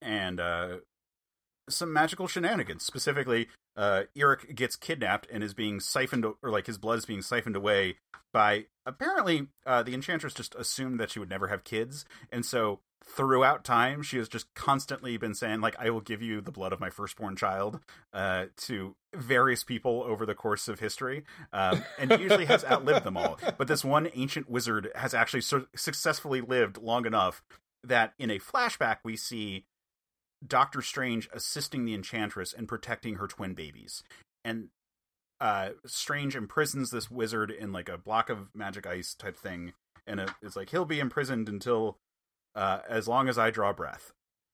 and 0.00 0.40
uh, 0.40 0.76
some 1.68 1.92
magical 1.92 2.26
shenanigans. 2.26 2.84
Specifically, 2.84 3.48
uh, 3.76 4.04
Iric 4.16 4.54
gets 4.54 4.76
kidnapped 4.76 5.26
and 5.32 5.42
is 5.42 5.54
being 5.54 5.80
siphoned, 5.80 6.24
or 6.24 6.50
like 6.50 6.66
his 6.66 6.78
blood 6.78 6.98
is 6.98 7.06
being 7.06 7.22
siphoned 7.22 7.56
away 7.56 7.96
by. 8.32 8.66
Apparently, 8.86 9.48
uh, 9.66 9.82
the 9.82 9.94
Enchantress 9.94 10.34
just 10.34 10.54
assumed 10.56 11.00
that 11.00 11.10
she 11.10 11.18
would 11.18 11.30
never 11.30 11.48
have 11.48 11.64
kids, 11.64 12.04
and 12.30 12.44
so 12.44 12.80
throughout 13.06 13.64
time 13.64 14.02
she 14.02 14.16
has 14.16 14.28
just 14.28 14.52
constantly 14.54 15.16
been 15.16 15.34
saying 15.34 15.60
like 15.60 15.76
i 15.78 15.90
will 15.90 16.00
give 16.00 16.22
you 16.22 16.40
the 16.40 16.50
blood 16.50 16.72
of 16.72 16.80
my 16.80 16.88
firstborn 16.88 17.36
child 17.36 17.78
uh, 18.12 18.46
to 18.56 18.96
various 19.14 19.62
people 19.62 20.02
over 20.06 20.24
the 20.24 20.34
course 20.34 20.68
of 20.68 20.80
history 20.80 21.22
um, 21.52 21.84
and 21.98 22.10
usually 22.18 22.46
has 22.46 22.64
outlived 22.64 23.04
them 23.04 23.16
all 23.16 23.38
but 23.58 23.68
this 23.68 23.84
one 23.84 24.08
ancient 24.14 24.48
wizard 24.48 24.90
has 24.94 25.12
actually 25.12 25.42
su- 25.42 25.66
successfully 25.76 26.40
lived 26.40 26.78
long 26.78 27.04
enough 27.06 27.42
that 27.88 28.14
in 28.18 28.30
a 28.30 28.38
flashback 28.38 28.98
we 29.04 29.16
see 29.16 29.64
Doctor 30.46 30.82
Strange 30.82 31.28
assisting 31.32 31.84
the 31.84 31.94
Enchantress 31.94 32.52
and 32.52 32.68
protecting 32.68 33.16
her 33.16 33.26
twin 33.26 33.54
babies. 33.54 34.02
And 34.44 34.68
uh, 35.40 35.70
Strange 35.86 36.36
imprisons 36.36 36.90
this 36.90 37.10
wizard 37.10 37.50
in 37.50 37.72
like 37.72 37.88
a 37.88 37.98
block 37.98 38.30
of 38.30 38.48
magic 38.54 38.86
ice 38.86 39.14
type 39.14 39.36
thing, 39.36 39.72
and 40.06 40.20
it, 40.20 40.30
it's 40.42 40.56
like 40.56 40.70
he'll 40.70 40.84
be 40.84 41.00
imprisoned 41.00 41.48
until 41.48 41.98
uh, 42.54 42.80
as 42.88 43.08
long 43.08 43.28
as 43.28 43.38
I 43.38 43.50
draw 43.50 43.72
breath. 43.72 44.12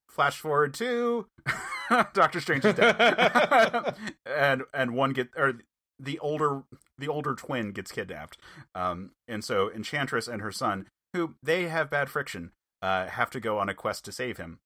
Flash 0.09 0.41
forward 0.41 0.75
to 0.75 1.27
Doctor 2.13 2.41
Strange 2.41 2.65
is 2.65 2.75
dead, 2.75 2.97
and 4.27 4.63
and 4.75 4.95
one 4.95 5.13
get 5.13 5.29
or 5.37 5.61
the 5.99 6.19
older 6.19 6.63
the 6.99 7.09
older 7.09 7.35
twin 7.35 7.73
gets 7.73 7.93
kidnapped, 7.93 8.39
um, 8.75 9.13
and 9.29 9.45
so 9.45 9.71
Enchantress 9.71 10.27
and 10.27 10.43
her 10.43 10.51
son, 10.51 10.89
who 11.15 11.35
they 11.43 11.69
have 11.69 11.91
bad 11.91 12.11
friction, 12.11 12.51
uh, 12.83 13.07
have 13.07 13.31
to 13.31 13.41
go 13.41 13.59
on 13.59 13.69
a 13.69 13.75
quest 13.75 14.05
to 14.07 14.13
save 14.13 14.37
him. 14.37 14.59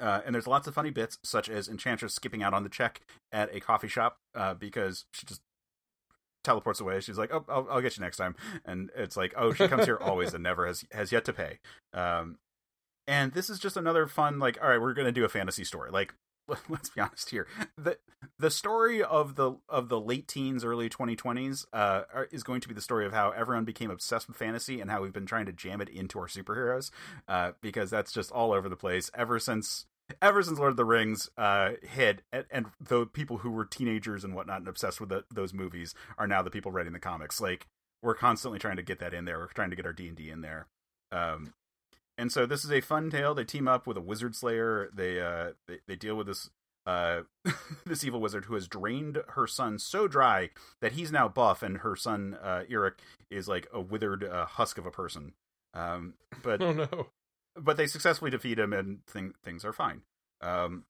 Uh, 0.00 0.20
and 0.24 0.34
there's 0.34 0.46
lots 0.46 0.66
of 0.66 0.74
funny 0.74 0.90
bits, 0.90 1.18
such 1.22 1.48
as 1.48 1.68
Enchantress 1.68 2.14
skipping 2.14 2.42
out 2.42 2.54
on 2.54 2.62
the 2.62 2.68
check 2.68 3.02
at 3.30 3.54
a 3.54 3.60
coffee 3.60 3.88
shop 3.88 4.16
uh, 4.34 4.54
because 4.54 5.04
she 5.12 5.26
just 5.26 5.42
teleports 6.44 6.80
away. 6.80 7.00
She's 7.00 7.18
like, 7.18 7.32
"Oh, 7.32 7.44
I'll, 7.48 7.66
I'll 7.70 7.80
get 7.80 7.96
you 7.96 8.02
next 8.02 8.16
time," 8.16 8.34
and 8.64 8.90
it's 8.96 9.16
like, 9.16 9.34
"Oh, 9.36 9.52
she 9.52 9.68
comes 9.68 9.84
here 9.84 9.98
always 10.00 10.34
and 10.34 10.42
never 10.42 10.66
has 10.66 10.84
has 10.92 11.12
yet 11.12 11.24
to 11.26 11.32
pay." 11.32 11.58
Um, 11.92 12.38
and 13.06 13.32
this 13.32 13.50
is 13.50 13.58
just 13.58 13.76
another 13.76 14.06
fun, 14.06 14.38
like, 14.38 14.58
all 14.62 14.68
right, 14.68 14.80
we're 14.80 14.94
gonna 14.94 15.12
do 15.12 15.24
a 15.24 15.28
fantasy 15.28 15.64
story. 15.64 15.90
Like, 15.90 16.14
let's 16.68 16.90
be 16.90 17.00
honest 17.00 17.30
here 17.30 17.46
the 17.76 17.96
the 18.38 18.50
story 18.50 19.02
of 19.02 19.36
the 19.36 19.52
of 19.68 19.88
the 19.88 20.00
late 20.00 20.28
teens, 20.28 20.64
early 20.64 20.88
2020s 20.88 21.64
uh, 21.72 22.02
is 22.30 22.42
going 22.42 22.60
to 22.60 22.68
be 22.68 22.74
the 22.74 22.80
story 22.80 23.06
of 23.06 23.12
how 23.12 23.30
everyone 23.30 23.64
became 23.64 23.90
obsessed 23.90 24.28
with 24.28 24.36
fantasy 24.36 24.80
and 24.80 24.90
how 24.90 25.02
we've 25.02 25.12
been 25.12 25.26
trying 25.26 25.46
to 25.46 25.52
jam 25.52 25.80
it 25.80 25.88
into 25.88 26.18
our 26.18 26.26
superheroes 26.26 26.90
uh, 27.28 27.52
because 27.60 27.90
that's 27.90 28.12
just 28.12 28.30
all 28.30 28.52
over 28.52 28.68
the 28.68 28.76
place 28.76 29.10
ever 29.14 29.38
since 29.38 29.86
ever 30.20 30.42
since 30.42 30.58
Lord 30.58 30.72
of 30.72 30.76
the 30.76 30.84
Rings 30.84 31.30
uh, 31.38 31.72
hit, 31.82 32.22
and, 32.32 32.44
and 32.50 32.66
the 32.80 33.06
people 33.06 33.38
who 33.38 33.50
were 33.50 33.64
teenagers 33.64 34.24
and 34.24 34.34
whatnot 34.34 34.58
and 34.58 34.68
obsessed 34.68 35.00
with 35.00 35.08
the, 35.08 35.24
those 35.32 35.54
movies 35.54 35.94
are 36.18 36.26
now 36.26 36.42
the 36.42 36.50
people 36.50 36.72
writing 36.72 36.92
the 36.92 36.98
comics. 36.98 37.40
Like 37.40 37.66
we're 38.02 38.14
constantly 38.14 38.58
trying 38.58 38.76
to 38.76 38.82
get 38.82 38.98
that 38.98 39.14
in 39.14 39.24
there. 39.24 39.38
We're 39.38 39.46
trying 39.46 39.70
to 39.70 39.76
get 39.76 39.86
our 39.86 39.92
D 39.92 40.08
and 40.08 40.16
D 40.16 40.30
in 40.30 40.42
there. 40.42 40.66
Um, 41.10 41.54
and 42.18 42.30
so 42.32 42.46
this 42.46 42.64
is 42.64 42.70
a 42.72 42.80
fun 42.80 43.10
tale. 43.10 43.34
They 43.34 43.44
team 43.44 43.68
up 43.68 43.86
with 43.86 43.96
a 43.96 44.00
wizard 44.02 44.34
slayer. 44.34 44.90
They 44.94 45.20
uh 45.20 45.52
they, 45.66 45.78
they 45.86 45.96
deal 45.96 46.14
with 46.16 46.26
this 46.26 46.50
uh 46.86 47.22
this 47.86 48.04
evil 48.04 48.20
wizard 48.20 48.46
who 48.46 48.54
has 48.54 48.68
drained 48.68 49.22
her 49.30 49.46
son 49.46 49.78
so 49.78 50.08
dry 50.08 50.50
that 50.80 50.92
he's 50.92 51.12
now 51.12 51.28
buff, 51.28 51.62
and 51.62 51.78
her 51.78 51.96
son 51.96 52.36
uh 52.42 52.64
Iric 52.70 52.94
is 53.30 53.48
like 53.48 53.66
a 53.72 53.80
withered 53.80 54.24
uh, 54.24 54.46
husk 54.46 54.78
of 54.78 54.86
a 54.86 54.90
person. 54.90 55.32
Um, 55.74 56.14
but 56.42 56.60
Oh 56.62 56.72
no. 56.72 57.06
but 57.56 57.76
they 57.76 57.86
successfully 57.86 58.30
defeat 58.30 58.58
him, 58.58 58.72
and 58.72 59.04
thing, 59.06 59.34
things 59.42 59.64
are 59.64 59.72
fine. 59.72 60.02
Um, 60.40 60.84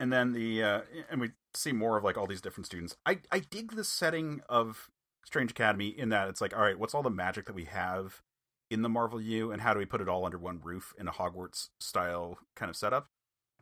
and 0.00 0.12
then 0.12 0.32
the 0.32 0.62
uh, 0.62 0.80
and 1.10 1.20
we 1.20 1.30
see 1.54 1.72
more 1.72 1.96
of 1.96 2.04
like 2.04 2.16
all 2.16 2.26
these 2.26 2.40
different 2.40 2.66
students. 2.66 2.96
I 3.04 3.18
I 3.32 3.40
dig 3.40 3.72
the 3.72 3.84
setting 3.84 4.40
of 4.48 4.90
Strange 5.24 5.50
Academy 5.50 5.88
in 5.88 6.08
that 6.10 6.28
it's 6.28 6.40
like, 6.40 6.54
all 6.56 6.62
right, 6.62 6.78
what's 6.78 6.94
all 6.94 7.02
the 7.02 7.10
magic 7.10 7.46
that 7.46 7.54
we 7.54 7.64
have 7.64 8.22
in 8.70 8.82
the 8.82 8.88
Marvel 8.88 9.20
U, 9.20 9.50
and 9.50 9.62
how 9.62 9.72
do 9.72 9.78
we 9.78 9.86
put 9.86 10.00
it 10.00 10.08
all 10.08 10.24
under 10.24 10.38
one 10.38 10.60
roof 10.62 10.92
in 10.98 11.08
a 11.08 11.12
Hogwarts 11.12 11.68
style 11.80 12.38
kind 12.54 12.70
of 12.70 12.76
setup? 12.76 13.08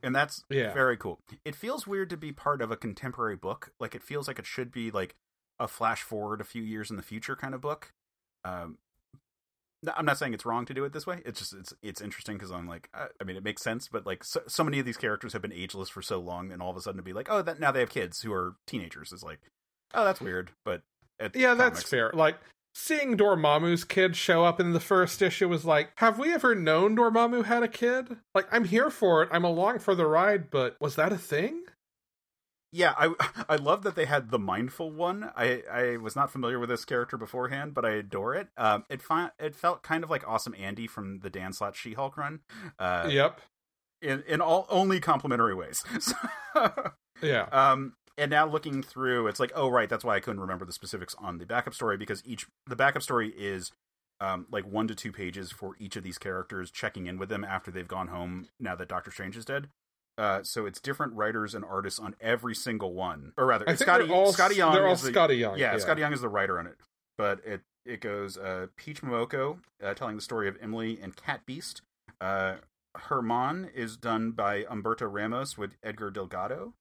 And 0.03 0.15
that's 0.15 0.45
Yeah. 0.51 0.73
very 0.75 0.97
cool. 0.97 1.21
It 1.45 1.55
feels 1.55 1.87
weird 1.87 2.11
to 2.11 2.17
be 2.17 2.33
part 2.33 2.61
of 2.61 2.71
a 2.71 2.77
contemporary 2.77 3.37
book. 3.37 3.73
Like 3.81 3.95
it 3.95 4.03
feels 4.03 4.29
like 4.29 4.39
it 4.39 4.47
should 4.47 4.71
be 4.71 4.91
like 4.91 5.17
a 5.59 5.67
flash 5.69 6.03
forward 6.03 6.41
a 6.41 6.45
few 6.45 6.63
years 6.63 6.91
in 6.91 6.97
the 6.97 7.03
future 7.03 7.35
kind 7.37 7.55
of 7.55 7.61
book. 7.61 7.93
Um, 8.45 8.79
I'm 9.95 10.05
not 10.05 10.19
saying 10.19 10.35
it's 10.35 10.45
wrong 10.45 10.65
to 10.67 10.75
do 10.75 10.85
it 10.85 10.93
this 10.93 11.07
way. 11.07 11.23
It's 11.25 11.39
just 11.39 11.53
it's 11.53 11.73
it's 11.83 12.01
interesting 12.01 12.37
because 12.37 12.51
I'm 12.51 12.67
like, 12.67 12.89
I, 12.93 13.07
I 13.21 13.25
mean, 13.25 13.37
it 13.37 13.45
makes 13.45 13.63
sense, 13.63 13.89
but 13.89 14.05
like 14.07 14.25
so, 14.25 14.41
so 14.49 14.65
many 14.65 14.79
of 14.81 14.87
these 14.87 14.97
characters 14.97 15.33
have 15.33 15.43
been 15.43 15.53
ageless 15.53 15.89
for 15.89 16.03
so 16.03 16.19
long, 16.19 16.51
and 16.51 16.61
all 16.61 16.71
of 16.71 16.77
a 16.77 16.81
sudden 16.81 16.97
to 16.99 17.03
be 17.05 17.13
like, 17.13 17.29
oh, 17.31 17.43
that 17.43 17.61
now 17.61 17.71
they 17.71 17.81
have 17.81 17.91
kids 17.91 18.23
who 18.23 18.33
are 18.33 18.57
teenagers 18.67 19.13
is 19.13 19.23
like, 19.23 19.39
oh, 19.95 20.05
that's 20.05 20.21
weird. 20.21 20.51
But 20.65 20.83
Yeah, 21.35 21.55
that's 21.55 21.83
fair. 21.83 22.11
Like 22.13 22.37
seeing 22.79 23.17
Dormammu's 23.17 23.85
kid 23.85 24.17
show 24.17 24.45
up 24.45 24.61
in 24.61 24.73
the 24.73 24.81
first 24.81 25.23
issue 25.23 25.49
was 25.49 25.65
like, 25.65 25.91
have 25.97 26.19
we 26.19 26.35
ever 26.35 26.55
known 26.55 26.95
Dormammu 26.95 27.47
had 27.47 27.63
a 27.63 27.69
kid? 27.69 28.19
Like, 28.35 28.47
I'm 28.53 28.65
here 28.65 28.91
for 28.91 29.23
it. 29.23 29.31
I'm 29.33 29.45
along 29.45 29.79
for 29.79 29.95
the 29.95 30.07
ride, 30.07 30.51
but 30.51 30.77
was 30.79 30.95
that 30.97 31.11
a 31.11 31.17
thing? 31.17 31.63
Yeah, 32.73 32.93
I 32.99 33.15
I 33.49 33.57
love 33.57 33.83
that 33.85 33.95
they 33.95 34.05
had 34.05 34.31
the 34.31 34.39
mindful 34.39 34.91
one. 34.91 35.31
I 35.35 35.63
I 35.73 35.97
was 35.97 36.15
not 36.15 36.31
familiar 36.31 36.59
with 36.59 36.69
this 36.69 36.85
character 36.85 37.17
beforehand, 37.17 37.73
but 37.73 37.87
I 37.87 37.93
adore 37.93 38.35
it. 38.35 38.49
Um, 38.59 38.85
it 38.91 39.01
fi- 39.01 39.31
it 39.39 39.57
felt 39.57 39.83
kind 39.83 40.05
of 40.05 40.11
like 40.11 40.29
Awesome 40.29 40.55
Andy 40.59 40.87
from 40.87 41.21
the 41.21 41.31
Dan 41.31 41.55
Slott 41.55 41.77
She 41.77 41.95
Hulk 41.95 42.19
run. 42.19 42.41
Uh, 42.79 43.09
yep. 43.11 43.41
in 44.03 44.23
in 44.29 44.43
all 44.43 44.67
only 44.69 45.01
complimentary 45.01 45.55
ways. 45.55 45.83
Yeah. 47.23 47.45
um, 47.51 47.95
and 48.19 48.31
now 48.31 48.47
looking 48.47 48.83
through, 48.83 49.27
it's 49.29 49.41
like, 49.41 49.53
oh 49.55 49.69
right, 49.69 49.89
that's 49.89 50.05
why 50.05 50.17
I 50.17 50.21
couldn't 50.21 50.41
remember 50.41 50.65
the 50.65 50.73
specifics 50.73 51.15
on 51.19 51.39
the 51.39 51.47
backup 51.47 51.75
story 51.75 51.97
because 51.97 52.23
each 52.25 52.47
the 52.67 52.77
backup 52.77 53.03
story 53.03 53.29
is 53.37 53.73
um, 54.21 54.47
like 54.51 54.65
one 54.67 54.89
to 54.89 54.95
two 54.95 55.13
pages 55.13 55.53
for 55.53 55.75
each 55.79 55.97
of 55.97 56.03
these 56.03 56.19
characters, 56.19 56.71
checking 56.71 57.07
in 57.07 57.19
with 57.19 57.29
them 57.29 57.45
after 57.45 57.71
they've 57.71 57.89
gone 57.89 58.09
home 58.09 58.49
now 58.59 58.75
that 58.75 58.89
Doctor 58.89 59.11
Strange 59.11 59.37
is 59.37 59.45
dead. 59.45 59.69
Uh, 60.19 60.43
so 60.43 60.65
it's 60.65 60.81
different 60.81 61.13
writers 61.13 61.55
and 61.55 61.63
artists 61.63 62.01
on 62.01 62.15
every 62.23 62.55
single 62.55 62.95
one, 62.95 63.33
or 63.37 63.45
rather, 63.45 63.69
I 63.69 63.73
it's 63.73 63.85
think 63.85 63.91
Skottie 63.91 64.11
all 64.11 64.33
Skottie 64.33 64.57
Young. 64.57 64.73
They're 64.73 64.87
all 64.87 64.97
the- 64.97 65.13
Skottie 65.13 65.39
Young. 65.39 65.59
yeah, 65.59 65.75
Skottie 65.75 65.99
Young 65.99 66.15
is 66.15 66.23
the 66.23 66.29
writer 66.31 66.59
on 66.59 66.67
it, 66.67 66.77
but 67.19 67.41
it 67.45 67.61
it 67.85 68.01
goes 68.01 68.39
uh, 68.39 68.69
Peach 68.79 69.03
Momoko 69.03 69.59
uh, 69.85 69.93
telling 69.93 70.17
the 70.17 70.23
story 70.23 70.49
of 70.49 70.57
Emily 70.63 70.99
and 71.03 71.15
Cat 71.15 71.45
Beast. 71.45 71.83
Uh, 72.19 72.55
Herman 72.97 73.69
is 73.75 73.99
done 73.99 74.31
by 74.31 74.63
Humberto 74.63 75.07
Ramos 75.13 75.59
with 75.59 75.77
Edgar 75.83 76.11
Delgado. 76.11 76.73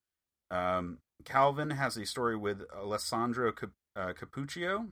Um, 0.50 1.00
Calvin 1.24 1.72
has 1.72 1.98
a 1.98 2.06
story 2.06 2.36
with 2.36 2.64
Alessandro 2.76 3.52
Cap- 3.52 3.70
uh, 3.96 4.14
Cappuccio 4.14 4.88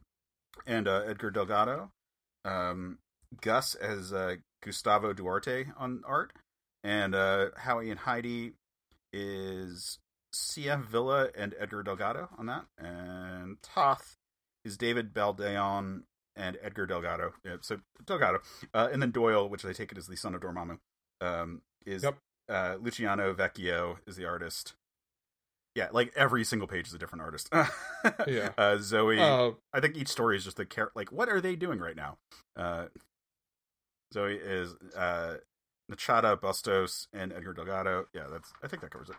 and 0.65 0.87
uh, 0.87 1.01
Edgar 1.05 1.31
Delgado. 1.31 1.91
Um, 2.45 2.97
Gus 3.41 3.73
as 3.75 4.13
uh, 4.13 4.35
Gustavo 4.61 5.13
Duarte 5.13 5.65
on 5.77 6.01
art, 6.05 6.33
and 6.83 7.15
uh, 7.15 7.47
Howie 7.57 7.89
and 7.89 7.99
Heidi 8.01 8.53
is 9.11 9.97
CF 10.35 10.85
Villa 10.85 11.29
and 11.35 11.55
Edgar 11.59 11.83
Delgado 11.83 12.29
on 12.37 12.45
that, 12.47 12.65
and 12.77 13.57
Toth 13.63 14.15
is 14.65 14.77
David 14.77 15.13
Baldeon 15.13 16.03
and 16.35 16.57
Edgar 16.61 16.85
Delgado. 16.85 17.33
Yeah, 17.43 17.57
so 17.61 17.79
Delgado, 18.05 18.39
uh, 18.73 18.89
and 18.91 19.01
then 19.01 19.11
Doyle, 19.11 19.49
which 19.49 19.65
I 19.65 19.73
take 19.73 19.91
it 19.91 19.97
is 19.97 20.07
the 20.07 20.17
son 20.17 20.35
of 20.35 20.41
Dormammu, 20.41 20.77
um, 21.21 21.61
is 21.85 22.03
Yep. 22.03 22.17
uh, 22.49 22.75
Luciano 22.81 23.33
Vecchio 23.33 23.97
is 24.05 24.15
the 24.15 24.25
artist. 24.25 24.73
Yeah, 25.75 25.87
like 25.91 26.13
every 26.15 26.43
single 26.43 26.67
page 26.67 26.87
is 26.87 26.93
a 26.93 26.97
different 26.99 27.21
artist. 27.23 27.49
Yeah. 28.27 28.49
Uh, 28.57 28.77
Zoe, 28.77 29.17
Uh, 29.19 29.51
I 29.73 29.79
think 29.79 29.95
each 29.97 30.09
story 30.09 30.35
is 30.37 30.43
just 30.43 30.57
the 30.57 30.65
char- 30.65 30.91
like 30.95 31.11
what 31.11 31.29
are 31.29 31.39
they 31.41 31.55
doing 31.55 31.79
right 31.79 31.95
now? 31.95 32.17
Uh, 32.57 32.87
Zoe 34.13 34.35
is 34.35 34.75
uh, 34.95 35.35
Natacha 35.91 36.39
Bustos 36.39 37.07
and 37.13 37.33
Edgar 37.33 37.53
Delgado. 37.53 38.05
Yeah, 38.13 38.25
that's 38.31 38.51
I 38.61 38.67
think 38.67 38.81
that 38.81 38.91
covers 38.91 39.09
it. 39.09 39.15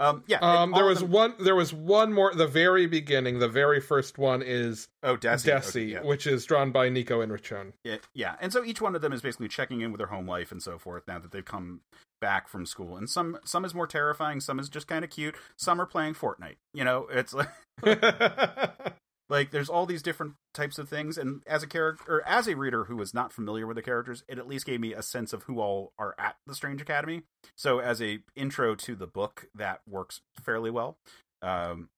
Um, 0.00 0.22
yeah, 0.26 0.38
um, 0.38 0.72
there 0.72 0.84
was 0.86 1.00
them- 1.00 1.10
one. 1.10 1.34
There 1.40 1.54
was 1.56 1.72
one 1.74 2.12
more. 2.12 2.32
The 2.34 2.46
very 2.46 2.86
beginning. 2.86 3.38
The 3.40 3.48
very 3.48 3.80
first 3.80 4.18
one 4.18 4.40
is 4.42 4.88
oh 5.02 5.16
Desi, 5.16 5.46
Desi, 5.52 5.68
Okay, 5.68 5.84
yeah. 5.84 6.02
which 6.02 6.26
is 6.26 6.44
drawn 6.46 6.70
by 6.72 6.88
Nico 6.88 7.20
Henrichon. 7.20 7.72
Yeah, 7.84 7.96
yeah, 8.14 8.36
and 8.40 8.52
so 8.52 8.64
each 8.64 8.80
one 8.80 8.94
of 8.94 9.02
them 9.02 9.12
is 9.12 9.20
basically 9.20 9.48
checking 9.48 9.80
in 9.80 9.90
with 9.92 9.98
their 9.98 10.06
home 10.08 10.26
life 10.28 10.50
and 10.52 10.62
so 10.62 10.78
forth 10.78 11.02
now 11.06 11.18
that 11.18 11.30
they've 11.32 11.44
come 11.44 11.80
back 12.20 12.48
from 12.48 12.66
school. 12.66 12.96
And 12.96 13.08
some 13.08 13.38
some 13.44 13.64
is 13.64 13.74
more 13.74 13.86
terrifying, 13.86 14.40
some 14.40 14.58
is 14.58 14.68
just 14.68 14.86
kind 14.86 15.04
of 15.04 15.10
cute, 15.10 15.36
some 15.56 15.80
are 15.80 15.86
playing 15.86 16.14
Fortnite. 16.14 16.56
You 16.72 16.84
know, 16.84 17.06
it's 17.10 17.34
like 17.34 17.48
like 19.28 19.50
there's 19.50 19.68
all 19.68 19.86
these 19.86 20.02
different 20.02 20.34
types 20.54 20.78
of 20.78 20.88
things 20.88 21.18
and 21.18 21.42
as 21.46 21.62
a 21.62 21.66
character 21.66 22.04
or 22.08 22.26
as 22.26 22.48
a 22.48 22.56
reader 22.56 22.84
who 22.84 22.96
was 22.96 23.12
not 23.12 23.32
familiar 23.32 23.66
with 23.66 23.76
the 23.76 23.82
characters 23.82 24.24
it 24.28 24.38
at 24.38 24.48
least 24.48 24.66
gave 24.66 24.80
me 24.80 24.92
a 24.92 25.02
sense 25.02 25.32
of 25.32 25.44
who 25.44 25.60
all 25.60 25.92
are 25.98 26.14
at 26.18 26.36
the 26.46 26.54
strange 26.54 26.80
academy 26.80 27.22
so 27.56 27.78
as 27.78 28.00
a 28.00 28.20
intro 28.34 28.74
to 28.74 28.94
the 28.94 29.06
book 29.06 29.48
that 29.54 29.80
works 29.88 30.20
fairly 30.40 30.70
well 30.70 30.96
um 31.42 31.88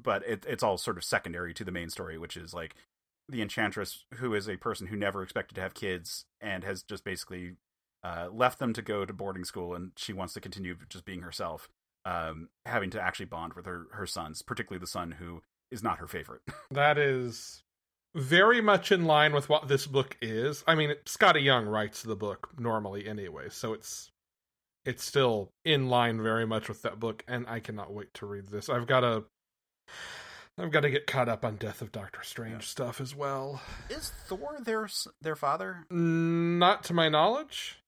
but 0.00 0.26
it, 0.26 0.44
it's 0.48 0.62
all 0.62 0.78
sort 0.78 0.96
of 0.96 1.04
secondary 1.04 1.52
to 1.52 1.64
the 1.64 1.72
main 1.72 1.90
story 1.90 2.18
which 2.18 2.36
is 2.36 2.54
like 2.54 2.74
the 3.28 3.42
enchantress 3.42 4.04
who 4.14 4.34
is 4.34 4.48
a 4.48 4.56
person 4.56 4.88
who 4.88 4.96
never 4.96 5.22
expected 5.22 5.54
to 5.54 5.60
have 5.60 5.74
kids 5.74 6.26
and 6.40 6.64
has 6.64 6.82
just 6.82 7.04
basically 7.04 7.52
uh, 8.04 8.28
left 8.32 8.58
them 8.58 8.72
to 8.72 8.82
go 8.82 9.04
to 9.04 9.12
boarding 9.12 9.44
school 9.44 9.74
and 9.74 9.92
she 9.96 10.12
wants 10.12 10.34
to 10.34 10.40
continue 10.40 10.74
just 10.88 11.04
being 11.04 11.22
herself 11.22 11.68
um, 12.04 12.48
having 12.66 12.90
to 12.90 13.00
actually 13.00 13.26
bond 13.26 13.54
with 13.54 13.66
her, 13.66 13.86
her 13.92 14.06
sons 14.06 14.42
particularly 14.42 14.80
the 14.80 14.86
son 14.86 15.12
who 15.12 15.40
is 15.70 15.82
not 15.82 15.98
her 15.98 16.08
favorite 16.08 16.42
that 16.70 16.98
is 16.98 17.62
very 18.14 18.60
much 18.60 18.92
in 18.92 19.04
line 19.06 19.32
with 19.32 19.48
what 19.48 19.68
this 19.68 19.86
book 19.86 20.18
is. 20.20 20.62
I 20.66 20.74
mean, 20.74 20.92
Skottie 21.06 21.42
Young 21.42 21.64
writes 21.64 22.02
the 22.02 22.14
book 22.14 22.50
normally 22.58 23.08
anyway, 23.08 23.46
so 23.48 23.72
it's 23.72 24.10
it's 24.84 25.02
still 25.02 25.50
in 25.64 25.88
line 25.88 26.20
very 26.20 26.46
much 26.46 26.68
with 26.68 26.82
that 26.82 27.00
book, 27.00 27.24
and 27.26 27.46
I 27.48 27.60
cannot 27.60 27.90
wait 27.94 28.12
to 28.14 28.26
read 28.26 28.48
this. 28.48 28.68
I've 28.68 28.86
got 28.86 29.00
to. 29.00 29.24
I've 30.58 30.70
got 30.70 30.80
to 30.80 30.90
get 30.90 31.06
caught 31.06 31.30
up 31.30 31.42
on 31.44 31.56
Death 31.56 31.80
of 31.80 31.90
Doctor 31.92 32.20
Strange 32.22 32.52
Yeah. 32.54 32.60
stuff 32.60 33.00
as 33.00 33.14
well. 33.14 33.62
Is 33.88 34.12
Thor 34.26 34.58
their 34.60 34.88
their 35.22 35.36
father? 35.36 35.86
Not 35.88 36.84
to 36.84 36.92
my 36.92 37.08
knowledge. 37.08 37.78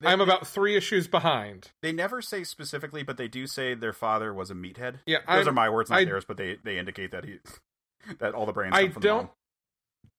They, 0.00 0.08
I'm 0.08 0.20
about 0.20 0.46
three 0.46 0.76
issues 0.76 1.06
behind. 1.08 1.70
They 1.82 1.92
never 1.92 2.20
say 2.20 2.44
specifically, 2.44 3.02
but 3.02 3.16
they 3.16 3.28
do 3.28 3.46
say 3.46 3.74
their 3.74 3.92
father 3.92 4.34
was 4.34 4.50
a 4.50 4.54
meathead. 4.54 4.98
Yeah, 5.06 5.18
Those 5.28 5.46
I, 5.46 5.50
are 5.50 5.54
my 5.54 5.70
words, 5.70 5.90
not 5.90 6.00
I- 6.00 6.04
theirs, 6.04 6.24
but 6.26 6.36
they 6.36 6.58
they 6.64 6.78
indicate 6.78 7.12
that 7.12 7.24
he 7.24 7.38
that 8.18 8.34
all 8.34 8.46
the 8.46 8.52
brains. 8.52 8.74
I 8.74 8.84
come 8.84 8.92
from 8.92 9.02
don't. 9.02 9.30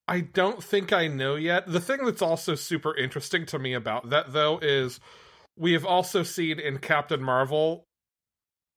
I 0.07 0.19
don't 0.21 0.63
think 0.63 0.93
I 0.93 1.07
know 1.07 1.35
yet. 1.35 1.65
The 1.67 1.79
thing 1.81 2.05
that's 2.05 2.21
also 2.21 2.53
super 2.55 2.95
interesting 2.95 3.45
to 3.47 3.57
me 3.59 3.73
about 3.73 4.11
that, 4.11 4.33
though, 4.33 4.59
is 4.61 4.99
we 5.57 5.73
have 5.73 5.85
also 5.85 6.21
seen 6.21 6.59
in 6.59 6.77
Captain 6.77 7.23
Marvel 7.23 7.85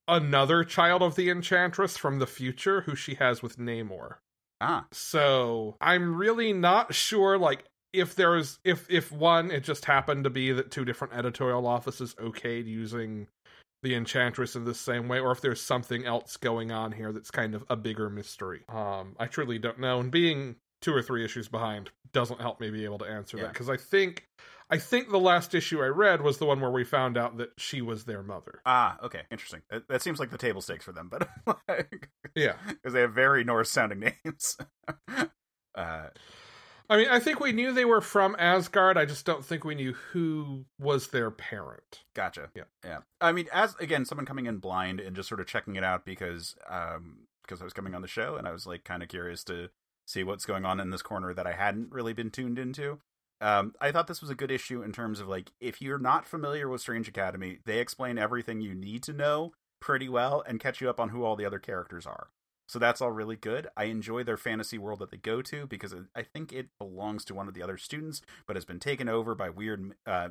another 0.07 0.65
child 0.65 1.03
of 1.03 1.17
the 1.17 1.29
Enchantress 1.29 1.97
from 1.99 2.19
the 2.19 2.27
future 2.27 2.81
who 2.83 2.95
she 2.97 3.15
has 3.17 3.43
with 3.43 3.59
Namor. 3.59 4.17
Ah, 4.61 4.87
So 4.91 5.77
I'm 5.83 6.17
really 6.17 6.53
not 6.55 6.95
sure, 6.95 7.37
like, 7.37 7.65
if 7.93 8.15
there's 8.15 8.59
if 8.65 8.91
if 8.91 9.11
one 9.11 9.51
it 9.51 9.65
just 9.65 9.85
happened 9.85 10.25
to 10.25 10.31
be 10.31 10.53
that 10.53 10.71
two 10.71 10.85
different 10.85 11.15
editorial 11.15 11.67
offices 11.67 12.15
okayed 12.17 12.67
using 12.67 13.27
the 13.83 13.95
enchantress 13.95 14.57
in 14.57 14.65
the 14.65 14.75
same 14.75 15.09
way 15.09 15.21
or 15.21 15.31
if 15.33 15.41
there's 15.41 15.61
something 15.61 16.05
else 16.05 16.37
going 16.37 16.73
on 16.73 16.93
here 16.93 17.13
that's 17.13 17.31
kind 17.31 17.55
of 17.55 17.65
a 17.71 17.77
bigger 17.77 18.11
mystery 18.11 18.63
um 18.69 19.15
i 19.19 19.27
truly 19.27 19.59
don't 19.59 19.79
know 19.79 20.01
and 20.01 20.11
being 20.11 20.57
two 20.81 20.95
or 20.95 21.03
three 21.03 21.25
issues 21.25 21.49
behind 21.49 21.91
doesn't 22.13 22.41
help 22.41 22.61
me 22.61 22.71
be 22.71 22.85
able 22.85 22.99
to 22.99 23.05
answer 23.07 23.37
that 23.39 23.53
because 23.53 23.71
i 23.71 23.77
think 23.77 24.25
i 24.71 24.77
think 24.77 25.11
the 25.11 25.19
last 25.19 25.55
issue 25.55 25.83
i 25.83 25.87
read 25.87 26.21
was 26.23 26.39
the 26.39 26.45
one 26.45 26.61
where 26.61 26.71
we 26.71 26.85
found 26.85 27.17
out 27.17 27.37
that 27.37 27.51
she 27.57 27.81
was 27.81 28.05
their 28.05 28.23
mother 28.23 28.61
ah, 28.67 28.97
okay, 29.03 29.23
interesting. 29.31 29.63
That, 29.71 29.89
that 29.89 30.03
seems 30.03 30.19
like 30.19 30.31
the 30.31 30.39
table 30.39 30.61
stakes 30.61 30.85
for 30.85 30.93
them, 30.93 31.09
but 31.11 31.29
like, 31.69 32.09
yeah 32.35 32.55
because 32.67 32.93
they 32.93 33.01
have 33.01 33.15
very 33.15 33.45
Norse 33.45 33.71
sounding 33.71 34.01
names. 34.25 34.57
uh, 35.75 36.09
i 36.89 36.97
mean 36.97 37.09
i 37.09 37.19
think 37.19 37.41
we 37.41 37.53
knew 37.53 37.73
they 37.73 37.85
were 37.85 38.01
from 38.01 38.37
asgard 38.39 38.97
i 38.97 39.05
just 39.05 39.25
don't 39.27 39.45
think 39.45 39.65
we 39.65 39.75
knew 39.75 39.93
who 40.13 40.65
was 40.79 41.09
their 41.09 41.31
parent 41.31 42.01
Gotcha. 42.19 42.51
Yeah. 42.53 42.65
yeah. 42.85 42.99
I 43.21 43.31
mean, 43.31 43.47
as 43.53 43.77
again, 43.77 44.05
someone 44.05 44.27
coming 44.27 44.47
in 44.47 44.59
blind 44.59 44.99
and 44.99 45.15
just 45.15 45.29
sort 45.29 45.41
of 45.41 45.47
checking 45.47 45.77
it 45.77 45.85
out 45.85 46.05
because 46.05 46.57
um 46.69 47.29
because 47.43 47.61
I 47.61 47.65
was 47.65 47.73
coming 47.73 47.95
on 47.95 48.03
the 48.03 48.09
show 48.09 48.35
and 48.35 48.49
I 48.49 48.51
was 48.51 48.67
like 48.67 48.83
kind 48.83 49.05
of 49.05 49.09
curious 49.09 49.45
to 49.45 49.69
see 50.05 50.25
what's 50.25 50.45
going 50.45 50.65
on 50.65 50.81
in 50.81 50.91
this 50.91 51.01
corner 51.01 51.33
that 51.33 51.47
I 51.47 51.53
hadn't 51.53 51.93
really 51.93 52.13
been 52.13 52.31
tuned 52.31 52.59
into. 52.59 52.99
Um, 53.41 53.75
I 53.81 53.93
thought 53.93 54.09
this 54.09 54.21
was 54.21 54.31
a 54.31 54.35
good 54.35 54.51
issue 54.51 54.83
in 54.83 54.91
terms 54.91 55.21
of 55.21 55.29
like 55.29 55.53
if 55.61 55.81
you're 55.81 56.01
not 56.01 56.27
familiar 56.27 56.69
with 56.69 56.81
Strange 56.81 57.07
Academy, 57.07 57.59
they 57.65 57.79
explain 57.79 58.19
everything 58.19 58.61
you 58.61 58.75
need 58.75 59.05
to 59.05 59.13
know 59.13 59.53
pretty 59.81 60.09
well 60.09 60.43
and 60.45 60.59
catch 60.59 60.81
you 60.81 60.91
up 60.91 60.99
on 60.99 61.11
who 61.11 61.23
all 61.23 61.37
the 61.37 61.47
other 61.47 61.61
characters 61.61 62.05
are. 62.05 62.31
So 62.69 62.79
that's 62.79 63.01
all 63.01 63.11
really 63.11 63.37
good. 63.37 63.67
I 63.77 63.85
enjoy 63.85 64.25
their 64.25 64.37
fantasy 64.37 64.77
world 64.77 64.99
that 65.01 65.11
they 65.11 65.17
go 65.17 65.41
to 65.43 65.67
because 65.67 65.95
I 66.15 66.23
think 66.23 66.53
it 66.53 66.69
belongs 66.79 67.25
to 67.27 67.35
one 67.35 67.49
of 67.49 67.55
the 67.55 67.63
other 67.63 67.79
students, 67.79 68.21
but 68.47 68.57
has 68.57 68.67
been 68.67 68.79
taken 68.79 69.09
over 69.09 69.35
by 69.35 69.49
weird, 69.49 69.95
uh, 70.07 70.29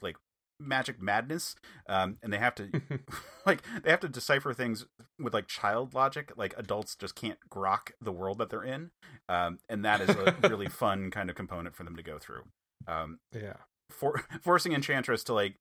like 0.00 0.16
magic 0.60 1.02
madness, 1.02 1.56
um, 1.88 2.18
and 2.22 2.32
they 2.32 2.38
have 2.38 2.54
to, 2.54 2.70
like, 3.46 3.62
they 3.82 3.90
have 3.90 4.00
to 4.00 4.08
decipher 4.08 4.54
things 4.54 4.86
with 5.18 5.34
like 5.34 5.48
child 5.48 5.92
logic. 5.92 6.32
Like 6.36 6.54
adults 6.56 6.94
just 6.94 7.16
can't 7.16 7.38
grok 7.50 7.90
the 8.00 8.12
world 8.12 8.38
that 8.38 8.48
they're 8.48 8.62
in, 8.62 8.92
um, 9.28 9.58
and 9.68 9.84
that 9.84 10.00
is 10.00 10.10
a 10.10 10.36
really 10.48 10.68
fun 10.68 11.10
kind 11.10 11.30
of 11.30 11.36
component 11.36 11.74
for 11.74 11.82
them 11.82 11.96
to 11.96 12.02
go 12.02 12.18
through. 12.18 12.44
Um, 12.86 13.18
yeah, 13.34 13.56
for 13.90 14.24
forcing 14.40 14.72
Enchantress 14.72 15.24
to 15.24 15.34
like 15.34 15.56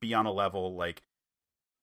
be 0.00 0.12
on 0.12 0.26
a 0.26 0.32
level 0.32 0.74
like 0.74 1.02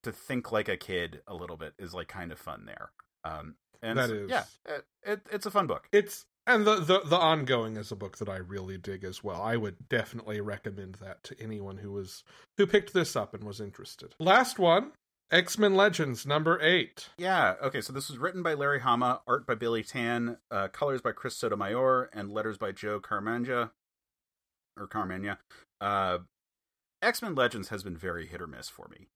to 0.04 0.12
think 0.12 0.52
like 0.52 0.68
a 0.68 0.78
kid 0.78 1.22
a 1.28 1.34
little 1.34 1.56
bit 1.56 1.74
is 1.80 1.94
like 1.94 2.08
kind 2.08 2.32
of 2.32 2.38
fun 2.38 2.66
there. 2.66 2.92
Um, 3.24 3.56
and 3.84 3.98
That 4.00 4.10
is- 4.10 4.30
yeah, 4.30 4.46
it, 4.66 4.86
it, 5.04 5.22
it's 5.32 5.46
a 5.46 5.52
fun 5.52 5.68
book. 5.68 5.88
it's 5.92 6.26
and 6.48 6.66
the, 6.66 6.76
the 6.76 7.00
the 7.06 7.18
ongoing 7.18 7.78
is 7.78 7.92
a 7.92 7.96
book 7.96 8.18
that 8.18 8.28
I 8.28 8.38
really 8.38 8.78
dig 8.78 9.04
as 9.04 9.24
well. 9.24 9.42
I 9.42 9.56
would 9.56 9.88
definitely 9.88 10.42
recommend 10.42 10.96
that 10.96 11.24
to 11.26 11.40
anyone 11.40 11.78
who 11.78 11.92
was 11.92 12.24
who 12.58 12.66
picked 12.68 12.94
this 12.94 13.16
up 13.16 13.34
and 13.34 13.44
was 13.46 13.62
interested. 13.62 14.14
Last 14.20 14.60
one, 14.60 14.92
X 15.32 15.58
Men 15.58 15.76
Legends 15.76 16.26
number 16.26 16.60
eight. 16.62 17.08
Yeah. 17.18 17.54
Okay. 17.64 17.80
So 17.80 17.94
this 17.94 18.10
was 18.10 18.18
written 18.18 18.44
by 18.44 18.56
Larry 18.56 18.82
Hama, 18.82 19.22
art 19.26 19.48
by 19.48 19.56
Billy 19.56 19.84
Tan, 19.84 20.38
uh, 20.52 20.68
colors 20.68 21.02
by 21.02 21.14
Chris 21.14 21.38
Sotomayor, 21.38 22.10
and 22.12 22.30
letters 22.30 22.58
by 22.58 22.74
Joe 22.74 23.00
Carmanja 23.00 23.72
or 24.76 24.88
Carmania. 24.88 25.38
Uh, 25.80 26.20
X 27.02 27.22
Men 27.22 27.36
Legends 27.36 27.70
has 27.70 27.84
been 27.84 27.96
very 27.98 28.28
hit 28.28 28.42
or 28.42 28.48
miss 28.48 28.68
for 28.68 28.90
me. 28.90 29.08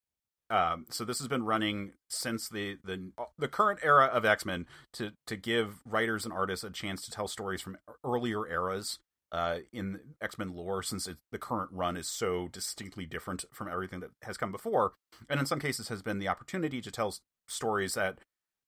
Um, 0.50 0.86
so 0.90 1.04
this 1.04 1.20
has 1.20 1.28
been 1.28 1.44
running 1.44 1.92
since 2.10 2.48
the 2.48 2.78
the 2.84 3.12
the 3.38 3.48
current 3.48 3.80
era 3.84 4.06
of 4.06 4.24
X 4.26 4.46
Men 4.46 4.66
to 4.94 5.12
to 5.26 5.36
give 5.36 5.80
writers 5.86 6.24
and 6.24 6.34
artists 6.34 6.64
a 6.64 6.70
chance 6.70 7.04
to 7.06 7.12
tell 7.12 7.28
stories 7.28 7.62
from 7.62 7.78
earlier 8.04 8.48
eras 8.48 9.00
uh, 9.32 9.58
in 9.74 10.00
X 10.22 10.38
Men 10.38 10.54
lore, 10.54 10.82
since 10.82 11.08
it, 11.08 11.18
the 11.32 11.38
current 11.38 11.70
run 11.74 11.98
is 11.98 12.08
so 12.08 12.48
distinctly 12.48 13.06
different 13.06 13.44
from 13.52 13.68
everything 13.68 14.00
that 14.00 14.12
has 14.24 14.38
come 14.38 14.52
before, 14.52 14.94
and 15.30 15.40
in 15.40 15.46
some 15.46 15.60
cases 15.60 15.90
has 15.90 16.02
been 16.02 16.20
the 16.20 16.30
opportunity 16.30 16.82
to 16.82 16.92
tell 16.92 17.10
s- 17.10 17.20
stories 17.48 17.94
that 17.96 18.20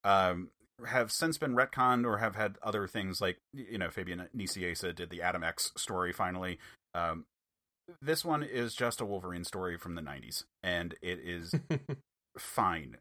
um, 0.04 0.50
have 0.86 1.12
since 1.12 1.38
been 1.38 1.56
retconned 1.56 2.06
or 2.06 2.18
have 2.18 2.36
had 2.36 2.58
other 2.62 2.88
things 2.88 3.22
like 3.22 3.38
you 3.54 3.78
know 3.78 3.90
Fabian 3.90 4.28
Nicieza 4.36 4.94
did 4.94 5.10
the 5.10 5.22
Adam 5.22 5.44
X 5.44 5.72
story 5.78 6.12
finally. 6.12 6.60
Um, 6.94 7.26
this 8.02 8.24
one 8.26 8.44
is 8.44 8.74
just 8.74 9.02
a 9.02 9.06
Wolverine 9.06 9.44
story 9.44 9.78
from 9.78 9.96
the 9.96 10.02
'90s, 10.02 10.46
and 10.64 10.96
it 11.02 11.20
is 11.24 11.56
fine. 12.38 12.98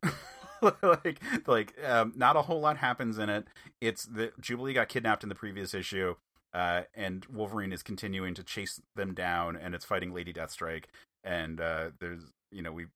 like, 0.83 1.21
like, 1.47 1.75
um, 1.87 2.13
not 2.17 2.37
a 2.37 2.43
whole 2.43 2.61
lot 2.61 2.79
happens 2.79 3.19
in 3.19 3.29
it. 3.29 3.47
It's 3.81 4.05
the 4.05 4.33
Jubilee 4.41 4.75
got 4.75 4.89
kidnapped 4.89 5.23
in 5.23 5.29
the 5.29 5.35
previous 5.35 5.75
issue, 5.75 6.17
uh, 6.53 6.83
and 6.95 7.25
Wolverine 7.27 7.73
is 7.73 7.83
continuing 7.83 8.35
to 8.35 8.43
chase 8.43 8.81
them 8.97 9.15
down, 9.15 9.57
and 9.57 9.75
it's 9.75 9.85
fighting 9.85 10.13
Lady 10.13 10.33
Deathstrike. 10.33 10.85
And 11.25 11.61
uh, 11.61 11.91
there's, 12.01 12.23
you 12.51 12.63
know, 12.63 12.73
we 12.73 12.87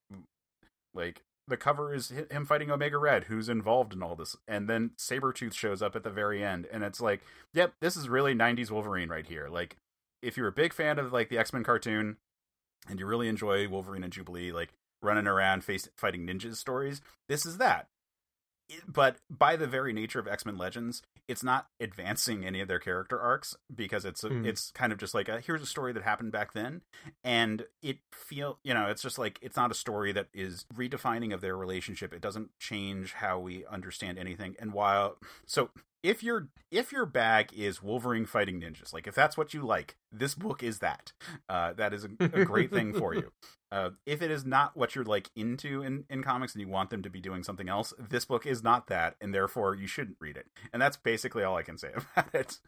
like 0.95 1.23
the 1.49 1.57
cover 1.57 1.93
is 1.93 2.13
him 2.31 2.47
fighting 2.47 2.71
Omega 2.71 2.99
Red, 2.99 3.25
who's 3.25 3.49
involved 3.49 3.93
in 3.93 4.03
all 4.03 4.15
this, 4.15 4.37
and 4.47 4.69
then 4.69 4.93
Sabretooth 4.97 5.55
shows 5.55 5.83
up 5.83 5.97
at 5.97 6.05
the 6.05 6.11
very 6.11 6.43
end, 6.43 6.67
and 6.73 6.83
it's 6.85 7.01
like, 7.01 7.21
yep, 7.53 7.75
this 7.81 7.97
is 7.97 8.09
really 8.09 8.35
'90s 8.35 8.71
Wolverine 8.71 9.09
right 9.09 9.27
here. 9.27 9.49
Like, 9.49 9.77
if 10.23 10.37
you're 10.37 10.49
a 10.49 10.53
big 10.53 10.73
fan 10.73 10.99
of 10.99 11.13
like 11.13 11.29
the 11.29 11.39
X 11.39 11.53
Men 11.53 11.65
cartoon, 11.65 12.17
and 12.89 12.99
you 12.99 13.07
really 13.07 13.29
enjoy 13.29 13.69
Wolverine 13.69 14.05
and 14.05 14.13
Jubilee, 14.13 14.53
like 14.53 14.73
running 15.01 15.27
around 15.27 15.65
face 15.65 15.89
fighting 15.97 16.27
ninjas 16.27 16.57
stories, 16.57 17.01
this 17.29 17.45
is 17.45 17.59
that. 17.59 17.89
But 18.87 19.17
by 19.31 19.57
the 19.57 19.67
very 19.67 19.93
nature 19.93 20.19
of 20.19 20.27
X 20.29 20.45
Men 20.47 20.57
Legends, 20.59 21.03
it's 21.29 21.43
not 21.43 21.69
advancing 21.81 22.45
any 22.45 22.61
of 22.61 22.69
their 22.69 22.79
character 22.79 23.19
arcs 23.21 23.57
because 23.75 24.05
it's 24.05 24.25
a, 24.25 24.29
Hmm. 24.29 24.45
it's 24.47 24.71
kind 24.73 24.93
of 24.93 24.99
just 24.99 25.15
like 25.15 25.29
a, 25.29 25.41
here's 25.41 25.63
a 25.63 25.67
story 25.67 25.93
that 25.93 26.03
happened 26.03 26.33
back 26.33 26.53
then, 26.53 26.83
and 27.25 27.67
it 27.83 27.99
feel 28.13 28.59
you 28.65 28.75
know 28.75 28.87
it's 28.87 29.03
just 29.03 29.19
like 29.19 29.39
it's 29.43 29.57
not 29.57 29.71
a 29.71 29.75
story 29.75 30.13
that 30.13 30.29
is 30.33 30.67
redefining 30.75 31.33
of 31.35 31.41
their 31.41 31.57
relationship. 31.57 32.13
It 32.13 32.21
doesn't 32.23 32.51
change 32.59 33.13
how 33.15 33.39
we 33.39 33.65
understand 33.67 34.19
anything. 34.19 34.57
And 34.59 34.73
while 34.73 35.17
so 35.47 35.71
if 36.03 36.23
your 36.23 36.49
if 36.71 36.91
your 36.93 37.07
bag 37.07 37.53
is 37.55 37.83
Wolverine 37.83 38.27
fighting 38.27 38.61
ninjas, 38.61 38.93
like 38.93 39.07
if 39.07 39.15
that's 39.15 39.37
what 39.37 39.55
you 39.55 39.63
like, 39.63 39.97
this 40.11 40.35
book 40.35 40.63
is 40.63 40.79
that. 40.81 41.13
Uh, 41.49 41.73
that 41.75 41.93
is 41.95 42.05
a, 42.05 42.09
a 42.21 42.45
great 42.45 42.71
thing 42.73 42.93
for 42.93 43.15
you. 43.15 43.31
Uh, 43.73 43.91
if 44.05 44.21
it 44.21 44.31
is 44.31 44.45
not 44.45 44.77
what 44.77 44.95
you're 44.95 45.03
like 45.03 45.31
into 45.35 45.83
in, 45.83 46.05
in 46.11 46.23
comics 46.23 46.53
and 46.53 46.61
you 46.61 46.69
want 46.69 46.91
them 46.91 47.03
to 47.03 47.09
be 47.09 47.23
doing 47.23 47.43
something 47.43 47.71
else, 47.71 47.95
this 47.99 48.27
book 48.27 48.45
is 48.45 48.63
not 48.63 48.87
that, 48.89 49.17
and 49.19 49.35
therefore 49.35 49.75
you 49.75 49.87
shouldn't 49.87 50.19
read 50.21 50.37
it. 50.37 50.47
And 50.75 50.83
that's 50.83 50.99
basically 50.99 51.43
all 51.43 51.57
I 51.57 51.63
can 51.63 51.79
say 51.79 51.89
about 52.17 52.35
it. 52.35 52.59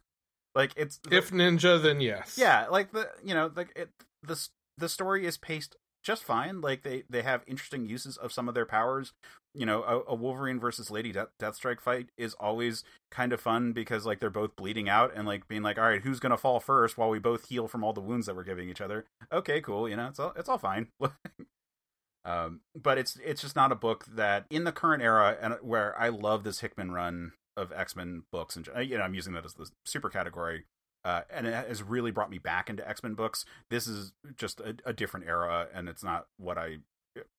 Like 0.55 0.73
it's 0.77 1.01
If 1.11 1.31
ninja, 1.31 1.83
then 1.83 2.01
yes. 2.01 2.39
yeah, 2.39 2.69
like 2.69 2.93
the 2.93 3.11
you 3.23 3.35
know 3.35 3.51
like 3.55 3.71
it 3.77 3.91
the 4.23 4.49
the 4.79 4.89
story 4.89 5.27
is 5.27 5.37
paced 5.37 5.77
just 6.05 6.23
fine. 6.23 6.61
Like 6.61 6.83
they 6.83 7.03
they 7.09 7.23
have 7.23 7.43
interesting 7.47 7.87
uses 7.87 8.17
of 8.17 8.33
some 8.33 8.49
of 8.49 8.55
their 8.55 8.67
powers. 8.67 9.13
You 9.55 9.67
know, 9.67 9.83
a, 9.83 10.13
a 10.13 10.15
Wolverine 10.15 10.61
versus 10.61 10.91
Lady 10.91 11.13
Death, 11.13 11.29
Deathstrike 11.41 11.81
fight 11.81 12.09
is 12.19 12.35
always 12.35 12.85
kind 13.11 13.33
of 13.33 13.41
fun 13.41 13.73
because 13.73 14.05
like 14.05 14.21
they're 14.21 14.31
both 14.31 14.57
bleeding 14.57 14.89
out 14.89 15.13
and 15.15 15.27
like 15.27 15.49
being 15.49 15.63
like, 15.63 15.79
all 15.79 15.85
right, 15.85 16.03
who's 16.03 16.21
gonna 16.21 16.37
fall 16.37 16.61
first 16.61 16.99
while 16.99 17.09
we 17.09 17.19
both 17.19 17.49
heal 17.49 17.67
from 17.67 17.83
all 17.83 17.93
the 17.93 18.01
wounds 18.01 18.27
that 18.27 18.37
we're 18.37 18.45
giving 18.45 18.69
each 18.69 18.81
other. 18.81 19.07
Okay, 19.33 19.61
cool. 19.61 19.89
You 19.89 19.97
know, 19.97 20.09
it's 20.09 20.21
all 20.21 20.33
it's 20.37 20.49
all 20.49 20.59
fine. 20.59 20.89
um, 22.25 22.61
but 22.81 22.99
it's 22.99 23.19
it's 23.25 23.41
just 23.41 23.57
not 23.57 23.73
a 23.73 23.77
book 23.77 24.05
that 24.15 24.45
in 24.51 24.65
the 24.65 24.73
current 24.73 25.03
era 25.03 25.37
and 25.41 25.55
where 25.63 25.99
I 25.99 26.11
love 26.11 26.45
this 26.45 26.61
Hickman 26.61 26.93
run 26.93 27.33
of 27.57 27.73
X 27.73 27.97
Men 27.97 28.25
books 28.31 28.57
and 28.57 28.69
you 28.89 28.99
know 28.99 29.05
I'm 29.05 29.15
using 29.15 29.33
that 29.35 29.45
as 29.45 29.55
the 29.55 29.71
super 29.85 30.11
category 30.11 30.65
uh, 31.05 31.23
and 31.31 31.47
it 31.47 31.53
has 31.69 31.83
really 31.83 32.11
brought 32.11 32.31
me 32.31 32.39
back 32.39 32.71
into 32.71 32.89
X 32.89 33.03
Men 33.03 33.15
books. 33.15 33.45
This 33.71 33.87
is 33.87 34.13
just 34.37 34.61
a, 34.61 34.77
a 34.85 34.93
different 34.93 35.27
era, 35.27 35.69
and 35.75 35.89
it's 35.89 36.03
not 36.05 36.27
what 36.39 36.59
I 36.59 36.79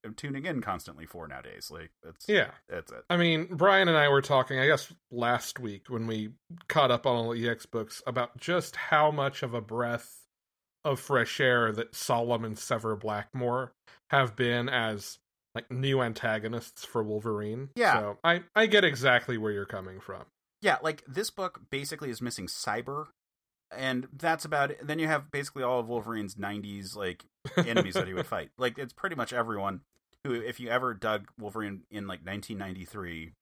am 0.06 0.14
tuning 0.14 0.46
in 0.46 0.62
constantly 0.62 1.06
for 1.06 1.28
nowadays. 1.28 1.70
Like 1.72 1.92
it's 2.08 2.26
Yeah. 2.30 2.52
that's 2.70 2.92
it. 2.92 3.04
I 3.10 3.18
mean, 3.18 3.48
Brian 3.52 3.88
and 3.88 3.98
I 3.98 4.08
were 4.10 4.22
talking, 4.22 4.58
I 4.60 4.68
guess, 4.68 4.92
last 5.12 5.60
week 5.60 5.88
when 5.90 6.08
we 6.08 6.30
caught 6.70 6.92
up 6.92 7.06
on 7.06 7.16
all 7.16 7.32
the 7.34 7.50
EX 7.50 7.66
books 7.66 8.02
about 8.08 8.38
just 8.38 8.76
how 8.76 9.12
much 9.12 9.44
of 9.44 9.54
a 9.54 9.62
breath 9.62 10.22
of 10.86 11.00
fresh 11.00 11.40
air 11.42 11.72
that 11.74 11.96
Solem 11.96 12.46
and 12.46 12.56
Sevyr 12.56 12.98
Blackmore 13.00 13.74
have 14.12 14.36
been 14.36 14.70
as 14.70 15.18
like 15.56 15.70
new 15.72 16.02
antagonists 16.02 16.86
for 16.86 17.02
Wolverine. 17.04 17.70
Yeah. 17.76 17.94
So 18.00 18.18
I, 18.24 18.44
I 18.56 18.68
get 18.68 18.84
exactly 18.86 19.38
where 19.38 19.52
you're 19.52 19.66
coming 19.66 20.00
from. 20.00 20.24
Yeah, 20.62 20.78
like 20.84 21.04
this 21.08 21.30
book 21.32 21.62
basically 21.70 22.10
is 22.12 22.22
missing 22.22 22.48
Cyber, 22.48 23.08
and 23.72 24.08
that's 24.14 24.46
about 24.46 24.72
it. 24.72 24.86
Then 24.86 25.00
you 25.00 25.08
have 25.08 25.32
basically 25.32 25.64
all 25.64 25.80
of 25.80 25.88
Wolverine's 25.88 26.36
'90s 26.36 26.96
like 26.96 27.26
enemies 27.58 27.96
that 27.96 28.08
he 28.08 28.14
would 28.14 28.28
fight. 28.28 28.50
Like 28.58 28.78
it's 28.78 28.94
pretty 28.94 29.16
much 29.16 29.34
everyone 29.34 29.82
who, 30.24 30.34
if 30.34 30.60
you 30.60 30.70
ever 30.70 30.94
dug 30.94 31.28
Wolverine 31.38 31.84
in 31.92 32.08
like 32.08 32.26
1993, 32.26 33.34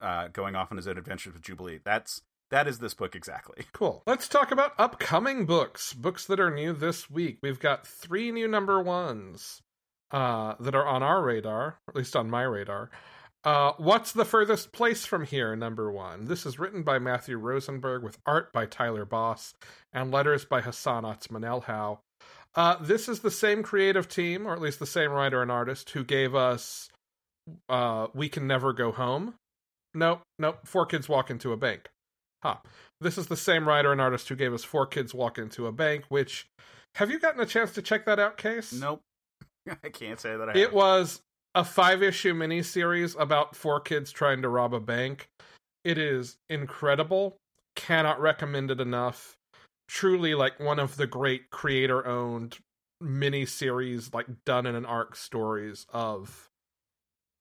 uh, 0.00 0.28
going 0.28 0.56
off 0.56 0.70
on 0.70 0.76
his 0.76 0.88
own 0.88 0.98
adventures 0.98 1.34
with 1.34 1.42
Jubilee, 1.42 1.80
that's 1.84 2.22
that 2.50 2.68
is 2.68 2.78
this 2.78 2.94
book 2.94 3.14
exactly. 3.14 3.66
Cool. 3.72 4.02
Let's 4.06 4.28
talk 4.28 4.52
about 4.52 4.72
upcoming 4.78 5.46
books, 5.46 5.92
books 5.92 6.24
that 6.26 6.38
are 6.38 6.50
new 6.50 6.72
this 6.72 7.10
week. 7.10 7.38
We've 7.42 7.58
got 7.58 7.86
three 7.86 8.30
new 8.30 8.46
number 8.46 8.80
ones 8.80 9.62
uh, 10.12 10.54
that 10.60 10.74
are 10.74 10.86
on 10.86 11.02
our 11.02 11.22
radar, 11.22 11.80
at 11.88 11.96
least 11.96 12.14
on 12.14 12.30
my 12.30 12.42
radar. 12.42 12.90
Uh, 13.44 13.72
What's 13.76 14.12
the 14.12 14.24
Furthest 14.24 14.72
Place 14.72 15.04
from 15.04 15.24
Here, 15.26 15.54
number 15.54 15.92
one. 15.92 16.24
This 16.24 16.46
is 16.46 16.58
written 16.58 16.82
by 16.82 16.98
Matthew 16.98 17.36
Rosenberg 17.36 18.02
with 18.02 18.18
art 18.24 18.52
by 18.52 18.64
Tyler 18.64 19.04
Boss 19.04 19.54
and 19.92 20.10
letters 20.10 20.46
by 20.46 20.62
Hassan 20.62 21.04
Otsmane-Elhaou. 21.04 21.98
Uh, 22.54 22.76
this 22.80 23.06
is 23.08 23.20
the 23.20 23.30
same 23.30 23.62
creative 23.62 24.08
team, 24.08 24.46
or 24.46 24.54
at 24.54 24.62
least 24.62 24.78
the 24.78 24.86
same 24.86 25.10
writer 25.10 25.42
and 25.42 25.50
artist, 25.50 25.90
who 25.90 26.04
gave 26.04 26.34
us 26.34 26.88
uh, 27.68 28.06
We 28.14 28.30
Can 28.30 28.46
Never 28.46 28.72
Go 28.72 28.92
Home. 28.92 29.34
Nope, 29.92 30.22
nope. 30.38 30.60
Four 30.64 30.86
Kids 30.86 31.08
Walk 31.08 31.30
Into 31.30 31.52
a 31.52 31.56
Bank. 31.56 31.88
Huh. 32.42 32.56
This 33.00 33.18
is 33.18 33.26
the 33.26 33.36
same 33.36 33.68
writer 33.68 33.92
and 33.92 34.00
artist 34.00 34.28
who 34.28 34.36
gave 34.36 34.54
us 34.54 34.64
Four 34.64 34.86
Kids 34.86 35.12
Walk 35.12 35.36
Into 35.36 35.66
a 35.66 35.72
Bank, 35.72 36.04
which. 36.08 36.46
Have 36.94 37.10
you 37.10 37.18
gotten 37.18 37.40
a 37.40 37.46
chance 37.46 37.72
to 37.72 37.82
check 37.82 38.06
that 38.06 38.18
out, 38.20 38.38
Case? 38.38 38.72
Nope, 38.72 39.02
I 39.84 39.88
can't 39.90 40.20
say 40.20 40.36
that 40.36 40.48
I. 40.48 40.52
It 40.52 40.64
have. 40.66 40.72
was 40.72 41.20
a 41.54 41.64
five 41.64 42.02
issue 42.02 42.34
miniseries 42.34 43.18
about 43.18 43.54
four 43.54 43.80
kids 43.80 44.10
trying 44.10 44.42
to 44.42 44.48
rob 44.48 44.74
a 44.74 44.80
bank. 44.80 45.28
It 45.84 45.98
is 45.98 46.36
incredible. 46.48 47.36
Cannot 47.76 48.20
recommend 48.20 48.70
it 48.70 48.80
enough. 48.80 49.36
Truly, 49.88 50.34
like 50.34 50.58
one 50.58 50.78
of 50.78 50.96
the 50.96 51.06
great 51.06 51.50
creator 51.50 52.06
owned 52.06 52.58
miniseries, 53.02 54.12
like 54.14 54.26
done 54.44 54.66
in 54.66 54.74
an 54.74 54.86
arc 54.86 55.14
stories 55.14 55.86
of 55.92 56.48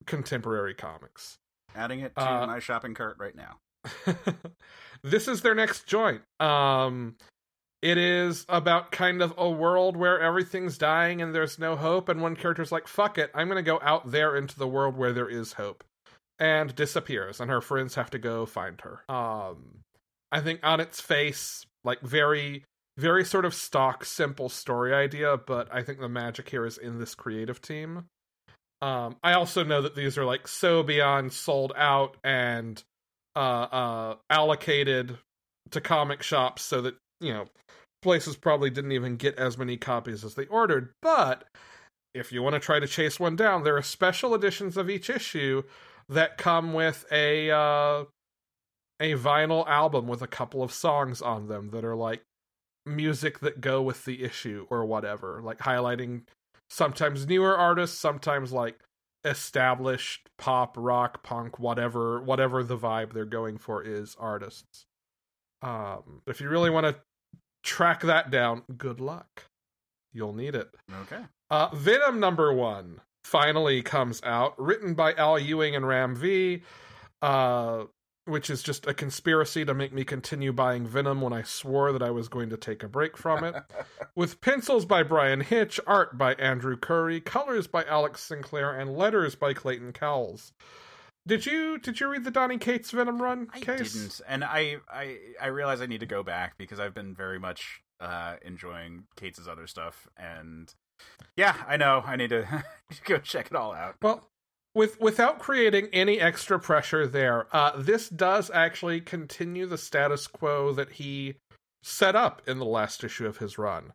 contemporary 0.05 0.73
comics. 0.73 1.37
adding 1.75 2.01
it 2.01 2.13
to 2.15 2.21
Uh, 2.21 2.45
my 2.45 2.59
shopping 2.59 2.93
cart 2.93 3.15
right 3.17 3.35
now. 3.35 3.57
this 5.03 5.27
is 5.27 5.41
their 5.41 5.55
next 5.55 5.87
joint. 5.87 6.21
Um, 6.39 7.15
it 7.83 7.97
is 7.97 8.45
about 8.47 8.93
kind 8.93 9.21
of 9.21 9.33
a 9.37 9.49
world 9.49 9.97
where 9.97 10.17
everything's 10.17 10.77
dying 10.77 11.21
and 11.21 11.35
there's 11.35 11.59
no 11.59 11.75
hope, 11.75 12.07
and 12.07 12.21
one 12.21 12.37
character's 12.37 12.71
like, 12.71 12.87
"Fuck 12.87 13.17
it, 13.17 13.29
I'm 13.35 13.49
gonna 13.49 13.61
go 13.61 13.81
out 13.83 14.09
there 14.09 14.37
into 14.37 14.57
the 14.57 14.67
world 14.69 14.95
where 14.95 15.11
there 15.11 15.29
is 15.29 15.53
hope," 15.53 15.83
and 16.39 16.73
disappears, 16.73 17.41
and 17.41 17.51
her 17.51 17.59
friends 17.59 17.95
have 17.95 18.09
to 18.11 18.17
go 18.17 18.45
find 18.45 18.79
her. 18.81 19.03
Um, 19.13 19.81
I 20.31 20.39
think 20.39 20.61
on 20.63 20.79
its 20.79 21.01
face, 21.01 21.65
like 21.83 21.99
very, 21.99 22.63
very 22.97 23.25
sort 23.25 23.43
of 23.43 23.53
stock, 23.53 24.05
simple 24.05 24.47
story 24.47 24.93
idea, 24.93 25.35
but 25.35 25.67
I 25.69 25.83
think 25.83 25.99
the 25.99 26.07
magic 26.07 26.47
here 26.47 26.65
is 26.65 26.77
in 26.77 26.99
this 26.99 27.15
creative 27.15 27.61
team. 27.61 28.05
Um, 28.81 29.17
I 29.21 29.33
also 29.33 29.65
know 29.65 29.81
that 29.81 29.95
these 29.95 30.17
are 30.17 30.25
like 30.25 30.47
so 30.47 30.83
beyond 30.83 31.33
sold 31.33 31.73
out 31.75 32.15
and 32.23 32.81
uh, 33.35 33.39
uh, 33.39 34.15
allocated 34.29 35.17
to 35.71 35.81
comic 35.81 36.23
shops 36.23 36.61
so 36.61 36.81
that 36.81 36.95
you 37.23 37.33
know 37.33 37.45
places 38.01 38.35
probably 38.35 38.69
didn't 38.69 38.91
even 38.91 39.15
get 39.15 39.35
as 39.37 39.57
many 39.57 39.77
copies 39.77 40.23
as 40.23 40.35
they 40.35 40.45
ordered. 40.47 40.91
But 41.01 41.45
if 42.13 42.31
you 42.31 42.43
want 42.43 42.53
to 42.53 42.59
try 42.59 42.79
to 42.79 42.87
chase 42.87 43.19
one 43.19 43.35
down 43.35 43.63
there 43.63 43.77
are 43.77 43.81
special 43.81 44.35
editions 44.35 44.77
of 44.77 44.89
each 44.89 45.09
issue 45.09 45.63
that 46.09 46.37
come 46.37 46.73
with 46.73 47.05
a 47.11 47.49
uh, 47.49 48.03
a 48.99 49.13
vinyl 49.13 49.67
album 49.67 50.07
with 50.07 50.21
a 50.21 50.27
couple 50.27 50.61
of 50.61 50.71
songs 50.71 51.21
on 51.21 51.47
them 51.47 51.69
that 51.71 51.83
are 51.83 51.95
like 51.95 52.21
music 52.85 53.39
that 53.39 53.61
go 53.61 53.81
with 53.81 54.05
the 54.05 54.23
issue 54.23 54.67
or 54.69 54.85
whatever 54.85 55.41
like 55.41 55.59
highlighting 55.59 56.21
sometimes 56.69 57.25
newer 57.25 57.57
artists 57.57 57.97
sometimes 57.97 58.51
like 58.51 58.79
established 59.23 60.29
pop 60.37 60.75
rock 60.77 61.23
punk 61.23 61.57
whatever 61.57 62.21
whatever 62.21 62.61
the 62.61 62.77
vibe 62.77 63.13
they're 63.13 63.25
going 63.25 63.57
for 63.57 63.81
is 63.81 64.17
artists. 64.19 64.85
Um 65.61 66.21
if 66.27 66.41
you 66.41 66.49
really 66.49 66.69
want 66.69 66.85
to 66.85 66.95
track 67.63 68.01
that 68.01 68.29
down 68.29 68.61
good 68.77 68.99
luck 68.99 69.45
you'll 70.13 70.33
need 70.33 70.53
it 70.55 70.69
Okay. 71.01 71.21
uh 71.49 71.69
venom 71.73 72.19
number 72.19 72.53
one 72.53 73.01
finally 73.23 73.81
comes 73.81 74.21
out 74.23 74.53
written 74.59 74.93
by 74.93 75.13
al 75.13 75.39
ewing 75.39 75.75
and 75.75 75.87
ram 75.87 76.15
v 76.15 76.61
uh 77.21 77.85
which 78.25 78.49
is 78.49 78.63
just 78.63 78.87
a 78.87 78.93
conspiracy 78.93 79.65
to 79.65 79.73
make 79.73 79.91
me 79.91 80.03
continue 80.05 80.53
buying 80.53 80.85
venom 80.85 81.19
when 81.21 81.33
i 81.33 81.41
swore 81.41 81.91
that 81.91 82.03
i 82.03 82.09
was 82.11 82.27
going 82.27 82.49
to 82.49 82.57
take 82.57 82.83
a 82.83 82.87
break 82.87 83.17
from 83.17 83.43
it 83.43 83.55
with 84.15 84.39
pencils 84.41 84.85
by 84.85 85.01
Bryan 85.01 85.41
Hitch, 85.41 85.79
art 85.87 86.17
by 86.19 86.33
Andrew 86.35 86.77
Currie, 86.77 87.19
colors 87.19 87.65
by 87.65 87.83
Alex 87.85 88.21
Sinclair, 88.21 88.71
and 88.71 88.95
letters 88.95 89.33
by 89.33 89.53
Clayton 89.55 89.91
Cowles. 89.91 90.53
Did 91.25 91.45
you 91.45 91.77
did 91.77 91.99
you 91.99 92.09
read 92.09 92.25
the 92.25 92.31
Donny 92.31 92.57
Cates 92.57 92.91
Venom 92.91 93.21
run 93.21 93.47
I 93.53 93.59
case? 93.59 93.93
didn't, 93.93 94.21
and 94.27 94.43
I, 94.43 94.77
I 94.91 95.17
I 95.41 95.47
realize 95.47 95.81
I 95.81 95.85
need 95.85 96.01
to 96.01 96.05
go 96.05 96.21
back 96.21 96.57
because 96.57 96.79
I've 96.79 96.93
been 96.93 97.15
very 97.15 97.39
much 97.39 97.81
uh, 98.01 98.35
enjoying 98.41 99.05
Cates' 99.15 99.47
other 99.47 99.65
stuff, 99.67 100.07
and 100.17 100.73
yeah, 101.37 101.55
I 101.67 101.77
know 101.77 102.03
I 102.05 102.17
need 102.17 102.29
to 102.29 102.63
go 103.05 103.19
check 103.19 103.47
it 103.47 103.55
all 103.55 103.73
out. 103.73 103.95
Well, 104.01 104.27
with 104.75 104.99
without 104.99 105.39
creating 105.39 105.87
any 105.93 106.19
extra 106.19 106.59
pressure 106.59 107.07
there, 107.07 107.47
uh, 107.55 107.71
this 107.77 108.09
does 108.09 108.51
actually 108.53 108.99
continue 108.99 109.65
the 109.65 109.77
status 109.77 110.27
quo 110.27 110.73
that 110.73 110.93
he 110.93 111.35
set 111.83 112.15
up 112.17 112.41
in 112.47 112.59
the 112.59 112.65
last 112.65 113.03
issue 113.03 113.27
of 113.27 113.37
his 113.37 113.57
run. 113.57 113.93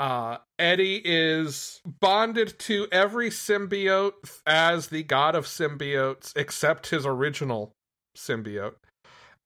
Uh, 0.00 0.38
Eddie 0.58 1.02
is 1.04 1.80
bonded 1.84 2.58
to 2.58 2.88
every 2.90 3.30
symbiote 3.30 4.40
as 4.46 4.88
the 4.88 5.02
god 5.02 5.34
of 5.34 5.44
symbiotes, 5.44 6.32
except 6.34 6.88
his 6.88 7.04
original 7.04 7.72
symbiote, 8.16 8.76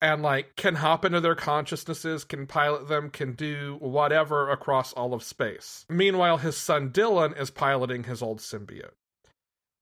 and 0.00 0.22
like 0.22 0.54
can 0.56 0.76
hop 0.76 1.04
into 1.04 1.20
their 1.20 1.34
consciousnesses, 1.34 2.24
can 2.24 2.46
pilot 2.46 2.88
them, 2.88 3.10
can 3.10 3.32
do 3.32 3.76
whatever 3.80 4.48
across 4.48 4.92
all 4.92 5.12
of 5.12 5.24
space. 5.24 5.84
Meanwhile, 5.90 6.38
his 6.38 6.56
son 6.56 6.90
Dylan 6.90 7.38
is 7.38 7.50
piloting 7.50 8.04
his 8.04 8.22
old 8.22 8.38
symbiote 8.38 8.92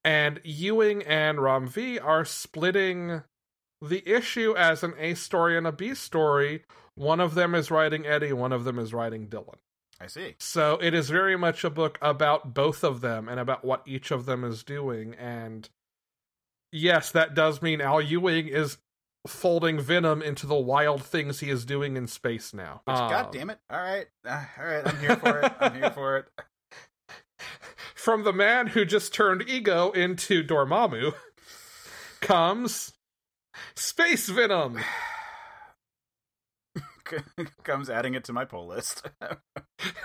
and 0.05 0.41
Ewing 0.45 1.03
and 1.03 1.41
Ram 1.41 1.67
V 1.67 1.99
are 1.99 2.25
splitting 2.25 3.23
the 3.81 4.03
issue 4.09 4.55
as 4.57 4.83
an 4.83 4.95
A 4.99 5.15
story 5.15 5.57
and 5.57 5.67
a 5.67 5.73
B 5.73 5.95
story. 5.95 6.65
One 6.95 7.21
of 7.21 7.35
them 7.35 7.55
is 7.55 7.71
writing 7.71 8.07
Eddie, 8.07 8.33
one 8.33 8.53
of 8.53 8.65
them 8.65 8.79
is 8.79 8.93
writing 8.93 9.29
Dylan. 9.29 9.59
I 10.03 10.07
see. 10.09 10.35
So 10.41 10.79
it 10.83 10.95
is 10.95 11.09
very 11.11 11.37
much 11.37 11.63
a 11.63 11.71
book 11.71 11.97
about 12.03 12.55
both 12.55 12.83
of 12.83 13.01
them 13.03 13.29
and 13.29 13.39
about 13.39 13.65
what 13.65 13.83
each 13.87 14.11
of 14.11 14.27
them 14.27 14.43
is 14.43 14.65
doing. 14.65 15.15
And 15.15 15.69
yes, 16.73 17.13
that 17.13 17.35
does 17.35 17.63
mean 17.63 17.81
Al 17.81 18.01
Ewing 18.03 18.49
is 18.49 18.79
folding 19.29 19.79
Venom 19.79 20.21
into 20.21 20.49
the 20.49 20.57
wild 20.57 21.05
things 21.05 21.39
he 21.39 21.51
is 21.51 21.65
doing 21.65 21.97
in 21.97 22.09
space 22.09 22.53
now. 22.53 22.83
Which, 22.85 22.97
God 22.97 23.27
Um, 23.27 23.31
damn 23.33 23.51
it! 23.51 23.61
All 23.71 23.81
right, 23.81 24.07
uh, 24.27 24.45
all 24.59 24.67
right, 24.67 24.85
I'm 24.85 24.99
here 24.99 25.17
for 25.17 25.39
it. 25.39 25.53
I'm 25.61 25.75
here 25.75 25.91
for 25.91 26.17
it. 26.17 26.27
from 27.95 28.25
the 28.25 28.33
man 28.33 28.67
who 28.69 28.85
just 28.85 29.15
turned 29.15 29.49
Ego 29.49 29.93
into 29.93 30.43
Dormammu 30.43 31.15
comes 32.21 32.95
Space 33.77 34.29
Venom. 34.29 34.81
Comes 37.65 37.91
adding 37.91 38.15
it 38.15 38.25
to 38.25 38.33
my 38.33 38.45
poll 38.45 38.67
list. 38.69 39.09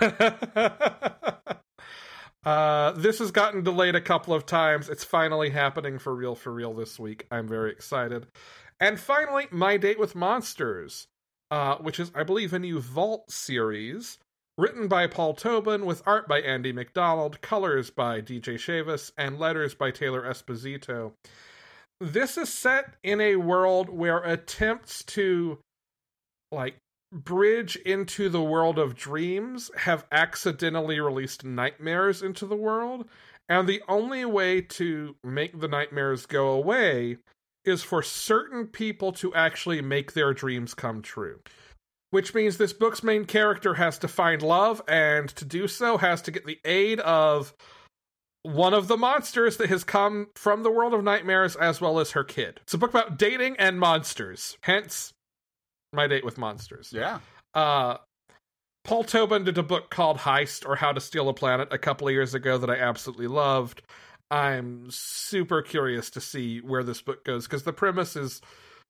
uh, 2.44 2.92
this 2.92 3.18
has 3.18 3.30
gotten 3.30 3.62
delayed 3.62 3.94
a 3.94 4.00
couple 4.00 4.34
of 4.34 4.46
times. 4.46 4.88
It's 4.88 5.04
finally 5.04 5.50
happening 5.50 5.98
for 5.98 6.14
real, 6.14 6.34
for 6.34 6.52
real 6.52 6.74
this 6.74 6.98
week. 6.98 7.26
I'm 7.30 7.48
very 7.48 7.70
excited. 7.70 8.26
And 8.80 8.98
finally, 8.98 9.46
My 9.50 9.76
Date 9.76 9.98
with 9.98 10.14
Monsters, 10.14 11.06
uh, 11.50 11.76
which 11.76 11.98
is, 11.98 12.12
I 12.14 12.22
believe, 12.22 12.52
a 12.52 12.58
new 12.58 12.80
Vault 12.80 13.30
series 13.30 14.18
written 14.56 14.88
by 14.88 15.06
Paul 15.06 15.34
Tobin 15.34 15.86
with 15.86 16.02
art 16.04 16.28
by 16.28 16.40
Andy 16.40 16.72
MacDonald, 16.72 17.40
colors 17.40 17.90
by 17.90 18.20
DJ 18.20 18.54
Chavis, 18.54 19.12
and 19.16 19.38
letters 19.38 19.74
by 19.74 19.90
Taylor 19.90 20.22
Esposito. 20.22 21.12
This 22.00 22.36
is 22.36 22.48
set 22.48 22.94
in 23.02 23.20
a 23.20 23.36
world 23.36 23.88
where 23.88 24.18
attempts 24.18 25.02
to 25.04 25.58
like 26.52 26.76
bridge 27.12 27.76
into 27.76 28.28
the 28.28 28.42
world 28.42 28.78
of 28.78 28.94
dreams 28.94 29.70
have 29.76 30.06
accidentally 30.12 31.00
released 31.00 31.44
nightmares 31.44 32.22
into 32.22 32.46
the 32.46 32.56
world 32.56 33.08
and 33.48 33.66
the 33.66 33.82
only 33.88 34.24
way 34.26 34.60
to 34.60 35.16
make 35.24 35.58
the 35.58 35.68
nightmares 35.68 36.26
go 36.26 36.50
away 36.50 37.16
is 37.64 37.82
for 37.82 38.02
certain 38.02 38.66
people 38.66 39.10
to 39.10 39.34
actually 39.34 39.80
make 39.80 40.12
their 40.12 40.34
dreams 40.34 40.74
come 40.74 41.00
true 41.00 41.40
which 42.10 42.34
means 42.34 42.56
this 42.56 42.72
book's 42.72 43.02
main 43.02 43.24
character 43.24 43.74
has 43.74 43.98
to 43.98 44.08
find 44.08 44.42
love 44.42 44.82
and 44.88 45.28
to 45.30 45.44
do 45.44 45.66
so 45.66 45.96
has 45.96 46.22
to 46.22 46.30
get 46.30 46.44
the 46.44 46.58
aid 46.64 47.00
of 47.00 47.54
one 48.42 48.72
of 48.72 48.88
the 48.88 48.96
monsters 48.96 49.56
that 49.56 49.68
has 49.68 49.84
come 49.84 50.28
from 50.34 50.62
the 50.62 50.70
world 50.70 50.94
of 50.94 51.04
nightmares 51.04 51.56
as 51.56 51.80
well 51.80 51.98
as 51.98 52.12
her 52.12 52.24
kid. 52.24 52.60
It's 52.62 52.74
a 52.74 52.78
book 52.78 52.90
about 52.90 53.18
dating 53.18 53.56
and 53.58 53.78
monsters. 53.78 54.56
Hence 54.62 55.12
my 55.92 56.06
date 56.06 56.24
with 56.24 56.38
monsters. 56.38 56.90
yeah, 56.92 57.20
Uh 57.54 57.98
Paul 58.84 59.04
Tobin 59.04 59.44
did 59.44 59.58
a 59.58 59.62
book 59.62 59.90
called 59.90 60.18
Heist 60.18 60.66
or 60.66 60.76
How 60.76 60.92
to 60.92 61.00
Steal 61.00 61.28
a 61.28 61.34
Planet 61.34 61.68
a 61.70 61.78
couple 61.78 62.08
of 62.08 62.14
years 62.14 62.32
ago 62.34 62.56
that 62.58 62.70
I 62.70 62.76
absolutely 62.76 63.26
loved. 63.26 63.82
I'm 64.30 64.86
super 64.90 65.60
curious 65.62 66.08
to 66.10 66.20
see 66.22 66.60
where 66.60 66.82
this 66.82 67.02
book 67.02 67.22
goes 67.24 67.46
because 67.46 67.64
the 67.64 67.72
premise 67.72 68.16
is 68.16 68.40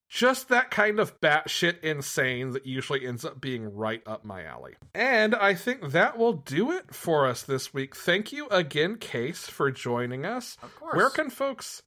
just 0.08 0.48
that 0.50 0.70
kind 0.70 1.00
of 1.00 1.18
batshit 1.20 1.80
insane 1.82 2.52
that 2.52 2.64
usually 2.64 3.04
ends 3.06 3.24
up 3.24 3.40
being 3.40 3.74
right 3.74 4.02
up 4.06 4.24
my 4.24 4.44
alley. 4.44 4.74
And 4.94 5.34
I 5.34 5.54
think 5.54 5.90
that 5.90 6.16
will 6.16 6.32
do 6.34 6.70
it 6.70 6.94
for 6.94 7.26
us 7.26 7.42
this 7.42 7.74
week. 7.74 7.96
Thank 7.96 8.32
you 8.32 8.46
again, 8.48 8.96
Case, 8.98 9.48
for 9.48 9.70
joining 9.72 10.24
us. 10.24 10.56
of 10.62 10.74
course. 10.76 10.96
Where 10.96 11.10
can 11.10 11.28
folks 11.30 11.82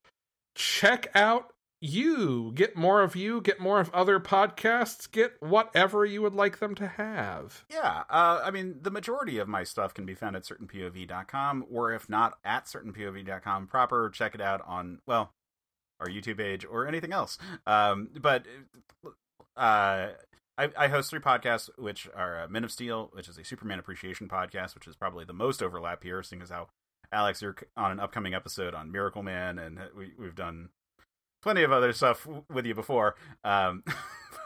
check 0.56 1.08
out 1.16 1.54
you? 1.82 2.52
Get 2.56 2.76
more 2.76 3.02
of 3.02 3.16
you, 3.16 3.42
get 3.42 3.60
more 3.60 3.80
of 3.80 3.94
other 3.94 4.20
podcasts, 4.20 5.12
get 5.12 5.34
whatever 5.42 6.06
you 6.06 6.22
would 6.22 6.34
like 6.34 6.60
them 6.60 6.76
to 6.76 6.88
have. 6.88 7.66
Yeah, 7.70 8.04
uh, 8.10 8.42
I 8.44 8.52
mean, 8.52 8.76
the 8.82 8.92
majority 8.92 9.38
of 9.40 9.48
my 9.48 9.64
stuff 9.64 9.94
can 9.94 10.06
be 10.06 10.16
found 10.16 10.36
at 10.36 10.44
certainpov.com, 10.44 11.66
or 11.70 11.92
if 11.92 12.08
not 12.08 12.38
at 12.46 12.66
certainpov.com 12.66 13.68
proper, 13.68 14.10
check 14.10 14.36
it 14.36 14.42
out 14.42 14.62
on, 14.66 15.00
well, 15.06 15.34
our 16.00 16.08
YouTube 16.08 16.38
page 16.38 16.66
or 16.70 16.88
anything 16.88 17.12
else. 17.14 17.38
Um, 17.66 18.10
but 18.20 18.46
uh, 19.58 20.10
I, 20.58 20.70
I 20.78 20.88
host 20.88 21.10
three 21.10 21.20
podcasts, 21.20 21.70
which 21.78 22.08
are 22.16 22.44
uh, 22.44 22.48
Men 22.48 22.64
of 22.64 22.72
Steel, 22.72 23.10
which 23.14 23.28
is 23.28 23.38
a 23.38 23.44
Superman 23.44 23.80
appreciation 23.80 24.28
podcast, 24.28 24.76
which 24.76 24.88
is 24.88 24.96
probably 24.96 25.26
the 25.26 25.34
most 25.34 25.62
overlap 25.62 26.04
here, 26.04 26.22
seeing 26.24 26.42
as 26.42 26.50
how 26.50 26.68
Alex, 27.12 27.42
you're 27.42 27.56
on 27.76 27.92
an 27.92 28.00
upcoming 28.00 28.34
episode 28.34 28.74
on 28.74 28.92
Miracle 28.92 29.24
Man, 29.24 29.60
and 29.60 29.80
we, 29.98 30.12
we've 30.18 30.36
done 30.36 30.70
plenty 31.42 31.64
of 31.64 31.72
other 31.72 31.94
stuff 31.94 32.28
with 32.50 32.66
you 32.66 32.76
before. 32.76 33.16
Um, 33.44 33.84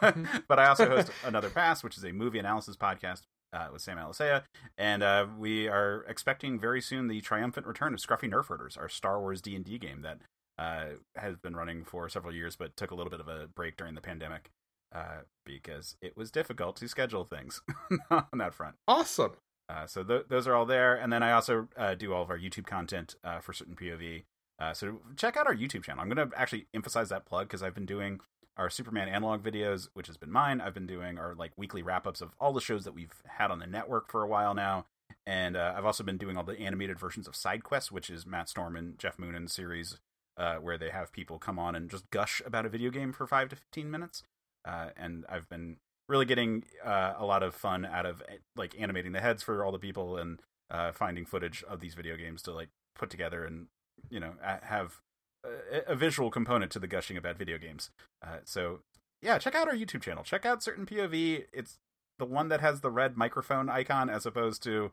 but 0.00 0.58
I 0.58 0.66
also 0.66 0.88
host 0.88 1.10
another 1.24 1.50
pass, 1.50 1.82
which 1.82 1.96
is 1.96 2.04
a 2.04 2.12
movie 2.12 2.38
analysis 2.38 2.76
podcast 2.76 3.22
uh, 3.52 3.68
with 3.72 3.82
Sam 3.82 3.98
Alisea, 3.98 4.42
and 4.76 5.02
uh, 5.02 5.26
we 5.38 5.68
are 5.68 6.04
expecting 6.08 6.58
very 6.58 6.80
soon 6.80 7.08
the 7.08 7.20
triumphant 7.20 7.66
return 7.66 7.94
of 7.94 8.00
Scruffy 8.00 8.30
Nerf 8.30 8.46
Herders, 8.46 8.76
our 8.76 8.88
Star 8.88 9.20
Wars 9.20 9.40
D 9.40 9.56
and 9.56 9.64
D 9.64 9.78
game 9.78 10.02
that 10.02 10.18
uh, 10.58 10.96
has 11.16 11.36
been 11.36 11.54
running 11.54 11.84
for 11.84 12.08
several 12.08 12.34
years, 12.34 12.56
but 12.56 12.76
took 12.76 12.90
a 12.90 12.94
little 12.94 13.10
bit 13.10 13.20
of 13.20 13.28
a 13.28 13.48
break 13.48 13.76
during 13.76 13.94
the 13.94 14.00
pandemic 14.00 14.50
uh, 14.94 15.22
because 15.44 15.96
it 16.00 16.16
was 16.16 16.30
difficult 16.30 16.76
to 16.76 16.88
schedule 16.88 17.24
things 17.24 17.62
on 18.10 18.38
that 18.38 18.54
front. 18.54 18.76
Awesome. 18.88 19.32
Uh, 19.68 19.86
so 19.86 20.02
th- 20.02 20.26
those 20.28 20.46
are 20.46 20.54
all 20.54 20.66
there, 20.66 20.94
and 20.94 21.12
then 21.12 21.22
I 21.22 21.32
also 21.32 21.68
uh, 21.76 21.94
do 21.94 22.12
all 22.12 22.22
of 22.22 22.30
our 22.30 22.38
YouTube 22.38 22.66
content 22.66 23.16
uh, 23.24 23.40
for 23.40 23.52
certain 23.52 23.74
POV. 23.74 24.24
Uh, 24.58 24.72
so 24.72 25.00
check 25.16 25.36
out 25.36 25.46
our 25.46 25.54
YouTube 25.54 25.82
channel. 25.82 26.02
I'm 26.02 26.08
going 26.08 26.30
to 26.30 26.38
actually 26.38 26.66
emphasize 26.72 27.08
that 27.10 27.26
plug 27.26 27.48
because 27.48 27.62
I've 27.62 27.74
been 27.74 27.86
doing 27.86 28.20
our 28.56 28.70
Superman 28.70 29.08
analog 29.08 29.42
videos, 29.42 29.88
which 29.92 30.06
has 30.06 30.16
been 30.16 30.32
mine. 30.32 30.62
I've 30.62 30.72
been 30.72 30.86
doing 30.86 31.18
our 31.18 31.34
like 31.34 31.52
weekly 31.58 31.82
wrap 31.82 32.06
ups 32.06 32.22
of 32.22 32.30
all 32.40 32.54
the 32.54 32.60
shows 32.60 32.84
that 32.84 32.94
we've 32.94 33.12
had 33.26 33.50
on 33.50 33.58
the 33.58 33.66
network 33.66 34.10
for 34.10 34.22
a 34.22 34.26
while 34.26 34.54
now, 34.54 34.86
and 35.26 35.56
uh, 35.56 35.74
I've 35.76 35.84
also 35.84 36.02
been 36.02 36.16
doing 36.16 36.38
all 36.38 36.42
the 36.42 36.58
animated 36.58 36.98
versions 36.98 37.28
of 37.28 37.36
Side 37.36 37.62
Quest, 37.62 37.92
which 37.92 38.08
is 38.08 38.24
Matt 38.24 38.48
Storm 38.48 38.74
and 38.74 38.98
Jeff 38.98 39.18
Moonen's 39.18 39.52
series, 39.52 39.98
uh, 40.38 40.54
where 40.56 40.78
they 40.78 40.88
have 40.88 41.12
people 41.12 41.38
come 41.38 41.58
on 41.58 41.76
and 41.76 41.90
just 41.90 42.08
gush 42.10 42.40
about 42.46 42.64
a 42.64 42.70
video 42.70 42.90
game 42.90 43.12
for 43.12 43.26
five 43.26 43.50
to 43.50 43.56
fifteen 43.56 43.90
minutes. 43.90 44.22
Uh, 44.64 44.88
and 44.96 45.26
I've 45.28 45.50
been 45.50 45.76
really 46.08 46.24
getting 46.24 46.64
uh, 46.82 47.12
a 47.18 47.26
lot 47.26 47.42
of 47.42 47.54
fun 47.54 47.84
out 47.84 48.06
of 48.06 48.22
like 48.56 48.74
animating 48.78 49.12
the 49.12 49.20
heads 49.20 49.42
for 49.42 49.64
all 49.64 49.72
the 49.72 49.78
people 49.78 50.16
and 50.16 50.40
uh, 50.70 50.92
finding 50.92 51.26
footage 51.26 51.62
of 51.68 51.80
these 51.80 51.94
video 51.94 52.16
games 52.16 52.40
to 52.42 52.52
like 52.52 52.70
put 52.94 53.10
together 53.10 53.44
and 53.44 53.66
you 54.10 54.20
know 54.20 54.32
have 54.42 55.00
a, 55.44 55.92
a 55.92 55.96
visual 55.96 56.30
component 56.30 56.72
to 56.72 56.78
the 56.78 56.86
gushing 56.86 57.16
about 57.16 57.36
video 57.36 57.58
games. 57.58 57.90
Uh, 58.22 58.38
so 58.44 58.80
yeah, 59.22 59.38
check 59.38 59.54
out 59.54 59.68
our 59.68 59.74
YouTube 59.74 60.02
channel. 60.02 60.24
Check 60.24 60.44
out 60.44 60.62
certain 60.62 60.86
POV. 60.86 61.44
It's 61.52 61.78
the 62.18 62.24
one 62.24 62.48
that 62.48 62.60
has 62.60 62.80
the 62.80 62.90
red 62.90 63.16
microphone 63.16 63.68
icon 63.68 64.08
as 64.08 64.26
opposed 64.26 64.62
to 64.64 64.92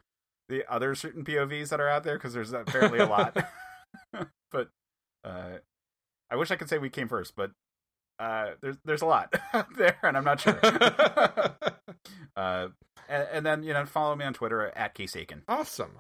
the 0.49 0.64
other 0.72 0.95
certain 0.95 1.23
POVs 1.23 1.69
that 1.69 1.80
are 1.80 1.90
out 1.90 2.03
there 2.03 2.18
because 2.18 2.34
there's 2.34 2.53
apparently 2.53 2.99
a 2.99 3.06
lot. 3.06 3.35
but 4.52 4.69
uh, 5.23 5.57
I 6.30 6.35
wish 6.35 6.52
I 6.52 6.56
could 6.56 6.69
say 6.69 6.77
we 6.77 6.90
came 6.90 7.07
first, 7.07 7.35
but 7.35 7.52
uh, 8.19 8.52
there's 8.61 8.77
there's 8.85 9.02
a 9.02 9.07
lot 9.07 9.34
there, 9.77 9.98
and 10.03 10.18
I'm 10.18 10.23
not 10.23 10.40
sure. 10.40 10.60
uh, 12.35 12.68
and, 13.10 13.27
and, 13.31 13.45
then 13.45 13.64
you 13.64 13.73
know, 13.73 13.85
follow 13.85 14.15
me 14.15 14.26
on 14.26 14.34
Twitter 14.34 14.72
at 14.76 14.94
Case 14.94 15.15
Aiken. 15.15 15.44
Awesome. 15.48 15.99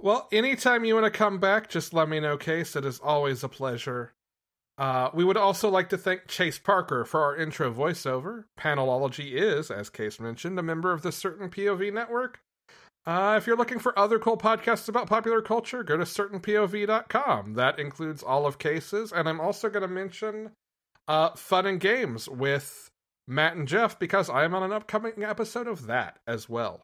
Well, 0.00 0.28
anytime 0.30 0.84
you 0.84 0.94
want 0.94 1.06
to 1.06 1.10
come 1.10 1.38
back, 1.38 1.68
just 1.68 1.92
let 1.92 2.08
me 2.08 2.20
know, 2.20 2.36
Case. 2.36 2.76
It 2.76 2.84
is 2.84 3.00
always 3.00 3.42
a 3.42 3.48
pleasure. 3.48 4.12
Uh, 4.78 5.10
we 5.12 5.24
would 5.24 5.36
also 5.36 5.68
like 5.68 5.88
to 5.88 5.98
thank 5.98 6.28
Chase 6.28 6.58
Parker 6.58 7.04
for 7.04 7.20
our 7.20 7.36
intro 7.36 7.72
voiceover. 7.72 8.44
Panelology 8.56 9.32
is, 9.32 9.72
as 9.72 9.90
Case 9.90 10.20
mentioned, 10.20 10.56
a 10.56 10.62
member 10.62 10.92
of 10.92 11.02
the 11.02 11.10
Certain 11.10 11.50
POV 11.50 11.92
network. 11.92 12.38
Uh, 13.04 13.34
if 13.36 13.46
you're 13.46 13.56
looking 13.56 13.80
for 13.80 13.98
other 13.98 14.20
cool 14.20 14.36
podcasts 14.36 14.88
about 14.88 15.08
popular 15.08 15.42
culture, 15.42 15.82
go 15.82 15.96
to 15.96 16.04
certainpov.com. 16.04 17.54
That 17.54 17.80
includes 17.80 18.22
all 18.22 18.46
of 18.46 18.58
Cases, 18.58 19.10
and 19.10 19.28
I'm 19.28 19.40
also 19.40 19.68
going 19.68 19.82
to 19.82 19.88
mention 19.88 20.52
uh, 21.08 21.30
Fun 21.30 21.66
and 21.66 21.80
Games 21.80 22.28
with 22.28 22.88
Matt 23.26 23.56
and 23.56 23.66
Jeff 23.66 23.98
because 23.98 24.30
I 24.30 24.44
am 24.44 24.54
on 24.54 24.62
an 24.62 24.72
upcoming 24.72 25.24
episode 25.24 25.66
of 25.66 25.86
that 25.86 26.18
as 26.24 26.48
well. 26.48 26.82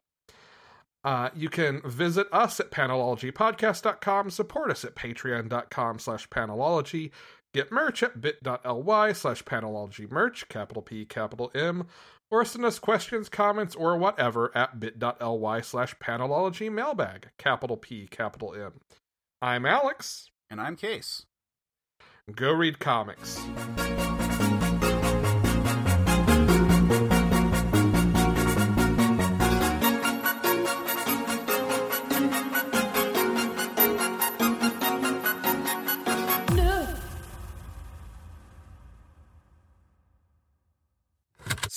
Uh, 1.05 1.29
you 1.35 1.49
can 1.49 1.81
visit 1.85 2.27
us 2.31 2.59
at 2.59 2.71
panelologypodcast.com, 2.71 4.31
support 4.31 4.71
us 4.71 4.83
at 4.83 4.95
patreon.com 4.95 5.99
slash 5.99 6.27
panelology, 6.29 7.11
get 7.53 7.71
merch 7.71 8.01
at 8.01 8.19
bit.ly 8.19 9.13
slash 9.13 9.43
panelology 9.43 10.09
merch, 10.09 10.49
capital 10.49 10.81
P, 10.81 11.05
capital 11.05 11.51
M, 11.53 11.85
or 12.31 12.43
send 12.43 12.65
us 12.65 12.79
questions, 12.79 13.29
comments, 13.29 13.75
or 13.75 13.95
whatever 13.95 14.51
at 14.57 14.79
bit.ly 14.79 15.61
slash 15.61 15.95
panelology 15.97 16.71
mailbag, 16.71 17.29
capital 17.37 17.77
P, 17.77 18.07
capital 18.07 18.55
M. 18.55 18.81
I'm 19.43 19.67
Alex. 19.67 20.31
And 20.49 20.59
I'm 20.59 20.75
Case. 20.75 21.25
Go 22.33 22.51
read 22.51 22.79
comics. 22.79 23.39